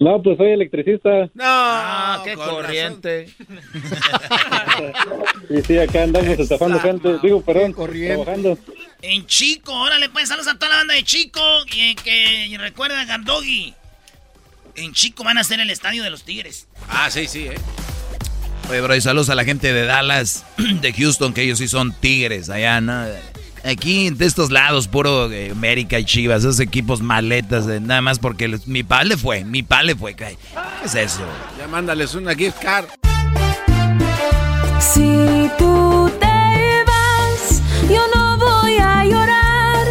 No, 0.00 0.22
pues 0.22 0.38
soy 0.38 0.52
electricista. 0.52 1.26
No, 1.34 1.44
Ah, 1.44 2.22
qué 2.24 2.34
corriente. 2.34 3.28
Y 5.50 5.62
sí, 5.62 5.78
acá 5.78 6.04
andamos 6.04 6.38
estafando 6.38 6.80
gente. 6.80 7.18
Digo, 7.22 7.42
perdón, 7.42 7.74
trabajando. 7.74 8.56
En 9.02 9.26
Chico, 9.26 9.72
órale, 9.74 10.08
pues 10.08 10.28
saludos 10.28 10.48
a 10.48 10.54
toda 10.58 10.70
la 10.70 10.76
banda 10.76 10.94
de 10.94 11.02
Chico. 11.02 11.40
Y 11.74 11.94
que 11.96 12.46
y 12.46 12.56
recuerda, 12.56 13.04
Gandogi. 13.04 13.74
En 14.76 14.92
Chico 14.94 15.22
van 15.24 15.36
a 15.38 15.44
ser 15.44 15.60
el 15.60 15.68
estadio 15.70 16.02
de 16.02 16.10
los 16.10 16.22
Tigres. 16.22 16.66
Ah, 16.88 17.10
sí, 17.10 17.26
sí, 17.26 17.46
eh. 17.46 17.54
Oye, 18.70 18.80
bro, 18.80 18.94
y 18.94 19.00
saludos 19.00 19.28
a 19.30 19.34
la 19.34 19.44
gente 19.44 19.72
de 19.72 19.84
Dallas, 19.84 20.46
de 20.80 20.92
Houston, 20.92 21.34
que 21.34 21.42
ellos 21.42 21.58
sí 21.58 21.66
son 21.68 21.92
tigres 21.92 22.48
allá, 22.48 22.80
¿no? 22.80 23.04
Aquí, 23.64 24.08
de 24.10 24.24
estos 24.24 24.50
lados, 24.50 24.88
puro 24.88 25.30
eh, 25.30 25.50
América 25.50 25.98
y 25.98 26.04
Chivas, 26.04 26.40
esos 26.40 26.60
equipos 26.60 27.02
maletas, 27.02 27.66
eh, 27.68 27.78
nada 27.80 28.00
más 28.00 28.18
porque 28.18 28.48
les- 28.48 28.66
mi 28.66 28.82
pa 28.82 29.04
le 29.04 29.16
fue, 29.18 29.44
mi 29.44 29.62
pa 29.62 29.82
le 29.82 29.94
fue. 29.94 30.14
¿Qué 30.14 30.36
es 30.84 30.94
eso? 30.94 31.20
Ya 31.58 31.68
mándales 31.68 32.14
una 32.14 32.34
gift 32.34 32.58
card. 32.62 32.86
Si 34.80 35.50
tú 35.58 36.10
te 36.18 36.84
vas, 36.86 37.62
yo 37.88 38.00
no 38.14 38.38
voy 38.38 38.76
a 38.78 39.04
llorar. 39.04 39.86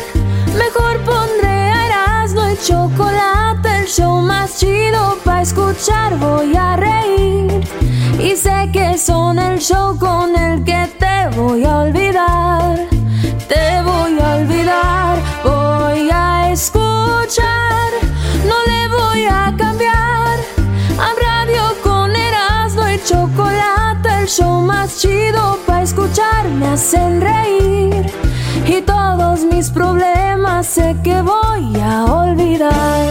Mejor 0.58 0.98
pondré 1.06 1.48
a 1.48 1.86
Erasmo 1.88 2.50
y 2.50 2.58
chocolate, 2.66 3.82
el 3.82 3.88
show 3.88 4.20
más 4.22 4.58
chido 4.60 5.18
para 5.24 5.44
escuchar. 5.44 6.18
Voy 6.18 6.56
a 6.58 6.76
reír 6.76 7.62
y 8.20 8.36
sé 8.36 8.70
que 8.74 8.98
son 8.98 9.38
el 9.38 9.60
show 9.60 9.96
con 10.00 10.36
el 10.36 10.64
que 10.64 10.88
te 10.98 11.38
voy 11.38 11.64
a 11.66 11.78
olvidar. 11.82 12.59
Te 13.50 13.82
voy 13.82 14.20
a 14.20 14.36
olvidar, 14.36 15.18
voy 15.44 16.08
a 16.12 16.52
escuchar, 16.52 17.90
no 18.46 18.58
le 18.72 18.88
voy 18.90 19.26
a 19.26 19.52
cambiar. 19.58 20.38
A 21.00 21.10
radio 21.28 21.64
con 21.82 22.16
Erasmo 22.16 22.88
y 22.88 23.00
chocolate, 23.04 24.10
el 24.22 24.28
show 24.28 24.62
más 24.62 25.00
chido 25.00 25.58
para 25.66 25.82
escuchar 25.82 26.48
me 26.60 26.68
hacen 26.68 27.22
reír. 27.22 28.06
Y 28.68 28.82
todos 28.82 29.44
mis 29.46 29.72
problemas 29.72 30.68
sé 30.68 30.96
que 31.04 31.20
voy 31.24 31.82
a 31.82 32.06
olvidar. 32.06 33.09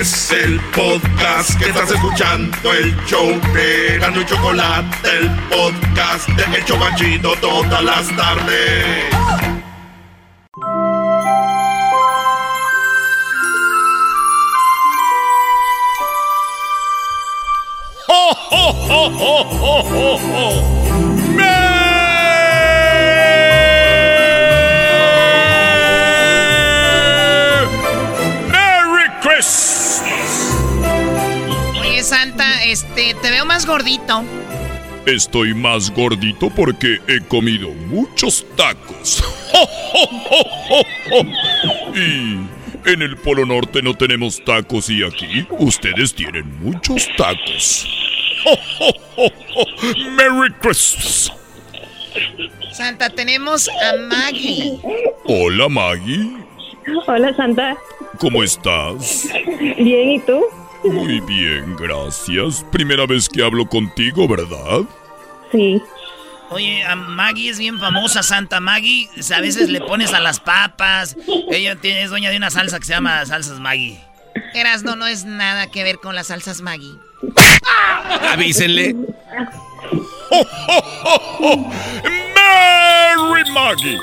Es 0.00 0.32
el 0.32 0.58
podcast 0.74 1.56
que 1.56 1.66
estás 1.66 1.88
escuchando, 1.88 2.72
el 2.72 2.96
show 3.06 3.28
de 3.52 3.98
Gano 4.00 4.20
y 4.20 4.26
Chocolate, 4.26 5.08
el 5.08 5.30
podcast 5.48 6.28
de 6.30 6.56
El 6.56 6.64
Chobachito 6.64 7.36
todas 7.36 7.84
las 7.84 8.08
tardes. 8.16 9.14
¡Ho, 18.08 18.30
ho, 18.50 18.70
ho, 18.90 19.06
ho, 19.06 19.80
ho, 19.80 20.16
ho, 20.16 20.73
este, 32.64 33.14
te 33.14 33.30
veo 33.30 33.44
más 33.46 33.66
gordito. 33.66 34.24
Estoy 35.06 35.52
más 35.54 35.90
gordito 35.90 36.48
porque 36.50 36.98
he 37.08 37.20
comido 37.20 37.70
muchos 37.70 38.46
tacos. 38.56 39.22
Y 41.94 42.90
en 42.90 43.02
el 43.02 43.16
Polo 43.16 43.46
Norte 43.46 43.80
no 43.82 43.94
tenemos 43.94 44.42
tacos 44.44 44.90
y 44.90 45.04
aquí 45.04 45.46
ustedes 45.50 46.12
tienen 46.14 46.58
muchos 46.60 47.08
tacos. 47.16 47.86
¡Merry 50.16 50.52
Christmas! 50.60 51.32
Santa, 52.72 53.08
tenemos 53.10 53.68
a 53.68 53.96
Maggie. 54.08 54.80
Hola 55.26 55.68
Maggie, 55.68 56.36
Hola, 57.06 57.32
Santa. 57.34 57.76
¿cómo 58.18 58.42
estás? 58.42 59.28
Bien, 59.78 60.10
¿y 60.10 60.18
tú? 60.20 60.42
Muy 60.84 61.20
bien, 61.20 61.76
gracias. 61.76 62.64
Primera 62.70 63.06
vez 63.06 63.28
que 63.28 63.42
hablo 63.42 63.66
contigo, 63.66 64.28
¿verdad? 64.28 64.82
Sí. 65.50 65.80
Oye, 66.50 66.84
a 66.84 66.94
Maggie 66.94 67.50
es 67.50 67.58
bien 67.58 67.78
famosa, 67.78 68.22
Santa 68.22 68.60
Maggie. 68.60 69.08
A 69.34 69.40
veces 69.40 69.70
le 69.70 69.80
pones 69.80 70.12
a 70.12 70.20
las 70.20 70.40
papas. 70.40 71.16
Ella 71.50 71.76
tiene, 71.76 72.02
es 72.02 72.10
dueña 72.10 72.30
de 72.30 72.36
una 72.36 72.50
salsa 72.50 72.78
que 72.78 72.84
se 72.84 72.92
llama 72.92 73.24
salsas 73.24 73.58
Maggie. 73.60 73.98
Erasno 74.52 74.94
no 74.94 75.06
es 75.06 75.24
nada 75.24 75.70
que 75.70 75.82
ver 75.82 75.98
con 75.98 76.14
las 76.14 76.26
salsas 76.28 76.60
Maggie. 76.60 76.94
Avísenle. 78.32 78.94
¡Mary 82.34 83.50
Maggie! 83.52 83.98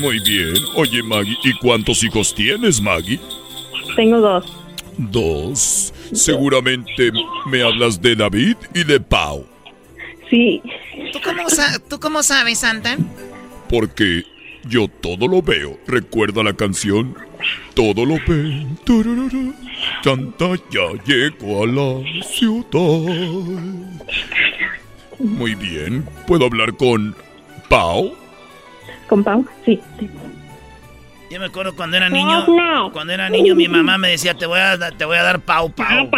Muy 0.00 0.18
bien. 0.20 0.54
Oye, 0.74 1.02
Maggie, 1.02 1.36
¿y 1.44 1.52
cuántos 1.58 2.02
hijos 2.02 2.34
tienes, 2.34 2.80
Maggie? 2.80 3.20
Tengo 3.96 4.20
dos. 4.20 4.44
Dos. 4.98 5.92
Seguramente 6.12 7.10
me 7.46 7.62
hablas 7.62 8.00
de 8.00 8.14
David 8.16 8.56
y 8.74 8.84
de 8.84 9.00
Pau. 9.00 9.46
Sí. 10.30 10.60
¿Tú 11.12 11.18
cómo, 11.24 11.48
sa- 11.48 11.78
¿Tú 11.88 12.00
cómo 12.00 12.22
sabes, 12.22 12.58
Santa? 12.60 12.96
Porque 13.68 14.24
yo 14.68 14.88
todo 14.88 15.28
lo 15.28 15.42
veo. 15.42 15.78
¿Recuerda 15.86 16.42
la 16.42 16.54
canción? 16.54 17.14
Todo 17.74 18.04
lo 18.04 18.16
veo. 18.26 18.66
Turururu. 18.84 19.54
Santa 20.02 20.46
ya 20.70 20.88
llegó 21.04 21.64
a 21.64 21.66
la 21.66 22.22
ciudad. 22.24 24.00
Muy 25.18 25.54
bien. 25.54 26.04
¿Puedo 26.26 26.46
hablar 26.46 26.76
con 26.76 27.14
Pau? 27.68 28.14
¿Con 29.08 29.22
Pau? 29.22 29.46
Sí. 29.64 29.80
Yo 31.30 31.40
me 31.40 31.46
acuerdo 31.46 31.74
cuando 31.74 31.96
era 31.96 32.08
niño. 32.08 32.46
Cuando 32.92 33.12
era 33.12 33.28
niño, 33.28 33.54
mi 33.54 33.68
mamá 33.68 33.98
me 33.98 34.08
decía: 34.08 34.34
Te 34.34 34.46
voy 34.46 34.60
a, 34.60 34.78
te 34.92 35.04
voy 35.04 35.16
a 35.16 35.22
dar 35.22 35.40
pau, 35.40 35.70
pau. 35.72 36.10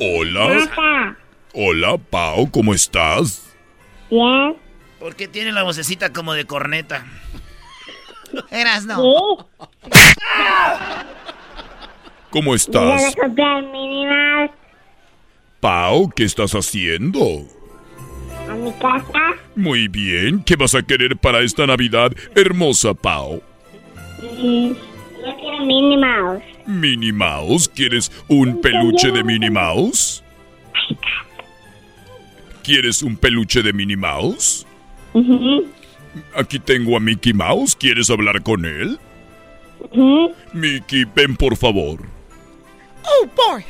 Hola. 0.00 1.14
Hola, 1.52 1.98
Pau, 1.98 2.50
¿cómo 2.50 2.74
estás? 2.74 3.54
Bien. 4.10 4.56
Porque 4.98 5.28
tiene 5.28 5.52
la 5.52 5.62
vocecita 5.62 6.12
como 6.12 6.34
de 6.34 6.46
corneta. 6.46 7.06
Erasno. 8.50 9.46
¿Cómo 12.30 12.56
estás? 12.56 13.14
Mouse 13.16 14.50
Pau, 15.60 16.10
¿qué 16.10 16.24
estás 16.24 16.52
haciendo? 16.54 17.20
a 18.48 18.54
mi 18.54 18.72
casa. 18.72 19.36
Muy 19.54 19.88
bien. 19.88 20.42
¿Qué 20.42 20.56
vas 20.56 20.74
a 20.74 20.82
querer 20.82 21.16
para 21.16 21.40
esta 21.40 21.66
Navidad, 21.66 22.12
hermosa 22.34 22.94
Pau? 22.94 23.42
Yo 24.32 25.36
quiero 25.40 25.64
Minnie 25.64 25.96
Mouse. 25.96 26.42
Minnie 26.66 27.12
Mouse, 27.12 27.68
¿quieres 27.68 28.10
un 28.28 28.60
peluche 28.60 29.10
de 29.10 29.22
Minnie 29.22 29.50
Mouse? 29.50 30.22
¿Quieres 32.62 33.02
un 33.02 33.16
peluche 33.16 33.62
de 33.62 33.72
Minnie 33.72 33.96
Mouse? 33.96 34.66
Aquí 36.34 36.58
tengo 36.58 36.96
a 36.96 37.00
Mickey 37.00 37.32
Mouse, 37.32 37.76
¿quieres 37.76 38.08
hablar 38.10 38.42
con 38.42 38.64
él? 38.64 38.98
Mickey, 40.52 41.04
ven 41.14 41.36
por 41.36 41.56
favor. 41.56 42.00
Oh 43.04 43.28
boy. 43.36 43.64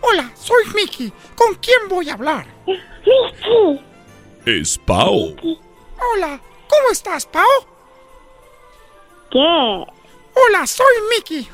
Hola, 0.00 0.30
soy 0.34 0.64
Mickey. 0.74 1.12
¿Con 1.34 1.54
quién 1.56 1.88
voy 1.88 2.08
a 2.08 2.14
hablar? 2.14 2.46
Mickey. 2.66 3.80
Es 4.46 4.78
Pau. 4.78 5.36
Hola, 6.14 6.40
¿cómo 6.68 6.90
estás, 6.92 7.26
Pau? 7.26 7.44
¿Qué? 9.30 9.38
Hola, 9.38 10.66
soy 10.66 10.86
Mickey. 11.16 11.48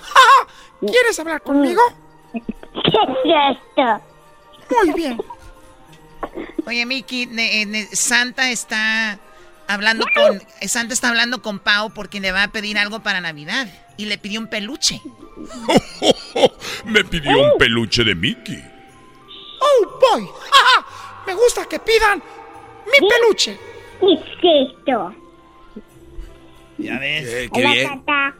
¿Quieres 0.80 1.18
hablar 1.18 1.42
conmigo? 1.42 1.80
¿Qué 2.32 2.40
es 2.40 3.56
esto? 3.76 4.02
Muy 4.70 4.92
bien. 4.94 5.20
Oye, 6.66 6.86
Miki, 6.86 7.26
ne- 7.26 7.66
ne- 7.66 7.88
Santa 7.94 8.50
está 8.50 9.18
hablando 9.68 10.04
con 10.14 10.42
Santa 10.68 10.94
está 10.94 11.08
hablando 11.10 11.42
con 11.42 11.58
Pau 11.58 11.90
porque 11.92 12.20
le 12.20 12.32
va 12.32 12.44
a 12.44 12.48
pedir 12.48 12.78
algo 12.78 13.00
para 13.00 13.20
Navidad 13.20 13.66
y 13.96 14.06
le 14.06 14.18
pidió 14.18 14.40
un 14.40 14.48
peluche. 14.48 15.00
Me 16.86 17.04
pidió 17.04 17.38
un 17.52 17.58
peluche 17.58 18.04
de 18.04 18.14
Mickey. 18.14 18.62
¡Oh, 19.60 19.98
boy! 20.12 20.28
Me 21.26 21.34
gusta 21.34 21.66
que 21.66 21.78
pidan 21.78 22.22
mi 22.86 23.08
peluche. 23.08 23.58
¿Qué 24.00 24.62
es 24.62 24.70
esto? 24.78 25.14
Ya 26.78 26.98
ves. 26.98 27.48
Hola, 27.52 27.72
Santa. 27.88 28.34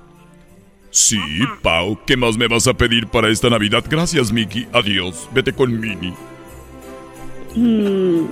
Sí, 0.91 1.19
Pau, 1.63 1.99
¿qué 2.07 2.17
más 2.17 2.37
me 2.37 2.47
vas 2.47 2.67
a 2.69 2.75
pedir 2.75 3.07
para 3.09 3.29
esta 3.29 3.51
Navidad? 3.51 3.85
Gracias, 3.89 4.33
Mickey. 4.33 4.67
Adiós. 4.73 5.29
Vete 5.33 5.53
con 5.53 5.79
Minnie. 5.81 6.15
Mm, 7.57 8.27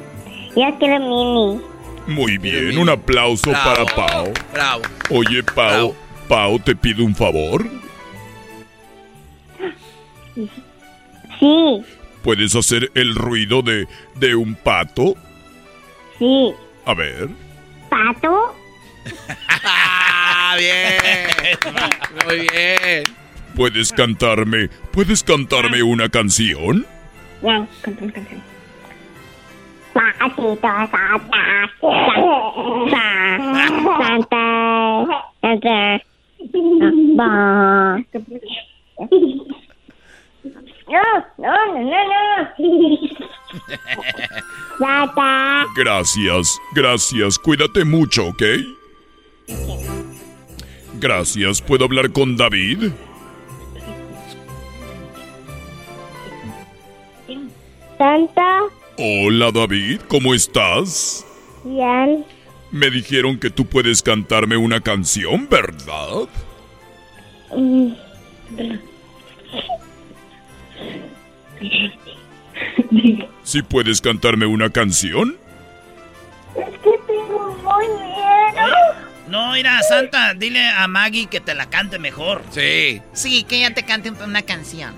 ya 0.57 0.77
quiero 0.79 0.99
mini. 1.01 1.61
Muy 2.07 2.39
bien, 2.39 2.79
un 2.79 2.89
aplauso 2.89 3.53
para 3.53 3.85
Pau. 3.87 4.33
Bravo. 4.53 4.83
Oye, 5.11 5.43
Pau, 5.43 5.95
Pau, 6.29 6.59
te 6.59 6.75
pido 6.77 7.05
un 7.05 7.15
favor. 7.15 7.65
Sí, 11.41 11.83
¿Puedes 12.23 12.55
hacer 12.55 12.91
el 12.95 13.15
ruido 13.17 13.63
de, 13.63 13.89
de 14.15 14.35
un 14.37 14.55
pato? 14.55 15.15
sí. 16.19 16.53
A 16.85 16.95
ver. 16.95 17.29
¿Pato? 17.89 18.55
Ah, 20.53 20.57
bien. 20.57 22.27
Muy 22.27 22.41
bien. 22.53 23.05
¿Puedes 23.57 23.93
cantarme? 23.93 24.69
¿Puedes 24.93 25.23
cantarme 25.23 25.83
una 25.83 26.09
canción? 26.09 26.87
Ya, 27.43 27.67
una 28.01 28.13
canción. 28.13 28.43
Gracias, 45.77 46.59
gracias. 46.75 47.39
Cuídate 47.39 47.85
mucho, 47.85 48.29
¿ok? 48.29 48.43
Gracias. 51.03 51.61
¿Puedo 51.61 51.85
hablar 51.85 52.13
con 52.13 52.37
David? 52.37 52.93
Santa. 57.99 58.61
Hola, 58.97 59.51
David. 59.51 60.01
¿Cómo 60.07 60.33
estás? 60.33 61.27
Bien. 61.65 62.25
Me 62.71 62.89
dijeron 62.89 63.37
que 63.41 63.51
tú 63.51 63.67
puedes 63.67 64.01
cantarme 64.01 64.57
una 64.57 64.81
canción, 64.81 65.49
¿verdad? 65.51 66.29
Mm. 67.57 67.95
¿Sí 73.43 73.63
puedes 73.63 74.01
cantarme 74.01 74.47
una 74.47 74.71
canción? 74.71 75.37
Es 76.55 76.79
que 76.79 76.91
tengo 77.09 77.59
muy 77.65 77.89
miedo. 77.89 79.12
No, 79.33 79.53
mira, 79.53 79.81
Santa, 79.83 80.35
dile 80.35 80.63
a 80.69 80.87
Maggie 80.89 81.27
que 81.27 81.41
te 81.41 81.55
la 81.55 81.65
cante 81.71 81.99
mejor. 81.99 82.43
Sí. 82.51 83.01
Sí, 83.15 83.45
que 83.45 83.57
ella 83.57 83.73
te 83.73 83.83
cante 83.83 84.11
un- 84.11 84.21
una 84.23 84.43
canción. 84.43 84.95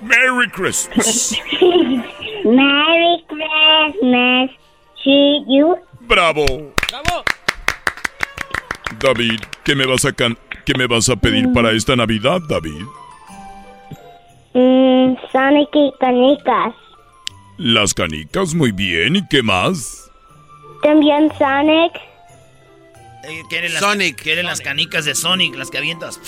Merry 0.00 0.48
Christmas. 0.50 1.36
Merry 2.44 3.24
Christmas 3.28 4.50
to 5.04 5.44
you. 5.48 5.76
Bravo. 6.02 6.44
David, 9.00 9.40
¿qué 9.64 9.74
me 9.74 9.86
vas 9.86 10.04
a 10.04 10.12
can 10.12 10.36
qué 10.64 10.74
me 10.76 10.86
vas 10.86 11.08
a 11.08 11.16
pedir 11.16 11.52
para 11.52 11.72
esta 11.72 11.96
Navidad, 11.96 12.40
David? 12.48 12.82
Mm, 14.54 15.14
Sonic 15.32 15.68
y 15.74 15.92
canicas. 15.98 16.74
Las 17.58 17.94
canicas, 17.94 18.54
muy 18.54 18.72
bien. 18.72 19.16
¿Y 19.16 19.26
qué 19.28 19.42
más? 19.42 20.10
También 20.82 21.30
Sonic. 21.38 21.92
Eh, 23.24 23.42
¿Quieren 23.48 23.72
las, 23.72 23.82
Sonic. 23.82 24.20
Quieren 24.20 24.46
las 24.46 24.60
canicas 24.60 25.04
de 25.04 25.14
Sonic, 25.14 25.54
las 25.54 25.70
que 25.70 25.78
avientas. 25.78 26.18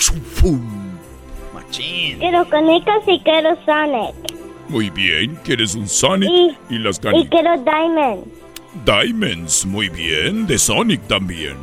Machín. 1.53 2.19
Quiero 2.19 2.47
canicas 2.49 3.01
y 3.07 3.19
quiero 3.21 3.57
Sonic. 3.65 4.15
Muy 4.69 4.89
bien. 4.89 5.35
¿Quieres 5.43 5.75
un 5.75 5.87
Sonic? 5.87 6.29
Y- 6.29 6.75
Y 6.75 6.79
las 6.79 6.97
Y 6.97 7.01
canicas. 7.01 7.29
quiero 7.29 7.57
Diamond. 7.63 8.25
Diamonds, 8.85 9.65
muy 9.65 9.89
bien. 9.89 10.47
De 10.47 10.57
Sonic 10.57 11.05
también. 11.07 11.55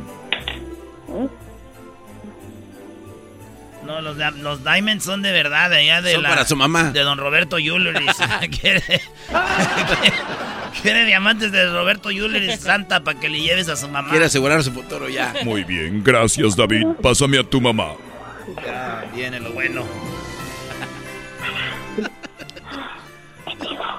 No, 3.85 4.01
los, 4.01 4.17
los 4.37 4.63
Diamonds 4.63 5.03
son 5.03 5.21
de 5.21 5.31
verdad, 5.31 5.69
de 5.69 5.77
allá 5.77 6.01
de 6.01 6.13
Son 6.13 6.23
la... 6.23 6.29
para 6.29 6.45
su 6.45 6.55
mamá. 6.55 6.91
De 6.91 7.01
don 7.01 7.17
Roberto 7.17 7.59
Yuleris. 7.59 8.15
quiere, 8.61 9.01
quiere 10.81 11.05
diamantes 11.05 11.51
de 11.51 11.69
Roberto 11.69 12.11
Yuleris 12.11 12.59
Santa 12.61 13.03
para 13.03 13.19
que 13.19 13.29
le 13.29 13.41
lleves 13.41 13.69
a 13.69 13.75
su 13.75 13.87
mamá. 13.89 14.09
Quiere 14.09 14.25
asegurar 14.25 14.63
su 14.63 14.71
futuro 14.71 15.09
ya. 15.09 15.33
Muy 15.43 15.63
bien. 15.63 16.03
Gracias, 16.03 16.55
David. 16.55 16.85
Pásame 17.01 17.39
a 17.39 17.43
tu 17.43 17.59
mamá. 17.59 17.93
Ya 18.65 19.05
viene 19.13 19.39
lo 19.39 19.51
bueno. 19.51 19.83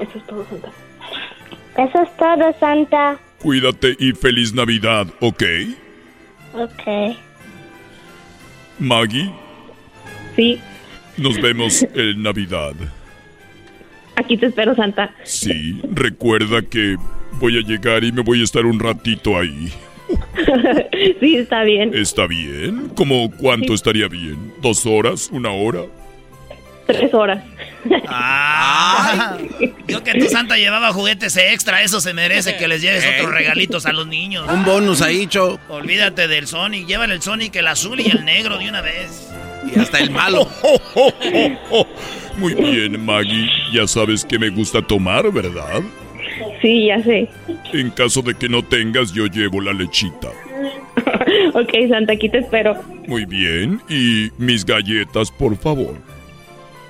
Eso 0.01 0.19
es 0.19 0.27
todo, 0.27 0.47
Santa. 0.48 0.69
Eso 1.77 2.02
es 2.02 2.16
todo, 2.16 2.59
Santa. 2.61 3.19
Cuídate 3.39 3.97
y 3.98 4.12
feliz 4.12 4.55
Navidad, 4.55 5.06
¿ok? 5.20 5.43
Ok. 6.55 7.16
Maggie, 8.78 9.32
Sí, 10.36 10.61
nos 11.16 11.40
vemos 11.40 11.82
en 11.94 12.23
Navidad. 12.23 12.73
aquí 14.16 14.36
te 14.36 14.47
espero, 14.47 14.74
Santa. 14.74 15.15
Sí, 15.24 15.81
recuerda 15.93 16.62
que 16.62 16.97
voy 17.40 17.59
a 17.59 17.62
llegar 17.62 18.05
y 18.05 18.12
me 18.12 18.23
voy 18.23 18.40
a 18.40 18.44
estar 18.44 18.65
un 18.66 18.78
ratito 18.81 19.39
ahí. 19.39 19.73
sí, 21.20 21.36
está 21.36 21.62
bien. 21.65 21.93
¿Está 21.94 22.27
bien? 22.27 22.90
¿Cómo 22.94 23.31
cuánto 23.31 23.74
estaría 23.74 24.09
bien? 24.09 24.52
¿Dos 24.61 24.85
horas? 24.86 25.28
¿Una 25.32 25.51
hora? 25.51 25.81
Tres 26.86 27.15
horas. 27.15 27.43
Ah, 28.09 29.39
yo 29.89 30.05
que 30.05 30.12
tu 30.19 30.27
Santa 30.27 30.56
llevaba 30.59 30.93
juguetes 30.93 31.35
extra, 31.39 31.82
eso 31.82 31.98
se 32.01 32.12
merece 32.12 32.56
que 32.56 32.69
les 32.69 32.82
lleves 32.82 33.02
Eh. 33.05 33.16
otros 33.19 33.32
regalitos 33.32 33.86
a 33.86 33.93
los 33.93 34.06
niños. 34.06 34.47
Un 34.52 34.65
bonus 34.65 35.01
ahí, 35.01 35.27
Cho. 35.27 35.59
Olvídate 35.70 36.28
del 36.28 36.47
Sonic, 36.47 36.86
llévale 36.86 37.15
el 37.15 37.23
Sonic, 37.23 37.56
el 37.56 37.66
azul 37.69 37.98
y 38.01 38.11
el 38.11 38.24
negro 38.27 38.59
de 38.59 38.69
una 38.69 38.82
vez. 38.82 39.31
Y 39.73 39.78
hasta 39.78 39.99
el 39.99 40.11
malo. 40.11 40.49
Muy 42.39 42.55
bien, 42.55 43.05
Maggie. 43.05 43.49
Ya 43.73 43.86
sabes 43.86 44.24
que 44.24 44.39
me 44.39 44.51
gusta 44.51 44.82
tomar, 44.82 45.31
¿verdad? 45.32 45.82
Sí, 46.61 46.86
ya 46.86 47.03
sé. 47.03 47.28
En 47.73 47.91
caso 47.91 48.23
de 48.23 48.35
que 48.35 48.49
no 48.49 48.62
tengas, 48.65 49.12
yo 49.12 49.27
llevo 49.27 49.61
la 49.61 49.73
lechita. 49.73 50.28
Ok, 51.55 51.70
Santa, 51.89 52.12
aquí 52.15 52.28
te 52.28 52.39
espero. 52.39 52.77
Muy 53.07 53.24
bien. 53.24 53.81
Y 53.89 54.31
mis 54.39 54.65
galletas, 54.65 55.31
por 55.31 55.57
favor. 55.57 55.95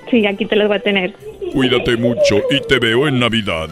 Sí, 0.09 0.25
aquí 0.25 0.45
te 0.45 0.55
las 0.55 0.67
voy 0.67 0.77
a 0.77 0.79
tener. 0.79 1.13
Cuídate 1.51 1.97
mucho 1.97 2.41
y 2.49 2.59
te 2.67 2.79
veo 2.79 3.07
en 3.07 3.19
Navidad. 3.19 3.69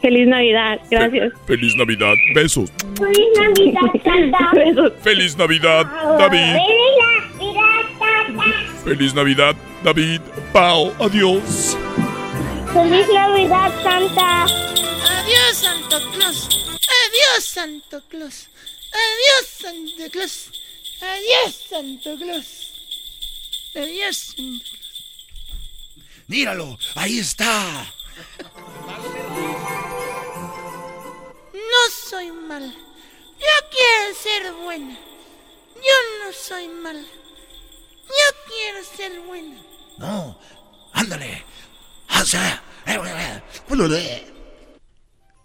Feliz 0.00 0.26
Navidad. 0.28 0.80
Gracias. 0.90 1.32
Feliz 1.46 1.76
Navidad. 1.76 2.14
Besos. 2.34 2.72
Feliz 2.98 3.28
Navidad, 3.38 4.02
Santa. 4.02 4.50
Besos. 4.54 4.92
Feliz 5.02 5.36
Navidad, 5.36 5.86
David. 6.18 6.56
Feliz 8.90 9.14
Navidad, 9.14 9.54
David. 9.84 10.20
Pau, 10.52 10.92
adiós. 10.98 11.76
Feliz 12.72 13.06
Navidad, 13.06 13.72
Santa. 13.84 14.42
Adiós, 14.42 15.56
Santo 15.56 16.00
Claus. 16.10 16.48
Adiós, 16.98 17.44
Santo 17.44 18.02
Claus. 18.10 18.48
Adiós, 18.92 19.46
Santo 19.46 20.10
Claus. 20.10 20.50
Adiós, 21.00 21.54
Santo 21.68 22.18
Claus. 22.18 22.46
Adiós, 23.76 24.16
Santo 24.16 24.34
Claus. 24.34 24.66
Míralo, 26.26 26.76
ahí 26.96 27.20
está. 27.20 27.86
No 31.54 31.90
soy 32.08 32.32
mala. 32.32 32.74
Yo 33.38 33.68
quiero 33.70 34.14
ser 34.20 34.52
buena. 34.54 34.98
Yo 35.76 36.24
no 36.24 36.32
soy 36.32 36.66
mala. 36.66 37.19
Yo 38.10 38.26
quiero 38.46 38.84
ser 38.96 39.20
buena. 39.26 39.56
No, 39.98 40.38
ándale. 40.92 41.44
O 42.20 42.24
sea, 42.24 42.62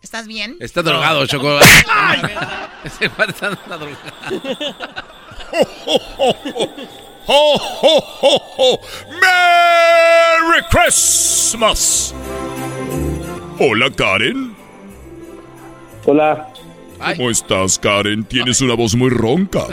¿Estás 0.01 0.27
bien? 0.27 0.57
Está 0.59 0.81
drogado, 0.81 1.25
Choco. 1.27 1.59
Está 2.83 3.07
drogado. 3.77 3.87
¡Ho, 7.27 7.55
ho, 7.55 7.97
ho, 8.21 8.41
ho! 8.57 8.79
¡Merry 9.19 10.63
Christmas! 10.69 12.13
Hola, 13.59 13.89
Karen. 13.91 14.55
Hola. 16.05 16.49
¿Cómo 17.17 17.29
estás, 17.29 17.79
Karen? 17.79 18.23
Tienes 18.25 18.61
una 18.61 18.75
voz 18.75 18.95
muy 18.95 19.09
ronca. 19.09 19.65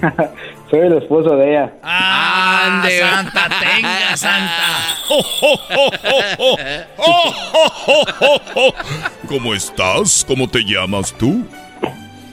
Soy 0.72 0.80
el 0.80 0.94
esposo 0.94 1.36
de 1.36 1.50
ella. 1.50 1.70
¡Ah, 1.82 2.82
Santa, 2.88 3.46
tenga, 3.60 4.16
Santa! 4.16 4.96
¿Cómo 9.28 9.52
estás? 9.52 10.24
¿Cómo 10.26 10.48
te 10.48 10.64
llamas 10.64 11.12
tú? 11.18 11.44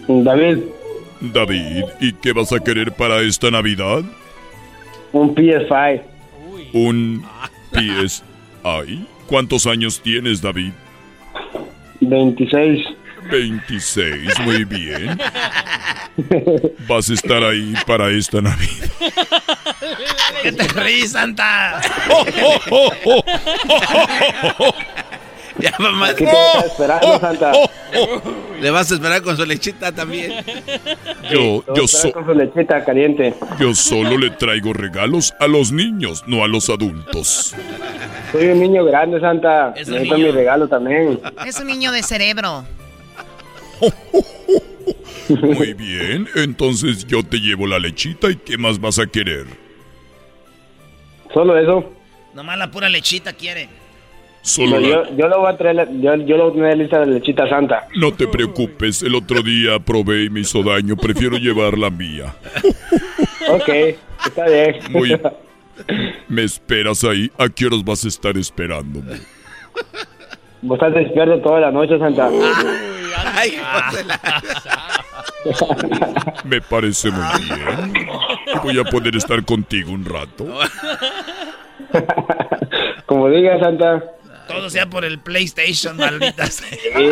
David, 0.07 0.60
David, 1.20 1.84
¿y 1.99 2.14
qué 2.14 2.32
vas 2.32 2.53
a 2.53 2.61
querer 2.61 2.94
para 2.94 3.20
esta 3.24 3.52
Navidad? 3.52 4.03
un 5.11 5.36
PS5. 5.36 6.02
Un 6.72 7.26
PSI. 7.74 9.06
¿Cuántos 9.28 9.68
años 9.68 9.99
tienes, 9.99 10.41
David? 10.41 10.72
26. 11.99 12.88
26, 13.31 14.39
muy 14.41 14.64
bien. 14.65 15.18
Vas 16.88 17.10
a 17.10 17.14
estar 17.14 17.43
ahí 17.43 17.73
para 17.88 18.10
esta 18.11 18.41
Navidad. 18.41 18.89
¿Qué 20.43 20.51
te 20.51 20.68
ríes, 20.68 21.11
Santa? 21.14 21.81
Ya, 25.60 25.73
mamá. 25.77 26.07
Aquí 26.10 26.23
te 26.23 26.31
está 26.31 26.60
esperando, 26.68 27.19
Santa. 27.19 27.51
Le 28.61 28.69
vas 28.69 28.89
a 28.91 28.93
esperar 28.95 29.22
con 29.22 29.35
su 29.35 29.45
lechita 29.45 29.91
también. 29.91 30.31
Yo, 31.30 31.65
a 31.68 31.73
yo, 31.76 31.84
esperar 31.84 31.88
so- 31.88 32.11
con 32.14 32.26
su 32.27 32.34
lechita 32.34 32.85
caliente. 32.85 33.34
yo 33.60 33.76
solo 33.76 34.18
le 34.18 34.30
traigo 34.30 34.72
regalos 34.72 35.34
a 35.38 35.47
los 35.47 35.73
niños, 35.73 36.23
no 36.27 36.45
a 36.45 36.47
los 36.47 36.69
adultos. 36.69 37.53
Soy 38.31 38.45
un 38.47 38.60
niño 38.61 38.85
grande, 38.85 39.19
Santa. 39.19 39.73
Es 39.76 39.88
un 39.89 39.95
Necesito 39.95 40.15
niño. 40.15 40.27
mi 40.27 40.31
regalo 40.34 40.68
también. 40.69 41.19
Es 41.45 41.60
un 41.60 41.68
niño 41.68 41.91
de 41.91 42.03
cerebro. 42.03 42.64
Muy 45.30 45.73
bien, 45.73 46.27
entonces 46.35 47.06
yo 47.06 47.22
te 47.23 47.38
llevo 47.39 47.68
la 47.68 47.77
lechita 47.80 48.30
y 48.31 48.35
¿qué 48.35 48.57
más 48.57 48.80
vas 48.80 48.97
a 48.99 49.06
querer? 49.06 49.45
Solo 51.34 51.57
eso. 51.57 51.93
Nomás 52.34 52.57
la 52.57 52.72
pura 52.72 52.89
lechita 52.89 53.34
quiere. 53.34 53.69
Solo 54.41 54.80
No, 54.80 54.80
la- 54.80 54.88
yo, 55.10 55.18
yo 55.18 55.27
lo 55.27 55.39
voy 55.41 55.53
a 55.53 55.57
traer, 55.57 55.76
la- 55.76 55.85
yo, 55.91 56.15
yo 56.15 56.38
lo 56.38 56.49
voy 56.49 56.51
a 56.51 56.56
tener 56.56 56.77
lista 56.77 56.99
de 57.01 57.06
lechita 57.07 57.47
santa. 57.47 57.88
No 57.95 58.11
te 58.14 58.27
preocupes, 58.27 59.03
el 59.03 59.14
otro 59.14 59.41
día 59.43 59.77
probé 59.80 60.23
y 60.26 60.30
me 60.30 60.39
hizo 60.39 60.64
daño, 60.64 60.95
prefiero 60.95 61.38
llevar 61.38 61.77
la 61.77 61.89
mía. 61.89 62.35
Ok, 63.51 63.68
está 64.27 64.45
bien. 64.47 64.76
Muy- 64.91 65.18
¿Me 66.27 66.43
esperas 66.43 67.03
ahí? 67.03 67.31
¿A 67.38 67.47
qué 67.49 67.65
horas 67.65 67.84
vas 67.84 68.06
a 68.06 68.07
estar 68.10 68.38
esperándome? 68.38 69.14
Vos 70.61 70.76
estás 70.76 70.93
despierto 70.93 71.39
toda 71.41 71.61
la 71.61 71.72
noche, 71.72 71.97
Santa. 71.97 72.30
Ay, 73.35 73.60
Me 76.45 76.61
parece 76.61 77.11
muy 77.11 77.43
bien. 77.43 78.07
Voy 78.64 78.80
a 78.80 78.84
poder 78.84 79.15
estar 79.15 79.43
contigo 79.45 79.91
un 79.91 80.06
rato. 80.06 80.45
Como 83.06 83.30
diga, 83.30 83.60
Santa. 83.60 84.03
Todo 84.47 84.69
sea 84.69 84.88
por 84.89 85.06
el 85.06 85.19
PlayStation, 85.19 85.95
malditas. 85.97 86.56
Sí. 86.56 87.10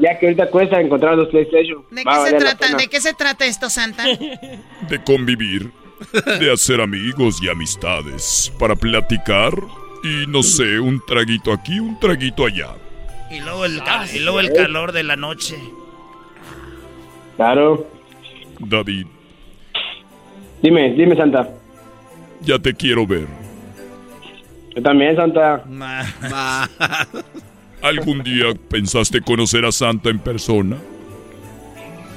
Ya 0.00 0.18
que 0.18 0.26
ahorita 0.26 0.50
cuesta 0.50 0.80
encontrar 0.80 1.16
los 1.16 1.28
PlayStation. 1.28 1.84
¿De 1.90 2.04
qué, 2.04 2.30
se 2.30 2.36
trata. 2.36 2.76
¿De 2.76 2.88
qué 2.88 3.00
se 3.00 3.14
trata 3.14 3.46
esto, 3.46 3.70
Santa? 3.70 4.04
De 4.04 5.02
convivir, 5.04 5.72
de 6.38 6.52
hacer 6.52 6.82
amigos 6.82 7.42
y 7.42 7.48
amistades, 7.48 8.52
para 8.58 8.74
platicar 8.76 9.54
y 10.02 10.26
no 10.26 10.42
sé, 10.42 10.80
un 10.80 11.00
traguito 11.06 11.52
aquí, 11.52 11.80
un 11.80 11.98
traguito 11.98 12.44
allá. 12.44 12.74
Y 13.32 13.40
luego 13.40 13.64
el, 13.64 13.80
y 14.14 14.18
luego 14.18 14.40
el 14.40 14.52
calor 14.52 14.92
de 14.92 15.02
la 15.02 15.16
noche. 15.16 15.56
Claro. 17.36 17.86
David, 18.58 19.06
Dime, 20.62 20.92
dime, 20.92 21.16
Santa. 21.16 21.48
ya 22.42 22.58
te 22.58 22.72
quiero 22.74 23.04
ver. 23.06 23.26
Yo 24.76 24.82
también, 24.82 25.16
Santa. 25.16 25.64
¿Algún 27.82 28.22
día 28.22 28.46
pensaste 28.68 29.20
conocer 29.20 29.64
a 29.64 29.72
Santa 29.72 30.10
en 30.10 30.20
persona? 30.20 30.76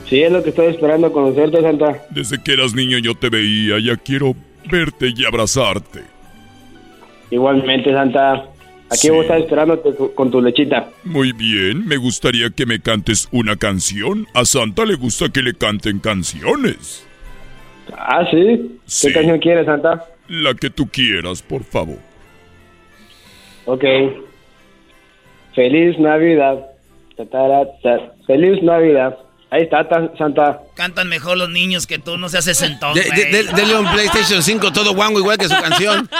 Sí, 0.08 0.22
es 0.22 0.32
lo 0.32 0.44
que 0.44 0.50
estoy 0.50 0.68
esperando 0.68 1.12
conocerte, 1.12 1.62
Santa. 1.62 2.04
Desde 2.12 2.42
que 2.44 2.54
eras 2.54 2.76
niño 2.76 3.00
yo 3.00 3.16
te 3.16 3.30
veía, 3.30 3.80
ya 3.80 3.96
quiero 3.98 4.36
verte 4.70 5.12
y 5.16 5.26
abrazarte. 5.26 6.04
Igualmente, 7.32 7.92
Santa. 7.92 8.46
Aquí 8.90 9.00
Sí. 9.00 9.10
voy 9.10 9.20
a 9.20 9.22
estar 9.24 9.40
esperándote 9.40 9.90
con 10.14 10.30
tu 10.30 10.42
lechita. 10.42 10.90
Muy 11.04 11.32
bien, 11.32 11.88
me 11.88 11.98
gustaría 11.98 12.50
que 12.52 12.66
me 12.66 12.80
cantes 12.80 13.28
una 13.32 13.56
canción. 13.56 14.28
A 14.34 14.46
Santa 14.46 14.86
le 14.86 14.96
gusta 14.96 15.30
que 15.30 15.42
le 15.42 15.54
canten 15.56 16.00
canciones. 16.00 17.06
Ah, 17.98 18.26
¿sí? 18.30 18.80
Sí. 18.86 19.08
¿Qué 19.08 19.14
canción 19.14 19.40
quieres, 19.40 19.66
Santa? 19.66 20.06
La 20.28 20.54
que 20.54 20.70
tú 20.70 20.88
quieras, 20.88 21.42
por 21.42 21.64
favor. 21.64 21.98
Ok. 23.66 23.84
Feliz 25.56 25.98
Navidad. 26.00 26.66
Feliz 28.28 28.62
Navidad. 28.62 29.18
Ahí 29.56 29.64
está, 29.64 29.88
ta- 29.88 30.12
Santa. 30.18 30.60
Cantan 30.76 31.08
mejor 31.08 31.38
los 31.38 31.50
niños 31.50 31.88
que 31.88 31.98
tú, 31.98 32.18
no 32.18 32.28
seas 32.28 32.44
sentón, 32.44 32.94
De- 32.94 33.04
de- 33.04 33.26
de- 33.32 33.44
dele 33.54 33.78
un 33.78 33.90
PlayStation 33.90 34.44
5 34.44 34.74
todo 34.74 34.94
guango 34.94 35.20
igual 35.20 35.38
que 35.38 35.48
su 35.48 35.56
canción. 35.56 36.10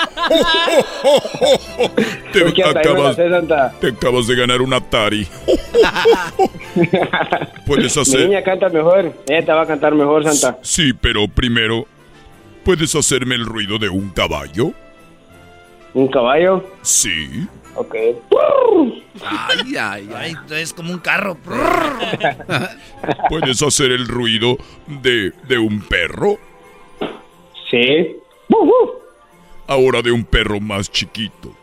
Te 2.32 2.64
acabas, 2.64 3.16
sé, 3.16 3.28
Santa. 3.28 3.72
te 3.80 3.88
acabas 3.88 4.26
de 4.26 4.36
ganar 4.36 4.62
un 4.62 4.72
Atari. 4.72 5.26
Puedes 7.66 7.94
Mi 7.96 8.02
hacer... 8.02 8.20
niña 8.28 8.42
canta 8.42 8.68
mejor. 8.70 9.12
Ella 9.28 9.44
te 9.44 9.52
va 9.52 9.62
a 9.62 9.66
cantar 9.66 9.94
mejor, 9.94 10.24
Santa. 10.24 10.58
Sí, 10.62 10.92
pero 10.94 11.28
primero, 11.28 11.86
¿puedes 12.64 12.94
hacerme 12.94 13.34
el 13.34 13.44
ruido 13.44 13.78
de 13.78 13.88
un 13.90 14.08
caballo? 14.10 14.72
¿Un 15.94 16.08
caballo? 16.08 16.64
Sí. 16.82 17.46
Ok. 17.76 17.94
Ay, 19.24 19.76
ay, 19.76 20.10
Ay, 20.14 20.34
es 20.50 20.72
como 20.72 20.92
un 20.92 20.98
carro. 20.98 21.36
¿Puedes 23.28 23.62
hacer 23.62 23.92
el 23.92 24.08
ruido 24.08 24.56
de, 24.86 25.32
de 25.46 25.58
un 25.58 25.80
perro? 25.80 26.38
Sí. 27.70 28.16
Ahora 29.66 30.00
de 30.02 30.12
un 30.12 30.24
perro 30.24 30.60
más 30.60 30.90
chiquito. 30.90 31.54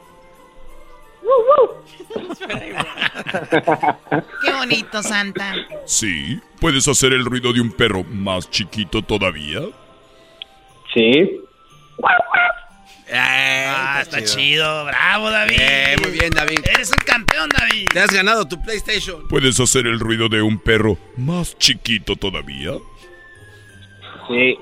Qué 4.44 4.54
bonito, 4.54 5.02
Santa. 5.02 5.54
Sí. 5.86 6.40
¿Puedes 6.60 6.88
hacer 6.88 7.14
el 7.14 7.26
ruido 7.26 7.54
de 7.54 7.62
un 7.62 7.72
perro 7.72 8.04
más 8.04 8.50
chiquito 8.50 9.02
todavía? 9.02 9.62
Sí. 10.94 11.42
Ah, 13.12 14.00
está 14.02 14.24
chido. 14.24 14.86
Bravo, 14.86 15.30
David. 15.30 15.58
Eh, 15.60 15.96
muy 16.02 16.12
bien, 16.12 16.32
David. 16.32 16.60
Eres 16.74 16.90
un 16.92 17.06
campeón, 17.06 17.50
David. 17.50 17.88
Te 17.92 18.00
has 18.00 18.12
ganado 18.12 18.48
tu 18.48 18.62
PlayStation. 18.62 19.28
¿Puedes 19.28 19.60
hacer 19.60 19.88
el 19.88 20.00
ruido 20.00 20.30
de 20.30 20.42
un 20.42 20.58
perro 20.60 20.98
más 21.18 21.58
chiquito 21.58 22.16
todavía? 22.16 22.74
Sí. 24.28 24.58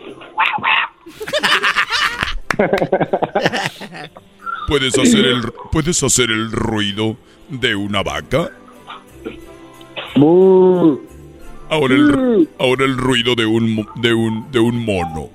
¿Puedes 4.67 4.97
hacer 4.97 5.25
el, 5.25 5.51
¿puedes 5.71 6.01
hacer 6.03 6.31
el 6.31 6.51
ruido 6.51 7.17
de 7.49 7.75
una 7.75 8.03
vaca? 8.03 8.49
Ahora 11.69 11.95
el, 11.95 12.49
ahora 12.59 12.85
el 12.85 12.97
ruido 12.97 13.35
de 13.35 13.45
un, 13.45 13.87
de 13.95 14.13
un, 14.13 14.51
de 14.51 14.59
un 14.59 14.85
mono. 14.85 15.29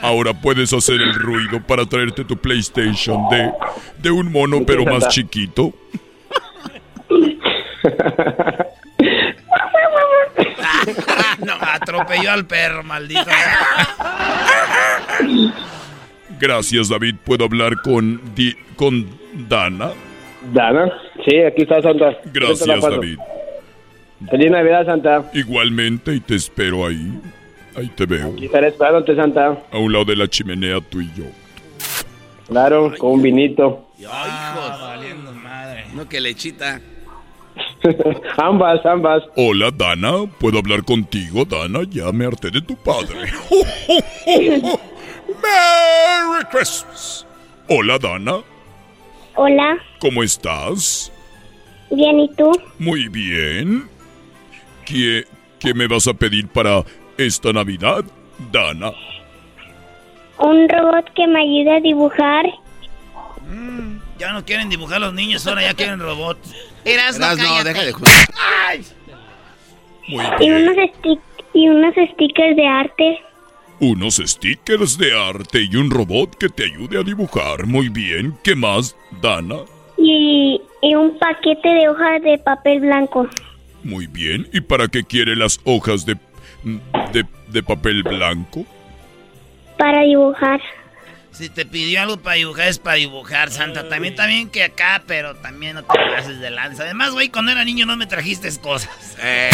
Ahora 0.00 0.32
puedes 0.34 0.72
hacer 0.72 1.00
el 1.00 1.14
ruido 1.14 1.60
para 1.66 1.86
traerte 1.86 2.24
tu 2.24 2.36
PlayStation 2.36 3.28
de, 3.30 3.50
de 3.98 4.10
un 4.10 4.30
mono 4.32 4.58
pero 4.66 4.84
más 4.84 5.08
chiquito. 5.08 5.72
no, 11.44 11.52
atropelló 11.60 12.30
al 12.32 12.46
perro, 12.46 12.82
maldito. 12.82 13.24
Gracias 16.40 16.88
David, 16.88 17.16
¿puedo 17.24 17.44
hablar 17.44 17.80
con, 17.82 18.20
Di- 18.34 18.56
con 18.76 19.06
Dana? 19.48 19.90
Dana, 20.52 20.90
Sí, 21.24 21.38
aquí 21.40 21.62
está 21.62 21.78
la 21.78 22.16
Gracias, 22.32 22.68
paso. 22.80 22.90
David. 22.90 23.16
Feliz 24.30 24.50
Navidad, 24.50 24.86
Santa. 24.86 25.30
Igualmente, 25.34 26.14
y 26.14 26.20
te 26.20 26.34
espero 26.34 26.86
ahí. 26.86 27.20
Ahí 27.76 27.88
te 27.88 28.06
veo. 28.06 28.34
Y 28.36 28.46
estaré 28.46 28.68
esperándote, 28.68 29.16
Santa. 29.16 29.58
A 29.70 29.78
un 29.78 29.92
lado 29.92 30.04
de 30.04 30.16
la 30.16 30.28
chimenea, 30.28 30.80
tú 30.80 31.00
y 31.00 31.10
yo. 31.16 31.24
Claro, 32.48 32.92
con 32.98 33.12
un 33.12 33.22
vinito. 33.22 33.88
valiendo 34.00 35.32
madre. 35.32 35.84
No, 35.94 36.08
que 36.08 36.20
lechita. 36.20 36.80
ambas, 38.36 38.84
ambas. 38.84 39.22
Hola, 39.36 39.70
Dana. 39.70 40.26
¿Puedo 40.38 40.58
hablar 40.58 40.84
contigo, 40.84 41.44
Dana? 41.44 41.80
Ya 41.88 42.12
me 42.12 42.26
harté 42.26 42.50
de 42.50 42.60
tu 42.62 42.76
padre. 42.76 43.32
¡Merry 45.42 46.44
Christmas! 46.50 47.26
Hola, 47.68 47.98
Dana. 47.98 48.36
Hola, 49.34 49.78
¿Cómo 49.98 50.22
estás? 50.22 51.10
bien, 51.90 52.20
¿y 52.20 52.28
tú? 52.34 52.52
Muy 52.78 53.08
bien. 53.08 53.88
¿Qué, 54.84 55.24
qué 55.58 55.74
me 55.74 55.86
vas 55.86 56.06
a 56.08 56.14
pedir 56.14 56.48
para 56.48 56.84
esta 57.16 57.52
Navidad, 57.52 58.04
Dana? 58.50 58.92
Un 60.38 60.68
robot 60.68 61.12
que 61.14 61.26
me 61.26 61.40
ayude 61.40 61.76
a 61.76 61.80
dibujar 61.80 62.46
Ya 64.18 64.32
no 64.32 64.44
quieren 64.44 64.68
dibujar 64.68 65.00
los 65.00 65.12
niños, 65.14 65.46
ahora 65.46 65.62
ya 65.62 65.74
quieren 65.74 66.00
robots. 66.00 66.54
Eras 66.84 67.16
Eras, 67.16 67.38
no, 67.38 67.64
deja 67.64 67.84
de 67.84 67.92
jugar. 67.92 68.12
Muy 70.08 70.24
y 70.40 70.50
unos, 70.50 70.76
y 71.54 71.68
unos 71.68 71.94
stickers 71.94 72.56
de 72.56 72.66
arte. 72.66 73.18
Unos 73.80 74.16
stickers 74.16 74.98
de 74.98 75.12
arte 75.12 75.62
y 75.70 75.76
un 75.76 75.90
robot 75.90 76.36
que 76.36 76.48
te 76.48 76.64
ayude 76.64 76.98
a 76.98 77.02
dibujar. 77.02 77.66
Muy 77.66 77.88
bien. 77.88 78.36
¿Qué 78.42 78.54
más, 78.54 78.96
Dana? 79.20 79.56
Y, 79.96 80.60
y 80.82 80.94
un 80.94 81.18
paquete 81.18 81.68
de 81.68 81.88
hojas 81.88 82.22
de 82.22 82.38
papel 82.38 82.80
blanco. 82.80 83.28
Muy 83.84 84.06
bien. 84.06 84.48
¿Y 84.52 84.60
para 84.60 84.88
qué 84.88 85.04
quiere 85.04 85.36
las 85.36 85.60
hojas 85.64 86.06
de, 86.06 86.16
de, 87.12 87.26
de 87.48 87.62
papel 87.62 88.02
blanco? 88.02 88.64
Para 89.78 90.02
dibujar. 90.02 90.60
Si 91.32 91.48
te 91.48 91.64
pidió 91.64 92.02
algo 92.02 92.18
para 92.18 92.36
dibujar, 92.36 92.68
es 92.68 92.78
para 92.78 92.96
dibujar, 92.96 93.50
Santa. 93.50 93.88
También, 93.88 94.14
también 94.14 94.50
que 94.50 94.62
acá, 94.64 95.02
pero 95.06 95.34
también 95.34 95.74
no 95.76 95.82
te 95.82 95.98
pases 96.14 96.38
de 96.40 96.50
lanza. 96.50 96.82
Además, 96.82 97.12
güey, 97.12 97.30
cuando 97.30 97.50
era 97.50 97.64
niño 97.64 97.86
no 97.86 97.96
me 97.96 98.06
trajiste 98.06 98.48
cosas. 98.60 98.90
Eh, 99.24 99.50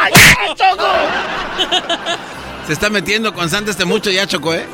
¡Ay, 0.00 0.12
Choco! 0.56 0.88
se 2.66 2.72
está 2.72 2.90
metiendo 2.90 3.32
con 3.32 3.48
Santa 3.48 3.70
este 3.70 3.84
mucho 3.84 4.10
ya, 4.10 4.26
Choco, 4.26 4.52
¿eh? 4.52 4.66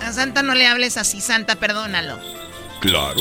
A 0.00 0.12
Santa 0.12 0.42
no 0.42 0.54
le 0.54 0.66
hables 0.68 0.96
así, 0.96 1.20
Santa, 1.20 1.56
perdónalo. 1.56 2.20
Claro. 2.80 3.20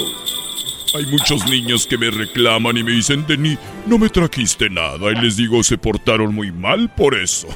Hay 0.95 1.06
muchos 1.07 1.48
niños 1.49 1.88
que 1.88 1.98
me 1.98 2.11
reclaman 2.11 2.78
y 2.78 2.84
me 2.84 2.91
dicen, 2.91 3.26
Denny, 3.28 3.57
no 3.88 3.98
me 3.98 4.10
trajiste 4.10 4.70
nada. 4.70 5.11
Y 5.11 5.15
les 5.15 5.38
digo, 5.38 5.64
se 5.64 5.78
portaron 5.78 6.34
muy 6.34 6.52
mal 6.52 6.94
por 6.94 7.15
eso. 7.15 7.48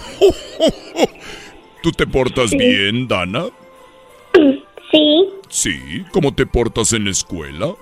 ¿Tú 1.83 1.91
te 1.91 2.07
portas 2.07 2.51
bien, 2.51 3.07
Dana? 3.07 3.45
Sí, 4.91 5.29
Sí. 5.49 6.03
¿Cómo 6.11 6.33
te 6.33 6.45
portas 6.45 6.93
en 6.93 7.05
la 7.05 7.11
escuela? 7.11 7.73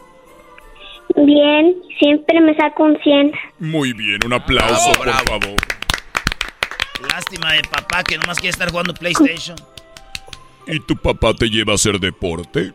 bien, 1.17 1.75
siempre 1.97 2.41
me 2.41 2.55
saco 2.55 2.83
un 2.83 2.97
100. 3.01 3.31
Muy 3.59 3.93
bien, 3.93 4.19
un 4.25 4.33
aplauso, 4.33 4.91
por 4.97 5.09
favor. 5.09 5.55
Lástima 7.09 7.53
de 7.53 7.61
papá 7.61 8.03
que 8.03 8.17
nomás 8.17 8.37
quiere 8.37 8.51
estar 8.51 8.69
jugando 8.69 8.93
PlayStation. 8.93 9.57
¿Y 10.67 10.79
tu 10.81 10.95
papá 10.97 11.33
te 11.33 11.49
lleva 11.49 11.73
a 11.73 11.75
hacer 11.75 11.99
deporte? 11.99 12.73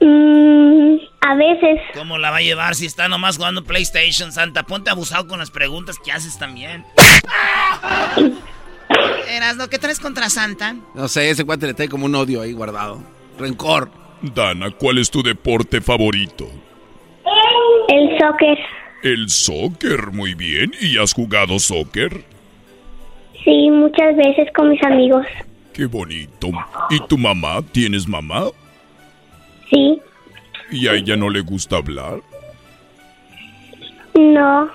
Mm, 0.00 0.96
a 1.20 1.34
veces. 1.34 1.80
¿Cómo 1.94 2.18
la 2.18 2.30
va 2.30 2.38
a 2.38 2.42
llevar 2.42 2.74
si 2.74 2.86
está 2.86 3.08
nomás 3.08 3.36
jugando 3.36 3.64
PlayStation, 3.64 4.32
Santa? 4.32 4.62
Ponte 4.64 4.90
abusado 4.90 5.26
con 5.26 5.38
las 5.38 5.50
preguntas 5.50 5.98
que 6.02 6.12
haces 6.12 6.38
también. 6.38 6.84
Erasno, 9.28 9.68
¿qué 9.68 9.78
traes 9.78 10.00
contra 10.00 10.28
Santa? 10.28 10.74
No 10.94 11.06
sé, 11.08 11.30
ese 11.30 11.44
cuate 11.44 11.66
le 11.66 11.74
trae 11.74 11.88
como 11.88 12.06
un 12.06 12.14
odio 12.14 12.40
ahí 12.42 12.52
guardado. 12.52 13.02
Rencor. 13.38 13.90
Dana, 14.22 14.70
¿cuál 14.70 14.98
es 14.98 15.10
tu 15.10 15.22
deporte 15.22 15.80
favorito? 15.80 16.48
El 17.88 18.18
soccer. 18.18 18.58
El 19.02 19.28
soccer, 19.30 20.12
muy 20.12 20.34
bien. 20.34 20.72
¿Y 20.80 20.98
has 20.98 21.12
jugado 21.12 21.58
soccer? 21.58 22.24
Sí, 23.44 23.70
muchas 23.70 24.16
veces 24.16 24.48
con 24.54 24.70
mis 24.70 24.82
amigos. 24.82 25.24
Qué 25.72 25.86
bonito. 25.86 26.48
¿Y 26.90 27.00
tu 27.06 27.16
mamá? 27.16 27.62
¿Tienes 27.72 28.06
mamá? 28.06 28.46
Sí, 29.70 30.00
¿Y 30.72 30.86
a 30.88 30.94
ella 30.94 31.16
no 31.16 31.28
le 31.30 31.40
gusta 31.40 31.76
hablar? 31.76 32.20
no, 34.14 34.68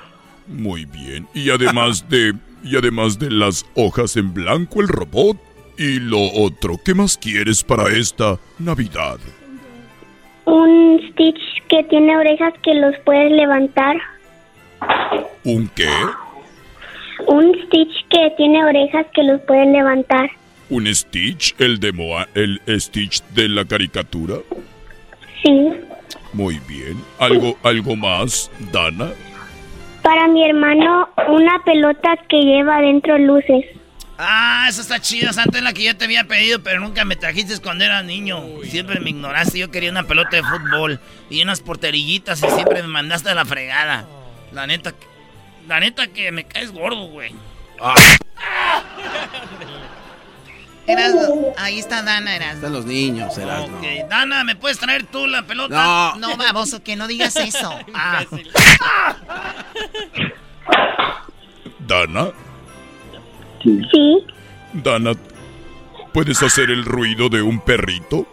Muy 0.48 0.86
bien. 0.86 1.28
Y 1.34 1.50
además 1.50 2.08
de 2.10 2.34
y 2.64 2.76
además 2.78 3.20
de 3.20 3.30
las 3.30 3.64
hojas 3.76 4.16
en 4.18 4.34
blanco 4.34 4.82
el 4.82 4.88
robot 4.88 5.38
y 5.78 6.00
lo 6.00 6.20
otro, 6.34 6.80
¿qué 6.84 6.94
más 6.96 7.18
quieres 7.18 7.64
para 7.64 7.90
esta 7.90 8.40
Navidad? 8.60 9.18
un 10.46 11.00
Stitch 11.12 11.42
que 11.70 11.84
tiene 11.86 12.16
orejas 12.18 12.54
que 12.64 12.74
los 12.76 12.96
puedes 13.04 13.32
levantar. 13.32 13.98
¿Un 15.44 15.68
qué? 15.70 15.90
Un 17.28 17.52
Stitch 17.66 18.06
que 18.10 18.32
tiene 18.38 18.64
orejas 18.64 19.08
que 19.14 19.24
los 19.24 19.42
puedes 19.42 19.68
levantar. 19.68 20.30
¿Un 20.70 20.86
Stitch? 20.94 21.56
¿El 21.60 21.80
de 21.80 21.92
Moa, 21.92 22.28
el 22.36 22.62
Stitch 22.68 23.24
de 23.34 23.50
la 23.50 23.66
caricatura? 23.66 24.36
Sí. 25.46 25.72
Muy 26.34 26.60
bien. 26.68 26.98
¿Algo 27.20 27.56
algo 27.64 27.96
más, 27.96 28.50
Dana? 28.72 29.12
Para 30.02 30.28
mi 30.28 30.44
hermano, 30.44 31.08
una 31.28 31.64
pelota 31.64 32.18
que 32.28 32.38
lleva 32.42 32.78
adentro 32.78 33.18
luces. 33.20 33.66
Ah, 34.18 34.66
esa 34.70 34.82
está 34.82 35.00
chida, 35.00 35.34
Santa, 35.34 35.58
es 35.58 35.64
la 35.64 35.74
que 35.74 35.84
yo 35.84 35.96
te 35.98 36.06
había 36.06 36.24
pedido, 36.24 36.64
pero 36.64 36.80
nunca 36.80 37.04
me 37.06 37.16
trajiste 37.16 37.60
cuando 37.62 37.84
era 37.84 38.02
niño. 38.02 38.42
Siempre 38.64 39.00
me 39.02 39.12
ignoraste, 39.12 39.60
yo 39.60 39.70
quería 39.72 39.92
una 39.92 40.04
pelota 40.04 40.38
de 40.38 40.44
fútbol 40.44 41.00
y 41.30 41.44
unas 41.44 41.60
porterillitas 41.62 42.42
y 42.42 42.48
siempre 42.50 42.82
me 42.82 42.88
mandaste 42.88 43.30
a 43.30 43.36
la 43.36 43.46
fregada. 43.46 44.08
La 44.52 44.66
neta, 44.68 44.94
la 45.68 45.80
neta 45.80 46.08
que 46.08 46.32
me 46.32 46.46
caes 46.46 46.72
gordo, 46.72 47.08
güey. 47.08 47.34
Erasno, 50.88 51.54
ahí 51.58 51.80
está 51.80 52.04
Dana, 52.04 52.36
Erasno. 52.36 52.56
Están 52.56 52.74
los 52.74 52.86
niños, 52.86 53.38
Erasno. 53.38 53.78
Ok, 53.78 54.10
Dana, 54.10 54.44
¿me 54.44 54.56
puedes 54.56 54.78
traer 54.78 55.06
tú 55.06 55.26
la 55.26 55.44
pelota? 55.44 56.14
No. 56.18 56.30
No, 56.30 56.38
baboso, 56.38 56.84
que 56.84 56.96
no 56.96 57.08
digas 57.08 57.36
eso. 57.36 57.74
Ah. 57.94 58.26
¿Dana? 61.80 62.32
Sí. 63.64 64.26
Dana, 64.74 65.12
¿puedes 66.14 66.42
hacer 66.44 66.70
el 66.72 66.84
ruido 66.86 67.30
de 67.30 67.42
un 67.42 67.60
perrito? 67.60 68.28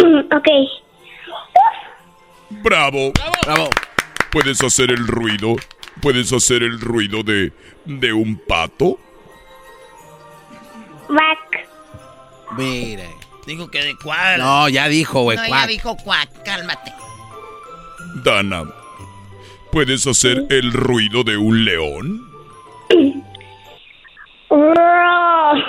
ok. 0.00 0.48
¡Bravo! 2.50 3.12
¡Bravo! 3.44 3.70
¿Puedes 4.30 4.62
hacer 4.62 4.90
el 4.90 5.06
ruido? 5.06 5.56
¿Puedes 6.00 6.32
hacer 6.32 6.62
el 6.62 6.80
ruido 6.80 7.22
de, 7.22 7.52
de 7.84 8.12
un 8.12 8.36
pato? 8.36 8.98
Back. 11.08 11.68
Mire. 12.56 13.08
Digo 13.46 13.70
que 13.70 13.82
de 13.82 13.96
cuál. 13.96 14.40
No, 14.40 14.68
ya 14.68 14.88
dijo, 14.88 15.22
güey. 15.22 15.38
No, 15.38 15.44
ya 15.44 15.48
cuac. 15.48 15.68
dijo 15.68 15.96
cuac, 15.96 16.28
cálmate. 16.44 16.92
Dana, 18.22 18.64
¿puedes 19.72 20.06
hacer 20.06 20.44
el 20.50 20.72
ruido 20.72 21.24
de 21.24 21.38
un 21.38 21.64
león? 21.64 22.28
Roar. 24.50 25.64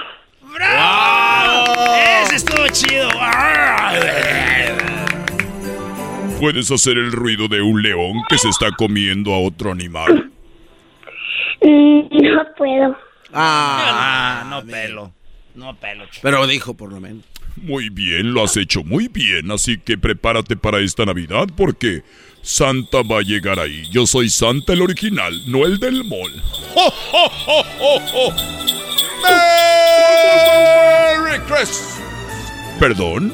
Ese 2.24 2.36
estuvo 2.36 2.68
chido. 2.68 3.10
¿Puedes 6.40 6.72
hacer 6.72 6.98
el 6.98 7.12
ruido 7.12 7.48
de 7.48 7.62
un 7.62 7.82
león 7.82 8.24
que 8.28 8.38
se 8.38 8.50
está 8.50 8.72
comiendo 8.72 9.34
a 9.34 9.40
otro 9.40 9.72
animal? 9.72 10.32
No 11.62 12.46
puedo. 12.58 12.98
Ah, 13.34 14.46
no 14.50 14.66
pelo. 14.66 15.14
No 15.56 15.76
pelo. 15.76 16.06
chico. 16.06 16.20
Pero 16.22 16.48
dijo 16.48 16.74
por 16.76 16.92
lo 16.92 17.00
menos. 17.00 17.24
Muy 17.56 17.90
bien, 17.90 18.34
lo 18.34 18.44
has 18.44 18.56
hecho 18.58 18.84
muy 18.84 19.08
bien, 19.08 19.52
así 19.52 19.78
que 19.78 19.98
prepárate 19.98 20.56
para 20.56 20.80
esta 20.80 21.06
Navidad 21.06 21.48
porque 21.58 22.04
Santa 22.42 23.02
va 23.02 23.20
a 23.20 23.22
llegar 23.22 23.60
ahí. 23.60 23.84
Yo 23.92 24.06
soy 24.08 24.30
Santa 24.30 24.74
el 24.74 24.82
original, 24.82 25.34
no 25.48 25.66
el 25.66 25.80
del 25.80 26.04
mall. 26.06 26.32
¡Ho, 26.76 26.94
ho, 27.12 27.32
ho, 27.48 27.64
ho, 27.82 27.98
ho! 28.14 28.34
¡Merry 31.24 31.40
Christmas! 31.48 32.00
¿Perdón? 32.80 33.34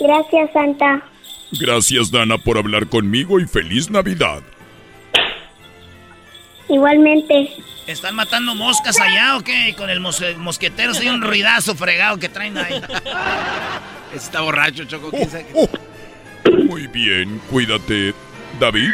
Gracias, 0.00 0.50
Santa. 0.52 1.06
Gracias, 1.52 2.10
Dana, 2.10 2.38
por 2.38 2.58
hablar 2.58 2.88
conmigo 2.88 3.38
y 3.38 3.46
feliz 3.46 3.90
Navidad. 3.90 4.42
Igualmente. 6.68 7.50
¿Están 7.90 8.14
matando 8.14 8.54
moscas 8.54 9.00
allá 9.00 9.36
o 9.36 9.40
qué? 9.42 9.74
Con 9.76 9.90
el 9.90 10.00
mos- 10.00 10.22
mosquetero, 10.38 10.94
soy 10.94 11.08
un 11.08 11.20
ruidazo 11.22 11.74
fregado 11.74 12.18
que 12.18 12.28
traen 12.28 12.56
ahí. 12.58 12.80
Está 14.14 14.40
borracho, 14.40 14.84
Choco. 14.84 15.10
¿quién 15.10 15.28
sabe 15.30 15.46
qué? 15.46 15.52
Oh, 15.54 16.56
Muy 16.64 16.86
bien, 16.86 17.40
cuídate, 17.50 18.14
David. 18.58 18.90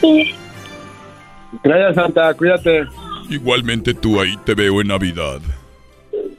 Sí. 0.00 0.34
Gracias, 1.62 1.94
Santa. 1.94 2.34
Cuídate. 2.34 2.86
Igualmente 3.30 3.94
tú 3.94 4.20
ahí 4.20 4.36
te 4.44 4.54
veo 4.54 4.80
en 4.80 4.88
Navidad. 4.88 5.40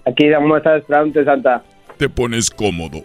Aquí 0.05 0.29
vamos 0.29 0.53
a 0.53 0.57
estar 0.57 0.77
esperándote, 0.77 1.23
Santa. 1.25 1.63
Te 1.97 2.07
pones 2.09 2.49
cómodo. 2.49 3.03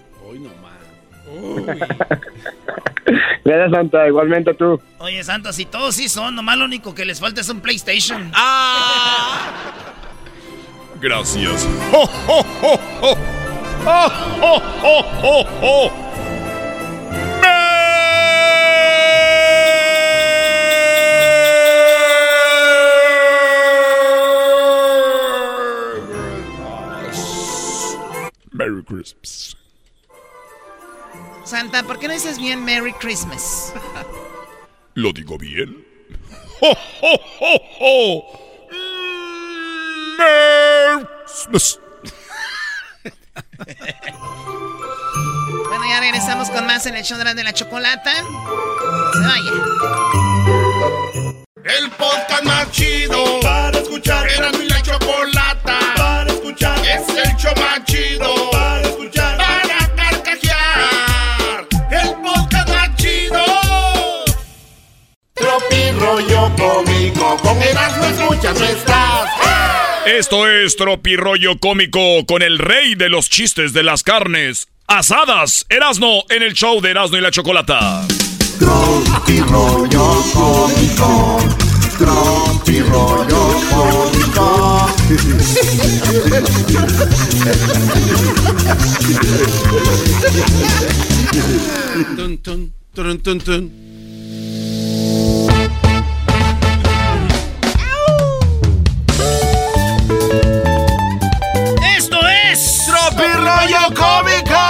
Gracias, 3.45 3.71
Santa. 3.71 4.09
Igualmente 4.09 4.55
tú. 4.55 4.81
Oye, 4.99 5.23
Santa, 5.23 5.53
si 5.53 5.67
todos 5.67 5.95
sí 5.95 6.09
son, 6.09 6.35
nomás 6.35 6.57
lo 6.57 6.65
único 6.65 6.95
que 6.95 7.05
les 7.05 7.21
falta 7.21 7.41
es 7.43 7.49
un 7.49 7.61
PlayStation. 7.61 8.33
Gracias. 11.01 11.69
¡Oh, 11.93 12.09
oh, 12.29 12.45
oh, 12.63 12.81
oh! 13.03 13.17
¡Oh, 13.87 14.09
oh, 14.41 14.63
oh, 14.83 15.05
oh, 15.23 15.47
oh! 15.63 16.05
Merry 28.53 28.83
Christmas. 28.85 29.57
Santa, 31.45 31.83
¿por 31.83 31.99
qué 31.99 32.09
no 32.09 32.15
dices 32.15 32.39
bien 32.39 32.65
Merry 32.65 32.93
Christmas? 32.95 33.75
¿Lo 34.95 35.13
digo 35.13 35.37
bien? 35.37 35.85
¡Oh, 36.61 36.75
oh, 37.03 37.21
oh, 37.41 37.61
oh! 37.81 38.69
Merry 40.19 41.07
Christmas. 41.25 41.81
Bueno, 45.69 45.85
ya 45.89 46.01
regresamos 46.01 46.51
con 46.51 46.67
más 46.67 46.87
en 46.87 46.97
el 46.97 47.05
show 47.05 47.19
de 47.19 47.25
la, 47.25 47.35
de 47.35 47.45
la 47.45 47.53
chocolata. 47.53 48.13
Se 48.15 49.21
vaya. 49.21 49.53
El 51.65 51.91
podcast 51.91 52.45
más 52.45 52.71
chido 52.71 53.44
Esto 70.19 70.49
es 70.49 70.77
Tropirollo 70.77 71.59
Cómico 71.59 72.25
con 72.25 72.43
el 72.43 72.59
rey 72.59 72.95
de 72.95 73.09
los 73.09 73.29
chistes 73.29 73.73
de 73.73 73.83
las 73.83 74.05
carnes 74.05 74.69
asadas, 74.87 75.67
Erasno, 75.69 76.23
en 76.31 76.45
el 76.45 76.55
show 76.55 76.81
de 76.81 76.91
Erasno 76.91 77.19
y 77.19 77.21
la 77.21 77.33
Chocolata. 77.33 78.07
Tropi 78.61 79.41
rollo 79.41 80.23
cómico. 80.33 81.41
Tropi 81.99 82.81
rollo 82.83 83.61
cómico. 83.69 84.87
Tun, 92.17 92.39
tun, 92.39 92.73
tun, 93.41 93.73
Rollo 103.65 103.95
cómico. 103.95 104.61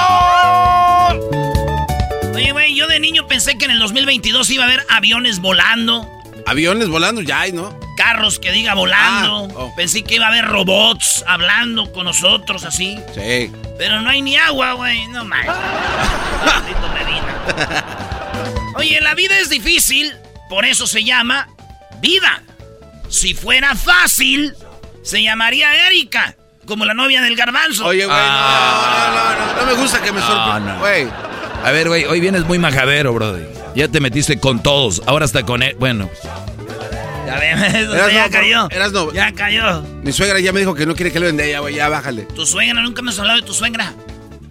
Oye, 2.35 2.53
güey, 2.53 2.77
yo 2.77 2.87
de 2.87 3.01
niño 3.01 3.27
pensé 3.27 3.59
que 3.59 3.65
en 3.65 3.73
el 3.73 3.81
2022 3.81 4.49
iba 4.51 4.63
a 4.65 4.67
haber 4.67 4.87
aviones 4.89 5.41
volando, 5.41 6.09
Aviones 6.47 6.89
volando 6.89 7.21
ya 7.23 7.41
hay, 7.41 7.53
¿no? 7.53 7.77
carros 7.97 8.39
que 8.39 8.53
diga 8.53 8.75
volando. 8.75 9.49
Ah, 9.51 9.55
oh. 9.57 9.75
Pensé 9.77 10.03
que 10.05 10.17
iba 10.17 10.27
a 10.27 10.29
haber 10.29 10.45
robots 10.45 11.25
hablando 11.27 11.91
con 11.93 12.05
nosotros 12.05 12.65
así. 12.65 12.99
Sí. 13.15 13.51
Pero 13.79 14.01
no 14.01 14.11
hay 14.11 14.21
ni 14.23 14.37
agua, 14.37 14.75
güey. 14.75 15.07
No 15.09 15.25
Medina. 15.25 15.45
Oye, 18.77 19.01
la 19.01 19.15
vida 19.15 19.39
es 19.39 19.49
difícil, 19.49 20.13
por 20.49 20.65
eso 20.65 20.87
se 20.87 21.03
llama 21.03 21.49
vida. 22.01 22.43
Si 23.09 23.35
fuera 23.35 23.75
fácil, 23.75 24.55
se 25.03 25.23
llamaría 25.23 25.87
Erika, 25.87 26.37
como 26.65 26.85
la 26.85 26.95
novia 26.95 27.21
del 27.23 27.37
garbanzo. 27.37 27.87
Oye, 27.87 28.05
güey, 28.07 28.17
Ah. 28.21 29.35
no, 29.37 29.41
no, 29.41 29.47
no, 29.47 29.55
no, 29.55 29.61
no 29.61 29.67
me 29.77 29.83
gusta 29.83 30.01
que 30.03 30.13
me 30.13 30.21
No, 30.21 30.27
sorprenda. 30.27 30.75
no. 30.75 30.81
Güey, 30.81 31.09
A 31.65 31.71
ver, 31.71 31.89
güey, 31.89 32.05
hoy 32.05 32.21
vienes 32.21 32.45
muy 32.45 32.59
majadero, 32.59 33.13
brody. 33.15 33.43
Ya 33.75 33.89
te 33.89 33.99
metiste 34.01 34.39
con 34.39 34.63
todos, 34.63 35.01
ahora 35.07 35.25
hasta 35.25 35.45
con 35.45 35.63
él. 35.63 35.75
Bueno, 35.79 36.11
Ya 37.27 37.39
Eras 37.43 38.13
ya 38.13 38.25
no, 38.27 38.31
cayó. 38.31 38.69
eras 38.71 38.93
no. 38.93 39.13
Ya 39.13 39.33
cayó. 39.33 39.83
mi 40.03 40.13
suegra 40.13 40.41
ya 40.41 40.53
me 40.53 40.61
dijo 40.61 40.75
que 40.75 40.85
no 40.87 40.95
quiere 40.95 41.11
que 41.11 41.19
le 41.21 41.27
venda 41.27 41.43
ella, 41.45 41.61
güey, 41.61 41.75
ya 41.75 41.89
bájale. 41.89 42.23
Tu 42.25 42.45
suegra, 42.47 42.83
nunca 42.83 43.01
me 43.03 43.11
has 43.11 43.19
hablado 43.19 43.41
de 43.41 43.47
tu 43.47 43.55
suegra. 43.55 43.93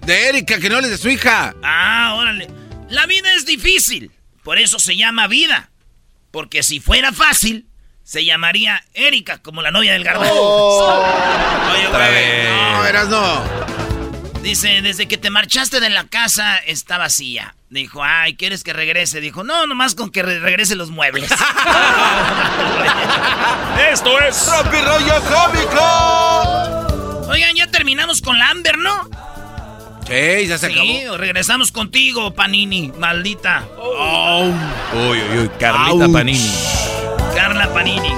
De 0.05 0.29
Erika, 0.29 0.59
que 0.59 0.69
no 0.69 0.75
hables 0.77 0.89
de 0.91 0.97
su 0.97 1.07
hija. 1.09 1.53
Ah, 1.63 2.15
órale. 2.17 2.47
La 2.89 3.05
vida 3.05 3.33
es 3.35 3.45
difícil, 3.45 4.11
por 4.43 4.57
eso 4.57 4.79
se 4.79 4.97
llama 4.97 5.27
vida. 5.27 5.69
Porque 6.31 6.63
si 6.63 6.79
fuera 6.79 7.11
fácil, 7.13 7.67
se 8.03 8.25
llamaría 8.25 8.83
Erika, 8.93 9.37
como 9.41 9.61
la 9.61 9.71
novia 9.71 9.93
del 9.93 10.03
garbanzo. 10.03 10.33
Oye, 10.35 11.87
otra 11.87 12.09
güey, 12.09 12.13
vez. 12.13 12.49
No, 12.73 12.85
eras 12.85 13.07
no. 13.09 13.43
Dice, 14.41 14.81
desde 14.81 15.07
que 15.07 15.17
te 15.17 15.29
marchaste 15.29 15.79
de 15.79 15.89
la 15.89 16.05
casa 16.07 16.57
está 16.57 16.97
vacía. 16.97 17.55
Dijo, 17.69 18.03
ay, 18.03 18.35
¿quieres 18.35 18.63
que 18.63 18.73
regrese? 18.73 19.21
Dijo, 19.21 19.43
no, 19.43 19.65
nomás 19.67 19.95
con 19.95 20.11
que 20.11 20.21
re- 20.21 20.39
regrese 20.39 20.75
los 20.75 20.89
muebles. 20.91 21.31
Esto 23.91 24.19
es 24.19 24.45
Tropi 24.45 24.77
rollo 24.81 25.15
cómico. 25.21 27.29
Oigan, 27.31 27.55
ya 27.55 27.67
terminamos 27.67 28.21
con 28.21 28.37
la 28.37 28.49
Amber, 28.49 28.77
¿no? 28.77 29.09
Sí, 30.07 30.47
ya 30.47 30.57
se 30.57 30.67
Sí, 30.67 30.73
acabó. 31.01 31.17
regresamos 31.17 31.71
contigo, 31.71 32.33
Panini, 32.33 32.91
maldita. 32.97 33.63
uy, 33.79 34.53
uy, 34.99 35.19
uy, 35.39 35.49
Carlita 35.59 36.05
Ouch. 36.05 36.11
Panini. 36.13 36.51
Carla 37.35 37.71
Panini. 37.73 38.13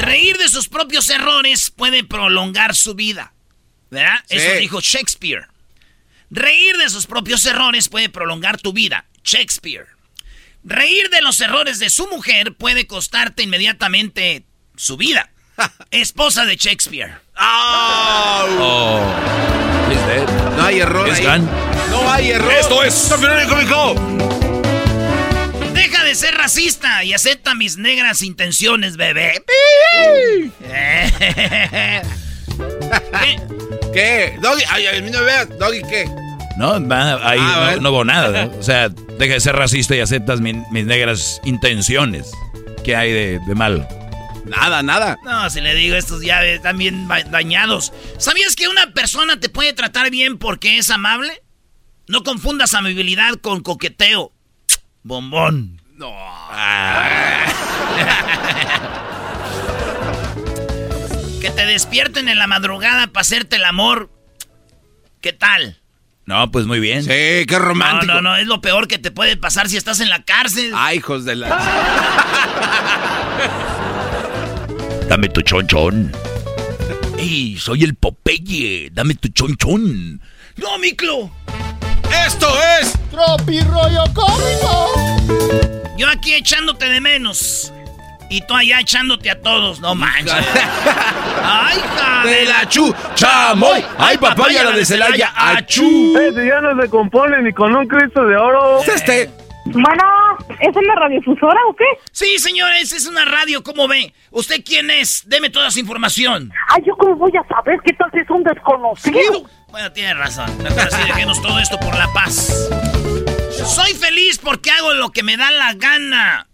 Reír 0.00 0.36
de 0.38 0.48
sus 0.48 0.68
propios 0.68 1.08
errores 1.10 1.70
puede 1.70 2.04
prolongar 2.04 2.74
su 2.74 2.94
vida. 2.94 3.32
¿Verdad? 3.90 4.18
Sí. 4.28 4.36
Eso 4.36 4.58
dijo 4.58 4.80
Shakespeare. 4.80 5.46
Reír 6.30 6.76
de 6.76 6.88
sus 6.90 7.06
propios 7.06 7.44
errores 7.46 7.88
puede 7.88 8.08
prolongar 8.08 8.60
tu 8.60 8.72
vida. 8.72 9.06
Shakespeare. 9.22 9.86
Reír 10.62 11.10
de 11.10 11.20
los 11.20 11.40
errores 11.40 11.78
de 11.78 11.90
su 11.90 12.08
mujer 12.08 12.54
puede 12.54 12.86
costarte 12.86 13.42
inmediatamente 13.42 14.44
su 14.76 14.96
vida. 14.96 15.30
Esposa 15.90 16.44
de 16.44 16.56
Shakespeare. 16.56 17.18
Oh. 17.38 19.04
No 20.56 20.64
hay 20.64 20.80
error 20.80 21.10
ahí. 21.10 21.24
No 21.90 22.10
hay 22.10 22.30
error. 22.30 22.52
Esto 22.52 22.82
es 22.82 23.10
de 26.14 26.20
ser 26.28 26.34
racista 26.36 27.02
y 27.02 27.12
acepta 27.12 27.54
mis 27.56 27.76
negras 27.76 28.22
intenciones, 28.22 28.96
bebé. 28.96 29.42
¿Qué? 29.46 30.52
¿Qué? 33.92 34.38
Doggy, 34.40 34.62
ay, 34.70 35.02
no 35.10 35.24
veas. 35.24 35.48
Doggy, 35.58 35.82
¿qué? 35.82 36.08
No, 36.56 36.74
ahí 36.74 37.38
Ah, 37.40 37.72
no, 37.76 37.80
no 37.82 37.90
hubo 37.90 38.04
nada. 38.04 38.46
¿no? 38.46 38.52
O 38.58 38.62
sea, 38.62 38.88
deja 38.90 39.34
de 39.34 39.40
ser 39.40 39.56
racista 39.56 39.96
y 39.96 40.00
aceptas 40.00 40.40
mi- 40.40 40.62
mis 40.70 40.86
negras 40.86 41.40
intenciones. 41.44 42.30
¿Qué 42.84 42.94
hay 42.94 43.12
de, 43.12 43.40
de 43.44 43.54
malo? 43.56 43.86
Nada, 44.44 44.82
nada. 44.84 45.16
No, 45.24 45.48
si 45.50 45.60
le 45.60 45.74
digo, 45.74 45.96
estos 45.96 46.22
ya 46.22 46.44
están 46.44 46.78
bien 46.78 47.08
dañados. 47.08 47.92
¿Sabías 48.18 48.54
que 48.54 48.68
una 48.68 48.92
persona 48.92 49.40
te 49.40 49.48
puede 49.48 49.72
tratar 49.72 50.10
bien 50.10 50.38
porque 50.38 50.78
es 50.78 50.90
amable? 50.90 51.42
No 52.06 52.22
confundas 52.22 52.74
amabilidad 52.74 53.34
con 53.40 53.62
coqueteo. 53.62 54.32
Bombón. 55.02 55.80
No. 55.94 56.12
Que 61.40 61.50
te 61.50 61.66
despierten 61.66 62.28
en 62.28 62.38
la 62.38 62.46
madrugada 62.46 63.08
para 63.08 63.20
hacerte 63.20 63.56
el 63.56 63.64
amor. 63.66 64.08
¿Qué 65.20 65.34
tal? 65.34 65.78
No, 66.24 66.50
pues 66.50 66.64
muy 66.64 66.80
bien. 66.80 67.02
Sí, 67.02 67.08
qué 67.10 67.46
No, 67.50 67.58
romántico. 67.58 68.14
no, 68.14 68.22
no, 68.22 68.36
es 68.36 68.46
lo 68.46 68.62
peor 68.62 68.88
que 68.88 68.98
te 68.98 69.10
puede 69.10 69.36
pasar 69.36 69.68
si 69.68 69.76
estás 69.76 70.00
en 70.00 70.08
la 70.08 70.22
cárcel. 70.22 70.72
Ay, 70.74 70.96
hijos 70.98 71.26
de 71.26 71.36
la. 71.36 71.48
Dame 75.08 75.28
tu 75.28 75.42
chonchón. 75.42 76.12
¡Ey, 77.18 77.58
soy 77.58 77.84
el 77.84 77.94
Popeye! 77.94 78.88
Dame 78.90 79.14
tu 79.14 79.28
chonchón. 79.28 80.22
¡No, 80.56 80.78
Miclo! 80.78 81.30
Esto 82.26 82.48
es. 82.80 82.94
Tropi 83.10 83.60
rollo 83.60 84.04
cómico. 84.14 84.83
Yo 85.96 86.08
aquí 86.08 86.34
echándote 86.34 86.88
de 86.88 87.00
menos. 87.00 87.72
Y 88.30 88.40
tú 88.46 88.54
allá 88.54 88.80
echándote 88.80 89.30
a 89.30 89.40
todos, 89.40 89.80
no 89.80 89.94
manches. 89.94 90.32
¡Ay, 91.42 91.78
hija 91.78 92.22
De 92.24 92.44
la 92.46 92.68
chu, 92.68 92.92
chamoy. 93.14 93.84
Ay, 93.98 94.18
papaya 94.18 94.64
la 94.64 94.70
de 94.72 94.84
Celaya, 94.84 95.32
achú. 95.36 96.16
Ese 96.18 96.46
ya 96.46 96.60
no 96.60 96.80
se 96.80 96.88
compone 96.88 97.42
ni 97.42 97.52
con 97.52 97.74
un 97.76 97.86
Cristo 97.86 98.24
de 98.24 98.36
oro. 98.36 98.80
Este. 98.82 99.30
Bueno, 99.66 100.04
¿es 100.60 100.76
una 100.76 100.94
radiofusora 100.96 101.60
o 101.68 101.74
qué? 101.74 101.84
Sí, 102.12 102.38
señores, 102.38 102.92
es 102.92 103.06
una 103.06 103.24
radio, 103.24 103.62
¿cómo 103.62 103.88
ve? 103.88 104.12
¿Usted 104.30 104.62
quién 104.64 104.90
es? 104.90 105.22
Deme 105.26 105.48
toda 105.48 105.68
esa 105.68 105.80
información. 105.80 106.52
Ay, 106.68 106.82
¿yo 106.86 106.94
cómo 106.96 107.16
voy 107.16 107.32
a 107.36 107.46
saber 107.48 107.80
que 107.84 107.92
tal 107.94 108.10
vez 108.10 108.24
es 108.24 108.30
un 108.30 108.42
desconocido? 108.42 109.48
Bueno, 109.70 109.92
tiene 109.92 110.14
razón. 110.14 110.50
Mejor 110.62 110.80
así 110.80 111.02
dejemos 111.06 111.40
todo 111.40 111.58
esto 111.58 111.78
por 111.80 111.96
la 111.96 112.12
paz. 112.12 112.68
Soy 113.66 113.94
feliz 113.94 114.38
porque 114.38 114.70
hago 114.70 114.92
lo 114.94 115.10
que 115.12 115.22
me 115.22 115.36
da 115.36 115.50
la 115.50 115.74
gana. 115.74 116.48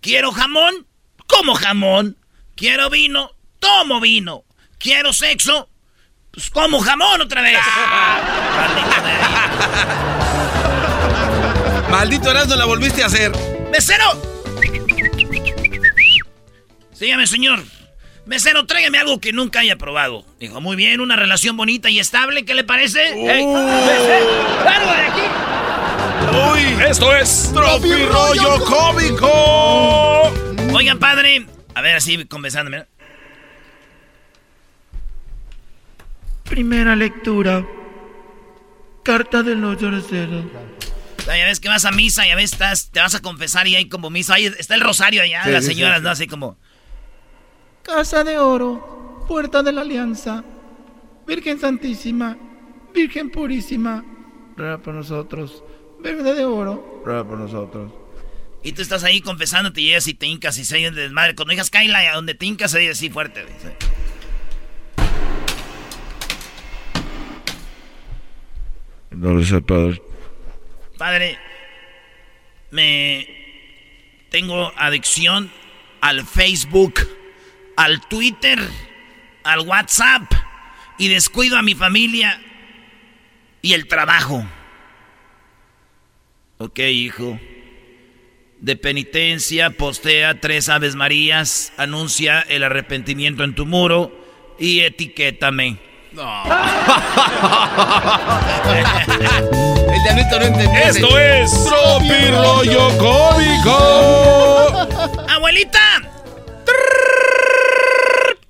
¿Quiero 0.00 0.32
jamón? 0.32 0.86
Como 1.26 1.54
jamón. 1.54 2.16
¿Quiero 2.56 2.90
vino? 2.90 3.32
Tomo 3.58 4.00
vino. 4.00 4.44
¿Quiero 4.78 5.12
sexo? 5.12 5.68
Pues 6.30 6.50
como 6.50 6.80
jamón 6.80 7.20
otra 7.20 7.42
vez. 7.42 7.58
Maldito 11.90 12.30
Erasmo, 12.30 12.54
la 12.56 12.64
volviste 12.64 13.02
a 13.02 13.06
hacer. 13.06 13.32
¡Mesero! 13.70 14.04
Sígame, 16.92 17.26
señor. 17.26 17.62
Mesero, 18.26 18.66
tráigame 18.66 18.98
algo 18.98 19.20
que 19.20 19.32
nunca 19.32 19.60
haya 19.60 19.76
probado. 19.76 20.24
Dijo, 20.38 20.60
muy 20.60 20.76
bien, 20.76 21.00
una 21.00 21.16
relación 21.16 21.56
bonita 21.56 21.88
y 21.88 21.98
estable, 21.98 22.44
¿qué 22.44 22.54
le 22.54 22.62
parece? 22.62 23.08
¡Ey! 23.08 23.46
mesero, 23.46 24.64
¡Largo 24.64 24.92
de 24.92 25.00
aquí! 25.00 25.22
Uy, 26.32 26.76
esto 26.86 27.14
es 27.14 27.50
Tropi 27.54 28.04
Rollo 28.04 28.64
Cómico. 28.64 30.32
Oigan, 30.74 30.98
padre. 30.98 31.46
A 31.74 31.80
ver, 31.80 31.96
así 31.96 32.24
conversándome. 32.26 32.86
Primera 36.44 36.94
lectura. 36.96 37.66
Carta 39.02 39.42
del 39.42 39.64
hoyo 39.64 39.90
Ya 39.90 41.46
ves 41.46 41.60
que 41.60 41.68
vas 41.68 41.84
a 41.86 41.92
misa, 41.92 42.26
ya 42.26 42.36
ves, 42.36 42.52
estás, 42.52 42.90
te 42.90 43.00
vas 43.00 43.14
a 43.14 43.22
confesar 43.22 43.66
y 43.66 43.76
hay 43.76 43.88
como 43.88 44.10
misa. 44.10 44.34
Ahí 44.34 44.46
está 44.46 44.74
el 44.74 44.82
rosario 44.82 45.22
allá, 45.22 45.44
Sí, 45.44 45.50
las 45.50 45.64
sí, 45.64 45.74
señoras, 45.74 45.98
sí. 45.98 46.04
¿no? 46.04 46.10
Así 46.10 46.26
como. 46.26 46.58
Casa 47.82 48.22
de 48.22 48.38
oro, 48.38 49.24
puerta 49.26 49.62
de 49.62 49.72
la 49.72 49.80
alianza, 49.80 50.44
Virgen 51.26 51.58
Santísima, 51.58 52.36
Virgen 52.92 53.30
Purísima, 53.30 54.04
ruega 54.56 54.78
por 54.78 54.92
nosotros. 54.94 55.62
Verde 56.00 56.34
de 56.34 56.44
oro, 56.44 57.02
ruega 57.04 57.24
por 57.24 57.38
nosotros. 57.38 57.92
Y 58.62 58.72
tú 58.72 58.82
estás 58.82 59.04
ahí 59.04 59.20
confesándote 59.20 59.80
y 59.80 59.86
llegas 59.86 60.06
y 60.08 60.14
te 60.14 60.26
hincas 60.26 60.58
y 60.58 60.64
se 60.64 60.78
de 60.78 60.90
desmadre. 60.90 61.34
Cuando 61.34 61.52
digas 61.52 61.70
Kaila, 61.70 62.00
a 62.00 62.14
donde 62.14 62.34
te 62.34 62.46
hincas 62.46 62.70
se 62.70 62.80
dice 62.80 62.92
así 62.92 63.10
fuerte. 63.10 63.46
No 69.10 69.32
lo 69.32 69.44
sé, 69.44 69.60
padre. 69.60 70.02
Padre, 70.96 71.38
me 72.70 73.26
tengo 74.30 74.72
adicción 74.76 75.50
al 76.00 76.24
Facebook, 76.24 76.94
al 77.76 78.00
Twitter, 78.08 78.58
al 79.44 79.60
WhatsApp 79.60 80.30
y 80.98 81.08
descuido 81.08 81.56
a 81.56 81.62
mi 81.62 81.74
familia 81.74 82.40
y 83.62 83.72
el 83.72 83.88
trabajo. 83.88 84.44
Ok, 86.58 86.80
hijo. 86.80 87.38
De 88.60 88.74
penitencia, 88.74 89.70
postea 89.70 90.40
tres 90.40 90.68
Aves 90.68 90.96
Marías, 90.96 91.72
anuncia 91.76 92.40
el 92.40 92.64
arrepentimiento 92.64 93.44
en 93.44 93.54
tu 93.54 93.64
muro 93.64 94.10
y 94.58 94.80
etiquétame. 94.80 95.78
El 99.92 100.02
diablito 100.02 100.38
no 100.40 100.46
entendió. 100.46 100.80
Esto 100.80 101.16
es 101.18 101.64
Tropi 101.64 102.30
Rollo 102.30 102.88
Cómico. 102.98 103.76
¡Abuelita! 105.28 105.78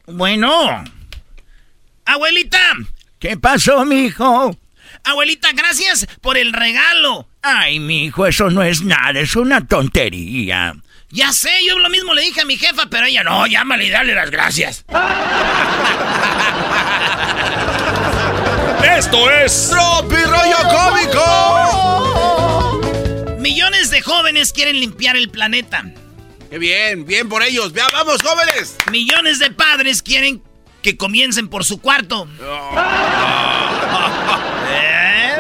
Bueno. 0.06 0.82
Abuelita. 2.06 2.59
¿Qué 3.18 3.36
pasó, 3.36 3.85
mijo? 3.85 4.56
Abuelita, 5.05 5.53
gracias 5.53 6.07
por 6.20 6.37
el 6.37 6.53
regalo. 6.53 7.29
Ay, 7.43 7.81
mijo, 7.81 8.27
eso 8.27 8.51
no 8.51 8.62
es 8.62 8.83
nada, 8.83 9.20
es 9.20 9.37
una 9.37 9.66
tontería. 9.66 10.75
Ya 11.11 11.33
sé, 11.33 11.51
yo 11.66 11.79
lo 11.79 11.89
mismo 11.89 12.12
le 12.12 12.20
dije 12.23 12.43
a 12.43 12.45
mi 12.45 12.57
jefa, 12.59 12.87
pero 12.91 13.07
ella 13.07 13.25
no, 13.25 13.47
llámale 13.47 13.87
y 13.87 13.91
dale 13.91 14.15
las 14.15 14.31
gracias. 14.31 14.85
Esto 18.99 19.31
es 19.31 19.70
Tropi 19.70 20.16
Rollo 20.16 20.59
Cómico. 20.70 21.69
Millones 23.39 23.91
de 23.91 24.03
jóvenes 24.03 24.53
quieren 24.53 24.79
limpiar 24.81 25.16
el 25.16 25.31
planeta. 25.31 25.85
Qué 26.51 26.59
bien, 26.59 27.07
bien 27.07 27.29
por 27.29 27.43
ellos. 27.43 27.73
Vea, 27.73 27.87
vamos, 27.93 28.23
jóvenes. 28.23 28.77
Millones 28.91 29.39
de 29.39 29.51
padres 29.51 30.03
quieren 30.03 30.43
que 30.83 30.97
comiencen 30.97 31.49
por 31.49 31.65
su 31.65 31.81
cuarto. 31.81 32.29
¿Eh? 32.41 32.45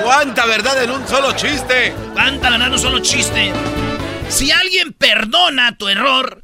¿Cuánta 0.08 0.46
verdad 0.46 0.82
en 0.82 0.90
un 0.90 1.06
solo 1.06 1.32
chiste? 1.36 1.92
¿Cuánta 2.14 2.48
verdad 2.48 2.68
en 2.68 2.72
un 2.72 2.78
solo 2.78 3.00
chiste? 3.00 3.52
Si 4.30 4.50
alguien 4.50 4.94
perdona 4.94 5.76
tu 5.76 5.86
error, 5.86 6.42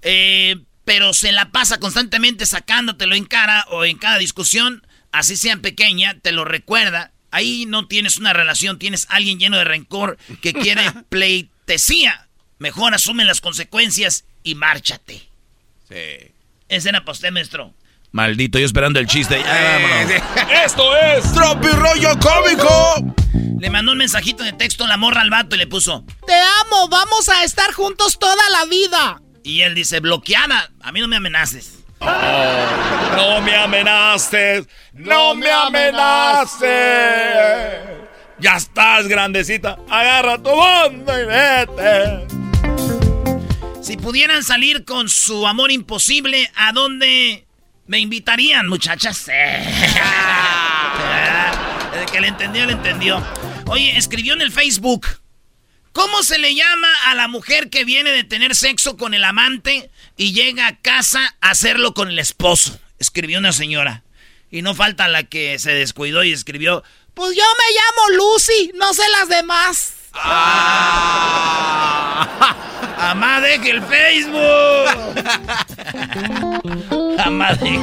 eh, 0.00 0.56
pero 0.86 1.12
se 1.12 1.30
la 1.30 1.50
pasa 1.50 1.78
constantemente 1.78 2.46
sacándotelo 2.46 3.14
en 3.14 3.26
cara 3.26 3.66
o 3.68 3.84
en 3.84 3.98
cada 3.98 4.16
discusión, 4.16 4.86
así 5.12 5.36
sea 5.36 5.58
pequeña, 5.58 6.20
te 6.20 6.32
lo 6.32 6.46
recuerda. 6.46 7.12
Ahí 7.30 7.66
no 7.66 7.86
tienes 7.86 8.16
una 8.16 8.32
relación, 8.32 8.78
tienes 8.78 9.06
alguien 9.10 9.38
lleno 9.38 9.58
de 9.58 9.64
rencor 9.64 10.16
que 10.40 10.54
quiere 10.54 10.90
pleitesía. 11.10 12.28
Mejor 12.58 12.94
asume 12.94 13.26
las 13.26 13.42
consecuencias 13.42 14.24
y 14.42 14.54
márchate. 14.54 15.28
Sí. 15.86 16.32
Ese 16.66 16.88
era 16.88 17.00
para 17.04 17.12
usted, 17.12 17.30
maestro. 17.30 17.74
Maldito, 18.12 18.58
yo 18.58 18.66
esperando 18.66 19.00
el 19.00 19.06
chiste. 19.06 19.42
Vámonos. 19.42 20.12
Esto 20.64 20.96
es 20.96 21.32
Tropi 21.32 21.68
Rollo 21.68 22.10
Cómico. 22.20 23.14
Le 23.58 23.70
mandó 23.70 23.92
un 23.92 23.98
mensajito 23.98 24.44
de 24.44 24.52
texto 24.52 24.86
la 24.86 24.98
morra 24.98 25.22
al 25.22 25.30
vato 25.30 25.56
y 25.56 25.58
le 25.58 25.66
puso. 25.66 26.04
Te 26.26 26.34
amo, 26.34 26.88
vamos 26.90 27.30
a 27.30 27.42
estar 27.42 27.72
juntos 27.72 28.18
toda 28.18 28.42
la 28.50 28.66
vida. 28.66 29.22
Y 29.42 29.62
él 29.62 29.74
dice, 29.74 30.00
bloqueada, 30.00 30.70
a 30.82 30.92
mí 30.92 31.00
no 31.00 31.08
me 31.08 31.16
amenaces. 31.16 31.78
No 32.00 33.40
me 33.40 33.56
amenaces, 33.56 34.68
no 34.92 35.34
me 35.34 35.50
amenaces. 35.50 36.68
Ya 38.40 38.56
estás 38.56 39.08
grandecita, 39.08 39.78
agarra 39.88 40.36
tu 40.36 40.50
banda 40.54 41.22
y 41.22 41.24
vete. 41.24 42.26
Si 43.80 43.96
pudieran 43.96 44.42
salir 44.42 44.84
con 44.84 45.08
su 45.08 45.46
amor 45.46 45.70
imposible, 45.70 46.50
¿a 46.56 46.72
dónde 46.72 47.46
me 47.92 47.98
invitarían, 47.98 48.68
muchachas? 48.68 49.28
El 49.28 49.36
que 52.10 52.22
le 52.22 52.28
entendió, 52.28 52.64
le 52.64 52.72
entendió. 52.72 53.22
Oye, 53.66 53.98
escribió 53.98 54.32
en 54.32 54.40
el 54.40 54.50
Facebook. 54.50 55.06
¿Cómo 55.92 56.22
se 56.22 56.38
le 56.38 56.54
llama 56.54 56.88
a 57.08 57.14
la 57.14 57.28
mujer 57.28 57.68
que 57.68 57.84
viene 57.84 58.10
de 58.10 58.24
tener 58.24 58.56
sexo 58.56 58.96
con 58.96 59.12
el 59.12 59.24
amante 59.24 59.90
y 60.16 60.32
llega 60.32 60.68
a 60.68 60.78
casa 60.78 61.36
a 61.42 61.50
hacerlo 61.50 61.92
con 61.92 62.08
el 62.08 62.18
esposo? 62.18 62.80
Escribió 62.98 63.38
una 63.38 63.52
señora. 63.52 64.04
Y 64.50 64.62
no 64.62 64.74
falta 64.74 65.06
la 65.06 65.24
que 65.24 65.58
se 65.58 65.74
descuidó 65.74 66.24
y 66.24 66.32
escribió. 66.32 66.82
Pues 67.12 67.36
yo 67.36 67.44
me 67.44 67.74
llamo 67.74 68.08
Lucy, 68.16 68.72
no 68.74 68.94
sé 68.94 69.02
las 69.10 69.28
demás. 69.28 69.92
¡Amá, 73.02 73.40
deje 73.40 73.70
el 73.70 73.82
Facebook! 73.82 74.38
¡Amá, 77.18 77.52
deje. 77.54 77.82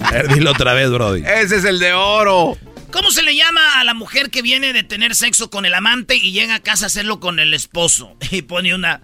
A 0.00 0.10
ver, 0.12 0.28
dilo 0.28 0.52
otra 0.52 0.72
vez, 0.72 0.88
Brody. 0.88 1.24
Ese 1.26 1.56
es 1.56 1.64
el 1.64 1.80
de 1.80 1.92
oro. 1.92 2.56
¿Cómo 2.92 3.10
se 3.10 3.24
le 3.24 3.34
llama 3.34 3.80
a 3.80 3.84
la 3.84 3.94
mujer 3.94 4.30
que 4.30 4.40
viene 4.40 4.72
de 4.72 4.84
tener 4.84 5.16
sexo 5.16 5.50
con 5.50 5.66
el 5.66 5.74
amante 5.74 6.14
y 6.16 6.32
llega 6.32 6.54
a 6.54 6.60
casa 6.60 6.84
a 6.84 6.86
hacerlo 6.86 7.18
con 7.18 7.40
el 7.40 7.54
esposo? 7.54 8.16
Y 8.30 8.42
pone 8.42 8.74
una... 8.74 9.02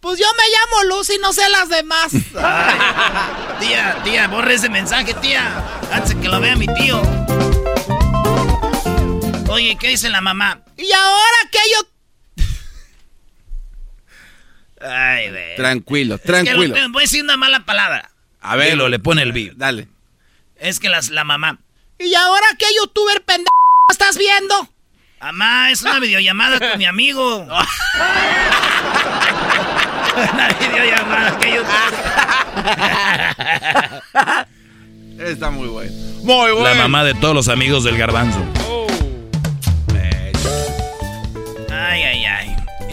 Pues 0.00 0.16
yo 0.20 0.26
me 0.36 0.44
llamo 0.84 0.96
Lucy, 0.96 1.14
no 1.20 1.32
sé 1.32 1.48
las 1.48 1.68
demás. 1.68 2.12
Tía, 3.60 4.00
tía, 4.04 4.28
borre 4.28 4.54
ese 4.54 4.68
mensaje, 4.68 5.12
tía. 5.14 5.60
Antes 5.92 6.14
que 6.14 6.28
lo 6.28 6.40
vea 6.40 6.54
mi 6.54 6.68
tío. 6.68 7.02
Oye, 9.48 9.76
¿qué 9.76 9.88
dice 9.88 10.08
la 10.08 10.20
mamá? 10.20 10.62
Y 10.76 10.92
ahora 10.92 11.38
que 11.50 11.58
yo... 11.72 11.97
Ay, 14.80 15.30
güey. 15.30 15.56
Tranquilo, 15.56 16.18
tranquilo. 16.18 16.76
Es 16.76 16.90
voy 16.90 17.02
a 17.02 17.04
decir 17.04 17.22
una 17.22 17.36
mala 17.36 17.64
palabra. 17.64 18.10
A 18.40 18.56
ver. 18.56 18.76
lo 18.76 18.88
le 18.88 18.98
pone 18.98 19.22
el 19.22 19.32
beat. 19.32 19.54
Dale. 19.54 19.86
Es 20.56 20.80
que 20.80 20.88
las, 20.88 21.10
la 21.10 21.22
mamá. 21.24 21.58
¿Y 21.98 22.14
ahora 22.14 22.46
qué 22.58 22.64
youtuber 22.80 23.22
pendejo 23.24 23.50
estás 23.90 24.16
viendo? 24.16 24.68
Mamá, 25.20 25.70
es 25.70 25.82
una 25.82 25.98
videollamada 25.98 26.58
con 26.60 26.78
mi 26.78 26.86
amigo. 26.86 27.38
una 27.42 27.66
videollamada 30.48 31.38
que 31.38 31.54
youtuber. 31.54 31.94
Está 35.18 35.50
muy 35.50 35.68
bueno. 35.68 35.92
Muy 36.22 36.52
bueno. 36.52 36.62
La 36.62 36.74
mamá 36.74 37.02
de 37.04 37.14
todos 37.14 37.34
los 37.34 37.48
amigos 37.48 37.82
del 37.84 37.98
garbanzo. 37.98 38.38
Oh. 38.68 38.86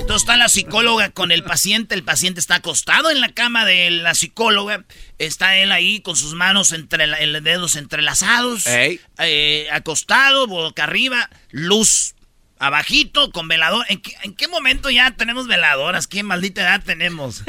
Entonces 0.05 0.21
está 0.21 0.37
la 0.37 0.49
psicóloga 0.49 1.09
con 1.09 1.31
el 1.31 1.43
paciente. 1.43 1.95
El 1.95 2.03
paciente 2.03 2.39
está 2.39 2.55
acostado 2.55 3.09
en 3.09 3.21
la 3.21 3.29
cama 3.33 3.65
de 3.65 3.89
la 3.89 4.13
psicóloga. 4.13 4.85
Está 5.17 5.57
él 5.57 5.71
ahí 5.71 5.99
con 6.01 6.15
sus 6.15 6.35
manos 6.35 6.73
entre 6.73 7.07
la- 7.07 7.17
el 7.17 7.41
dedos 7.43 7.75
entrelazados. 7.75 8.67
Eh, 9.17 9.67
acostado, 9.71 10.45
boca 10.45 10.83
arriba, 10.83 11.27
luz 11.49 12.13
abajito, 12.59 13.31
con 13.31 13.47
velador. 13.47 13.83
¿En 13.89 13.99
qué, 13.99 14.13
en 14.21 14.35
qué 14.35 14.47
momento 14.47 14.91
ya 14.91 15.09
tenemos 15.15 15.47
veladoras? 15.47 16.05
¿Qué 16.05 16.21
maldita 16.21 16.61
edad 16.61 16.83
tenemos? 16.83 17.41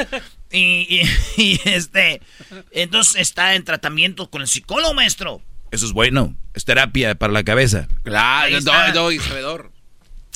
Y, 0.51 0.59
y- 0.89 1.03
y, 1.37 1.61
este, 1.67 2.23
entonces 2.71 3.17
está 3.17 3.55
en 3.55 3.65
tratamiento 3.65 4.31
con 4.31 4.41
el 4.41 4.49
psicólogo, 4.49 4.95
maestro. 4.95 5.43
Eso 5.73 5.85
es 5.85 5.93
bueno. 5.93 6.35
Es 6.55 6.65
terapia 6.65 7.17
para 7.17 7.35
la 7.35 7.45
cabeza. 7.45 7.87
Claro, 8.03 8.59
doy, 8.63 8.93
doy, 8.93 9.19
sabedor. 9.19 9.73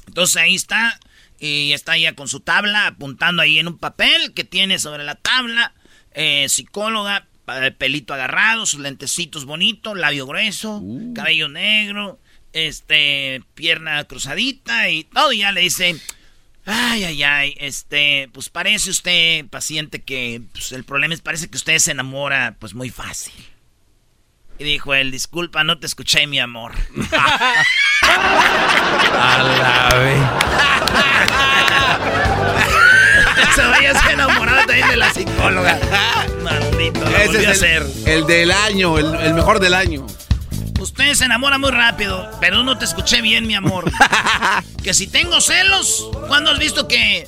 Entonces 0.06 0.36
ahí 0.36 0.54
está. 0.54 1.00
Y 1.40 1.72
está 1.72 1.96
ya 1.96 2.14
con 2.14 2.28
su 2.28 2.40
tabla, 2.40 2.86
apuntando 2.86 3.40
ahí 3.42 3.58
en 3.58 3.66
un 3.66 3.78
papel 3.78 4.34
que 4.34 4.44
tiene 4.44 4.78
sobre 4.78 5.04
la 5.04 5.14
tabla. 5.14 5.72
eh, 6.12 6.48
psicóloga, 6.48 7.26
pelito 7.78 8.14
agarrado, 8.14 8.66
sus 8.66 8.80
lentecitos 8.80 9.44
bonitos, 9.44 9.96
labio 9.98 10.26
grueso, 10.26 10.82
cabello 11.14 11.48
negro, 11.48 12.20
este, 12.52 13.42
pierna 13.54 14.04
cruzadita 14.04 14.88
y 14.90 15.04
todo. 15.04 15.32
Y 15.32 15.38
ya 15.38 15.52
le 15.52 15.62
dice, 15.62 15.96
ay, 16.64 17.04
ay, 17.04 17.22
ay, 17.22 17.54
este, 17.58 18.28
pues 18.32 18.48
parece 18.48 18.90
usted, 18.90 19.46
paciente, 19.46 20.02
que 20.02 20.42
pues, 20.52 20.72
el 20.72 20.84
problema 20.84 21.14
es, 21.14 21.20
parece 21.20 21.48
que 21.48 21.56
usted 21.56 21.78
se 21.78 21.92
enamora, 21.92 22.56
pues 22.58 22.74
muy 22.74 22.90
fácil. 22.90 23.32
Y 24.60 24.64
dijo 24.64 24.92
él, 24.92 25.10
disculpa, 25.10 25.64
no 25.64 25.78
te 25.78 25.86
escuché, 25.86 26.26
mi 26.26 26.38
amor. 26.38 26.72
A 29.18 29.42
la 29.42 29.88
Se 33.54 33.66
vaya 33.66 33.98
a 33.98 34.12
enamorado 34.12 34.58
también 34.66 34.88
de 34.90 34.96
la 34.98 35.10
psicóloga. 35.14 35.78
Maldito, 36.42 37.00
lo 37.00 37.08
Ese 37.16 37.26
volvió 37.28 37.48
a 37.48 37.52
es 37.52 37.58
hacer. 37.62 37.86
el, 38.04 38.08
el 38.08 38.26
del 38.26 38.52
año, 38.52 38.98
el, 38.98 39.14
el 39.14 39.32
mejor 39.32 39.60
del 39.60 39.72
año. 39.72 40.06
Usted 40.78 41.14
se 41.14 41.24
enamora 41.24 41.56
muy 41.56 41.70
rápido, 41.70 42.30
pero 42.38 42.62
no 42.62 42.76
te 42.76 42.84
escuché 42.84 43.22
bien, 43.22 43.46
mi 43.46 43.54
amor. 43.54 43.90
que 44.84 44.92
si 44.92 45.06
tengo 45.06 45.40
celos, 45.40 46.10
¿cuándo 46.28 46.50
has 46.50 46.58
visto 46.58 46.86
que... 46.86 47.26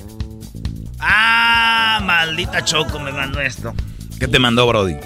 Ah, 0.99 1.99
maldita 2.03 2.63
Choco 2.63 2.99
me 2.99 3.11
mandó 3.11 3.41
esto. 3.41 3.73
¿Qué 4.19 4.27
te 4.27 4.37
mandó, 4.37 4.67
Brody? 4.67 4.97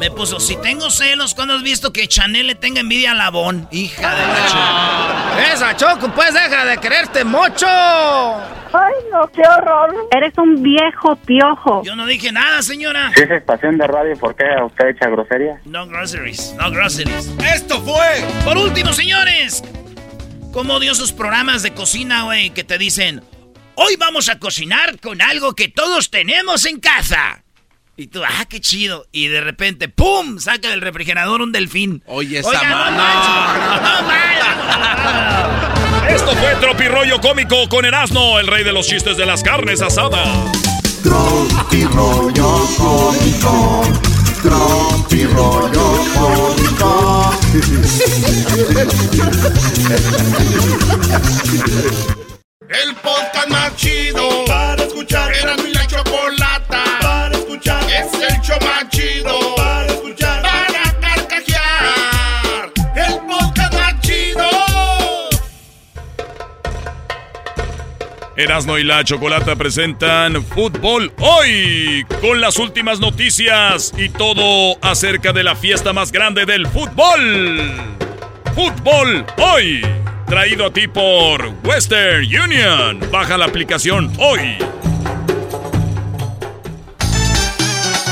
Me 0.00 0.10
puso, 0.10 0.40
si 0.40 0.56
tengo 0.56 0.88
celos, 0.88 1.34
¿cuándo 1.34 1.52
has 1.52 1.62
visto 1.62 1.92
que 1.92 2.08
Chanel 2.08 2.46
le 2.46 2.54
tenga 2.54 2.80
envidia 2.80 3.10
a 3.10 3.14
Labón? 3.14 3.68
Hija 3.70 4.14
de 4.14 4.26
la 4.26 4.46
Choco. 4.46 5.52
Esa 5.52 5.76
Choco, 5.76 6.14
pues 6.14 6.32
deja 6.32 6.64
de 6.64 6.78
quererte 6.78 7.22
mucho. 7.22 7.66
Ay, 7.66 8.94
no, 9.12 9.30
qué 9.30 9.42
horror. 9.42 9.94
Eres 10.10 10.32
un 10.38 10.62
viejo 10.62 11.16
piojo. 11.16 11.82
Yo 11.84 11.94
no 11.96 12.06
dije 12.06 12.32
nada, 12.32 12.62
señora. 12.62 13.12
Si 13.14 13.24
es 13.24 13.30
estación 13.30 13.76
de 13.76 13.86
radio, 13.86 14.16
¿por 14.16 14.34
qué 14.34 14.44
usted 14.64 14.88
echa 14.88 15.10
grosería? 15.10 15.60
No 15.66 15.86
groceries, 15.86 16.54
no 16.58 16.70
groceries. 16.70 17.30
¡Esto 17.54 17.78
fue! 17.82 18.24
Por 18.42 18.56
último, 18.56 18.94
señores. 18.94 19.62
¿Cómo 20.50 20.80
dio 20.80 20.94
sus 20.94 21.12
programas 21.12 21.62
de 21.62 21.74
cocina, 21.74 22.22
güey, 22.22 22.48
que 22.50 22.64
te 22.64 22.78
dicen, 22.78 23.22
hoy 23.74 23.96
vamos 23.96 24.30
a 24.30 24.38
cocinar 24.38 24.98
con 24.98 25.20
algo 25.20 25.54
que 25.54 25.68
todos 25.68 26.10
tenemos 26.10 26.64
en 26.64 26.80
casa? 26.80 27.44
Y 28.00 28.06
tú, 28.06 28.22
ah, 28.24 28.46
qué 28.48 28.62
chido. 28.62 29.06
Y 29.12 29.26
de 29.26 29.42
repente, 29.42 29.90
¡pum! 29.90 30.38
Saca 30.38 30.70
del 30.70 30.80
refrigerador 30.80 31.42
un 31.42 31.52
delfín. 31.52 32.02
Oye, 32.06 32.38
esa 32.38 32.48
Oiga, 32.48 32.62
no 32.70 32.76
mano. 32.76 32.96
manches, 32.96 33.82
no 33.82 34.02
manches. 36.06 36.14
Esto 36.14 36.34
fue 36.36 36.54
Tropirollo 36.62 37.20
Cómico 37.20 37.68
con 37.68 37.84
Erasmo, 37.84 38.38
el 38.38 38.46
rey 38.46 38.64
de 38.64 38.72
los 38.72 38.86
chistes 38.86 39.18
de 39.18 39.26
las 39.26 39.42
carnes 39.42 39.82
asadas. 39.82 40.26
Tropi 41.02 41.84
rollo 41.84 42.66
cómico. 42.78 43.82
Tropi 44.42 45.24
rollo 45.24 46.04
cómico. 46.14 47.30
El 52.70 52.94
podcast 52.96 53.48
más 53.48 53.76
chido 53.76 54.44
Erasmo 68.42 68.78
y 68.78 68.84
la 68.84 69.04
Chocolata 69.04 69.54
presentan 69.54 70.42
Fútbol 70.42 71.12
Hoy 71.18 72.06
con 72.22 72.40
las 72.40 72.58
últimas 72.58 72.98
noticias 72.98 73.92
y 73.98 74.08
todo 74.08 74.78
acerca 74.80 75.34
de 75.34 75.42
la 75.42 75.54
fiesta 75.54 75.92
más 75.92 76.10
grande 76.10 76.46
del 76.46 76.66
fútbol. 76.66 77.70
Fútbol 78.54 79.26
Hoy, 79.36 79.82
traído 80.26 80.66
a 80.66 80.72
ti 80.72 80.88
por 80.88 81.52
Western 81.64 82.24
Union. 82.24 83.00
Baja 83.10 83.36
la 83.36 83.44
aplicación 83.44 84.10
hoy. 84.18 84.56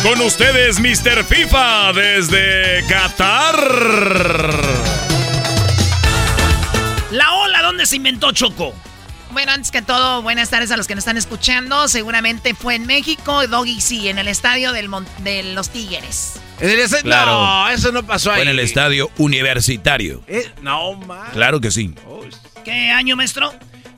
Con 0.03 0.21
ustedes, 0.21 0.79
Mr. 0.79 1.25
FIFA 1.25 1.93
desde 1.95 2.85
Qatar. 2.87 3.47
La 7.13 7.33
ola, 7.33 7.63
¿dónde 7.63 7.87
se 7.87 7.97
inventó 7.97 8.31
Choco? 8.33 8.75
Bueno, 9.33 9.53
antes 9.53 9.71
que 9.71 9.83
todo, 9.83 10.23
buenas 10.23 10.49
tardes 10.51 10.71
a 10.71 10.77
los 10.77 10.87
que 10.87 10.95
nos 10.95 11.03
están 11.03 11.17
escuchando. 11.17 11.87
Seguramente 11.89 12.55
fue 12.55 12.75
en 12.75 12.87
México, 12.87 13.47
Doggy 13.47 13.81
sí, 13.81 14.09
en 14.09 14.19
el 14.19 14.27
estadio 14.27 14.73
del 14.73 14.89
Mon- 14.89 15.07
de 15.23 15.43
los 15.55 15.69
Tigres. 15.71 16.41
¿En 16.61 16.71
el 16.71 16.79
estadio? 16.81 17.05
Claro. 17.05 17.33
No, 17.33 17.69
eso 17.69 17.93
no 17.93 18.05
pasó 18.05 18.31
ahí. 18.31 18.37
Fue 18.39 18.43
en 18.45 18.49
el 18.49 18.59
estadio 18.59 19.11
universitario. 19.19 20.23
Eh, 20.27 20.51
no, 20.63 20.95
man. 20.95 21.29
Claro 21.33 21.61
que 21.61 21.71
sí. 21.71 21.95
¿Qué 22.65 22.91
año, 22.91 23.17
maestro? 23.17 23.53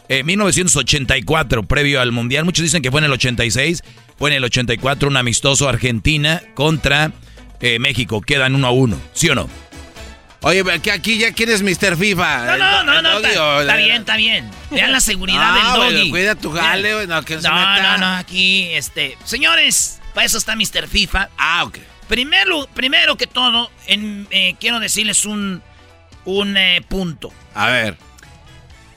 Eh, 0.09 0.25
1984, 0.25 1.63
previo 1.63 2.01
al 2.01 2.11
Mundial. 2.13 2.45
Muchos 2.45 2.65
dicen 2.65 2.83
que 2.83 2.91
fue 2.91 2.99
en 3.01 3.05
el 3.05 3.13
86. 3.13 3.83
Fue 4.19 4.31
en 4.31 4.37
el 4.37 4.45
84 4.45 5.09
un 5.09 5.17
amistoso 5.17 5.69
Argentina 5.69 6.43
contra 6.55 7.13
eh, 7.61 7.79
México. 7.79 8.21
Quedan 8.21 8.57
uno 8.57 8.67
a 8.67 8.71
uno. 8.73 9.01
¿Sí 9.13 9.29
o 9.31 9.35
no? 9.35 9.49
Oye, 10.43 10.65
que 10.81 10.91
aquí 10.91 11.19
ya 11.19 11.33
quién 11.33 11.51
es 11.51 11.63
Mr. 11.63 11.97
FIFA. 11.99 12.45
No, 12.47 12.53
¿El 12.55 12.59
no, 12.59 12.85
no, 12.85 13.03
no, 13.03 13.19
está, 13.19 13.77
bien, 13.77 14.01
está 14.01 14.17
bien. 14.17 14.51
Vean 14.71 14.91
la 14.93 15.01
seguridad 15.01 15.43
Ah, 15.55 15.77
del 15.79 15.95
doggy. 15.97 16.11
cuida 16.11 16.35
tu 16.35 16.51
jale, 16.53 16.95
güey, 16.95 17.07
no, 17.07 17.23
que 17.23 17.37
no 17.37 17.43
se 17.43 17.49
no, 17.49 17.55
meta. 17.55 17.83
no, 17.83 17.99
no, 17.99 18.17
aquí, 18.17 18.69
este... 18.73 19.19
Señores, 19.25 20.01
para 20.15 20.25
eso 20.27 20.39
está 20.39 20.57
Mr. 20.57 20.89
FIFA. 20.89 21.29
Ah, 21.37 21.65
ok. 21.65 21.79
Primero, 22.09 22.67
primero 22.73 23.17
que 23.17 23.27
todo, 23.27 23.71
en, 23.87 24.27
eh, 24.31 24.55
quiero 24.59 24.81
decirles 24.81 25.27
un, 25.27 25.63
un 26.25 26.57
eh, 26.57 26.83
punto. 26.89 27.31
A 27.55 27.69
ver. 27.69 27.99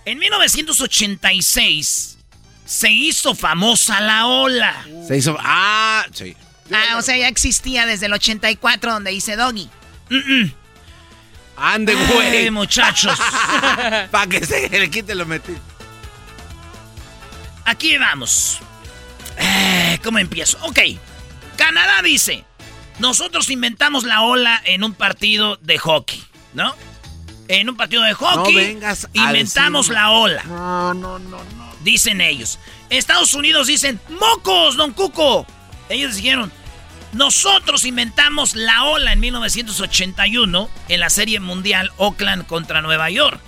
En 0.06 0.20
1986 0.20 2.18
se 2.65 2.90
hizo 2.90 3.36
famosa 3.36 3.99
la 4.02 4.28
ola. 4.28 4.86
Se 5.07 5.18
hizo. 5.18 5.36
Ah, 5.40 6.06
sí. 6.14 6.36
Ah, 6.72 6.95
o 6.98 7.02
sea, 7.02 7.18
ya 7.18 7.28
existía 7.28 7.86
desde 7.86 8.06
el 8.06 8.14
84 8.14 8.94
donde 8.94 9.11
dice 9.11 9.36
Doggy. 9.36 9.70
Ande, 11.56 11.96
güey. 11.96 12.50
muchachos. 12.52 13.18
Para 14.12 14.28
que 14.28 14.46
se 14.46 14.70
le 14.70 14.90
quite 14.90 15.16
lo 15.16 15.26
metí. 15.26 15.54
Aquí 17.66 17.98
vamos. 17.98 18.60
Eh, 19.38 20.00
¿Cómo 20.04 20.20
empiezo? 20.20 20.58
Ok. 20.64 20.80
Canadá 21.56 22.02
dice, 22.04 22.44
nosotros 23.00 23.50
inventamos 23.50 24.04
la 24.04 24.22
ola 24.22 24.62
en 24.66 24.84
un 24.84 24.94
partido 24.94 25.58
de 25.58 25.78
hockey, 25.78 26.24
¿no? 26.54 26.76
En 27.48 27.70
un 27.70 27.76
partido 27.78 28.04
de 28.04 28.14
hockey 28.14 28.54
No 28.54 28.60
vengas 28.60 29.08
inventamos 29.14 29.88
decir- 29.88 29.94
la 29.96 30.12
ola. 30.12 30.44
No, 30.44 30.94
no, 30.94 31.20
no, 31.20 31.38
no. 31.38 31.74
Dicen 31.84 32.22
ellos. 32.22 32.60
Estados 32.90 33.34
Unidos 33.34 33.68
dicen, 33.68 34.00
¡mocos, 34.10 34.76
don 34.78 34.94
Cuco! 34.94 35.46
Ellos 35.90 36.16
dijeron, 36.16 36.52
nosotros 37.14 37.85
inventamos 37.85 38.56
la 38.56 38.85
ola 38.85 39.14
en 39.14 39.19
1981 39.19 40.69
en 40.90 40.99
la 40.99 41.10
Serie 41.10 41.40
Mundial 41.40 41.91
Oakland 41.98 42.45
contra 42.45 42.81
Nueva 42.81 43.10
York. 43.10 43.41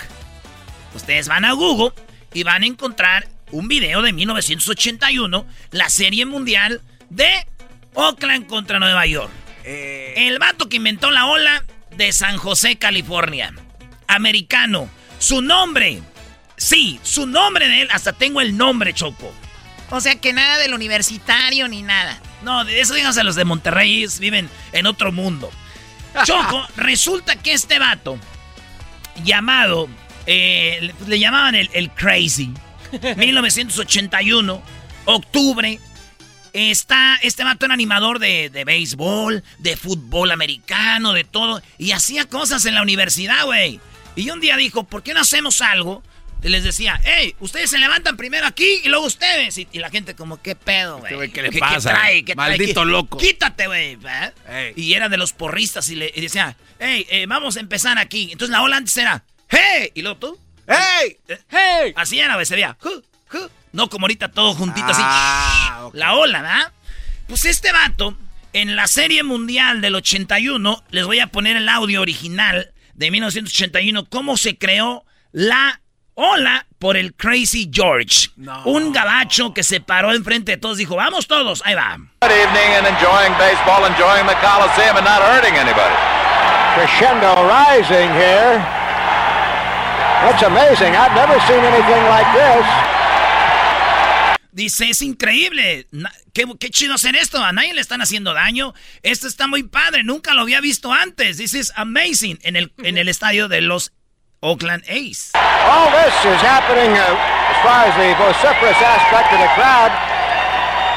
Ustedes 0.93 1.27
van 1.27 1.45
a 1.45 1.53
Google 1.53 1.93
y 2.33 2.43
van 2.43 2.63
a 2.63 2.67
encontrar 2.67 3.27
un 3.51 3.67
video 3.67 4.01
de 4.01 4.13
1981, 4.13 5.45
la 5.71 5.89
Serie 5.89 6.25
Mundial 6.25 6.81
de 7.09 7.47
Oakland 7.93 8.47
contra 8.47 8.79
Nueva 8.79 9.05
York. 9.05 9.31
El 9.63 10.37
vato 10.39 10.69
que 10.69 10.77
inventó 10.77 11.11
la 11.11 11.25
ola 11.25 11.63
de 11.97 12.11
San 12.11 12.37
José, 12.37 12.77
California. 12.77 13.53
Americano. 14.07 14.89
Su 15.17 15.41
nombre. 15.41 16.01
Sí, 16.57 16.99
su 17.03 17.25
nombre 17.25 17.67
de 17.67 17.81
él. 17.81 17.87
Hasta 17.91 18.13
tengo 18.13 18.41
el 18.41 18.55
nombre, 18.55 18.93
Choco. 18.93 19.33
O 19.89 20.01
sea, 20.01 20.15
que 20.15 20.33
nada 20.33 20.57
del 20.57 20.73
universitario 20.73 21.67
ni 21.67 21.81
nada. 21.81 22.19
No, 22.41 22.65
de 22.65 22.81
eso 22.81 22.93
díganse 22.93 23.21
a 23.21 23.23
los 23.23 23.35
de 23.35 23.45
Monterrey, 23.45 24.05
viven 24.19 24.49
en 24.71 24.87
otro 24.87 25.11
mundo. 25.11 25.51
Choco, 26.23 26.65
resulta 26.77 27.35
que 27.35 27.53
este 27.53 27.79
vato, 27.79 28.17
llamado, 29.23 29.87
eh, 30.25 30.93
le 31.07 31.19
llamaban 31.19 31.55
el, 31.55 31.69
el 31.73 31.91
Crazy, 31.91 32.51
1981, 33.17 34.61
octubre, 35.05 35.79
está, 36.53 37.17
este 37.21 37.43
vato 37.43 37.65
era 37.65 37.73
animador 37.73 38.19
de, 38.19 38.49
de 38.49 38.63
béisbol, 38.63 39.43
de 39.59 39.75
fútbol 39.77 40.31
americano, 40.31 41.13
de 41.13 41.23
todo, 41.23 41.61
y 41.77 41.91
hacía 41.91 42.25
cosas 42.25 42.65
en 42.65 42.75
la 42.75 42.81
universidad, 42.81 43.45
güey. 43.45 43.79
Y 44.15 44.29
un 44.29 44.39
día 44.39 44.55
dijo, 44.55 44.85
¿por 44.85 45.03
qué 45.03 45.13
no 45.13 45.19
hacemos 45.19 45.61
algo? 45.61 46.01
Y 46.45 46.49
les 46.49 46.63
decía, 46.63 47.01
hey, 47.03 47.35
ustedes 47.39 47.71
se 47.71 47.79
levantan 47.79 48.17
primero 48.17 48.45
aquí 48.45 48.81
y 48.83 48.89
luego 48.89 49.05
ustedes. 49.07 49.57
Y, 49.57 49.67
y 49.71 49.79
la 49.79 49.89
gente 49.89 50.13
como, 50.15 50.39
¿qué 50.41 50.55
pedo, 50.55 50.99
güey? 50.99 51.11
Este 51.13 51.31
¿qué 51.31 51.41
le 51.41 51.49
¿Qué, 51.49 51.57
pasa? 51.59 51.89
trae? 51.89 52.23
¿Qué? 52.23 52.35
Maldito 52.35 52.81
¿Qué- 52.81 52.87
loco. 52.87 53.17
Quítate, 53.17 53.65
güey. 53.65 53.97
Y 54.75 54.93
era 54.93 55.09
de 55.09 55.17
los 55.17 55.33
porristas 55.33 55.89
y 55.89 55.95
le 55.95 56.11
y 56.13 56.21
decía, 56.21 56.55
hey, 56.79 57.07
eh, 57.09 57.25
vamos 57.27 57.57
a 57.57 57.61
empezar 57.61 57.97
aquí. 57.97 58.29
Entonces 58.31 58.51
la 58.51 58.61
ola 58.61 58.77
antes 58.77 58.95
era, 58.95 59.23
hey, 59.49 59.89
y 59.95 60.03
luego 60.03 60.17
tú, 60.19 60.39
hey, 60.67 61.17
hey. 61.49 61.93
Así 61.95 62.19
era, 62.19 62.35
güey, 62.35 62.45
se 62.45 62.53
veía, 62.53 62.77
"Huh, 62.83 63.01
huh". 63.35 63.49
no 63.71 63.89
como 63.89 64.03
ahorita 64.05 64.29
todo 64.29 64.53
juntito 64.53 64.85
Ah, 64.89 65.87
así. 65.87 65.97
La 65.97 66.13
ola, 66.13 66.43
¿verdad? 66.43 66.71
Pues 67.27 67.45
este 67.45 67.71
vato, 67.71 68.15
en 68.53 68.75
la 68.75 68.85
serie 68.85 69.23
mundial 69.23 69.81
del 69.81 69.95
81, 69.95 70.83
les 70.91 71.05
voy 71.05 71.19
a 71.21 71.27
poner 71.27 71.57
el 71.57 71.67
audio 71.69 72.01
original 72.01 72.71
de 72.93 73.09
1981, 73.09 74.05
cómo 74.05 74.37
se 74.37 74.59
creó 74.59 75.05
la 75.31 75.81
ola 76.15 76.65
por 76.79 76.97
el 76.97 77.13
Crazy 77.13 77.69
George. 77.71 78.29
Un 78.65 78.91
gabacho 78.91 79.53
que 79.53 79.63
se 79.63 79.79
paró 79.79 80.13
enfrente 80.13 80.53
de 80.53 80.57
todos, 80.57 80.77
dijo, 80.77 80.95
vamos 80.95 81.27
todos, 81.27 81.61
ahí 81.65 81.75
va. 81.75 81.97
Good 82.21 82.31
evening 82.31 82.73
and 82.77 82.87
enjoying 82.87 83.33
baseball, 83.37 83.85
enjoying 83.85 84.25
the 84.27 84.35
Coliseum 84.41 84.97
and 84.97 85.05
not 85.05 85.21
hurting 85.21 85.55
anybody. 85.55 85.95
Crescendo 86.75 87.47
rising 87.47 88.09
here. 88.13 88.59
That's 90.23 90.43
amazing. 90.43 90.95
I've 90.95 91.13
never 91.13 91.39
seen 91.47 91.63
anything 91.63 92.03
like 92.09 92.27
this. 92.33 92.65
Dice, 94.51 94.89
es 94.89 95.01
increíble. 95.01 95.87
Qué, 96.33 96.45
qué 96.57 96.69
chido 96.69 96.95
hacer 96.95 97.15
esto. 97.15 97.43
A 97.43 97.51
nadie 97.51 97.73
le 97.73 97.81
están 97.81 98.01
haciendo 98.01 98.33
daño. 98.33 98.73
Esto 99.03 99.27
está 99.27 99.47
muy 99.47 99.63
padre. 99.63 100.03
Nunca 100.03 100.33
lo 100.33 100.41
había 100.41 100.61
visto 100.61 100.93
antes. 100.93 101.37
This 101.37 101.53
is 101.53 101.73
amazing. 101.75 102.39
En 102.41 102.55
el, 102.55 102.71
en 102.77 102.97
el 102.97 103.09
estadio 103.09 103.49
de 103.49 103.59
los 103.59 103.91
Oakland 104.45 104.83
A's. 104.87 105.31
All 105.33 105.89
this 105.89 106.13
is 106.33 106.39
happening 106.45 106.91
uh, 106.93 107.01
as 107.01 107.57
far 107.65 107.79
as 107.89 107.93
the 107.97 108.13
vociferous 108.21 108.77
aspect 108.77 109.33
of 109.33 109.39
the 109.41 109.49
crowd. 109.57 109.89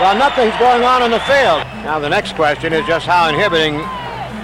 Well, 0.01 0.15
nothing's 0.17 0.55
going 0.59 0.85
on 0.85 1.03
in 1.03 1.11
the 1.11 1.21
field. 1.21 1.65
Now, 1.89 1.99
the 1.99 2.11
next 2.11 2.35
question 2.37 2.73
is 2.75 2.85
just 2.87 3.07
how 3.07 3.31
inhibiting 3.31 3.81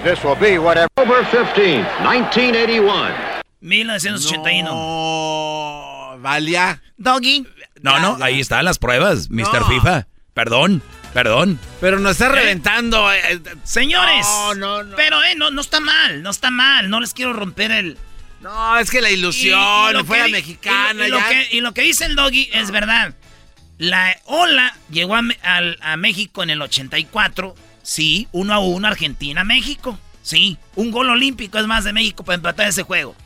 this 0.02 0.24
will 0.24 0.36
be, 0.36 0.56
whatever. 0.58 0.88
Over 0.96 1.22
15, 1.24 1.84
1981. 2.00 3.12
1981. 3.60 4.64
No, 4.64 6.16
Valia. 6.20 6.80
Doggy. 6.98 7.46
No, 7.82 7.98
no, 8.00 8.16
ahí 8.24 8.40
están 8.40 8.64
las 8.64 8.78
pruebas, 8.78 9.28
Mr. 9.30 9.60
No. 9.60 9.66
FIFA. 9.66 10.06
Perdón, 10.32 10.82
perdón. 11.12 11.58
Pero 11.80 11.98
nos 12.00 12.12
está 12.12 12.30
reventando. 12.30 13.12
eh, 13.12 13.38
Señores. 13.64 14.26
No, 14.26 14.54
no, 14.54 14.82
no. 14.82 14.96
Pero, 14.96 15.22
eh, 15.22 15.34
no, 15.36 15.50
no 15.50 15.60
está 15.60 15.78
mal. 15.80 16.22
No 16.22 16.30
está 16.30 16.50
mal. 16.50 16.88
No 16.88 17.00
les 17.00 17.12
quiero 17.12 17.34
romper 17.34 17.70
el... 17.70 17.98
No, 18.44 18.78
es 18.78 18.90
que 18.90 19.00
la 19.00 19.10
ilusión, 19.10 19.58
Y- 19.88 19.90
y 19.90 19.92
lo 19.94 20.04
fue 20.04 20.22
que 20.26 20.28
mexicana. 20.30 21.06
Y, 21.06 21.10
lo 21.10 21.18
ya. 21.18 21.28
que, 21.28 21.48
y 21.56 21.60
lo 21.60 21.74
que 21.74 21.82
dice 21.82 22.04
el 22.04 22.14
doggy 22.14 22.50
es 22.52 22.70
verdad. 22.70 23.14
La 23.78 24.16
ola 24.26 24.76
llegó 24.90 25.16
a, 25.16 25.22
a 25.80 25.96
México 25.96 26.42
en 26.42 26.50
el 26.50 26.62
84. 26.62 27.54
Sí, 27.82 28.28
uno 28.32 28.54
a 28.54 28.58
uno 28.60 28.86
Argentina-México. 28.86 29.98
Sí, 30.22 30.58
un 30.76 30.90
gol 30.90 31.10
olímpico 31.10 31.58
es 31.58 31.66
más 31.66 31.84
de 31.84 31.92
México 31.92 32.24
para 32.24 32.36
empatar 32.36 32.68
ese 32.68 32.82
juego. 32.82 33.16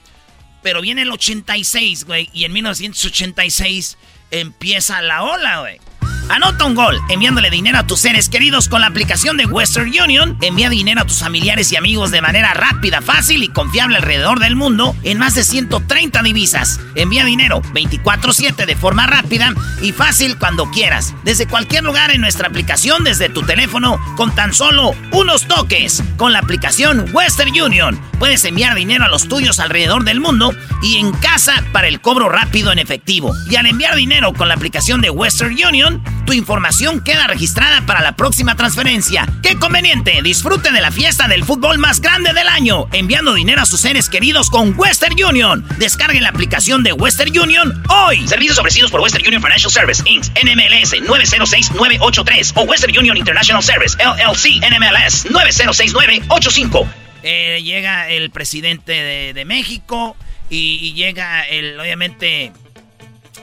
Pero 0.62 0.80
viene 0.80 1.02
el 1.02 1.10
86, 1.12 2.04
güey, 2.04 2.30
y 2.32 2.44
en 2.44 2.52
1986 2.52 3.98
empieza 4.30 5.00
la 5.02 5.22
ola, 5.22 5.60
güey. 5.60 5.80
Anota 6.28 6.66
un 6.66 6.74
gol 6.74 7.00
enviándole 7.08 7.50
dinero 7.50 7.78
a 7.78 7.86
tus 7.86 8.00
seres 8.00 8.28
queridos 8.28 8.68
con 8.68 8.82
la 8.82 8.86
aplicación 8.86 9.36
de 9.38 9.46
Western 9.46 9.88
Union. 9.88 10.36
Envía 10.42 10.68
dinero 10.68 11.00
a 11.00 11.06
tus 11.06 11.20
familiares 11.20 11.72
y 11.72 11.76
amigos 11.76 12.10
de 12.10 12.20
manera 12.20 12.52
rápida, 12.52 13.00
fácil 13.00 13.42
y 13.42 13.48
confiable 13.48 13.96
alrededor 13.96 14.38
del 14.38 14.54
mundo 14.54 14.94
en 15.04 15.18
más 15.18 15.34
de 15.34 15.44
130 15.44 16.22
divisas. 16.22 16.80
Envía 16.94 17.24
dinero 17.24 17.62
24/7 17.72 18.66
de 18.66 18.76
forma 18.76 19.06
rápida 19.06 19.54
y 19.80 19.92
fácil 19.92 20.36
cuando 20.38 20.70
quieras. 20.70 21.14
Desde 21.24 21.46
cualquier 21.46 21.84
lugar 21.84 22.10
en 22.10 22.20
nuestra 22.20 22.48
aplicación, 22.48 23.04
desde 23.04 23.30
tu 23.30 23.42
teléfono, 23.42 23.98
con 24.16 24.34
tan 24.34 24.52
solo 24.52 24.92
unos 25.12 25.46
toques. 25.46 26.02
Con 26.16 26.32
la 26.32 26.40
aplicación 26.40 27.06
Western 27.12 27.58
Union 27.58 27.98
puedes 28.18 28.44
enviar 28.44 28.74
dinero 28.74 29.04
a 29.04 29.08
los 29.08 29.28
tuyos 29.28 29.60
alrededor 29.60 30.04
del 30.04 30.20
mundo 30.20 30.52
y 30.82 30.96
en 30.96 31.12
casa 31.12 31.64
para 31.72 31.88
el 31.88 32.00
cobro 32.00 32.28
rápido 32.28 32.70
en 32.70 32.78
efectivo. 32.78 33.32
Y 33.48 33.56
al 33.56 33.66
enviar 33.66 33.96
dinero 33.96 34.34
con 34.34 34.48
la 34.48 34.54
aplicación 34.54 35.00
de 35.00 35.10
Western 35.10 35.56
Union, 35.66 36.02
tu 36.28 36.34
información 36.34 37.00
queda 37.00 37.26
registrada 37.26 37.86
para 37.86 38.02
la 38.02 38.12
próxima 38.14 38.54
transferencia. 38.54 39.26
¡Qué 39.42 39.58
conveniente! 39.58 40.20
Disfrute 40.22 40.70
de 40.72 40.82
la 40.82 40.90
fiesta 40.92 41.26
del 41.26 41.42
fútbol 41.42 41.78
más 41.78 42.02
grande 42.02 42.34
del 42.34 42.46
año, 42.48 42.84
enviando 42.92 43.32
dinero 43.32 43.62
a 43.62 43.64
sus 43.64 43.80
seres 43.80 44.10
queridos 44.10 44.50
con 44.50 44.78
Western 44.78 45.14
Union. 45.24 45.66
Descargue 45.78 46.20
la 46.20 46.28
aplicación 46.28 46.82
de 46.82 46.92
Western 46.92 47.30
Union 47.38 47.82
hoy. 47.88 48.28
Servicios 48.28 48.58
ofrecidos 48.58 48.90
por 48.90 49.00
Western 49.00 49.26
Union 49.26 49.40
Financial 49.42 49.70
Service, 49.72 50.02
Inc., 50.04 50.26
NMLS 50.44 51.00
906983 51.06 52.52
o 52.56 52.62
Western 52.64 52.98
Union 52.98 53.16
International 53.16 53.62
Service, 53.62 53.96
LLC, 53.96 54.60
NMLS 54.70 55.30
906985. 55.30 56.86
Eh, 57.22 57.62
llega 57.64 58.10
el 58.10 58.28
presidente 58.28 58.92
de, 58.92 59.32
de 59.32 59.44
México 59.46 60.14
y, 60.50 60.78
y 60.82 60.92
llega 60.92 61.48
el, 61.48 61.80
obviamente, 61.80 62.52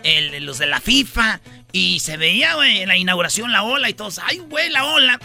el- 0.04 0.46
los 0.46 0.60
de 0.60 0.68
la 0.68 0.80
FIFA 0.80 1.40
y 1.76 2.00
se 2.00 2.16
veía, 2.16 2.54
güey, 2.54 2.84
en 2.84 2.88
la 2.88 2.96
inauguración 2.96 3.52
la 3.52 3.64
ola 3.64 3.90
y 3.90 3.94
todos, 3.94 4.22
ay, 4.24 4.38
güey, 4.38 4.70
la 4.70 4.86
ola. 4.86 5.20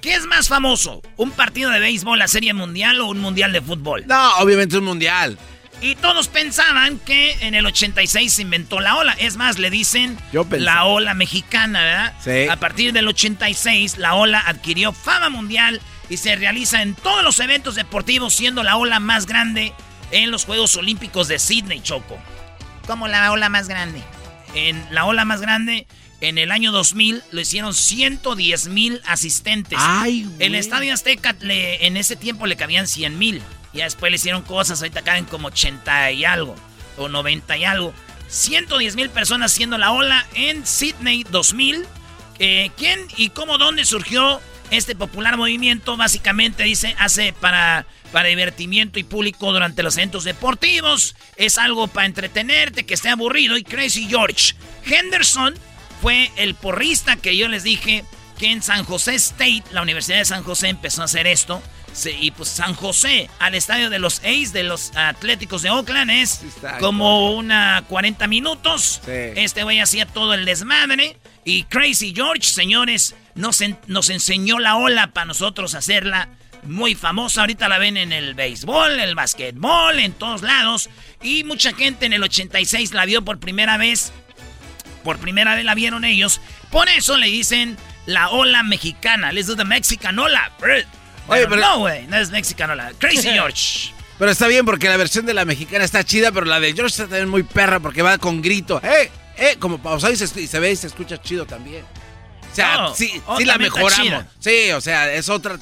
¿Qué 0.00 0.14
es 0.14 0.26
más 0.26 0.48
famoso? 0.48 1.00
¿Un 1.16 1.30
partido 1.30 1.70
de 1.70 1.78
béisbol, 1.78 2.18
la 2.18 2.26
serie 2.26 2.52
mundial 2.52 3.00
o 3.00 3.06
un 3.06 3.20
mundial 3.20 3.52
de 3.52 3.62
fútbol? 3.62 4.04
No, 4.08 4.38
obviamente 4.38 4.76
un 4.76 4.86
mundial. 4.86 5.38
Y 5.80 5.94
todos 5.94 6.26
pensaban 6.26 6.98
que 6.98 7.36
en 7.46 7.54
el 7.54 7.64
86 7.64 8.32
se 8.32 8.42
inventó 8.42 8.80
la 8.80 8.96
ola. 8.96 9.12
Es 9.20 9.36
más, 9.36 9.60
le 9.60 9.70
dicen 9.70 10.18
Yo 10.32 10.44
la 10.50 10.84
ola 10.84 11.14
mexicana, 11.14 11.84
¿verdad? 11.84 12.14
Sí. 12.24 12.48
A 12.50 12.56
partir 12.56 12.92
del 12.92 13.06
86, 13.06 13.98
la 13.98 14.14
ola 14.16 14.42
adquirió 14.44 14.92
fama 14.92 15.28
mundial 15.28 15.80
y 16.10 16.16
se 16.16 16.34
realiza 16.34 16.82
en 16.82 16.96
todos 16.96 17.22
los 17.22 17.38
eventos 17.38 17.76
deportivos, 17.76 18.34
siendo 18.34 18.64
la 18.64 18.76
ola 18.78 18.98
más 18.98 19.26
grande 19.26 19.72
en 20.10 20.32
los 20.32 20.44
Juegos 20.44 20.74
Olímpicos 20.74 21.28
de 21.28 21.38
Sydney, 21.38 21.82
Choco. 21.82 22.18
¿Cómo 22.88 23.06
la 23.06 23.30
ola 23.30 23.48
más 23.48 23.68
grande? 23.68 24.02
En 24.54 24.86
la 24.90 25.04
ola 25.04 25.24
más 25.24 25.40
grande, 25.40 25.86
en 26.20 26.38
el 26.38 26.50
año 26.52 26.72
2000, 26.72 27.22
lo 27.32 27.40
hicieron 27.40 27.74
110 27.74 28.68
mil 28.68 29.00
asistentes. 29.06 29.78
Ay, 29.80 30.24
güey. 30.24 30.46
El 30.46 30.54
Estadio 30.54 30.94
Azteca 30.94 31.34
le- 31.40 31.86
en 31.86 31.96
ese 31.96 32.16
tiempo 32.16 32.46
le 32.46 32.56
cabían 32.56 32.86
100 32.86 33.18
mil. 33.18 33.42
Ya 33.72 33.84
después 33.84 34.10
le 34.10 34.16
hicieron 34.16 34.42
cosas, 34.42 34.80
ahorita 34.80 35.02
caben 35.02 35.24
como 35.24 35.48
80 35.48 36.12
y 36.12 36.24
algo, 36.24 36.54
o 36.96 37.08
90 37.08 37.56
y 37.56 37.64
algo. 37.64 37.92
110 38.28 38.96
mil 38.96 39.10
personas 39.10 39.52
haciendo 39.52 39.78
la 39.78 39.90
ola 39.92 40.26
en 40.34 40.64
Sydney 40.66 41.24
2000. 41.30 41.84
Eh, 42.38 42.70
¿Quién 42.76 43.00
y 43.16 43.30
cómo, 43.30 43.58
dónde 43.58 43.84
surgió 43.84 44.40
este 44.70 44.94
popular 44.94 45.36
movimiento? 45.36 45.96
Básicamente 45.96 46.62
dice, 46.64 46.94
hace 46.98 47.32
para, 47.32 47.86
para 48.14 48.28
divertimiento 48.28 49.00
y 49.00 49.02
público 49.02 49.52
durante 49.52 49.82
los 49.82 49.96
eventos 49.96 50.22
deportivos. 50.22 51.16
Es 51.34 51.58
algo 51.58 51.88
para 51.88 52.06
entretenerte, 52.06 52.86
que 52.86 52.94
esté 52.94 53.08
aburrido. 53.08 53.56
Y 53.56 53.64
Crazy 53.64 54.06
George 54.08 54.54
Henderson 54.86 55.52
fue 56.00 56.30
el 56.36 56.54
porrista 56.54 57.16
que 57.16 57.36
yo 57.36 57.48
les 57.48 57.64
dije 57.64 58.04
que 58.38 58.52
en 58.52 58.62
San 58.62 58.84
José 58.84 59.16
State, 59.16 59.64
la 59.72 59.82
Universidad 59.82 60.18
de 60.18 60.24
San 60.26 60.44
José 60.44 60.68
empezó 60.68 61.02
a 61.02 61.06
hacer 61.06 61.26
esto. 61.26 61.60
Sí, 61.92 62.10
y 62.20 62.30
pues 62.30 62.50
San 62.50 62.74
José, 62.74 63.28
al 63.40 63.56
estadio 63.56 63.90
de 63.90 63.98
los 63.98 64.20
A's, 64.20 64.52
de 64.52 64.62
los 64.62 64.92
Atléticos 64.96 65.62
de 65.62 65.70
Oakland, 65.70 66.10
es 66.12 66.40
como 66.78 67.32
una 67.34 67.82
40 67.88 68.28
minutos. 68.28 69.00
Sí. 69.04 69.10
Este 69.34 69.64
güey 69.64 69.80
hacía 69.80 70.06
todo 70.06 70.34
el 70.34 70.44
desmadre. 70.44 71.16
Y 71.44 71.64
Crazy 71.64 72.12
George, 72.14 72.44
señores, 72.44 73.16
nos, 73.34 73.60
en- 73.60 73.76
nos 73.88 74.08
enseñó 74.08 74.60
la 74.60 74.76
ola 74.76 75.08
para 75.08 75.26
nosotros 75.26 75.74
hacerla 75.74 76.28
muy 76.66 76.94
famosa. 76.94 77.42
Ahorita 77.42 77.68
la 77.68 77.78
ven 77.78 77.96
en 77.96 78.12
el 78.12 78.34
béisbol, 78.34 78.98
el 79.00 79.14
basquetbol, 79.14 79.98
en 79.98 80.12
todos 80.12 80.42
lados. 80.42 80.88
Y 81.22 81.44
mucha 81.44 81.72
gente 81.74 82.06
en 82.06 82.12
el 82.12 82.22
86 82.22 82.92
la 82.92 83.04
vio 83.04 83.22
por 83.22 83.38
primera 83.38 83.76
vez. 83.76 84.12
Por 85.02 85.18
primera 85.18 85.54
vez 85.54 85.64
la 85.64 85.74
vieron 85.74 86.04
ellos. 86.04 86.40
Por 86.70 86.88
eso 86.88 87.16
le 87.16 87.26
dicen 87.26 87.76
la 88.06 88.28
ola 88.30 88.62
mexicana. 88.62 89.32
Let's 89.32 89.46
do 89.46 89.56
the 89.56 89.64
Mexican 89.64 90.18
ola. 90.18 90.52
Oye, 90.62 90.86
Oye, 91.28 91.46
pero- 91.46 91.60
No, 91.60 91.78
güey, 91.80 92.06
no 92.06 92.16
es 92.16 92.30
Mexican 92.30 92.70
ola. 92.70 92.92
Crazy 92.98 93.28
George. 93.32 93.90
Pero 94.18 94.30
está 94.30 94.46
bien 94.46 94.64
porque 94.64 94.88
la 94.88 94.96
versión 94.96 95.26
de 95.26 95.34
la 95.34 95.44
mexicana 95.44 95.84
está 95.84 96.04
chida, 96.04 96.30
pero 96.30 96.46
la 96.46 96.60
de 96.60 96.72
George 96.72 96.92
está 96.92 97.02
también 97.04 97.28
muy 97.28 97.42
perra 97.42 97.80
porque 97.80 98.00
va 98.02 98.16
con 98.18 98.40
grito. 98.42 98.80
¡Eh! 98.84 99.10
¡Eh! 99.36 99.56
Como 99.58 99.78
pausado 99.78 100.12
y 100.12 100.16
se, 100.16 100.40
y 100.40 100.46
se 100.46 100.58
ve 100.60 100.70
y 100.70 100.76
se 100.76 100.86
escucha 100.86 101.20
chido 101.20 101.44
también. 101.46 101.84
O 102.52 102.54
sea, 102.54 102.76
No, 102.76 102.94
sí, 102.94 103.20
oh, 103.26 103.36
sí 103.36 103.44
la 103.44 103.58
mejoramos. 103.58 104.24
Sí, 104.38 104.70
o 104.70 104.80
sea, 104.80 105.12
es 105.12 105.28
otra. 105.28 105.58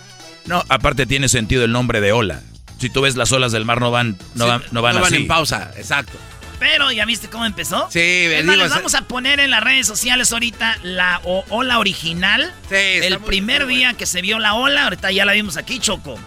No, 0.47 0.65
aparte 0.69 1.07
tiene 1.07 1.29
sentido 1.29 1.65
el 1.65 1.73
nombre 1.73 2.01
de 2.01 2.13
Ola. 2.13 2.41
Si 2.81 2.91
tú 2.91 3.01
ves 3.03 3.15
las 3.17 3.31
olas 3.31 3.53
del 3.53 3.65
mar 3.65 3.81
no 3.81 3.91
van, 3.93 4.19
no 4.35 4.45
Sí, 4.45 4.51
van, 4.51 4.63
no 4.73 4.83
van 4.83 4.95
no 4.97 5.01
van 5.03 5.13
así. 5.13 5.23
en 5.23 5.29
pausa, 5.29 5.71
exacto. 5.77 6.19
Pero, 6.59 6.91
¿ya 6.93 7.05
viste 7.05 7.29
cómo 7.29 7.45
empezó? 7.45 7.89
Sí, 7.91 7.99
Es 8.01 8.45
más, 8.45 8.55
digo, 8.57 8.65
les 8.67 8.75
vamos 8.75 8.95
a 8.95 9.03
poner 9.03 9.41
en 9.41 9.51
las 9.51 9.63
redes 9.63 9.87
sociales 9.87 10.33
ahorita 10.33 10.79
la 10.83 11.21
o- 11.25 11.45
ola 11.49 11.79
original. 11.79 12.53
está 12.71 13.07
el 13.07 13.19
primer 13.21 13.67
día 13.67 13.95
que 13.95 14.07
se 14.07 14.21
vio 14.23 14.39
la 14.39 14.55
ola, 14.55 14.85
ahorita 14.85 15.11
ya 15.13 15.25
la 15.25 15.33
vimos 15.33 15.57
aquí, 15.57 15.79
Choco. 15.79 16.19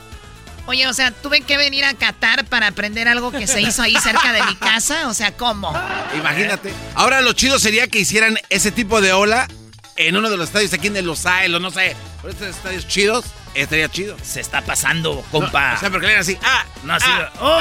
Oye, 0.68 0.88
o 0.88 0.94
sea, 0.94 1.12
tuve 1.12 1.42
que 1.42 1.58
venir 1.58 1.86
a 1.86 1.94
Qatar 1.94 2.44
para 2.46 2.68
aprender 2.68 3.08
algo 3.08 3.32
que 3.32 3.46
se 3.48 3.62
hizo 3.62 3.82
ahí 3.84 3.96
cerca 4.02 4.34
de 4.34 4.42
mi 4.44 4.56
casa. 4.56 5.08
O 5.10 5.14
sea, 5.14 5.32
¿cómo? 5.38 5.72
Imagínate. 6.18 6.74
Ahora 6.96 7.22
lo 7.22 7.34
chido 7.34 7.60
sería 7.60 7.88
que 7.88 8.00
hicieran 8.00 8.40
ese 8.50 8.72
tipo 8.72 9.00
de 9.00 9.14
ola 9.14 9.48
en 9.96 10.18
uno 10.18 10.30
de 10.30 10.38
los 10.38 10.48
estadios 10.48 10.74
aquí 10.74 10.88
en 10.88 10.98
el 10.98 11.06
Losail 11.06 11.54
o 11.54 11.60
no 11.60 11.70
sé. 11.70 11.96
Por 12.22 12.32
estos 12.32 12.48
estadios 12.48 12.88
chidos, 12.88 13.26
estaría 13.56 13.90
chido. 13.90 14.18
Se 14.22 14.42
está 14.42 14.62
pasando, 14.62 15.24
compa. 15.32 15.70
No, 15.70 15.76
o 15.76 15.80
sea, 15.80 15.90
porque 15.90 16.08
era 16.12 16.20
así. 16.22 16.38
Ah, 16.44 16.66
No, 16.84 16.94
así. 16.94 17.06
ah, 17.10 17.32
oh, 17.40 17.58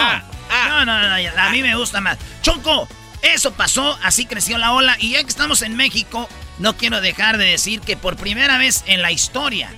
ah, 0.50 0.66
no, 0.68 0.84
no, 0.86 1.08
no, 1.08 1.20
ya, 1.20 1.32
a 1.46 1.50
mí 1.50 1.62
me 1.62 1.74
gusta 1.76 2.00
más. 2.00 2.18
Choco, 2.42 2.88
eso 3.22 3.52
pasó, 3.54 3.98
así 4.02 4.26
creció 4.26 4.58
la 4.58 4.72
ola. 4.72 4.96
Y 5.00 5.12
ya 5.12 5.22
que 5.22 5.28
estamos 5.28 5.62
en 5.62 5.76
México, 5.76 6.28
no 6.58 6.76
quiero 6.76 7.00
dejar 7.00 7.38
de 7.38 7.46
decir 7.46 7.80
que 7.80 7.96
por 7.96 8.16
primera 8.16 8.58
vez 8.58 8.84
en 8.86 9.02
la 9.02 9.12
historia 9.12 9.70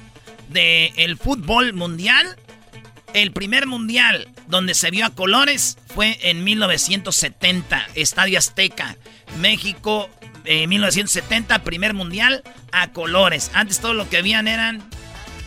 del 0.48 1.16
fútbol 1.16 1.72
mundial, 1.72 2.36
el 3.14 3.32
primer 3.32 3.66
mundial 3.66 4.28
donde 4.47 4.74
se 4.74 4.90
vio 4.90 5.06
a 5.06 5.10
colores 5.10 5.78
fue 5.94 6.18
en 6.22 6.44
1970, 6.44 7.86
Estadio 7.94 8.38
Azteca. 8.38 8.97
México, 9.38 10.09
eh, 10.44 10.66
1970, 10.66 11.62
primer 11.62 11.94
mundial 11.94 12.43
a 12.72 12.88
colores. 12.88 13.51
Antes 13.55 13.80
todo 13.80 13.94
lo 13.94 14.09
que 14.09 14.18
habían 14.18 14.48
eran 14.48 14.82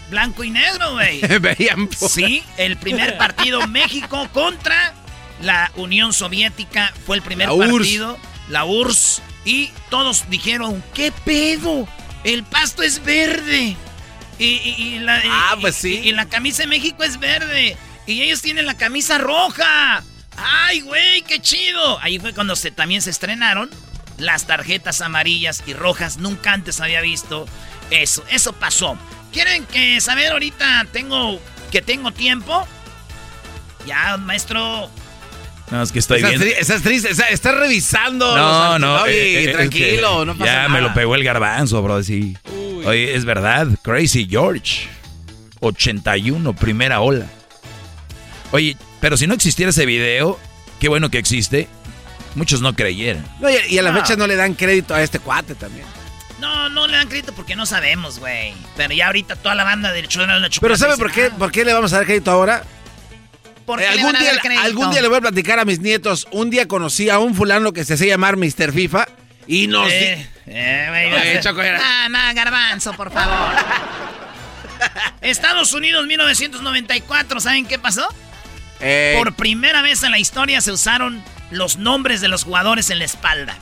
blanco 0.10 0.44
y 0.44 0.50
negro, 0.52 0.94
güey. 0.94 1.22
Veían 1.40 1.90
Sí, 1.92 2.44
el 2.58 2.78
primer 2.78 3.18
partido 3.18 3.66
México 3.68 4.28
contra 4.34 4.94
la 5.42 5.72
Unión 5.76 6.14
Soviética 6.14 6.94
fue 7.06 7.16
el 7.18 7.22
primer 7.22 7.48
La 7.48 7.54
URSS. 7.54 7.72
partido, 7.78 8.18
la 8.50 8.66
URSS, 8.66 9.22
y 9.46 9.72
todos 9.90 10.30
dijeron, 10.30 10.84
¿qué 10.94 11.12
pedo? 11.12 11.88
El 12.24 12.44
pasto 12.44 12.84
es 12.84 13.04
verde. 13.04 13.78
Y, 14.38 14.46
y- 14.46 14.76
y 14.96 15.00
la, 15.00 15.22
Ah, 15.26 15.58
pues 15.60 15.76
sí. 15.76 16.00
y- 16.04 16.10
y 16.10 16.12
la 16.12 16.26
camisa 16.28 16.64
de 16.64 16.68
México 16.68 17.04
es 17.04 17.20
verde. 17.20 17.78
Y 18.06 18.22
ellos 18.22 18.42
tienen 18.42 18.66
la 18.66 18.76
camisa 18.76 19.18
roja. 19.18 20.04
¡Ay, 20.38 20.82
güey, 20.82 21.22
qué 21.24 21.40
chido! 21.42 22.00
Ahí 22.02 22.18
fue 22.20 22.34
cuando 22.34 22.56
se, 22.56 22.72
también 22.72 23.02
se 23.02 23.10
estrenaron 23.10 23.70
las 24.18 24.48
tarjetas 24.48 25.02
amarillas 25.02 25.64
y 25.68 25.74
rojas. 25.74 26.18
Nunca 26.18 26.54
antes 26.54 26.80
había 26.82 27.02
visto 27.02 27.46
eso. 27.92 28.24
Eso 28.30 28.54
pasó. 28.54 28.98
¿Quieren 29.32 29.66
que 29.66 30.02
saber 30.02 30.32
ahorita 30.32 30.88
tengo 30.92 31.40
que 31.72 31.82
tengo 31.82 32.12
tiempo? 32.12 32.68
Ya, 33.86 34.18
maestro. 34.18 34.90
No, 35.72 35.84
es 35.84 35.92
que 35.92 36.00
estoy 36.00 36.18
Estás, 36.18 36.34
tri- 36.42 36.54
estás 36.58 36.82
triste, 36.82 37.12
estás, 37.12 37.32
estás 37.32 37.56
revisando. 37.56 38.36
No, 38.36 38.72
los 38.72 38.80
no. 38.80 39.02
Oye, 39.04 39.14
eh, 39.14 39.44
eh, 39.44 39.50
es 39.50 39.56
tranquilo, 39.56 40.20
que 40.22 40.26
no 40.26 40.34
pasa 40.38 40.46
Ya 40.46 40.56
nada. 40.64 40.70
me 40.70 40.82
lo 40.82 40.94
pegó 40.96 41.14
el 41.16 41.24
garbanzo, 41.24 41.82
bro, 41.84 42.02
sí. 42.04 42.36
Oye, 42.86 43.14
es 43.16 43.24
verdad, 43.26 43.68
Crazy 43.84 44.28
George. 44.30 44.88
81, 45.60 46.54
primera 46.56 47.02
ola. 47.02 47.26
Oye, 48.52 48.78
pero 49.02 49.16
si 49.18 49.28
no 49.28 49.34
existiera 49.36 49.70
ese 49.70 49.86
video, 49.86 50.40
qué 50.80 50.88
bueno 50.90 51.10
que 51.12 51.18
existe. 51.20 51.68
Muchos 52.36 52.62
no 52.62 52.74
creyeran. 52.76 53.26
No, 53.40 53.50
y, 53.50 53.78
a 53.78 53.82
la 53.84 53.90
Ah. 53.92 53.94
fecha 54.02 54.16
no 54.16 54.26
le 54.28 54.36
dan 54.36 54.54
crédito 54.54 54.96
a 54.96 55.02
este 55.04 55.20
cuate 55.20 55.56
también. 55.56 55.86
No, 56.40 56.70
no 56.70 56.88
le 56.88 56.98
dan 56.98 57.08
crédito 57.08 57.34
porque 57.34 57.56
no 57.56 57.66
sabemos, 57.66 58.20
güey. 58.20 58.54
Pero 58.78 58.94
ya 58.94 59.08
ahorita 59.08 59.36
toda 59.36 59.56
la 59.56 59.64
banda 59.64 59.92
del 59.92 60.08
show 60.08 60.22
de 60.22 60.28
la 60.28 60.36
Pero 60.36 60.50
chocolate 60.50 60.80
¿sabe 60.80 60.92
dice, 60.94 61.02
por 61.04 61.12
qué, 61.12 61.26
"Ah, 61.32 61.36
por 61.38 61.52
qué 61.52 61.66
le 61.66 61.74
vamos 61.74 61.92
a 61.94 61.98
dar 61.98 62.06
crédito 62.06 62.32
ahora? 62.32 62.64
¿Por 63.66 63.82
Eh, 63.82 63.88
algún, 63.88 64.14
día, 64.14 64.32
algún 64.64 64.90
día 64.92 65.02
le 65.02 65.10
voy 65.10 65.18
a 65.18 65.22
platicar 65.22 65.60
a 65.60 65.66
mis 65.66 65.80
nietos. 65.80 66.28
Un 66.32 66.50
día 66.50 66.68
conocí 66.68 67.10
a 67.10 67.20
un 67.20 67.36
fulano 67.36 67.72
que 67.74 67.84
se 67.86 67.94
hacía 67.96 68.08
llamar 68.08 68.36
Mr. 68.38 68.72
FIFA 68.74 69.08
y 69.46 69.68
nos... 69.68 69.92
Eh, 69.92 70.28
eh, 70.48 70.86
güey, 70.90 71.14
Oye, 71.14 71.34
ya- 71.36 71.40
Choco, 71.42 71.62
era- 71.62 71.80
Ah, 71.84 72.10
nada, 72.10 72.34
garbanzo, 72.34 72.94
por 72.94 73.12
favor. 73.12 73.54
Estados 75.22 75.74
Unidos 75.74 76.08
1994, 76.08 77.40
¿saben 77.42 77.66
qué 77.66 77.78
pasó? 77.78 78.08
Eh, 78.80 79.16
Por 79.18 79.34
primera 79.36 79.82
vez 79.82 80.02
en 80.04 80.12
la 80.12 80.20
historia 80.20 80.62
se 80.62 80.72
usaron 80.72 81.22
los 81.52 81.78
nombres 81.78 82.22
de 82.22 82.28
los 82.30 82.46
jugadores 82.46 82.90
en 82.90 83.00
la 83.00 83.06
espalda. 83.06 83.58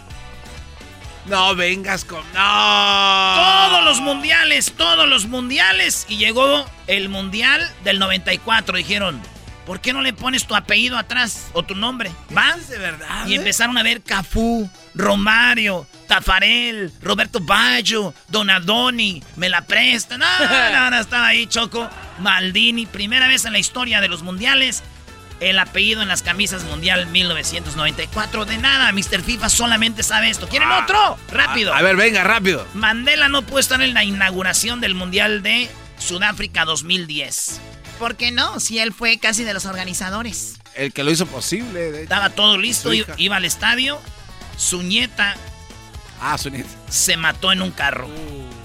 No 1.27 1.55
vengas 1.55 2.05
con... 2.05 2.21
No. 2.33 3.35
Todos 3.35 3.83
los 3.83 3.99
mundiales, 3.99 4.71
todos 4.77 5.07
los 5.07 5.25
mundiales. 5.25 6.05
Y 6.07 6.17
llegó 6.17 6.65
el 6.87 7.09
mundial 7.09 7.69
del 7.83 7.99
94. 7.99 8.77
Dijeron, 8.77 9.21
¿por 9.65 9.81
qué 9.81 9.91
no 9.91 10.01
le 10.01 10.13
pones 10.13 10.47
tu 10.47 10.55
apellido 10.55 10.97
atrás 10.97 11.47
o 11.53 11.63
tu 11.63 11.75
nombre? 11.75 12.11
¿Va? 12.35 12.55
de 12.55 12.77
verdad? 12.77 13.27
Y 13.27 13.35
empezaron 13.35 13.77
a 13.77 13.83
ver 13.83 14.01
Cafú, 14.01 14.69
Romario, 14.95 15.85
Tafarel, 16.07 16.93
Roberto 17.01 17.39
Baggio, 17.41 18.13
Donadoni, 18.29 19.21
me 19.35 19.49
la 19.49 19.61
presta. 19.61 20.17
No, 20.17 20.25
no, 20.71 20.89
no, 20.91 20.99
estaba 20.99 21.27
ahí 21.27 21.45
Choco, 21.47 21.89
Maldini. 22.19 22.85
Primera 22.85 23.27
vez 23.27 23.43
en 23.43 23.51
la 23.51 23.59
historia 23.59 23.99
de 23.99 24.07
los 24.07 24.23
mundiales. 24.23 24.81
El 25.39 25.59
apellido 25.59 26.01
en 26.01 26.07
las 26.07 26.23
camisas 26.23 26.63
mundial 26.63 27.05
1994. 27.07 28.45
De 28.45 28.57
nada, 28.57 28.91
Mr. 28.91 29.21
FIFA 29.21 29.49
solamente 29.49 30.01
sabe 30.03 30.29
esto. 30.29 30.47
¿Quieren 30.49 30.69
otro? 30.71 31.17
Rápido. 31.31 31.73
A, 31.73 31.77
a 31.77 31.81
ver, 31.83 31.95
venga, 31.95 32.23
rápido. 32.23 32.65
Mandela 32.73 33.29
no 33.29 33.43
pudo 33.43 33.59
estar 33.59 33.81
en 33.81 33.93
la 33.93 34.03
inauguración 34.03 34.81
del 34.81 34.95
Mundial 34.95 35.43
de 35.43 35.69
Sudáfrica 35.99 36.65
2010. 36.65 37.61
¿Por 37.99 38.15
qué 38.15 38.31
no? 38.31 38.59
Si 38.59 38.79
él 38.79 38.93
fue 38.93 39.19
casi 39.19 39.43
de 39.43 39.53
los 39.53 39.65
organizadores. 39.65 40.55
El 40.75 40.91
que 40.93 41.03
lo 41.03 41.11
hizo 41.11 41.25
posible. 41.27 41.79
de 41.79 41.89
hecho. 41.89 42.03
Estaba 42.03 42.29
todo 42.31 42.57
listo, 42.57 42.89
Su 42.89 42.93
i- 42.95 42.99
hija. 42.99 43.13
iba 43.17 43.35
al 43.35 43.45
estadio. 43.45 43.99
Su 44.57 44.81
nieta 44.81 45.35
Ah, 46.19 46.37
su 46.37 46.49
nieto. 46.49 46.69
se 46.89 47.15
mató 47.17 47.51
en 47.51 47.61
un 47.61 47.71
carro. 47.71 48.09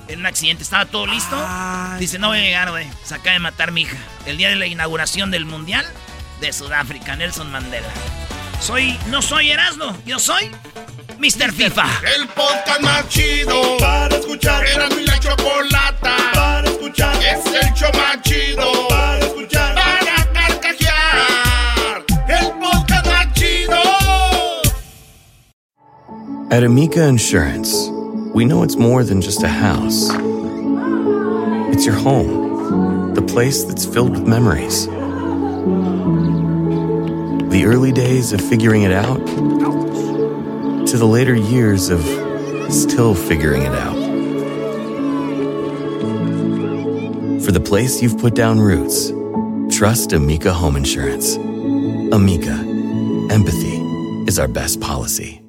En 0.08 0.20
un 0.20 0.26
accidente, 0.26 0.62
estaba 0.62 0.86
todo 0.86 1.06
listo. 1.06 1.36
Dice, 1.98 2.18
no 2.18 2.28
voy 2.28 2.38
a 2.38 2.42
llegar, 2.42 2.70
güey. 2.70 2.86
Se 3.04 3.14
acaba 3.14 3.32
de 3.32 3.38
matar 3.38 3.72
mi 3.72 3.82
hija. 3.82 3.96
El 4.26 4.36
día 4.38 4.48
de 4.48 4.56
la 4.56 4.66
inauguración 4.66 5.30
del 5.30 5.44
Mundial 5.46 5.86
de 6.42 6.52
Sudáfrica, 6.52 7.14
Nelson 7.14 7.50
Mandela. 7.52 7.86
Soy, 8.60 8.98
no 9.10 9.22
soy 9.22 9.52
Erasmo, 9.52 9.96
yo 10.04 10.18
soy 10.18 10.50
Mr. 11.18 11.52
FIFA. 11.52 11.86
El 12.16 12.26
podcast 12.28 12.80
más 12.80 13.08
chido 13.08 13.76
para 13.78 14.16
escuchar. 14.16 14.66
Era 14.66 14.88
mi 14.88 15.06
la 15.06 15.20
chocolata 15.20 16.16
para 16.34 16.68
escuchar. 16.68 17.14
Es 17.22 17.46
el 17.46 17.72
show 17.74 17.90
más 17.94 18.20
chido 18.22 18.88
para 18.88 19.18
escuchar. 19.20 19.74
Para 19.76 20.32
carcajear. 20.32 22.04
El 22.26 22.50
podcast 22.58 23.06
más 23.06 23.32
chido. 23.34 23.78
At 26.50 26.64
Amica 26.64 27.06
Insurance, 27.06 27.88
we 28.34 28.44
know 28.44 28.64
it's 28.64 28.76
more 28.76 29.04
than 29.04 29.20
just 29.22 29.44
a 29.44 29.48
house. 29.48 30.10
It's 31.72 31.86
your 31.86 31.94
home, 31.94 33.14
the 33.14 33.22
place 33.22 33.62
that's 33.62 33.86
filled 33.86 34.10
with 34.10 34.26
memories. 34.26 34.88
The 37.52 37.66
early 37.66 37.92
days 37.92 38.32
of 38.32 38.40
figuring 38.40 38.84
it 38.84 38.92
out 38.92 39.26
to 40.86 40.96
the 40.96 41.04
later 41.06 41.34
years 41.34 41.90
of 41.90 42.00
still 42.72 43.14
figuring 43.14 43.60
it 43.60 43.74
out. 43.74 43.94
For 47.44 47.52
the 47.52 47.60
place 47.60 48.00
you've 48.00 48.16
put 48.16 48.34
down 48.34 48.58
roots, 48.58 49.12
trust 49.76 50.14
Amica 50.14 50.50
Home 50.50 50.76
Insurance. 50.76 51.36
Amica, 51.36 52.54
empathy 53.30 53.76
is 54.26 54.38
our 54.38 54.48
best 54.48 54.80
policy. 54.80 55.41